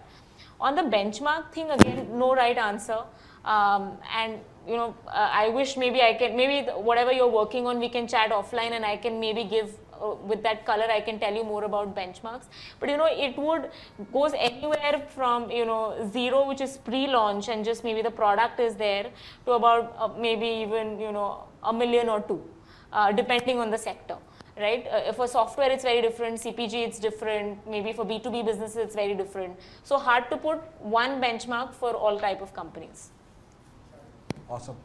On 0.59 0.75
the 0.75 0.81
benchmark 0.81 1.51
thing, 1.53 1.69
again, 1.71 2.07
no 2.17 2.35
right 2.35 2.57
answer. 2.57 3.03
Um, 3.45 3.97
and 4.13 4.39
you 4.67 4.75
know, 4.75 4.95
uh, 5.07 5.29
I 5.31 5.49
wish 5.49 5.77
maybe 5.77 6.01
I 6.01 6.13
can, 6.13 6.35
maybe 6.35 6.69
whatever 6.71 7.11
you're 7.11 7.27
working 7.27 7.65
on, 7.65 7.79
we 7.79 7.89
can 7.89 8.07
chat 8.07 8.31
offline 8.31 8.71
and 8.71 8.85
I 8.85 8.97
can 8.97 9.19
maybe 9.19 9.43
give, 9.43 9.73
uh, 9.99 10.13
with 10.31 10.43
that 10.43 10.65
color, 10.65 10.85
I 10.89 11.01
can 11.01 11.19
tell 11.19 11.33
you 11.33 11.43
more 11.43 11.63
about 11.63 11.95
benchmarks. 11.95 12.45
But 12.79 12.89
you 12.89 12.97
know, 12.97 13.07
it 13.09 13.37
would, 13.37 13.71
goes 14.13 14.33
anywhere 14.37 15.07
from, 15.09 15.49
you 15.49 15.65
know, 15.65 16.07
zero, 16.13 16.47
which 16.47 16.61
is 16.61 16.77
pre-launch 16.77 17.49
and 17.49 17.65
just 17.65 17.83
maybe 17.83 18.03
the 18.03 18.11
product 18.11 18.59
is 18.59 18.75
there, 18.75 19.09
to 19.45 19.53
about 19.53 19.95
uh, 19.97 20.09
maybe 20.19 20.47
even, 20.47 20.99
you 20.99 21.11
know, 21.11 21.45
a 21.63 21.73
million 21.73 22.07
or 22.07 22.21
two, 22.21 22.43
uh, 22.93 23.11
depending 23.11 23.59
on 23.59 23.71
the 23.71 23.77
sector 23.77 24.17
right? 24.57 24.85
Uh, 24.87 25.13
for 25.13 25.25
software, 25.25 25.71
it's 25.71 25.85
very 25.85 26.01
different. 26.01 26.37
CPG, 26.37 26.85
it's 26.85 26.99
different. 26.99 27.65
Maybe 27.65 27.93
for 27.93 28.03
B2B 28.03 28.45
businesses, 28.45 28.75
it's 28.75 28.95
very 28.95 29.15
different. 29.15 29.57
So 29.83 29.97
hard 29.97 30.29
to 30.31 30.35
put 30.35 30.59
one 30.81 31.21
benchmark 31.21 31.73
for 31.73 31.91
all 31.91 32.19
type 32.19 32.41
of 32.41 32.53
companies. 32.53 33.11
Awesome. 34.49 34.77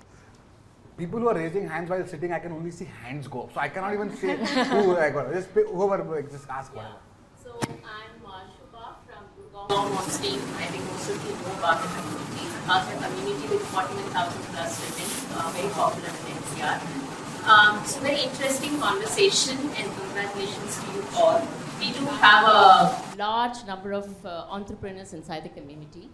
People 0.96 1.20
who 1.20 1.28
are 1.28 1.34
raising 1.34 1.66
hands 1.66 1.88
while 1.88 2.06
sitting, 2.06 2.32
I 2.32 2.38
can 2.38 2.52
only 2.52 2.70
see 2.70 2.84
hands 2.84 3.26
go 3.26 3.42
up. 3.42 3.54
So 3.54 3.60
I 3.60 3.68
cannot 3.68 3.94
even 3.94 4.14
say 4.14 4.36
who 4.66 4.96
I 4.96 5.10
got. 5.10 5.32
Just 5.32 5.52
pick 5.54 5.66
whoever, 5.66 6.22
just 6.22 6.48
ask 6.48 6.74
whatever. 6.74 6.96
So 7.42 7.58
I'm 7.64 8.14
Shubha 8.54 8.94
from 9.06 9.24
Gurgaon 9.36 9.96
on 9.96 10.10
Steam. 10.10 10.40
I 10.56 10.66
think 10.66 10.84
most 10.84 11.10
of 11.10 11.24
you 11.24 11.32
know 11.32 11.58
about 11.58 11.82
the 11.82 11.88
community. 11.88 12.44
About 12.64 12.88
the 12.88 12.96
community 13.08 13.48
with 13.48 13.66
41,000 13.66 14.42
plus 14.52 14.72
women, 14.80 15.10
uh, 15.36 15.50
very 15.52 15.68
popular 15.72 16.08
in 16.08 16.36
NCR. 16.44 17.04
Um, 17.48 17.84
so 17.84 18.00
very 18.00 18.22
interesting 18.22 18.78
conversation 18.80 19.58
and 19.76 19.96
congratulations 19.96 20.80
to 20.80 20.92
you 20.92 21.04
all. 21.16 21.46
We 21.78 21.92
do 21.92 22.04
have 22.06 22.44
a 22.48 23.16
large 23.18 23.66
number 23.66 23.92
of 23.92 24.08
uh, 24.24 24.46
entrepreneurs 24.48 25.12
inside 25.12 25.44
the 25.44 25.50
community. 25.50 26.08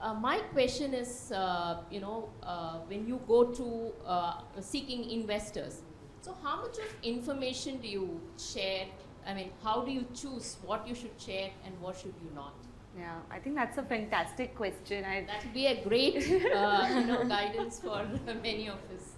Uh, 0.00 0.14
my 0.14 0.38
question 0.52 0.94
is, 0.94 1.30
uh, 1.30 1.82
you 1.90 2.00
know, 2.00 2.30
uh, 2.42 2.78
when 2.88 3.06
you 3.06 3.20
go 3.28 3.44
to 3.44 3.92
uh, 4.06 4.40
seeking 4.60 5.10
investors, 5.10 5.82
so 6.22 6.34
how 6.42 6.62
much 6.62 6.78
of 6.78 6.94
information 7.02 7.78
do 7.78 7.88
you 7.88 8.20
share? 8.38 8.86
I 9.26 9.34
mean, 9.34 9.50
how 9.62 9.82
do 9.82 9.90
you 9.90 10.06
choose 10.14 10.56
what 10.64 10.88
you 10.88 10.94
should 10.94 11.20
share 11.20 11.50
and 11.66 11.78
what 11.82 11.96
should 11.98 12.14
you 12.24 12.30
not? 12.34 12.54
Yeah, 12.98 13.18
I 13.30 13.38
think 13.38 13.56
that's 13.56 13.76
a 13.76 13.82
fantastic 13.82 14.54
question. 14.56 15.04
I, 15.04 15.24
That 15.26 15.44
would 15.44 15.52
be 15.54 15.66
a 15.66 15.84
great, 15.84 16.16
uh, 16.16 16.88
you 16.94 17.06
know, 17.06 17.24
guidance 17.24 17.78
for 17.78 18.06
many 18.42 18.68
of 18.68 18.78
us. 18.96 19.12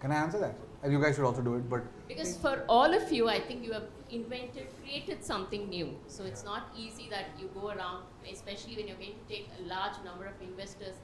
Can 0.00 0.12
I 0.12 0.16
answer 0.16 0.38
that? 0.38 0.54
And 0.82 0.92
you 0.92 1.02
guys 1.02 1.16
should 1.16 1.24
also 1.24 1.42
do 1.42 1.56
it, 1.56 1.68
but 1.68 1.82
Because 2.06 2.36
for 2.36 2.64
all 2.68 2.94
of 2.94 3.12
you, 3.12 3.28
I 3.28 3.40
think 3.40 3.64
you 3.64 3.72
have 3.72 3.88
invented, 4.12 4.68
created 4.82 5.24
something 5.24 5.68
new. 5.68 5.94
So 6.06 6.24
it's 6.24 6.44
not 6.44 6.72
easy 6.76 7.08
that 7.10 7.26
you 7.38 7.50
go 7.54 7.68
around, 7.68 8.04
especially 8.30 8.76
when 8.76 8.88
you're 8.88 8.96
going 8.96 9.14
to 9.14 9.34
take 9.34 9.48
a 9.58 9.68
large 9.68 9.96
number 10.04 10.26
of 10.26 10.34
investors. 10.42 10.94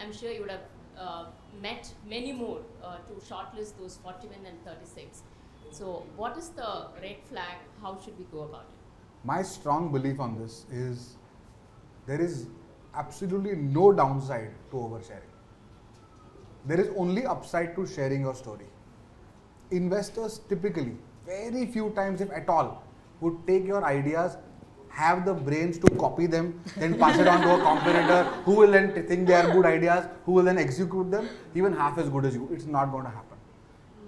I'm 0.00 0.12
sure 0.12 0.30
you 0.30 0.40
would 0.40 0.50
have 0.50 0.68
uh, 0.98 1.24
met 1.60 1.92
many 2.08 2.32
more 2.32 2.60
uh, 2.82 2.98
to 2.98 3.12
shortlist 3.14 3.78
those 3.78 3.98
41 4.02 4.46
and 4.46 4.64
36. 4.64 5.22
So 5.70 6.04
what 6.16 6.36
is 6.36 6.50
the 6.50 6.88
red 7.02 7.16
flag? 7.28 7.56
How 7.82 7.98
should 8.02 8.18
we 8.18 8.24
go 8.32 8.42
about 8.42 8.66
it? 8.70 8.76
my 9.26 9.42
strong 9.42 9.90
belief 9.92 10.20
on 10.20 10.38
this 10.40 10.64
is 10.70 11.16
there 12.06 12.20
is 12.20 12.46
absolutely 12.94 13.56
no 13.56 13.92
downside 13.92 14.52
to 14.70 14.76
oversharing. 14.76 15.32
There 16.64 16.80
is 16.80 16.90
only 16.96 17.26
upside 17.26 17.74
to 17.76 17.86
sharing 17.86 18.20
your 18.22 18.34
story. 18.34 18.66
Investors 19.70 20.40
typically, 20.48 20.96
very 21.25 21.65
few 21.65 21.89
times, 21.91 22.21
if 22.21 22.31
at 22.31 22.49
all, 22.49 22.83
would 23.19 23.45
take 23.47 23.65
your 23.65 23.83
ideas, 23.85 24.37
have 24.89 25.25
the 25.25 25.33
brains 25.33 25.77
to 25.79 25.87
copy 25.95 26.27
them, 26.27 26.61
then 26.77 26.97
pass 26.97 27.17
it 27.17 27.27
on 27.27 27.41
to 27.41 27.55
a 27.55 27.59
competitor 27.63 28.23
who 28.45 28.55
will 28.55 28.71
then 28.71 28.91
think 29.07 29.27
they 29.27 29.33
are 29.33 29.51
good 29.51 29.65
ideas, 29.65 30.05
who 30.25 30.33
will 30.33 30.43
then 30.43 30.57
execute 30.57 31.11
them 31.11 31.29
even 31.55 31.73
half 31.73 31.97
as 31.97 32.09
good 32.09 32.25
as 32.25 32.35
you. 32.35 32.49
It's 32.51 32.65
not 32.65 32.91
going 32.91 33.05
to 33.05 33.09
happen. 33.09 33.37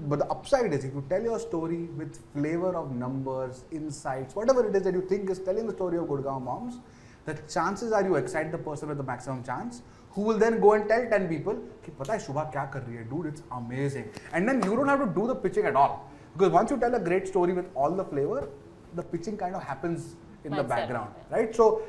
But 0.08 0.20
the 0.20 0.26
upside 0.26 0.74
is 0.74 0.84
if 0.84 0.93
you 0.93 1.06
tell 1.08 1.22
your 1.22 1.39
story 1.39 1.84
with 1.97 2.20
flavor 2.34 2.76
of 2.76 2.95
numbers, 2.95 3.64
insights, 3.72 4.36
whatever 4.36 4.68
it 4.68 4.76
is 4.76 4.84
that 4.84 4.93
you 4.93 5.01
think 5.01 5.30
is 5.30 5.39
telling 5.39 5.68
the 5.68 5.74
story 5.74 5.97
of 5.97 6.06
Gurgaon 6.06 6.43
moms, 6.43 6.80
the 7.26 7.36
chances 7.47 7.91
are 7.91 8.04
you 8.04 8.16
excite 8.16 8.51
the 8.51 8.58
person 8.58 8.89
with 8.89 8.97
the 8.97 9.04
maximum 9.04 9.43
chance 9.43 9.82
who 10.12 10.22
will 10.22 10.38
then 10.38 10.60
go 10.60 10.74
and 10.74 10.88
tell 10.88 11.06
10 11.10 11.28
people 11.30 11.56
कि 11.86 11.91
पता 11.99 12.14
है 12.14 12.20
शुभा 12.20 12.43
क्या 12.56 12.66
कर 12.74 12.82
रही 12.88 12.97
है 12.97 13.10
dude 13.10 13.30
it's 13.30 13.43
amazing 13.60 14.10
and 14.34 14.47
then 14.47 14.62
you 14.64 14.76
don't 14.76 14.91
have 14.93 14.99
to 14.99 15.08
do 15.20 15.28
the 15.28 15.36
pitching 15.45 15.66
at 15.66 15.76
all 15.76 15.95
because 16.39 16.53
once 16.53 16.70
you 16.70 16.78
tell 16.78 16.95
a 16.95 17.01
great 17.01 17.26
story 17.26 17.53
with 17.53 17.66
all 17.74 17.91
the 17.91 18.05
flavor, 18.05 18.49
the 18.95 19.03
pitching 19.03 19.36
kind 19.36 19.57
of 19.57 19.62
happens 19.62 20.14
in 20.45 20.53
the 20.53 20.62
background, 20.62 21.12
right? 21.30 21.55
So 21.55 21.82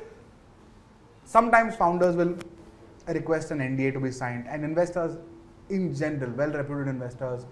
sometimes 1.24 1.76
founders 1.76 2.16
will 2.16 2.36
request 3.06 3.52
an 3.52 3.60
NDA 3.60 3.92
to 3.92 4.00
be 4.00 4.10
signed, 4.10 4.46
and 4.48 4.64
investors 4.64 5.18
in 5.68 5.94
general, 5.94 6.32
well 6.32 6.50
reputed 6.50 6.88
investors, 6.88 7.46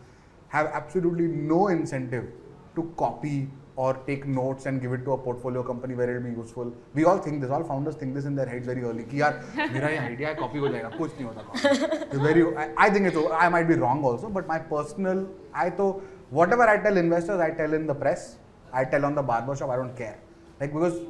have 0.49 0.66
absolutely 0.66 1.28
no 1.28 1.68
incentive 1.68 2.32
to 2.74 2.92
copy 2.96 3.49
or 3.76 3.94
take 4.09 4.26
notes 4.26 4.66
and 4.66 4.80
give 4.80 4.92
it 4.92 5.05
to 5.05 5.12
a 5.12 5.18
portfolio 5.18 5.62
company 5.62 5.94
where 5.94 6.11
it'll 6.11 6.28
be 6.28 6.36
useful. 6.36 6.74
We 6.94 7.05
all 7.05 7.18
think 7.18 7.40
this, 7.40 7.51
all 7.53 7.62
founders 7.62 7.94
think 7.94 8.12
this 8.12 8.24
in 8.24 8.34
their 8.34 8.46
heads 8.46 8.66
very 8.66 8.82
early. 8.82 9.05
Ki 9.05 9.18
yaar, 9.18 9.34
mera 9.72 9.90
idea 10.01 10.34
copy 10.34 10.59
ho 10.59 10.68
jayega, 10.68 10.96
kuch 10.99 11.12
nahi. 11.12 12.22
Very, 12.24 12.57
I, 12.76 12.90
think 12.90 13.07
it's, 13.07 13.16
I 13.32 13.49
might 13.49 13.68
be 13.68 13.74
wrong 13.74 14.03
also, 14.03 14.28
but 14.28 14.49
my 14.49 14.59
personal, 14.59 15.28
I 15.55 15.70
thought 15.70 16.03
whatever 16.31 16.62
I 16.62 16.79
tell 16.79 16.97
investors 16.97 17.41
I 17.41 17.51
tell 17.51 17.72
in 17.72 17.87
the 17.87 17.95
press 17.95 18.37
I 18.72 18.85
tell 18.85 19.05
on 19.05 19.14
the 19.14 19.22
barber 19.22 19.57
shop 19.57 19.70
I 19.70 19.76
don't 19.76 19.97
care. 19.97 20.18
Like 20.61 20.72
because 20.72 21.01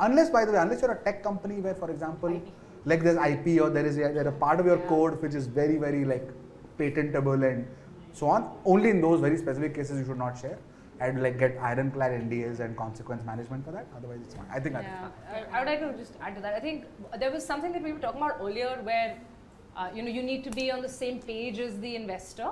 unless 0.00 0.30
by 0.30 0.44
the 0.44 0.52
way 0.52 0.58
unless 0.58 0.82
you're 0.82 0.92
a 0.92 1.04
tech 1.04 1.22
company 1.22 1.60
where 1.60 1.74
for 1.74 1.90
example 1.90 2.40
like 2.84 3.02
there's 3.02 3.18
ip 3.28 3.60
or 3.60 3.70
there 3.70 3.86
is 3.86 3.96
a, 3.96 4.12
there 4.12 4.28
a 4.28 4.32
part 4.32 4.60
of 4.60 4.66
your 4.66 4.78
code 4.88 5.20
which 5.22 5.34
is 5.34 5.46
very 5.46 5.76
very 5.76 6.04
like 6.04 6.28
patentable 6.78 7.42
and 7.42 7.66
so 8.12 8.28
on 8.28 8.50
only 8.64 8.90
in 8.90 9.00
those 9.00 9.20
very 9.20 9.36
specific 9.36 9.74
cases 9.74 9.98
you 9.98 10.06
should 10.06 10.18
not 10.18 10.38
share. 10.38 10.58
And 10.98 11.22
like 11.22 11.38
get 11.38 11.58
ironclad 11.58 12.12
ndas 12.12 12.60
and 12.60 12.74
consequence 12.74 13.22
management 13.22 13.66
for 13.66 13.72
that. 13.72 13.86
Otherwise 13.94 14.20
it's 14.24 14.34
fine. 14.34 14.46
I 14.50 14.58
think 14.58 14.76
Yeah, 14.76 15.08
I, 15.30 15.40
I, 15.40 15.44
I 15.52 15.58
would 15.58 15.68
like 15.68 15.80
to 15.80 15.98
just 15.98 16.14
add 16.22 16.34
to 16.36 16.40
that. 16.40 16.54
I 16.54 16.60
think 16.60 16.86
there 17.18 17.30
was 17.30 17.44
something 17.44 17.70
that 17.72 17.82
we 17.82 17.92
were 17.92 17.98
talking 17.98 18.22
about 18.22 18.38
earlier 18.40 18.80
where, 18.82 19.18
uh, 19.76 19.90
you 19.94 20.02
know, 20.02 20.08
you 20.08 20.22
need 20.22 20.42
to 20.44 20.50
be 20.50 20.70
on 20.70 20.80
the 20.80 20.88
same 20.88 21.18
page 21.20 21.58
as 21.58 21.78
the 21.80 21.96
investor. 21.96 22.48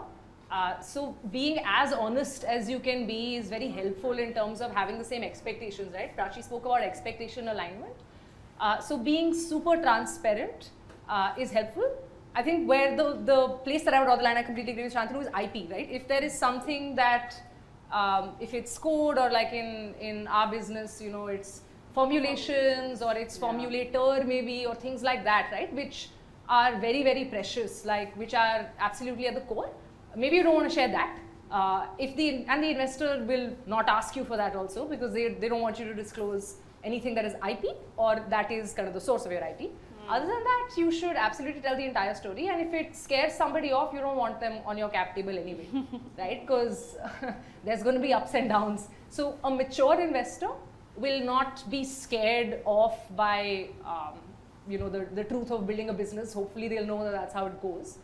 Uh, 0.51 0.81
so 0.81 1.17
being 1.33 1.59
as 1.67 1.93
honest 1.93 2.45
as 2.45 2.69
you 2.69 2.79
can 2.79 3.07
be 3.07 3.37
is 3.37 3.49
very 3.49 3.69
helpful 3.69 4.19
in 4.19 4.33
terms 4.33 4.61
of 4.61 4.73
having 4.73 4.99
the 4.99 5.05
same 5.05 5.23
expectations, 5.23 5.93
right? 5.95 6.17
Prachi 6.17 6.45
spoke 6.45 6.65
about 6.65 6.83
expectation 6.83 7.49
alignment. 7.49 7.95
Uh, 8.61 8.79
so 8.79 8.97
being 8.97 9.35
super 9.35 9.77
transparent 9.77 10.71
uh, 11.09 11.33
is 11.39 11.51
helpful. 11.51 11.91
I 12.37 12.43
think 12.43 12.69
where 12.69 12.97
the, 12.97 13.21
the 13.25 13.49
place 13.65 13.85
that 13.85 13.95
I 13.95 14.01
would 14.01 14.07
draw 14.07 14.17
the 14.17 14.23
line, 14.23 14.37
I 14.37 14.43
completely 14.43 14.73
agree 14.73 14.85
with 14.85 14.95
Shantanu, 14.95 15.23
is 15.23 15.29
IP, 15.29 15.71
right? 15.71 15.89
If 15.91 16.09
there 16.09 16.23
is 16.23 16.37
something 16.37 16.97
that, 16.97 17.35
um, 17.93 18.33
if 18.41 18.55
it's 18.55 18.77
code 18.77 19.19
or 19.19 19.31
like 19.31 19.53
in, 19.53 19.95
in 20.01 20.27
our 20.27 20.51
business, 20.51 21.01
you 21.01 21.11
know, 21.11 21.29
it's 21.29 21.63
formulations 21.95 23.03
or 23.03 23.15
it's 23.15 23.39
formulator 23.39 24.27
maybe 24.27 24.67
or 24.67 24.75
things 24.75 25.03
like 25.03 25.23
that, 25.25 25.51
right? 25.53 25.73
Which 25.73 26.09
are 26.49 26.79
very, 26.81 27.03
very 27.05 27.25
precious, 27.27 27.85
like 27.85 28.17
which 28.17 28.35
are 28.35 28.69
absolutely 28.81 29.29
at 29.29 29.35
the 29.35 29.43
core. 29.43 29.71
Maybe 30.17 30.37
you 30.37 30.43
don't 30.43 30.55
want 30.55 30.69
to 30.69 30.75
share 30.75 30.89
that. 30.89 31.19
Uh, 31.51 31.87
if 31.99 32.17
the 32.17 32.45
and 32.49 32.63
the 32.63 32.71
investor 32.71 33.25
will 33.29 33.51
not 33.67 33.89
ask 33.89 34.17
you 34.17 34.25
for 34.25 34.37
that 34.37 34.57
also 34.57 34.87
because 34.87 35.13
they, 35.13 35.35
they 35.35 35.49
don't 35.49 35.61
want 35.61 35.79
you 35.79 35.85
to 35.85 35.95
disclose 35.95 36.57
anything 36.83 37.15
that 37.15 37.25
is 37.25 37.35
IP 37.49 37.77
or 37.97 38.25
that 38.29 38.51
is 38.51 38.73
kind 38.73 38.89
of 38.89 38.95
the 38.95 39.01
source 39.01 39.25
of 39.25 39.33
your 39.33 39.41
IP. 39.41 39.71
Other 40.09 40.27
than 40.27 40.45
that, 40.45 40.71
you 40.77 40.93
should 40.93 41.17
absolutely 41.17 41.63
tell 41.63 41.77
the 41.77 41.85
entire 41.85 42.15
story. 42.15 42.49
And 42.49 42.61
if 42.61 42.75
it 42.75 42.95
scares 42.95 43.33
somebody 43.33 43.73
off, 43.73 43.95
you 43.95 44.01
don't 44.01 44.17
want 44.17 44.39
them 44.39 44.61
on 44.67 44.77
your 44.77 44.91
cap 44.91 45.15
table 45.15 45.39
anyway, 45.39 45.67
right? 46.19 46.43
Because 46.43 46.97
there's 47.65 47.83
going 47.83 47.95
to 47.95 48.03
be 48.03 48.13
ups 48.13 48.35
and 48.35 48.49
downs. 48.49 48.89
So 49.09 49.39
a 49.45 49.51
mature 49.51 49.99
investor 49.99 50.51
will 50.97 51.25
not 51.25 51.69
be 51.71 51.85
scared 51.85 52.61
off 52.67 52.99
by, 53.17 53.69
um, 53.87 54.19
you 54.69 54.79
know, 54.79 54.91
the, 54.91 55.07
the 55.15 55.25
truth 55.25 55.51
of 55.51 55.67
building 55.67 55.89
a 55.89 55.95
business. 55.95 56.35
Hopefully, 56.35 56.69
they'll 56.69 56.87
know 56.87 57.03
that 57.03 57.13
that's 57.13 57.33
how 57.33 57.47
it 57.47 57.61
goes. 57.63 57.99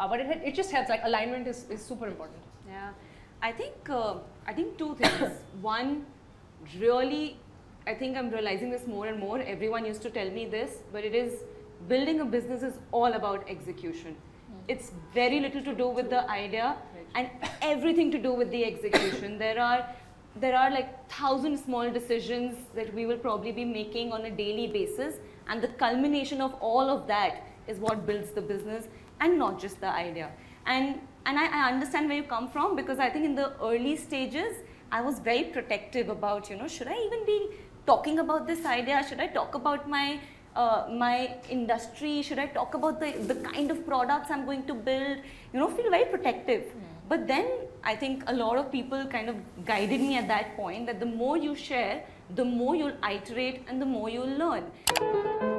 Uh, 0.00 0.08
but 0.08 0.20
it, 0.20 0.40
it 0.42 0.54
just 0.54 0.70
helps. 0.70 0.88
Like 0.88 1.02
alignment 1.04 1.46
is, 1.46 1.66
is 1.68 1.82
super 1.82 2.06
important. 2.06 2.38
Yeah, 2.66 2.90
I 3.42 3.52
think 3.52 3.90
uh, 3.90 4.14
I 4.46 4.54
think 4.54 4.78
two 4.78 4.94
things. 4.94 5.32
One, 5.60 6.06
really, 6.80 7.36
I 7.86 7.94
think 7.94 8.16
I'm 8.16 8.30
realizing 8.30 8.70
this 8.70 8.86
more 8.86 9.06
and 9.08 9.20
more. 9.20 9.40
Everyone 9.40 9.84
used 9.84 10.02
to 10.02 10.10
tell 10.10 10.30
me 10.30 10.46
this, 10.46 10.78
but 10.90 11.04
it 11.04 11.14
is 11.14 11.40
building 11.88 12.20
a 12.20 12.24
business 12.24 12.62
is 12.62 12.78
all 12.92 13.12
about 13.20 13.48
execution. 13.48 14.16
It's 14.68 14.92
very 15.12 15.40
little 15.40 15.62
to 15.64 15.74
do 15.74 15.88
with 15.88 16.08
the 16.08 16.28
idea 16.30 16.76
and 17.14 17.28
everything 17.62 18.10
to 18.12 18.18
do 18.18 18.32
with 18.32 18.50
the 18.50 18.64
execution. 18.64 19.38
there 19.38 19.60
are 19.60 19.86
there 20.42 20.56
are 20.56 20.70
like 20.70 20.90
thousand 21.10 21.58
small 21.58 21.90
decisions 21.90 22.66
that 22.74 22.94
we 22.94 23.04
will 23.04 23.18
probably 23.18 23.52
be 23.52 23.64
making 23.64 24.12
on 24.12 24.24
a 24.26 24.30
daily 24.30 24.66
basis, 24.78 25.16
and 25.48 25.60
the 25.60 25.72
culmination 25.84 26.40
of 26.40 26.54
all 26.72 26.88
of 26.96 27.06
that 27.08 27.46
is 27.68 27.78
what 27.78 28.06
builds 28.06 28.30
the 28.30 28.40
business 28.40 28.88
and 29.20 29.38
not 29.38 29.60
just 29.60 29.80
the 29.80 29.88
idea. 29.88 30.30
And 30.66 31.00
and 31.26 31.38
I, 31.38 31.46
I 31.46 31.72
understand 31.72 32.08
where 32.08 32.16
you 32.16 32.22
come 32.24 32.48
from 32.48 32.76
because 32.76 32.98
I 32.98 33.10
think 33.10 33.24
in 33.24 33.34
the 33.34 33.52
early 33.62 33.96
stages 33.96 34.56
I 34.90 35.00
was 35.02 35.18
very 35.18 35.44
protective 35.44 36.08
about 36.08 36.50
you 36.50 36.56
know 36.56 36.68
should 36.68 36.88
I 36.88 36.98
even 37.06 37.26
be 37.26 37.48
talking 37.86 38.18
about 38.18 38.46
this 38.46 38.64
idea? 38.64 39.04
Should 39.08 39.20
I 39.20 39.26
talk 39.26 39.54
about 39.54 39.88
my 39.88 40.20
uh, 40.56 40.86
my 40.90 41.36
industry? 41.48 42.22
Should 42.22 42.38
I 42.38 42.46
talk 42.46 42.74
about 42.74 43.00
the, 43.00 43.12
the 43.32 43.36
kind 43.36 43.70
of 43.70 43.86
products 43.86 44.30
I'm 44.30 44.44
going 44.44 44.64
to 44.66 44.74
build? 44.74 45.18
You 45.52 45.60
know, 45.60 45.68
feel 45.68 45.90
very 45.90 46.06
protective. 46.06 46.72
But 47.08 47.26
then 47.26 47.46
I 47.82 47.96
think 47.96 48.24
a 48.26 48.32
lot 48.32 48.56
of 48.56 48.70
people 48.70 49.06
kind 49.06 49.28
of 49.28 49.36
guided 49.64 50.00
me 50.00 50.16
at 50.16 50.28
that 50.28 50.56
point 50.56 50.86
that 50.86 51.00
the 51.00 51.06
more 51.06 51.36
you 51.36 51.54
share, 51.54 52.04
the 52.34 52.44
more 52.44 52.76
you'll 52.76 52.98
iterate 53.04 53.64
and 53.68 53.82
the 53.82 53.86
more 53.86 54.08
you'll 54.08 54.36
learn. 54.44 55.49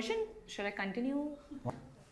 Version, 0.00 0.26
should 0.46 0.66
I 0.66 0.70
continue? 0.70 1.28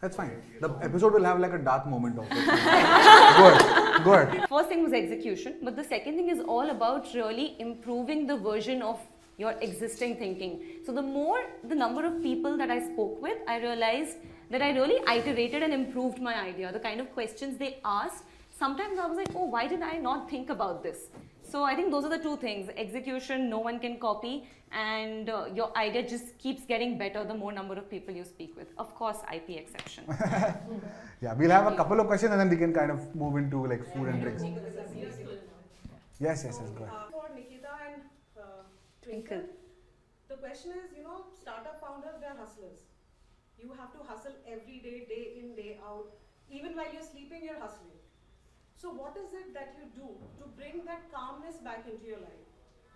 That's 0.00 0.16
fine. 0.16 0.42
The 0.60 0.70
episode 0.88 1.14
will 1.14 1.24
have 1.24 1.40
like 1.40 1.52
a 1.52 1.58
dark 1.58 1.86
moment 1.86 2.18
also. 2.18 2.30
go 2.34 3.46
ahead. 3.50 4.04
Go 4.04 4.12
ahead. 4.12 4.48
First 4.48 4.68
thing 4.68 4.82
was 4.84 4.92
execution, 4.92 5.56
but 5.62 5.74
the 5.74 5.82
second 5.82 6.16
thing 6.16 6.28
is 6.28 6.40
all 6.40 6.70
about 6.70 7.08
really 7.14 7.56
improving 7.58 8.26
the 8.26 8.36
version 8.36 8.80
of 8.80 9.00
your 9.38 9.52
existing 9.60 10.16
thinking. 10.18 10.60
So 10.86 10.92
the 10.92 11.02
more 11.02 11.40
the 11.64 11.74
number 11.74 12.04
of 12.06 12.22
people 12.22 12.56
that 12.58 12.70
I 12.70 12.78
spoke 12.92 13.20
with, 13.20 13.38
I 13.48 13.58
realized 13.58 14.18
that 14.50 14.62
I 14.62 14.70
really 14.70 15.00
iterated 15.16 15.64
and 15.64 15.72
improved 15.72 16.20
my 16.20 16.34
idea. 16.42 16.72
The 16.72 16.84
kind 16.88 17.00
of 17.00 17.12
questions 17.12 17.58
they 17.58 17.78
asked, 17.84 18.24
sometimes 18.56 18.98
I 19.00 19.06
was 19.06 19.16
like, 19.16 19.34
oh, 19.34 19.46
why 19.46 19.66
did 19.66 19.82
I 19.82 19.96
not 19.98 20.30
think 20.30 20.50
about 20.50 20.82
this? 20.84 21.08
So 21.50 21.64
I 21.64 21.74
think 21.74 21.90
those 21.90 22.04
are 22.04 22.10
the 22.10 22.18
two 22.18 22.36
things. 22.36 22.68
Execution, 22.76 23.48
no 23.48 23.58
one 23.58 23.78
can 23.80 23.98
copy, 23.98 24.46
and 24.70 25.30
uh, 25.30 25.46
your 25.54 25.76
idea 25.78 26.06
just 26.06 26.36
keeps 26.38 26.66
getting 26.66 26.98
better 26.98 27.24
the 27.24 27.34
more 27.34 27.52
number 27.52 27.74
of 27.74 27.88
people 27.90 28.14
you 28.14 28.24
speak 28.24 28.54
with. 28.56 28.68
Of 28.76 28.94
course, 28.94 29.18
IP 29.34 29.50
exception. 29.50 30.04
Yeah, 31.20 31.34
we'll 31.34 31.50
have 31.50 31.66
a 31.66 31.74
couple 31.74 31.98
of 31.98 32.06
questions 32.06 32.30
and 32.30 32.40
then 32.40 32.48
we 32.48 32.56
can 32.56 32.72
kind 32.72 32.92
of 32.92 33.12
move 33.12 33.36
into 33.38 33.66
like 33.66 33.82
food 33.92 34.06
and 34.06 34.22
drinks. 34.22 34.44
Yes, 36.20 36.44
yes, 36.44 36.44
yes, 36.44 36.70
go 36.78 36.84
ahead. 36.84 36.94
Uh, 36.94 37.10
for 37.10 37.24
Nikita 37.34 37.74
and 37.88 38.02
uh, 38.38 38.62
Twinkle, 39.02 39.42
the 40.28 40.36
question 40.36 40.70
is, 40.78 40.96
you 40.96 41.02
know, 41.02 41.24
startup 41.42 41.80
founders, 41.80 42.20
they're 42.20 42.38
hustlers. 42.38 42.86
You 43.58 43.72
have 43.80 43.90
to 43.94 43.98
hustle 44.06 44.36
every 44.46 44.78
day, 44.78 45.06
day 45.08 45.40
in, 45.40 45.56
day 45.56 45.80
out. 45.84 46.06
Even 46.48 46.76
while 46.76 46.92
you're 46.92 47.02
sleeping, 47.02 47.42
you're 47.42 47.58
hustling. 47.58 47.97
So, 48.80 48.90
what 48.90 49.16
is 49.16 49.32
it 49.34 49.52
that 49.54 49.74
you 49.76 49.86
do 49.92 50.08
to 50.38 50.44
bring 50.56 50.84
that 50.84 51.10
calmness 51.12 51.56
back 51.64 51.84
into 51.92 52.06
your 52.06 52.18
life? 52.18 52.44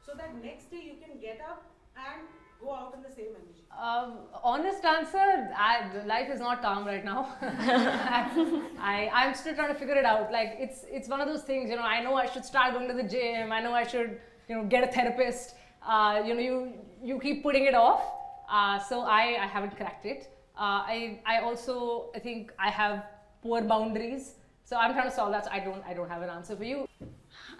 So 0.06 0.12
that 0.16 0.34
next 0.42 0.70
day 0.70 0.82
you 0.84 0.94
can 1.04 1.18
get 1.20 1.40
up 1.40 1.64
and 1.96 2.22
go 2.60 2.72
out 2.72 2.94
in 2.94 3.02
the 3.02 3.10
same 3.10 3.34
energy. 3.34 3.64
Um, 3.76 4.18
honest 4.44 4.84
answer, 4.84 5.50
I, 5.56 6.04
life 6.06 6.28
is 6.30 6.38
not 6.38 6.62
calm 6.62 6.86
right 6.86 7.04
now. 7.04 7.34
I, 7.42 9.10
I'm 9.12 9.34
still 9.34 9.54
trying 9.56 9.72
to 9.72 9.78
figure 9.78 9.96
it 9.96 10.04
out. 10.04 10.30
Like 10.30 10.54
it's 10.58 10.84
it's 10.88 11.08
one 11.08 11.20
of 11.20 11.26
those 11.26 11.42
things, 11.42 11.68
you 11.70 11.76
know. 11.76 11.82
I 11.82 12.00
know 12.02 12.14
I 12.14 12.26
should 12.26 12.44
start 12.44 12.74
going 12.74 12.86
to 12.88 12.94
the 12.94 13.08
gym. 13.14 13.50
I 13.50 13.60
know 13.60 13.72
I 13.72 13.84
should, 13.84 14.20
you 14.48 14.56
know, 14.56 14.64
get 14.64 14.84
a 14.88 14.92
therapist. 14.92 15.56
Uh, 15.84 16.22
you 16.24 16.34
know, 16.34 16.40
you 16.40 16.72
you 17.02 17.18
keep 17.18 17.42
putting 17.42 17.64
it 17.64 17.74
off. 17.74 18.04
Uh, 18.48 18.78
so 18.78 19.00
I, 19.00 19.36
I 19.40 19.46
haven't 19.46 19.76
cracked 19.76 20.06
it. 20.06 20.28
Uh, 20.56 20.86
I 20.94 21.20
I 21.26 21.40
also 21.40 22.10
I 22.14 22.20
think 22.20 22.52
I 22.58 22.70
have 22.70 23.04
poor 23.42 23.62
boundaries. 23.62 24.34
So 24.72 24.78
I'm 24.78 24.94
trying 24.94 25.10
to 25.10 25.14
solve 25.14 25.32
that. 25.32 25.44
So 25.44 25.50
I 25.52 25.58
don't 25.60 25.84
I 25.86 25.92
don't 25.92 26.08
have 26.08 26.22
an 26.22 26.30
answer 26.30 26.56
for 26.56 26.64
you. 26.64 26.88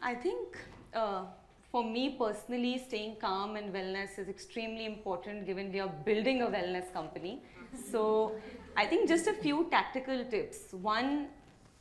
I 0.03 0.15
think 0.15 0.57
uh, 0.95 1.25
for 1.71 1.85
me 1.85 2.17
personally, 2.19 2.79
staying 2.79 3.17
calm 3.25 3.57
and 3.57 3.75
wellness 3.75 4.19
is 4.23 4.31
extremely 4.31 4.87
important 4.87 5.45
given 5.45 5.71
we 5.75 5.81
are 5.81 5.91
building 6.07 6.41
a 6.41 6.47
wellness 6.47 6.91
company. 6.95 7.43
So 7.91 8.33
I 8.79 8.87
think 8.87 9.11
just 9.11 9.27
a 9.27 9.35
few 9.35 9.67
tactical 9.71 10.25
tips. 10.31 10.73
One, 10.87 11.27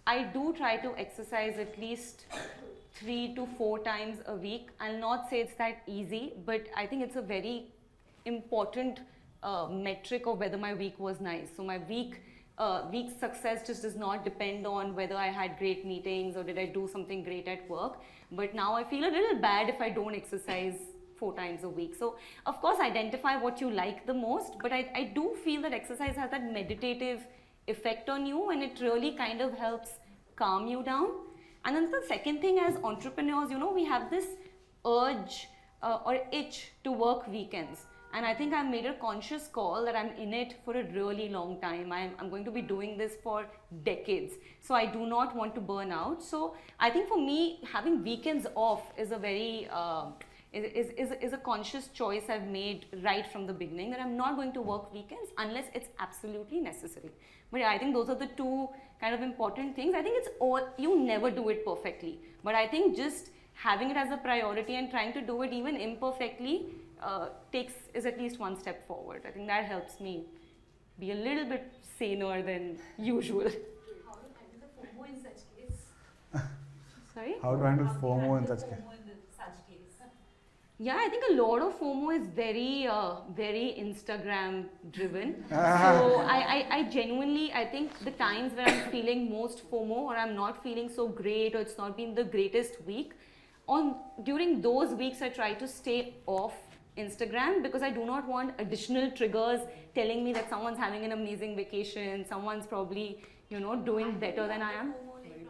I 0.06 0.24
do 0.34 0.52
try 0.58 0.76
to 0.88 0.92
exercise 0.98 1.58
at 1.58 1.80
least 1.80 2.26
three 2.96 3.34
to 3.36 3.48
four 3.58 3.80
times 3.80 4.18
a 4.26 4.36
week. 4.36 4.68
I'll 4.82 5.00
not 5.00 5.30
say 5.30 5.40
it's 5.40 5.56
that 5.64 5.82
easy, 5.88 6.34
but 6.46 6.68
I 6.76 6.86
think 6.86 7.04
it's 7.04 7.16
a 7.16 7.22
very 7.22 7.68
important 8.26 9.00
uh, 9.44 9.70
metric 9.72 10.28
of 10.28 10.40
whether 10.40 10.58
my 10.58 10.74
week 10.74 11.00
was 11.00 11.22
nice. 11.22 11.48
So 11.56 11.64
my 11.64 11.78
week 11.78 12.22
uh, 12.58 12.84
week's 12.92 13.20
success 13.20 13.66
just 13.66 13.82
does 13.82 13.96
not 13.96 14.24
depend 14.24 14.68
on 14.68 14.96
whether 14.96 15.16
I 15.16 15.28
had 15.28 15.58
great 15.58 15.86
meetings 15.86 16.36
or 16.36 16.44
did 16.44 16.60
I 16.60 16.66
do 16.66 16.88
something 16.92 17.24
great 17.24 17.48
at 17.48 17.70
work. 17.70 18.00
But 18.32 18.54
now 18.54 18.76
I 18.76 18.84
feel 18.84 19.04
a 19.04 19.12
little 19.12 19.40
bad 19.40 19.70
if 19.70 19.82
I 19.82 19.90
don't 19.90 20.16
exercise 20.16 20.76
four 21.18 21.34
times 21.36 21.64
a 21.64 21.70
week. 21.70 21.96
So 21.96 22.16
of 22.46 22.60
course 22.62 22.80
identify 22.80 23.38
what 23.38 23.62
you 23.62 23.70
like 23.70 24.06
the 24.06 24.14
most, 24.14 24.54
but 24.62 24.72
I, 24.72 24.92
I 24.96 25.04
do 25.16 25.36
feel 25.44 25.62
that 25.64 25.74
exercise 25.74 26.16
has 26.16 26.32
that 26.32 26.44
meditative 26.52 27.26
effect 27.68 28.10
on 28.10 28.26
you 28.26 28.50
and 28.50 28.64
it 28.64 28.80
really 28.82 29.12
kind 29.16 29.42
of 29.42 29.54
helps 29.58 29.92
calm 30.36 30.68
you 30.68 30.84
down. 30.84 31.10
And 31.66 31.76
then 31.76 31.92
the 31.92 32.04
second 32.08 32.42
thing 32.42 32.60
as 32.60 32.76
entrepreneurs, 32.84 33.52
you 33.52 33.60
know, 33.60 33.72
we 33.72 33.86
have 33.86 34.10
this 34.10 34.26
urge 34.86 35.48
uh, 35.84 36.00
or 36.06 36.20
itch 36.32 36.72
to 36.84 36.92
work 36.92 37.28
weekends. 37.28 37.86
And 38.14 38.26
I 38.26 38.34
think 38.34 38.54
I've 38.54 38.70
made 38.70 38.86
a 38.86 38.94
conscious 38.94 39.48
call 39.48 39.86
that 39.86 39.96
I'm 39.96 40.12
in 40.18 40.34
it 40.34 40.56
for 40.66 40.76
a 40.76 40.84
really 40.92 41.30
long 41.30 41.60
time. 41.62 41.92
I'm, 41.92 42.12
I'm 42.20 42.30
going 42.30 42.44
to 42.46 42.52
be 42.52 42.62
doing 42.62 42.98
this 42.98 43.14
for 43.24 43.46
decades. 43.84 44.34
So 44.60 44.76
I 44.76 44.86
do 44.86 45.06
not 45.06 45.36
want 45.36 45.56
to 45.56 45.62
burn 45.62 45.92
out. 45.92 46.22
So 46.22 46.56
I 46.80 46.90
think 46.90 47.08
for 47.08 47.18
me, 47.18 47.60
having 47.72 48.04
weekends 48.04 48.48
off 48.56 48.92
is 48.98 49.12
a 49.12 49.18
very, 49.18 49.70
uh, 49.72 50.08
is, 50.52 50.90
is, 50.98 51.14
is 51.22 51.34
a 51.34 51.38
conscious 51.38 51.88
choice 51.88 52.24
I've 52.28 52.48
made 52.48 52.86
right 53.02 53.26
from 53.26 53.48
the 53.48 53.54
beginning 53.54 53.92
that 53.92 54.02
I'm 54.02 54.18
not 54.18 54.36
going 54.36 54.52
to 54.54 54.62
work 54.62 54.94
weekends 54.94 55.32
unless 55.38 55.66
it's 55.74 55.88
absolutely 56.00 56.60
necessary. 56.60 57.12
But 57.50 57.62
yeah, 57.62 57.70
I 57.70 57.78
think 57.78 57.94
those 57.94 58.10
are 58.10 58.16
the 58.16 58.28
two 58.28 58.68
kind 59.00 59.16
of 59.16 59.22
important 59.22 59.76
things. 59.76 59.96
I 59.96 60.02
think 60.02 60.18
it's 60.18 60.30
all, 60.40 60.60
you 60.78 61.00
never 61.00 61.32
do 61.32 61.48
it 61.50 61.66
perfectly. 61.66 62.20
But 62.44 62.56
I 62.56 62.68
think 62.68 62.98
just 62.98 63.30
having 63.54 63.90
it 63.90 63.98
as 63.98 64.12
a 64.12 64.18
priority 64.18 64.76
and 64.76 64.90
trying 64.90 65.14
to 65.14 65.22
do 65.22 65.42
it 65.44 65.54
even 65.54 65.78
imperfectly 65.78 66.66
uh, 67.02 67.30
takes 67.52 67.74
is 67.94 68.06
at 68.06 68.20
least 68.20 68.40
one 68.40 68.58
step 68.60 68.88
forward. 68.88 69.24
I 69.28 69.32
think 69.32 69.48
that 69.48 69.66
helps 69.66 70.00
me 70.00 70.26
be 71.00 71.12
a 71.12 71.16
little 71.16 71.46
bit 71.46 71.74
saner 71.98 72.42
than 72.42 72.78
usual. 72.98 73.44
How 73.44 73.50
to 73.50 74.28
handle 74.40 74.70
the 74.82 74.88
FOMO 74.88 75.10
in 75.10 75.22
such 75.22 75.42
case? 75.56 75.80
Sorry? 77.14 77.36
How 77.42 77.56
to 77.56 77.64
handle 77.64 77.88
FOMO 78.02 78.24
in 78.24 78.30
handle 78.30 78.58
such 78.58 78.70
case? 78.70 78.80
FOMO 78.80 78.94
in 78.94 79.18
such 79.38 79.58
case? 79.68 79.78
Yeah, 80.78 80.98
I 81.00 81.10
think 81.10 81.24
a 81.32 81.34
lot 81.42 81.62
of 81.62 81.80
FOMO 81.80 82.20
is 82.20 82.28
very, 82.28 82.88
uh, 82.88 83.18
very 83.36 83.76
Instagram 83.80 84.66
driven. 84.92 85.44
so 85.50 85.56
I, 85.56 86.38
I, 86.56 86.78
I 86.78 86.84
genuinely, 86.90 87.52
I 87.54 87.66
think 87.66 88.04
the 88.04 88.12
times 88.12 88.54
where 88.54 88.68
I'm 88.68 88.90
feeling 88.90 89.30
most 89.30 89.70
FOMO 89.70 89.98
or 90.10 90.16
I'm 90.16 90.36
not 90.36 90.64
feeling 90.64 90.90
so 90.90 91.08
great 91.08 91.56
or 91.56 91.60
it's 91.60 91.78
not 91.78 91.96
been 91.96 92.16
the 92.16 92.24
greatest 92.24 92.82
week, 92.88 93.14
on 93.68 93.96
during 94.24 94.60
those 94.62 94.94
weeks 94.96 95.22
I 95.22 95.30
try 95.30 95.54
to 95.54 95.68
stay 95.68 96.16
off 96.26 96.54
Instagram 96.98 97.64
because 97.64 97.82
I 97.82 97.90
do 97.90 98.06
not 98.06 98.28
want 98.28 98.54
additional 98.60 99.12
triggers 99.12 99.62
telling 99.96 100.24
me 100.24 100.34
that 100.34 100.50
someone's 100.50 100.78
having 100.78 101.06
an 101.06 101.12
amazing 101.14 101.56
vacation, 101.56 102.26
someone's 102.28 102.68
probably, 102.68 103.22
you 103.50 103.60
know, 103.60 103.76
doing 103.76 104.20
better 104.20 104.48
than 104.48 104.62
I 104.62 104.74
am. 104.74 104.88
Like, 104.88 105.46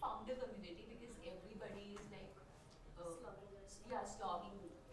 from 0.00 0.24
the 0.26 0.34
community 0.34 0.84
because 0.88 1.16
everybody 1.20 1.96
is 2.00 2.06
like, 2.10 2.32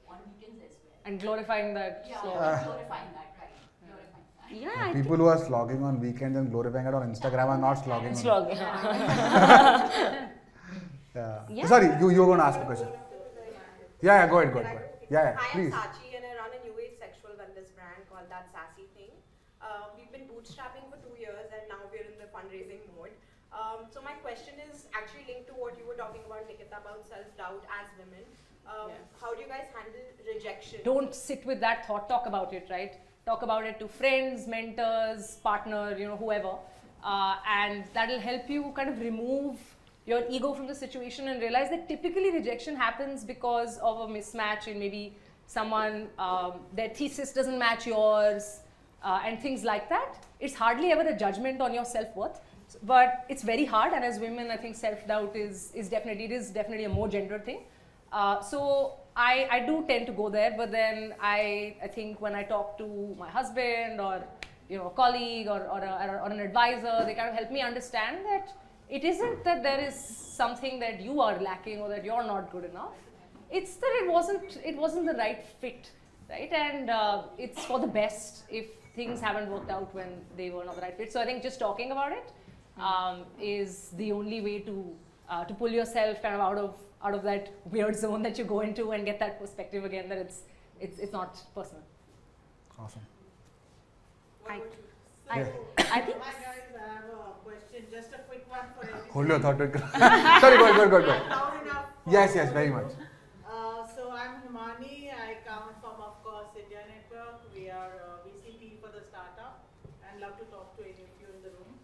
on 0.07 0.19
weekends 0.27 0.61
as 0.63 0.75
well. 0.83 0.99
And 1.05 1.19
glorifying 1.21 1.73
that. 1.73 2.05
Yeah. 2.09 2.17
Uh. 2.17 2.63
glorifying 2.63 3.11
that, 3.13 3.35
right? 3.39 3.53
Glorifying. 3.87 4.61
Yeah. 4.61 4.89
I 4.89 4.93
People 4.93 5.17
who 5.17 5.25
are 5.25 5.37
slogging 5.37 5.83
on 5.83 5.99
weekends 5.99 6.37
and 6.37 6.51
glorifying 6.51 6.87
it 6.87 6.93
on 6.93 7.13
Instagram 7.13 7.47
are 7.47 7.57
not 7.57 7.75
slogging. 7.75 8.15
Slogging. 8.15 8.57
Yeah. 11.15 11.39
Yeah. 11.49 11.67
Sorry, 11.67 11.87
you 12.01 12.09
you 12.09 12.19
were 12.19 12.25
going 12.25 12.39
to 12.39 12.45
ask 12.45 12.59
a 12.59 12.65
question. 12.65 12.89
Yeah, 14.01 14.25
yeah, 14.25 14.27
go 14.27 14.39
ahead, 14.39 14.53
go 14.53 14.59
ahead, 14.59 14.73
go 14.73 14.77
ahead. 14.79 14.84
Yeah, 15.09 15.21
yeah, 15.21 15.35
Hi, 15.37 15.53
please. 15.53 15.73
I'm 15.73 15.85
Sachi 15.93 16.17
and 16.17 16.25
I 16.25 16.33
run 16.41 16.49
a 16.57 16.61
new 16.65 16.73
age 16.81 16.97
sexual 16.97 17.37
wellness 17.37 17.69
brand 17.77 18.01
called 18.09 18.25
That 18.33 18.49
Sassy 18.49 18.89
Thing. 18.97 19.13
Uh, 19.61 19.93
we've 19.93 20.09
been 20.09 20.25
bootstrapping 20.25 20.89
for 20.89 20.97
two 21.05 21.13
years 21.19 21.45
and 21.53 21.61
now 21.69 21.77
we're 21.93 22.09
in 22.09 22.17
the 22.17 22.29
fundraising 22.33 22.81
mode. 22.97 23.13
Um, 23.53 23.85
so 23.93 24.01
my 24.01 24.13
question 24.25 24.57
is 24.65 24.89
actually 24.97 25.29
linked 25.29 25.47
to 25.49 25.53
what 25.53 25.77
you 25.77 25.85
were 25.85 25.93
talking 25.93 26.21
about, 26.25 26.49
Nikita, 26.49 26.81
about 26.81 27.05
self-doubt 27.05 27.63
as 27.69 27.87
women. 28.01 28.25
Um, 28.65 28.91
How 29.21 29.33
do 29.35 29.41
you 29.41 29.47
guys 29.47 29.69
handle 29.77 30.01
rejection? 30.25 30.79
don't 30.83 31.13
sit 31.13 31.45
with 31.45 31.59
that 31.59 31.85
thought 31.85 32.09
talk 32.09 32.25
about 32.25 32.51
it 32.51 32.65
right 32.71 32.93
talk 33.23 33.43
about 33.43 33.63
it 33.63 33.77
to 33.79 33.87
friends 33.87 34.47
mentors 34.47 35.35
partner 35.43 35.95
you 35.95 36.07
know 36.07 36.17
whoever 36.17 36.53
uh, 37.03 37.35
and 37.47 37.83
that'll 37.93 38.19
help 38.19 38.49
you 38.49 38.73
kind 38.75 38.89
of 38.89 38.99
remove 38.99 39.59
your 40.05 40.23
ego 40.29 40.53
from 40.53 40.67
the 40.67 40.75
situation 40.75 41.27
and 41.29 41.41
realize 41.41 41.69
that 41.69 41.87
typically 41.87 42.31
rejection 42.31 42.75
happens 42.75 43.23
because 43.23 43.77
of 43.79 44.09
a 44.09 44.13
mismatch 44.13 44.67
in 44.67 44.77
maybe 44.79 45.15
someone 45.47 46.07
um, 46.19 46.53
their 46.73 46.89
thesis 46.89 47.31
doesn't 47.33 47.57
match 47.57 47.87
yours 47.87 48.59
uh, 49.03 49.21
and 49.25 49.39
things 49.39 49.63
like 49.63 49.89
that. 49.89 50.25
It's 50.39 50.55
hardly 50.55 50.91
ever 50.91 51.01
a 51.01 51.17
judgment 51.17 51.61
on 51.61 51.73
your 51.73 51.85
self-worth 51.85 52.39
but 52.83 53.25
it's 53.29 53.43
very 53.43 53.63
hard 53.63 53.93
and 53.93 54.03
as 54.03 54.19
women 54.19 54.49
i 54.49 54.57
think 54.57 54.75
self-doubt 54.75 55.35
is 55.35 55.71
is 55.75 55.87
definitely 55.87 56.25
it 56.25 56.31
is 56.31 56.49
definitely 56.49 56.85
a 56.85 56.89
more 56.89 57.07
gendered 57.07 57.45
thing. 57.45 57.59
Uh, 58.11 58.41
so 58.41 58.93
I, 59.15 59.47
I 59.51 59.59
do 59.65 59.85
tend 59.87 60.07
to 60.07 60.13
go 60.13 60.29
there, 60.29 60.53
but 60.57 60.71
then 60.71 61.15
I, 61.21 61.75
I 61.83 61.87
think 61.87 62.21
when 62.21 62.35
I 62.35 62.43
talk 62.43 62.77
to 62.77 63.15
my 63.17 63.29
husband 63.29 63.99
or 63.99 64.23
you 64.69 64.77
know 64.77 64.87
a 64.87 64.89
colleague 64.89 65.47
or, 65.47 65.61
or, 65.67 65.79
a, 65.79 66.21
or 66.23 66.31
an 66.31 66.39
advisor, 66.39 67.03
they 67.05 67.13
kind 67.13 67.29
of 67.29 67.35
help 67.35 67.51
me 67.51 67.61
understand 67.61 68.25
that 68.25 68.53
it 68.89 69.03
isn't 69.03 69.43
that 69.43 69.63
there 69.63 69.79
is 69.79 69.95
something 69.95 70.79
that 70.79 71.01
you 71.01 71.21
are 71.21 71.39
lacking 71.41 71.79
or 71.79 71.89
that 71.89 72.03
you're 72.05 72.23
not 72.23 72.51
good 72.51 72.65
enough. 72.65 72.93
It's 73.51 73.75
that 73.75 74.01
it 74.03 74.11
wasn't 74.11 74.57
it 74.63 74.77
wasn't 74.77 75.05
the 75.05 75.13
right 75.13 75.45
fit, 75.61 75.91
right? 76.29 76.51
And 76.51 76.89
uh, 76.89 77.23
it's 77.37 77.63
for 77.65 77.79
the 77.79 77.87
best 77.87 78.43
if 78.49 78.65
things 78.95 79.21
haven't 79.21 79.49
worked 79.49 79.69
out 79.69 79.93
when 79.93 80.09
they 80.37 80.49
were 80.49 80.65
not 80.65 80.75
the 80.75 80.81
right 80.81 80.97
fit. 80.97 81.11
So 81.11 81.21
I 81.21 81.25
think 81.25 81.43
just 81.43 81.59
talking 81.59 81.91
about 81.91 82.11
it 82.11 82.31
um, 82.77 83.23
is 83.41 83.89
the 83.97 84.11
only 84.11 84.41
way 84.41 84.59
to 84.59 84.95
uh, 85.29 85.45
to 85.45 85.53
pull 85.53 85.69
yourself 85.69 86.21
kind 86.21 86.35
of 86.35 86.41
out 86.41 86.57
of 86.57 86.75
out 87.03 87.13
of 87.13 87.23
that 87.23 87.51
weird 87.71 87.95
zone 87.95 88.23
that 88.23 88.37
you 88.37 88.43
go 88.43 88.61
into 88.61 88.91
and 88.91 89.05
get 89.05 89.19
that 89.19 89.39
perspective 89.39 89.85
again 89.85 90.09
that 90.09 90.17
it's 90.17 90.41
it's 90.79 90.99
it's 90.99 91.13
not 91.13 91.41
personal. 91.53 91.83
Awesome. 92.77 93.01
I, 94.47 94.61
I, 95.29 95.39
I 95.39 96.01
think 96.01 96.17
Hi 96.21 96.33
guys, 96.43 96.61
I 96.75 96.93
have 96.93 97.05
a 97.05 97.33
question, 97.43 97.85
just 97.89 98.13
a 98.13 98.19
quick 98.27 98.34
for 98.34 98.34
everyone. 98.34 98.34
Hold 99.11 99.27
your 99.27 99.39
thought. 99.39 99.57
Sorry, 100.41 100.57
go 100.57 100.69
ahead, 100.69 100.89
go 100.89 101.01
go 101.01 101.15
Yes, 102.07 102.35
yes, 102.35 102.51
very 102.53 102.69
much. 102.69 102.91
Uh, 103.43 103.83
so 103.87 104.11
I'm 104.11 104.39
Himani. 104.43 105.11
I 105.11 105.41
come 105.43 105.75
from, 105.81 105.99
of 105.99 106.23
course, 106.23 106.53
India 106.55 106.79
Network. 106.87 107.41
We 107.53 107.69
are 107.69 107.99
uh, 107.99 108.23
VCP 108.23 108.79
for 108.79 108.93
the 108.95 109.03
startup, 109.09 109.65
and 110.05 110.21
love 110.21 110.37
to 110.39 110.45
talk 110.53 110.77
to 110.77 110.83
any 110.83 111.03
of 111.03 111.13
you 111.19 111.27
in 111.35 111.41
the 111.43 111.51
room. 111.57 111.75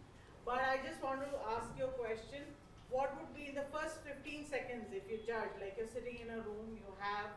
But 0.45 0.61
I 0.63 0.79
just 0.87 1.01
want 1.03 1.21
to 1.27 1.31
ask 1.57 1.67
you 1.77 1.85
a 1.85 1.95
question. 1.99 2.43
What 2.89 3.15
would 3.19 3.33
be 3.35 3.49
in 3.49 3.55
the 3.55 3.67
first 3.71 4.03
15 4.03 4.47
seconds 4.47 4.91
if 4.91 5.03
you 5.09 5.19
judge, 5.25 5.51
like 5.59 5.75
you're 5.79 5.91
sitting 5.91 6.19
in 6.23 6.29
a 6.31 6.39
room, 6.43 6.75
you 6.75 6.87
have 6.99 7.31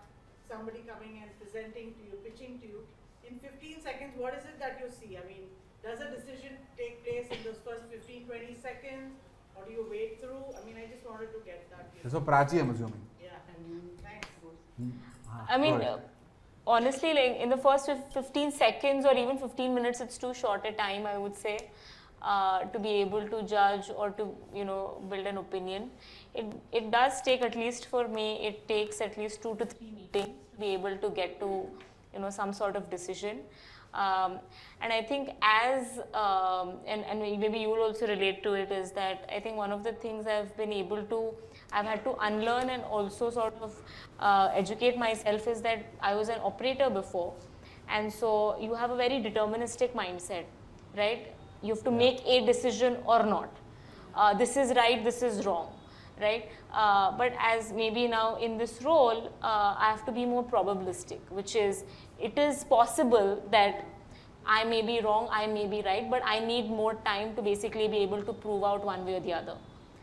somebody 0.50 0.82
coming 0.86 1.22
and 1.22 1.30
presenting 1.40 1.94
to 1.94 2.02
you, 2.02 2.14
pitching 2.22 2.58
to 2.62 2.66
you. 2.66 2.80
In 3.26 3.38
15 3.38 3.80
seconds, 3.80 4.12
what 4.18 4.34
is 4.34 4.44
it 4.44 4.58
that 4.60 4.78
you 4.82 4.90
see? 4.90 5.16
I 5.16 5.24
mean, 5.26 5.48
does 5.84 6.00
a 6.00 6.10
decision 6.16 6.56
take 6.76 7.04
place 7.04 7.26
in 7.30 7.44
those 7.44 7.60
first 7.64 7.84
15, 7.90 8.26
20 8.26 8.56
seconds? 8.62 9.12
Or 9.56 9.64
do 9.66 9.72
you 9.72 9.86
wait 9.90 10.20
through? 10.20 10.44
I 10.60 10.64
mean, 10.66 10.76
I 10.76 10.90
just 10.92 11.08
wanted 11.08 11.32
to 11.32 11.40
get 11.44 11.70
that. 11.70 12.10
So 12.10 12.20
Prachi, 12.20 12.60
I'm 12.60 12.70
assuming. 12.70 13.00
Yeah. 13.22 13.28
And 13.48 13.90
thanks. 14.02 14.28
Ah, 15.30 15.46
I 15.48 15.58
mean, 15.58 15.74
uh, 15.74 15.98
honestly, 16.66 17.14
like 17.14 17.36
in 17.40 17.48
the 17.50 17.56
first 17.56 17.88
15 18.12 18.50
seconds 18.50 19.06
or 19.06 19.14
even 19.14 19.38
15 19.38 19.74
minutes, 19.74 20.00
it's 20.00 20.18
too 20.18 20.34
short 20.34 20.66
a 20.66 20.72
time, 20.72 21.06
I 21.06 21.18
would 21.18 21.36
say, 21.36 21.58
uh, 22.22 22.64
to 22.64 22.78
be 22.78 22.90
able 23.02 23.28
to 23.28 23.42
judge 23.42 23.90
or 23.96 24.10
to, 24.10 24.28
you 24.54 24.64
know, 24.64 25.00
build 25.08 25.26
an 25.26 25.38
opinion. 25.38 25.90
It, 26.34 26.46
it 26.72 26.90
does 26.90 27.20
take, 27.22 27.42
at 27.42 27.54
least 27.54 27.86
for 27.86 28.08
me, 28.08 28.46
it 28.46 28.66
takes 28.66 29.00
at 29.00 29.16
least 29.16 29.42
two 29.42 29.54
to 29.56 29.66
three 29.66 29.92
meetings 29.92 30.34
to 30.54 30.60
be 30.60 30.66
able 30.74 30.96
to 30.96 31.10
get 31.10 31.38
to, 31.40 31.66
you 32.14 32.20
know, 32.20 32.30
some 32.30 32.52
sort 32.52 32.76
of 32.76 32.88
decision. 32.90 33.40
Um, 33.92 34.40
and 34.80 34.92
I 34.92 35.02
think 35.02 35.30
as, 35.40 36.00
um, 36.14 36.78
and, 36.84 37.04
and 37.04 37.20
maybe 37.20 37.58
you 37.58 37.68
will 37.68 37.82
also 37.82 38.08
relate 38.08 38.42
to 38.42 38.54
it, 38.54 38.72
is 38.72 38.90
that 38.92 39.28
I 39.34 39.38
think 39.38 39.56
one 39.56 39.70
of 39.70 39.84
the 39.84 39.92
things 39.92 40.26
I've 40.26 40.56
been 40.56 40.72
able 40.72 41.02
to, 41.04 41.34
I've 41.70 41.86
had 41.86 42.02
to 42.04 42.14
unlearn 42.20 42.70
and 42.70 42.82
also 42.82 43.30
sort 43.30 43.54
of 43.60 43.80
uh, 44.18 44.50
educate 44.52 44.98
myself 44.98 45.46
is 45.46 45.62
that 45.62 45.84
I 46.00 46.16
was 46.16 46.28
an 46.28 46.40
operator 46.42 46.90
before. 46.90 47.34
And 47.88 48.12
so 48.12 48.58
you 48.60 48.74
have 48.74 48.90
a 48.90 48.96
very 48.96 49.22
deterministic 49.22 49.92
mindset, 49.92 50.44
right? 50.96 51.32
You 51.62 51.74
have 51.74 51.84
to 51.84 51.90
make 51.92 52.20
a 52.26 52.44
decision 52.44 52.96
or 53.06 53.24
not. 53.24 53.56
Uh, 54.16 54.34
this 54.34 54.56
is 54.56 54.74
right, 54.74 55.04
this 55.04 55.22
is 55.22 55.46
wrong, 55.46 55.72
right? 56.20 56.48
Uh, 56.72 57.16
but 57.16 57.32
as 57.38 57.72
maybe 57.72 58.06
now 58.08 58.36
in 58.36 58.56
this 58.58 58.82
role, 58.82 59.32
uh, 59.42 59.74
I 59.78 59.90
have 59.90 60.04
to 60.06 60.12
be 60.12 60.24
more 60.24 60.44
probabilistic, 60.44 61.18
which 61.30 61.56
is 61.56 61.84
it 62.20 62.38
is 62.38 62.64
possible 62.64 63.42
that 63.50 63.84
I 64.46 64.64
may 64.64 64.82
be 64.82 65.00
wrong, 65.00 65.28
I 65.30 65.46
may 65.46 65.66
be 65.66 65.82
right, 65.82 66.08
but 66.10 66.22
I 66.24 66.38
need 66.40 66.68
more 66.68 66.94
time 66.96 67.34
to 67.36 67.42
basically 67.42 67.88
be 67.88 67.98
able 67.98 68.22
to 68.22 68.32
prove 68.32 68.62
out 68.62 68.84
one 68.84 69.06
way 69.06 69.14
or 69.14 69.20
the 69.20 69.32
other. 69.32 69.56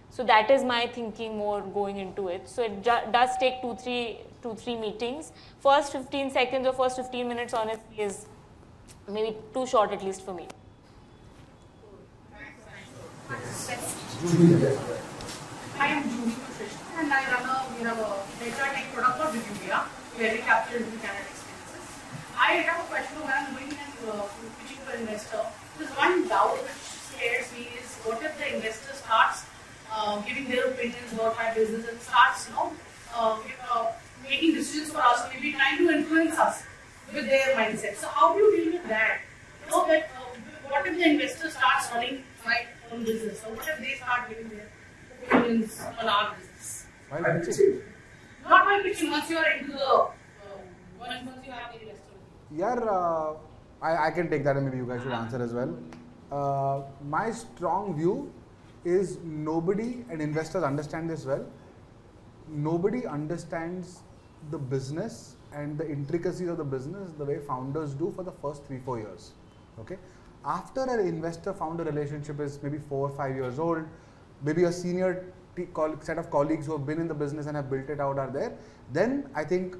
So 0.09 0.23
that 0.25 0.51
is 0.51 0.63
my 0.63 0.87
thinking 0.87 1.37
more 1.37 1.61
going 1.61 1.97
into 1.97 2.27
it. 2.27 2.49
So 2.49 2.63
it 2.63 2.83
does 2.83 3.29
take 3.39 3.61
two, 3.61 3.75
three, 3.75 4.19
two, 4.43 4.55
three 4.55 4.75
meetings. 4.75 5.31
First 5.59 5.93
15 5.93 6.31
seconds 6.31 6.67
or 6.67 6.73
first 6.73 6.97
15 6.97 7.27
minutes 7.27 7.53
honestly 7.53 7.97
is 7.97 8.25
maybe 9.07 9.37
too 9.53 9.65
short 9.65 9.91
at 9.91 10.03
least 10.03 10.25
for 10.25 10.33
me. 10.33 10.47
I 15.81 15.87
am 15.97 16.03
Julie 16.13 16.37
Nutrition 16.37 16.77
and 16.99 17.11
I 17.11 17.25
run 17.33 17.41
a, 17.41 17.65
we 17.73 17.81
have 17.81 17.97
a 17.97 18.21
data 18.37 18.69
tech 18.69 18.93
product 18.93 19.17
called 19.17 19.33
Review 19.33 19.73
where 20.13 20.31
we 20.31 20.37
capture 20.45 20.77
review 20.77 20.99
candidate 21.01 21.33
experiences. 21.33 21.85
I 22.37 22.61
have 22.69 22.85
a 22.85 22.87
question 22.93 23.17
when 23.25 23.33
I'm 23.33 23.49
doing 23.57 23.73
an 23.73 23.89
uh, 24.05 24.29
pitching 24.61 24.77
to 24.85 24.93
an 24.93 24.99
investor. 25.01 25.41
There's 25.79 25.89
one 25.97 26.27
doubt 26.27 26.61
which 26.61 26.85
scares 26.85 27.49
me 27.57 27.73
is 27.81 27.97
what 28.05 28.21
if 28.21 28.37
the 28.37 28.53
investor 28.53 28.93
starts 28.93 29.41
uh, 29.89 30.21
giving 30.21 30.45
their 30.53 30.69
opinions 30.69 31.13
about 31.17 31.35
my 31.35 31.49
business 31.55 31.89
and 31.89 31.99
starts, 31.99 32.45
you 32.45 32.53
know, 32.53 32.73
uh, 33.17 33.41
making 34.21 34.53
decisions 34.53 34.93
for 34.93 35.01
us, 35.01 35.25
maybe 35.33 35.53
trying 35.53 35.79
to 35.79 35.89
influence 35.89 36.37
us 36.37 36.61
with 37.11 37.25
their 37.25 37.57
mindset. 37.57 37.97
So 37.97 38.05
how 38.05 38.37
do 38.37 38.39
you 38.39 38.49
deal 38.55 38.73
with 38.77 38.87
that? 38.87 39.21
You 39.65 39.71
know 39.71 39.87
that 39.87 40.13
uh, 40.13 40.29
what 40.69 40.85
if 40.85 40.93
the 40.93 41.09
investor 41.09 41.49
starts 41.49 41.89
running 41.89 42.23
my 42.45 42.67
own 42.93 43.03
business? 43.03 43.41
or 43.43 43.55
what 43.57 43.67
if 43.67 43.79
they 43.79 43.97
start 43.97 44.29
giving 44.29 44.49
their 44.49 44.69
opinions 45.25 45.81
on 45.99 46.09
our 46.09 46.35
business? 46.35 46.85
While 47.09 47.23
pitching. 47.23 47.81
Not 48.43 48.65
while 48.65 48.81
pitching, 48.83 49.11
once 49.11 49.29
you 49.29 49.37
are 49.37 49.49
into 49.51 49.71
the, 49.71 49.85
uh, 49.85 50.11
once 50.99 51.25
once 51.25 51.45
you 51.45 51.51
have 51.51 51.73
the 51.73 51.81
investor. 51.81 52.11
Yeah, 52.55 52.73
uh, 52.73 53.35
I, 53.81 54.07
I 54.07 54.11
can 54.11 54.29
take 54.29 54.43
that 54.43 54.55
and 54.57 54.65
maybe 54.65 54.77
you 54.77 54.85
guys 54.85 55.01
should 55.03 55.11
answer 55.11 55.41
as 55.41 55.53
well. 55.53 55.77
Uh, 56.31 56.81
my 57.07 57.31
strong 57.31 57.95
view 57.95 58.31
is 58.85 59.17
nobody, 59.23 60.05
and 60.09 60.21
investors 60.21 60.63
understand 60.63 61.09
this 61.09 61.25
well, 61.25 61.45
nobody 62.47 63.05
understands 63.05 63.99
the 64.49 64.57
business 64.57 65.35
and 65.53 65.77
the 65.77 65.87
intricacies 65.89 66.47
of 66.47 66.57
the 66.57 66.63
business 66.63 67.11
the 67.17 67.25
way 67.25 67.37
founders 67.39 67.93
do 67.93 68.11
for 68.15 68.23
the 68.23 68.31
first 68.31 68.63
three, 68.65 68.79
four 68.79 68.97
years. 68.99 69.31
Okay? 69.79 69.97
After 70.45 70.83
an 70.83 71.07
investor 71.07 71.53
founder 71.53 71.83
relationship 71.83 72.39
is 72.39 72.61
maybe 72.63 72.79
four 72.79 73.09
or 73.09 73.15
five 73.15 73.35
years 73.35 73.59
old, 73.59 73.85
maybe 74.43 74.63
a 74.63 74.71
senior 74.71 75.25
set 76.01 76.17
of 76.17 76.31
colleagues 76.31 76.65
who 76.65 76.71
have 76.77 76.85
been 76.85 76.99
in 76.99 77.07
the 77.07 77.13
business 77.13 77.45
and 77.45 77.55
have 77.55 77.69
built 77.69 77.89
it 77.89 77.99
out 77.99 78.17
are 78.17 78.31
there, 78.31 78.57
then 78.91 79.29
I 79.35 79.43
think 79.43 79.75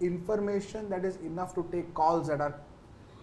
information 0.00 0.88
that 0.90 1.04
is 1.04 1.16
enough 1.16 1.54
to 1.54 1.66
take 1.72 1.92
calls 1.94 2.28
that 2.28 2.40
are 2.40 2.54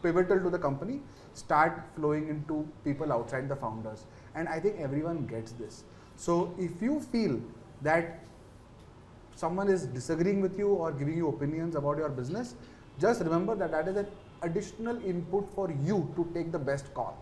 pivotal 0.02 0.39
to 0.39 0.49
the 0.49 0.60
company 0.60 1.02
start 1.34 1.84
flowing 1.95 2.30
into 2.30 2.68
people 2.84 3.11
outside 3.11 3.48
the 3.49 3.56
founders. 3.56 4.06
And 4.35 4.48
i 4.48 4.60
think 4.60 4.80
everyone 4.80 5.26
gets 5.26 5.52
this. 5.53 5.84
So 6.15 6.53
if 6.57 6.81
you 6.81 6.99
feel 6.99 7.39
that 7.81 8.23
someone 9.35 9.69
is 9.69 9.85
disagreeing 9.85 10.41
with 10.41 10.57
you 10.57 10.69
or 10.69 10.91
giving 10.91 11.15
you 11.15 11.30
opinions 11.30 11.76
about 11.76 11.98
your 11.98 12.10
business 12.10 12.56
just 12.99 13.22
remember 13.22 13.56
that 13.56 13.72
that 13.72 13.88
is 13.88 13.98
an 13.98 14.07
additional 14.41 14.99
input 15.06 15.48
for 15.53 15.72
you 15.72 16.11
to 16.15 16.27
take 16.34 16.52
the 16.52 16.60
best 16.60 16.91
call 16.94 17.15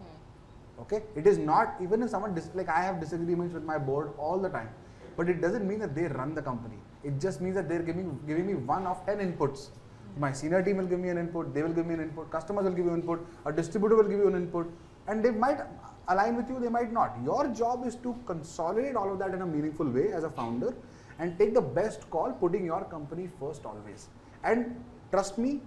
okay 0.80 1.02
it 1.16 1.28
is 1.28 1.38
not 1.38 1.76
even 1.82 2.04
if 2.04 2.10
someone 2.10 2.34
dis- 2.34 2.52
like 2.54 2.70
i 2.70 2.82
have 2.82 3.00
disagreements 3.00 3.54
with 3.54 3.64
my 3.64 3.78
board 3.78 4.12
all 4.18 4.40
the 4.40 4.50
time 4.50 4.70
but 5.18 5.30
it 5.30 5.42
doesn't 5.42 5.68
mean 5.68 5.80
that 5.80 5.96
they 5.96 6.08
run 6.20 6.34
the 6.36 6.42
company 6.42 6.78
it 7.04 7.20
just 7.20 7.42
means 7.42 7.56
that 7.56 7.68
they're 7.70 7.88
giving 7.90 8.08
giving 8.28 8.46
me 8.46 8.56
one 8.74 8.86
of 8.86 9.06
10 9.06 9.20
inputs 9.28 9.70
My 10.18 10.32
senior 10.32 10.64
team 10.64 10.78
will 10.78 10.86
give 10.86 11.00
me 11.00 11.10
an 11.10 11.18
input, 11.18 11.54
they 11.54 11.62
will 11.62 11.74
give 11.74 11.86
me 11.86 11.94
an 11.94 12.02
input, 12.02 12.32
customers 12.32 12.64
will 12.64 12.72
give 12.72 12.86
you 12.86 12.92
an 12.92 13.02
input, 13.02 13.26
a 13.46 13.52
distributor 13.52 13.96
will 13.96 14.08
give 14.12 14.20
you 14.20 14.28
an 14.28 14.36
input, 14.36 14.72
and 15.08 15.24
they 15.26 15.32
might 15.32 15.60
align 16.08 16.38
with 16.38 16.50
you, 16.50 16.60
they 16.60 16.70
might 16.70 16.94
not. 16.94 17.18
Your 17.24 17.48
job 17.48 17.86
is 17.86 17.96
to 17.98 18.16
consolidate 18.26 18.96
all 18.96 19.12
of 19.12 19.20
that 19.20 19.34
in 19.34 19.42
a 19.42 19.46
meaningful 19.46 19.90
way 19.90 20.14
as 20.14 20.24
a 20.24 20.30
founder 20.30 20.74
and 21.20 21.38
take 21.38 21.54
the 21.54 21.62
best 21.62 22.10
call, 22.10 22.32
putting 22.32 22.66
your 22.66 22.86
company 22.86 23.30
first 23.40 23.66
always. 23.66 24.08
And 24.44 24.82
trust 25.12 25.38
me, 25.38 25.62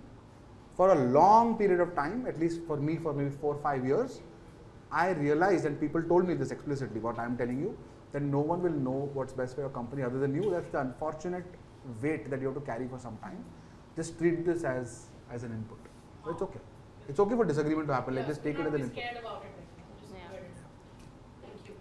for 0.76 0.92
a 0.92 0.94
long 0.94 1.58
period 1.58 1.80
of 1.80 1.94
time, 1.94 2.24
at 2.26 2.38
least 2.38 2.60
for 2.66 2.76
me, 2.76 2.96
for 2.96 3.12
maybe 3.12 3.30
four 3.30 3.54
or 3.56 3.62
five 3.62 3.84
years, 3.84 4.20
I 4.90 5.10
realized, 5.10 5.64
and 5.66 5.78
people 5.80 6.02
told 6.02 6.26
me 6.26 6.34
this 6.34 6.50
explicitly, 6.50 7.00
what 7.00 7.18
I'm 7.18 7.36
telling 7.36 7.60
you, 7.60 7.76
that 8.12 8.22
no 8.22 8.40
one 8.40 8.62
will 8.62 8.72
know 8.72 9.10
what's 9.12 9.32
best 9.32 9.54
for 9.54 9.60
your 9.62 9.70
company 9.70 10.02
other 10.02 10.18
than 10.18 10.34
you. 10.34 10.50
That's 10.50 10.70
the 10.70 10.80
unfortunate 10.80 11.44
weight 12.02 12.30
that 12.30 12.40
you 12.40 12.46
have 12.46 12.54
to 12.54 12.62
carry 12.62 12.88
for 12.88 12.98
some 12.98 13.16
time. 13.18 13.44
Just 13.96 14.18
treat 14.18 14.46
this 14.46 14.64
as 14.64 15.06
as 15.30 15.42
an 15.42 15.52
input. 15.52 15.78
So 16.24 16.30
it's 16.30 16.42
okay. 16.42 16.60
It's 17.08 17.20
okay 17.20 17.36
for 17.36 17.44
disagreement 17.44 17.88
to 17.88 17.94
happen. 17.94 18.14
Like 18.14 18.26
just 18.26 18.42
take 18.42 18.58
it 18.58 18.66
as 18.66 18.74
an 18.74 18.80
input. 18.80 18.96
scared 18.96 19.16
about 19.18 19.44
it. 19.44 19.52
Just 20.00 20.12
hear 20.12 20.40
it. 20.40 20.56
Thank 21.42 21.68
you. 21.68 21.74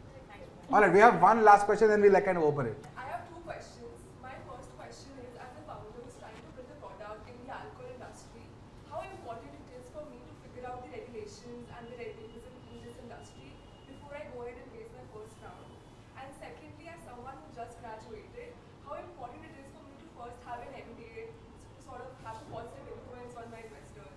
All 0.72 0.82
right, 0.82 0.92
we 0.92 1.00
have 1.00 1.22
one 1.22 1.44
last 1.44 1.66
question, 1.66 1.88
then 1.88 2.02
we'll 2.02 2.12
like 2.12 2.26
kind 2.26 2.38
of 2.38 2.44
open 2.44 2.66
it. 2.68 2.80
I 2.98 3.08
have 3.12 3.24
two 3.32 3.40
questions. 3.48 3.92
My 4.24 4.36
first 4.52 4.68
question 4.76 5.16
is, 5.24 5.32
as 5.40 5.52
a 5.56 5.64
founder 5.64 5.96
who's 6.04 6.16
trying 6.20 6.36
to 6.36 6.50
build 6.60 6.68
a 6.72 6.78
product 6.84 7.24
in 7.32 7.36
the 7.48 7.56
alcohol 7.56 7.88
industry, 7.88 8.44
how 8.92 9.04
important 9.04 9.52
it 9.52 9.68
is 9.80 9.88
for 9.96 10.04
me 10.12 10.20
to 10.20 10.34
figure 10.44 10.68
out 10.68 10.84
the 10.84 10.92
regulations 10.92 11.68
and 11.76 11.84
the 11.88 11.96
regulation 11.96 12.52
in 12.72 12.84
this 12.84 12.96
industry 13.00 13.52
before 13.88 14.16
I 14.16 14.28
go 14.32 14.44
ahead 14.48 14.60
and 14.60 14.68
raise 14.76 14.92
my 14.96 15.04
first 15.16 15.36
round? 15.44 15.72
And 16.20 16.28
secondly, 16.40 16.88
as 16.88 17.00
someone 17.04 17.36
who 17.36 17.48
just 17.52 17.80
graduated, 17.84 18.56
how 18.88 18.96
important 18.96 19.44
it 19.44 19.56
is 19.60 19.68
for 19.76 19.84
me 19.88 19.96
to 20.00 20.08
first 20.16 20.40
have 20.48 20.64
an 20.64 20.72
MBA 20.72 21.32
to 21.36 21.76
sort 21.84 22.00
of 22.00 22.12
have 22.24 22.40
a 22.40 22.48
positive 22.48 22.88
influence 22.96 23.36
on 23.36 23.48
my 23.52 23.60
investors? 23.60 24.16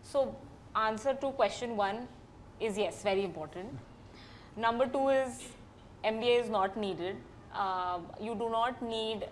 So, 0.00 0.34
answer 0.90 1.14
to 1.22 1.30
question 1.40 1.76
one 1.76 2.06
is 2.60 2.76
yes, 2.76 3.02
very 3.02 3.24
important. 3.24 3.68
Number 4.56 4.86
two 4.86 5.08
is 5.08 5.42
MBA 6.04 6.42
is 6.44 6.50
not 6.50 6.76
needed. 6.76 7.16
Uh, 7.54 7.98
you 8.20 8.34
do 8.34 8.48
not 8.50 8.82
need 8.82 9.26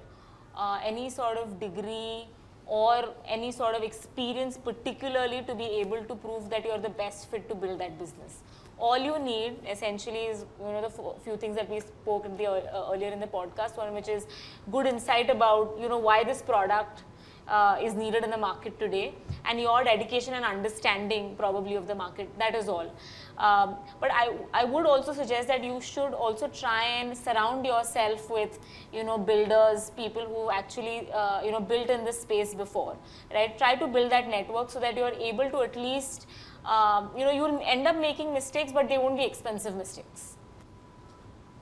uh, 0.56 0.80
any 0.84 1.08
sort 1.10 1.38
of 1.38 1.58
degree 1.60 2.26
or 2.66 3.14
any 3.26 3.50
sort 3.50 3.74
of 3.74 3.82
experience, 3.82 4.56
particularly 4.56 5.42
to 5.50 5.54
be 5.54 5.68
able 5.82 6.04
to 6.04 6.14
prove 6.14 6.48
that 6.50 6.64
you 6.64 6.70
are 6.70 6.84
the 6.86 6.94
best 7.02 7.30
fit 7.30 7.48
to 7.48 7.54
build 7.54 7.80
that 7.80 7.98
business. 7.98 8.42
All 8.78 8.98
you 8.98 9.18
need 9.18 9.56
essentially 9.68 10.24
is 10.32 10.44
you 10.60 10.72
know 10.74 10.82
the 10.82 10.90
few 11.24 11.36
things 11.36 11.56
that 11.56 11.68
we 11.68 11.80
spoke 11.80 12.26
in 12.26 12.36
the, 12.36 12.46
uh, 12.46 12.90
earlier 12.92 13.10
in 13.10 13.20
the 13.20 13.26
podcast, 13.26 13.76
one 13.76 13.94
which 13.94 14.08
is 14.08 14.26
good 14.70 14.86
insight 14.86 15.30
about 15.30 15.76
you 15.80 15.88
know 15.88 15.98
why 15.98 16.22
this 16.24 16.42
product 16.42 17.02
uh, 17.48 17.78
is 17.82 17.94
needed 17.94 18.24
in 18.24 18.30
the 18.30 18.36
market 18.36 18.78
today. 18.78 19.14
And 19.44 19.60
your 19.60 19.82
dedication 19.84 20.34
and 20.34 20.44
understanding 20.44 21.34
probably 21.36 21.74
of 21.74 21.86
the 21.86 21.94
market 21.94 22.28
that 22.38 22.54
is 22.54 22.68
all. 22.68 22.92
Um, 23.38 23.76
but 24.00 24.10
I, 24.12 24.36
I 24.52 24.64
would 24.64 24.86
also 24.86 25.12
suggest 25.12 25.48
that 25.48 25.62
you 25.64 25.80
should 25.80 26.12
also 26.12 26.48
try 26.48 26.84
and 26.84 27.16
surround 27.16 27.64
yourself 27.64 28.28
with 28.30 28.58
you 28.92 29.04
know 29.04 29.16
builders 29.16 29.90
people 29.96 30.24
who 30.26 30.50
actually 30.50 31.08
uh, 31.12 31.40
you 31.44 31.52
know 31.52 31.60
built 31.60 31.88
in 31.88 32.04
this 32.04 32.20
space 32.20 32.54
before 32.54 32.96
right? 33.32 33.56
Try 33.56 33.76
to 33.76 33.86
build 33.86 34.10
that 34.10 34.28
network 34.28 34.70
so 34.70 34.80
that 34.80 34.96
you 34.96 35.04
are 35.04 35.12
able 35.12 35.50
to 35.50 35.62
at 35.62 35.76
least 35.76 36.26
um, 36.64 37.10
you 37.16 37.24
know 37.24 37.30
you 37.30 37.42
will 37.42 37.62
end 37.64 37.86
up 37.86 37.96
making 37.96 38.34
mistakes 38.34 38.72
but 38.72 38.88
they 38.88 38.98
won't 38.98 39.16
be 39.16 39.24
expensive 39.24 39.76
mistakes. 39.76 40.34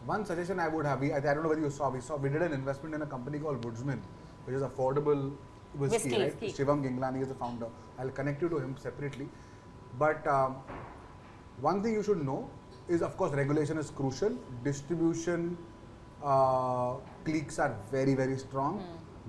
One 0.07 0.25
suggestion 0.25 0.61
I 0.61 0.69
would 0.69 0.87
have, 0.87 1.01
we, 1.01 1.13
I, 1.13 1.17
I 1.17 1.21
don't 1.21 1.43
know 1.43 1.49
whether 1.49 1.61
you 1.61 1.69
saw, 1.69 1.91
we 1.91 2.01
saw, 2.01 2.17
we 2.17 2.29
did 2.29 2.41
an 2.41 2.53
investment 2.53 2.95
in 2.95 3.03
a 3.03 3.07
company 3.07 3.41
called 3.41 3.61
Woodburns, 3.61 3.99
which 4.45 4.55
is 4.55 4.63
affordable 4.63 5.33
whiskey, 5.79 5.97
Whiskey, 5.97 6.23
right? 6.23 6.41
whiskey. 6.41 6.63
Shivam 6.65 6.83
Ginglani 6.85 7.23
is 7.23 7.29
the 7.29 7.35
founder. 7.35 7.67
I'll 7.99 8.11
connect 8.11 8.43
you 8.43 8.49
to 8.49 8.59
him 8.59 8.77
separately. 8.79 9.29
But 9.99 10.27
um, 10.27 10.57
one 11.61 11.83
thing 11.83 11.95
you 11.95 12.03
should 12.03 12.25
know 12.25 12.51
is, 12.89 13.03
of 13.03 13.17
course, 13.17 13.33
regulation 13.33 13.79
is 13.79 13.91
crucial. 13.91 14.37
Distribution 14.65 15.57
uh, 16.23 16.95
cliques 17.25 17.59
are 17.59 17.77
very, 17.91 18.15
very 18.15 18.39
strong. 18.39 18.83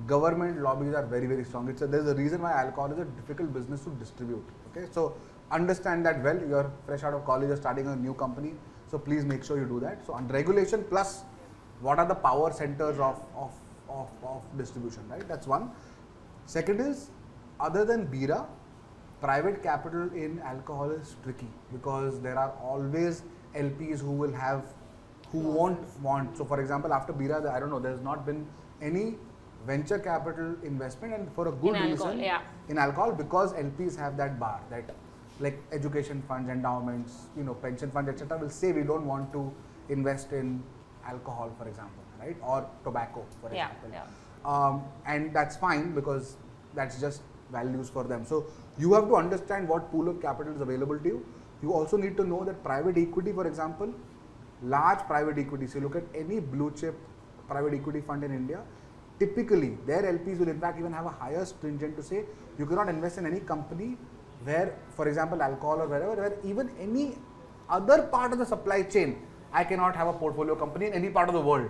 Government 0.06 0.62
lobbies 0.62 0.94
are 0.94 1.06
very, 1.06 1.26
very 1.26 1.44
strong. 1.44 1.68
It's 1.70 1.82
a, 1.82 1.88
there's 1.88 2.08
a 2.08 2.16
reason 2.16 2.42
why 2.42 2.52
alcohol 2.52 2.92
is 2.92 3.00
a 3.00 3.06
difficult 3.06 3.54
business 3.54 3.82
to 3.82 3.90
distribute. 3.92 4.46
Okay, 4.72 4.88
so 4.92 5.16
understand 5.52 6.06
that 6.06 6.22
well. 6.24 6.40
You're 6.48 6.72
fresh 6.86 7.04
out 7.04 7.14
of 7.14 7.26
college, 7.26 7.48
you're 7.48 7.58
starting 7.58 7.88
a 7.88 7.96
new 7.96 8.14
company, 8.14 8.54
so 8.92 9.00
please 9.00 9.26
make 9.26 9.44
sure 9.44 9.58
you 9.58 9.66
do 9.66 9.80
that. 9.80 10.06
So, 10.06 10.14
on 10.14 10.28
regulation 10.28 10.86
plus, 10.88 11.24
what 11.82 11.98
are 11.98 12.06
the 12.06 12.14
power 12.16 12.52
centers 12.54 13.00
of 13.00 13.24
of, 13.36 13.52
of, 13.90 14.10
of 14.24 14.44
distribution, 14.58 15.08
right? 15.10 15.28
That's 15.28 15.48
one. 15.48 15.72
Second 16.48 16.80
is, 16.80 17.10
other 17.60 17.84
than 17.84 18.08
Bira, 18.08 18.48
private 19.20 19.62
capital 19.62 20.10
in 20.14 20.40
alcohol 20.40 20.92
is 20.92 21.18
tricky 21.22 21.50
because 21.74 22.22
there 22.22 22.40
are 22.40 22.54
always 22.64 23.24
LPs 23.54 24.00
who 24.00 24.12
will 24.12 24.32
have, 24.32 24.64
who 25.34 25.40
won't 25.40 25.78
want. 26.02 26.38
So, 26.38 26.46
for 26.46 26.62
example, 26.62 26.94
after 26.94 27.12
Bira, 27.12 27.54
I 27.54 27.60
don't 27.60 27.70
know, 27.70 27.82
there's 27.82 28.00
not 28.02 28.26
been 28.26 28.48
any 28.82 29.16
venture 29.66 30.00
capital 30.00 30.56
investment, 30.64 31.16
and 31.16 31.30
for 31.34 31.50
a 31.50 31.52
good 31.52 31.76
In 31.76 31.76
alcohol, 31.76 32.12
reason 32.14 32.20
yeah. 32.24 32.42
in 32.70 32.78
alcohol 32.78 33.12
because 33.12 33.52
LPs 33.52 33.98
have 33.98 34.16
that 34.16 34.40
bar 34.40 34.62
that, 34.70 34.96
like 35.42 35.62
education 35.74 36.24
funds, 36.30 36.50
endowments, 36.50 37.26
you 37.36 37.44
know, 37.44 37.56
pension 37.56 37.92
funds, 37.92 38.10
etc., 38.10 38.38
will 38.38 38.50
say 38.50 38.72
we 38.72 38.84
don't 38.84 39.06
want 39.06 39.34
to 39.34 39.52
invest 39.90 40.32
in 40.32 40.64
alcohol, 41.06 41.52
for 41.58 41.68
example, 41.68 42.04
right, 42.22 42.38
or 42.42 42.66
tobacco, 42.86 43.26
for 43.42 43.54
Yeah, 43.54 43.66
example 43.66 43.90
yeah. 43.92 44.04
Um, 44.46 44.84
and 45.06 45.34
that's 45.34 45.58
fine 45.58 45.94
because 45.94 46.38
that's 46.76 47.00
just 47.00 47.22
values 47.52 47.90
for 47.90 48.04
them. 48.04 48.26
So 48.26 48.46
you 48.78 48.94
have 48.94 49.08
to 49.08 49.16
understand 49.16 49.68
what 49.68 49.92
pool 49.92 50.08
of 50.10 50.22
capital 50.22 50.54
is 50.54 50.62
available 50.62 51.00
to 51.00 51.08
you. 51.08 51.26
You 51.62 51.74
also 51.74 51.98
need 51.98 52.18
to 52.18 52.24
know 52.24 52.44
that 52.44 52.64
private 52.64 52.98
equity, 52.98 53.32
for 53.32 53.48
example, 53.48 53.94
large 54.62 55.00
private 55.08 55.38
equity. 55.38 55.68
So 55.68 55.80
look 55.80 55.96
at 55.96 56.04
any 56.16 56.40
blue 56.40 56.72
chip 56.72 56.96
private 57.48 57.74
equity 57.74 58.02
fund 58.02 58.24
in 58.24 58.34
India. 58.34 58.62
Typically, 59.20 59.78
their 59.88 60.04
LPs 60.04 60.40
will 60.40 60.50
in 60.50 60.60
fact 60.60 60.78
even 60.78 60.94
have 60.94 61.06
a 61.06 61.10
higher 61.10 61.44
stringent 61.44 61.96
to 61.98 62.04
say 62.04 62.26
you 62.60 62.66
cannot 62.66 62.90
invest 62.90 63.18
in 63.18 63.26
any 63.26 63.40
company 63.40 63.98
where, 64.44 64.76
for 64.92 65.08
example, 65.08 65.42
alcohol 65.42 65.82
or 65.82 65.88
wherever, 65.88 66.16
where 66.16 66.38
even 66.44 66.70
any 66.80 67.16
other 67.70 68.04
part 68.04 68.32
of 68.32 68.38
the 68.38 68.46
supply 68.46 68.84
chain, 68.84 69.20
I 69.52 69.64
cannot 69.64 69.96
have 69.96 70.08
a 70.08 70.14
portfolio 70.14 70.56
company 70.56 70.88
in 70.88 70.94
any 70.94 71.10
part 71.10 71.30
of 71.30 71.34
the 71.34 71.42
world 71.42 71.70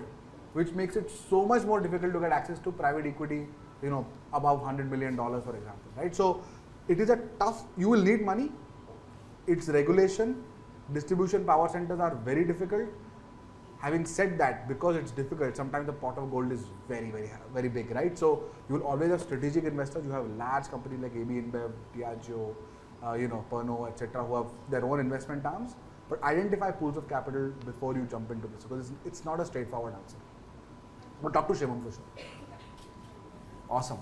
which 0.57 0.71
makes 0.77 0.95
it 0.95 1.11
so 1.29 1.45
much 1.45 1.63
more 1.71 1.79
difficult 1.79 2.13
to 2.13 2.19
get 2.19 2.31
access 2.31 2.59
to 2.67 2.71
private 2.83 3.05
equity, 3.05 3.41
you 3.83 3.89
know, 3.91 4.05
above 4.33 4.61
100 4.61 4.89
million 4.93 5.15
dollars, 5.15 5.43
for 5.43 5.55
example, 5.55 5.91
right? 5.95 6.15
So 6.15 6.43
it 6.87 6.99
is 6.99 7.11
a 7.11 7.17
tough, 7.39 7.63
you 7.77 7.89
will 7.89 8.01
need 8.01 8.21
money, 8.21 8.51
it's 9.45 9.67
regulation, 9.67 10.43
distribution 10.93 11.45
power 11.45 11.69
centers 11.69 11.99
are 11.99 12.15
very 12.15 12.43
difficult. 12.43 12.87
Having 13.79 14.05
said 14.07 14.39
that, 14.39 14.67
because 14.67 14.95
it's 14.95 15.11
difficult, 15.11 15.55
sometimes 15.55 15.85
the 15.85 15.93
pot 15.93 16.17
of 16.17 16.31
gold 16.31 16.51
is 16.51 16.63
very, 16.87 17.11
very, 17.11 17.29
very 17.53 17.69
big, 17.69 17.91
right? 17.91 18.17
So 18.17 18.45
you 18.67 18.75
will 18.75 18.87
always 18.93 19.11
have 19.11 19.21
strategic 19.21 19.65
investors. 19.65 20.05
You 20.05 20.11
have 20.11 20.25
large 20.37 20.69
companies 20.69 20.99
like 20.99 21.15
AB 21.15 21.33
InBev, 21.41 21.71
Diageo, 21.95 22.55
uh, 23.05 23.13
you 23.13 23.27
know, 23.27 23.45
Pernod, 23.51 23.89
etc., 23.89 24.23
who 24.23 24.35
have 24.37 24.47
their 24.71 24.83
own 24.83 24.99
investment 24.99 25.45
arms. 25.45 25.75
But 26.09 26.23
identify 26.23 26.71
pools 26.71 26.97
of 26.97 27.07
capital 27.07 27.51
before 27.65 27.93
you 27.93 28.07
jump 28.09 28.31
into 28.31 28.47
this 28.47 28.63
because 28.63 28.89
it's, 28.89 28.97
it's 29.05 29.25
not 29.25 29.39
a 29.39 29.45
straightforward 29.45 29.93
answer. 29.93 30.17
But 31.21 31.33
talk 31.33 31.47
to 31.47 31.53
Shivam 31.53 31.83
for 31.83 31.91
sure. 31.91 32.25
Awesome. 33.69 33.99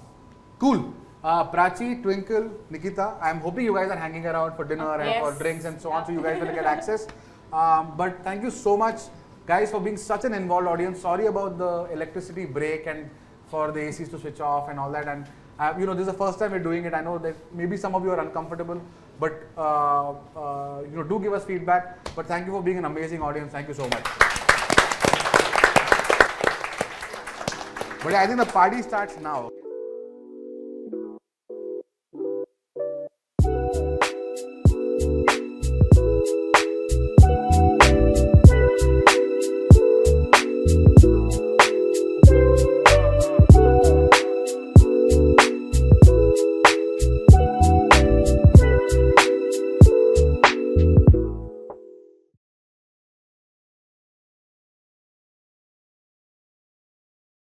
Cool. 0.59 0.93
Uh, 1.23 1.43
Prachi, 1.49 2.03
Twinkle, 2.03 2.51
Nikita, 2.69 3.15
I'm 3.19 3.39
hoping 3.39 3.65
you 3.65 3.73
guys 3.73 3.89
are 3.89 3.97
hanging 3.97 4.25
around 4.27 4.55
for 4.55 4.63
dinner 4.63 5.01
and 5.01 5.23
for 5.23 5.31
drinks 5.41 5.65
and 5.65 5.81
so 5.81 5.91
on, 5.91 6.05
so 6.05 6.11
you 6.11 6.21
guys 6.21 6.39
will 6.39 6.53
get 6.53 6.65
access. 6.75 7.07
Um, 7.51 7.93
but 7.97 8.23
thank 8.23 8.43
you 8.43 8.51
so 8.51 8.77
much, 8.77 9.01
guys, 9.47 9.71
for 9.71 9.79
being 9.79 9.97
such 9.97 10.23
an 10.23 10.33
involved 10.35 10.67
audience. 10.67 11.01
Sorry 11.01 11.25
about 11.25 11.57
the 11.57 11.85
electricity 11.91 12.45
break 12.45 12.85
and 12.85 13.09
for 13.47 13.71
the 13.71 13.79
ACs 13.79 14.11
to 14.11 14.19
switch 14.19 14.39
off 14.39 14.69
and 14.69 14.79
all 14.79 14.91
that. 14.91 15.07
And 15.07 15.25
uh, 15.57 15.73
you 15.79 15.87
know, 15.87 15.93
this 15.95 16.05
is 16.05 16.13
the 16.13 16.17
first 16.19 16.37
time 16.37 16.51
we're 16.51 16.59
doing 16.59 16.85
it. 16.85 16.93
I 16.93 17.01
know 17.01 17.17
that 17.17 17.35
maybe 17.53 17.75
some 17.75 17.95
of 17.95 18.03
you 18.03 18.11
are 18.11 18.19
uncomfortable, 18.19 18.79
but 19.19 19.47
uh, 19.57 20.11
uh, 20.11 20.81
you 20.81 20.95
know, 20.95 21.03
do 21.03 21.19
give 21.19 21.33
us 21.33 21.43
feedback. 21.45 22.13
But 22.15 22.27
thank 22.27 22.45
you 22.45 22.51
for 22.51 22.61
being 22.61 22.77
an 22.77 22.85
amazing 22.85 23.23
audience. 23.23 23.51
Thank 23.51 23.67
you 23.67 23.73
so 23.73 23.87
much. 23.87 24.05
Yeah, 28.07 28.21
I 28.21 28.27
think 28.27 28.37
the 28.37 28.45
party 28.45 28.81
starts 28.83 29.19
now. 29.19 29.49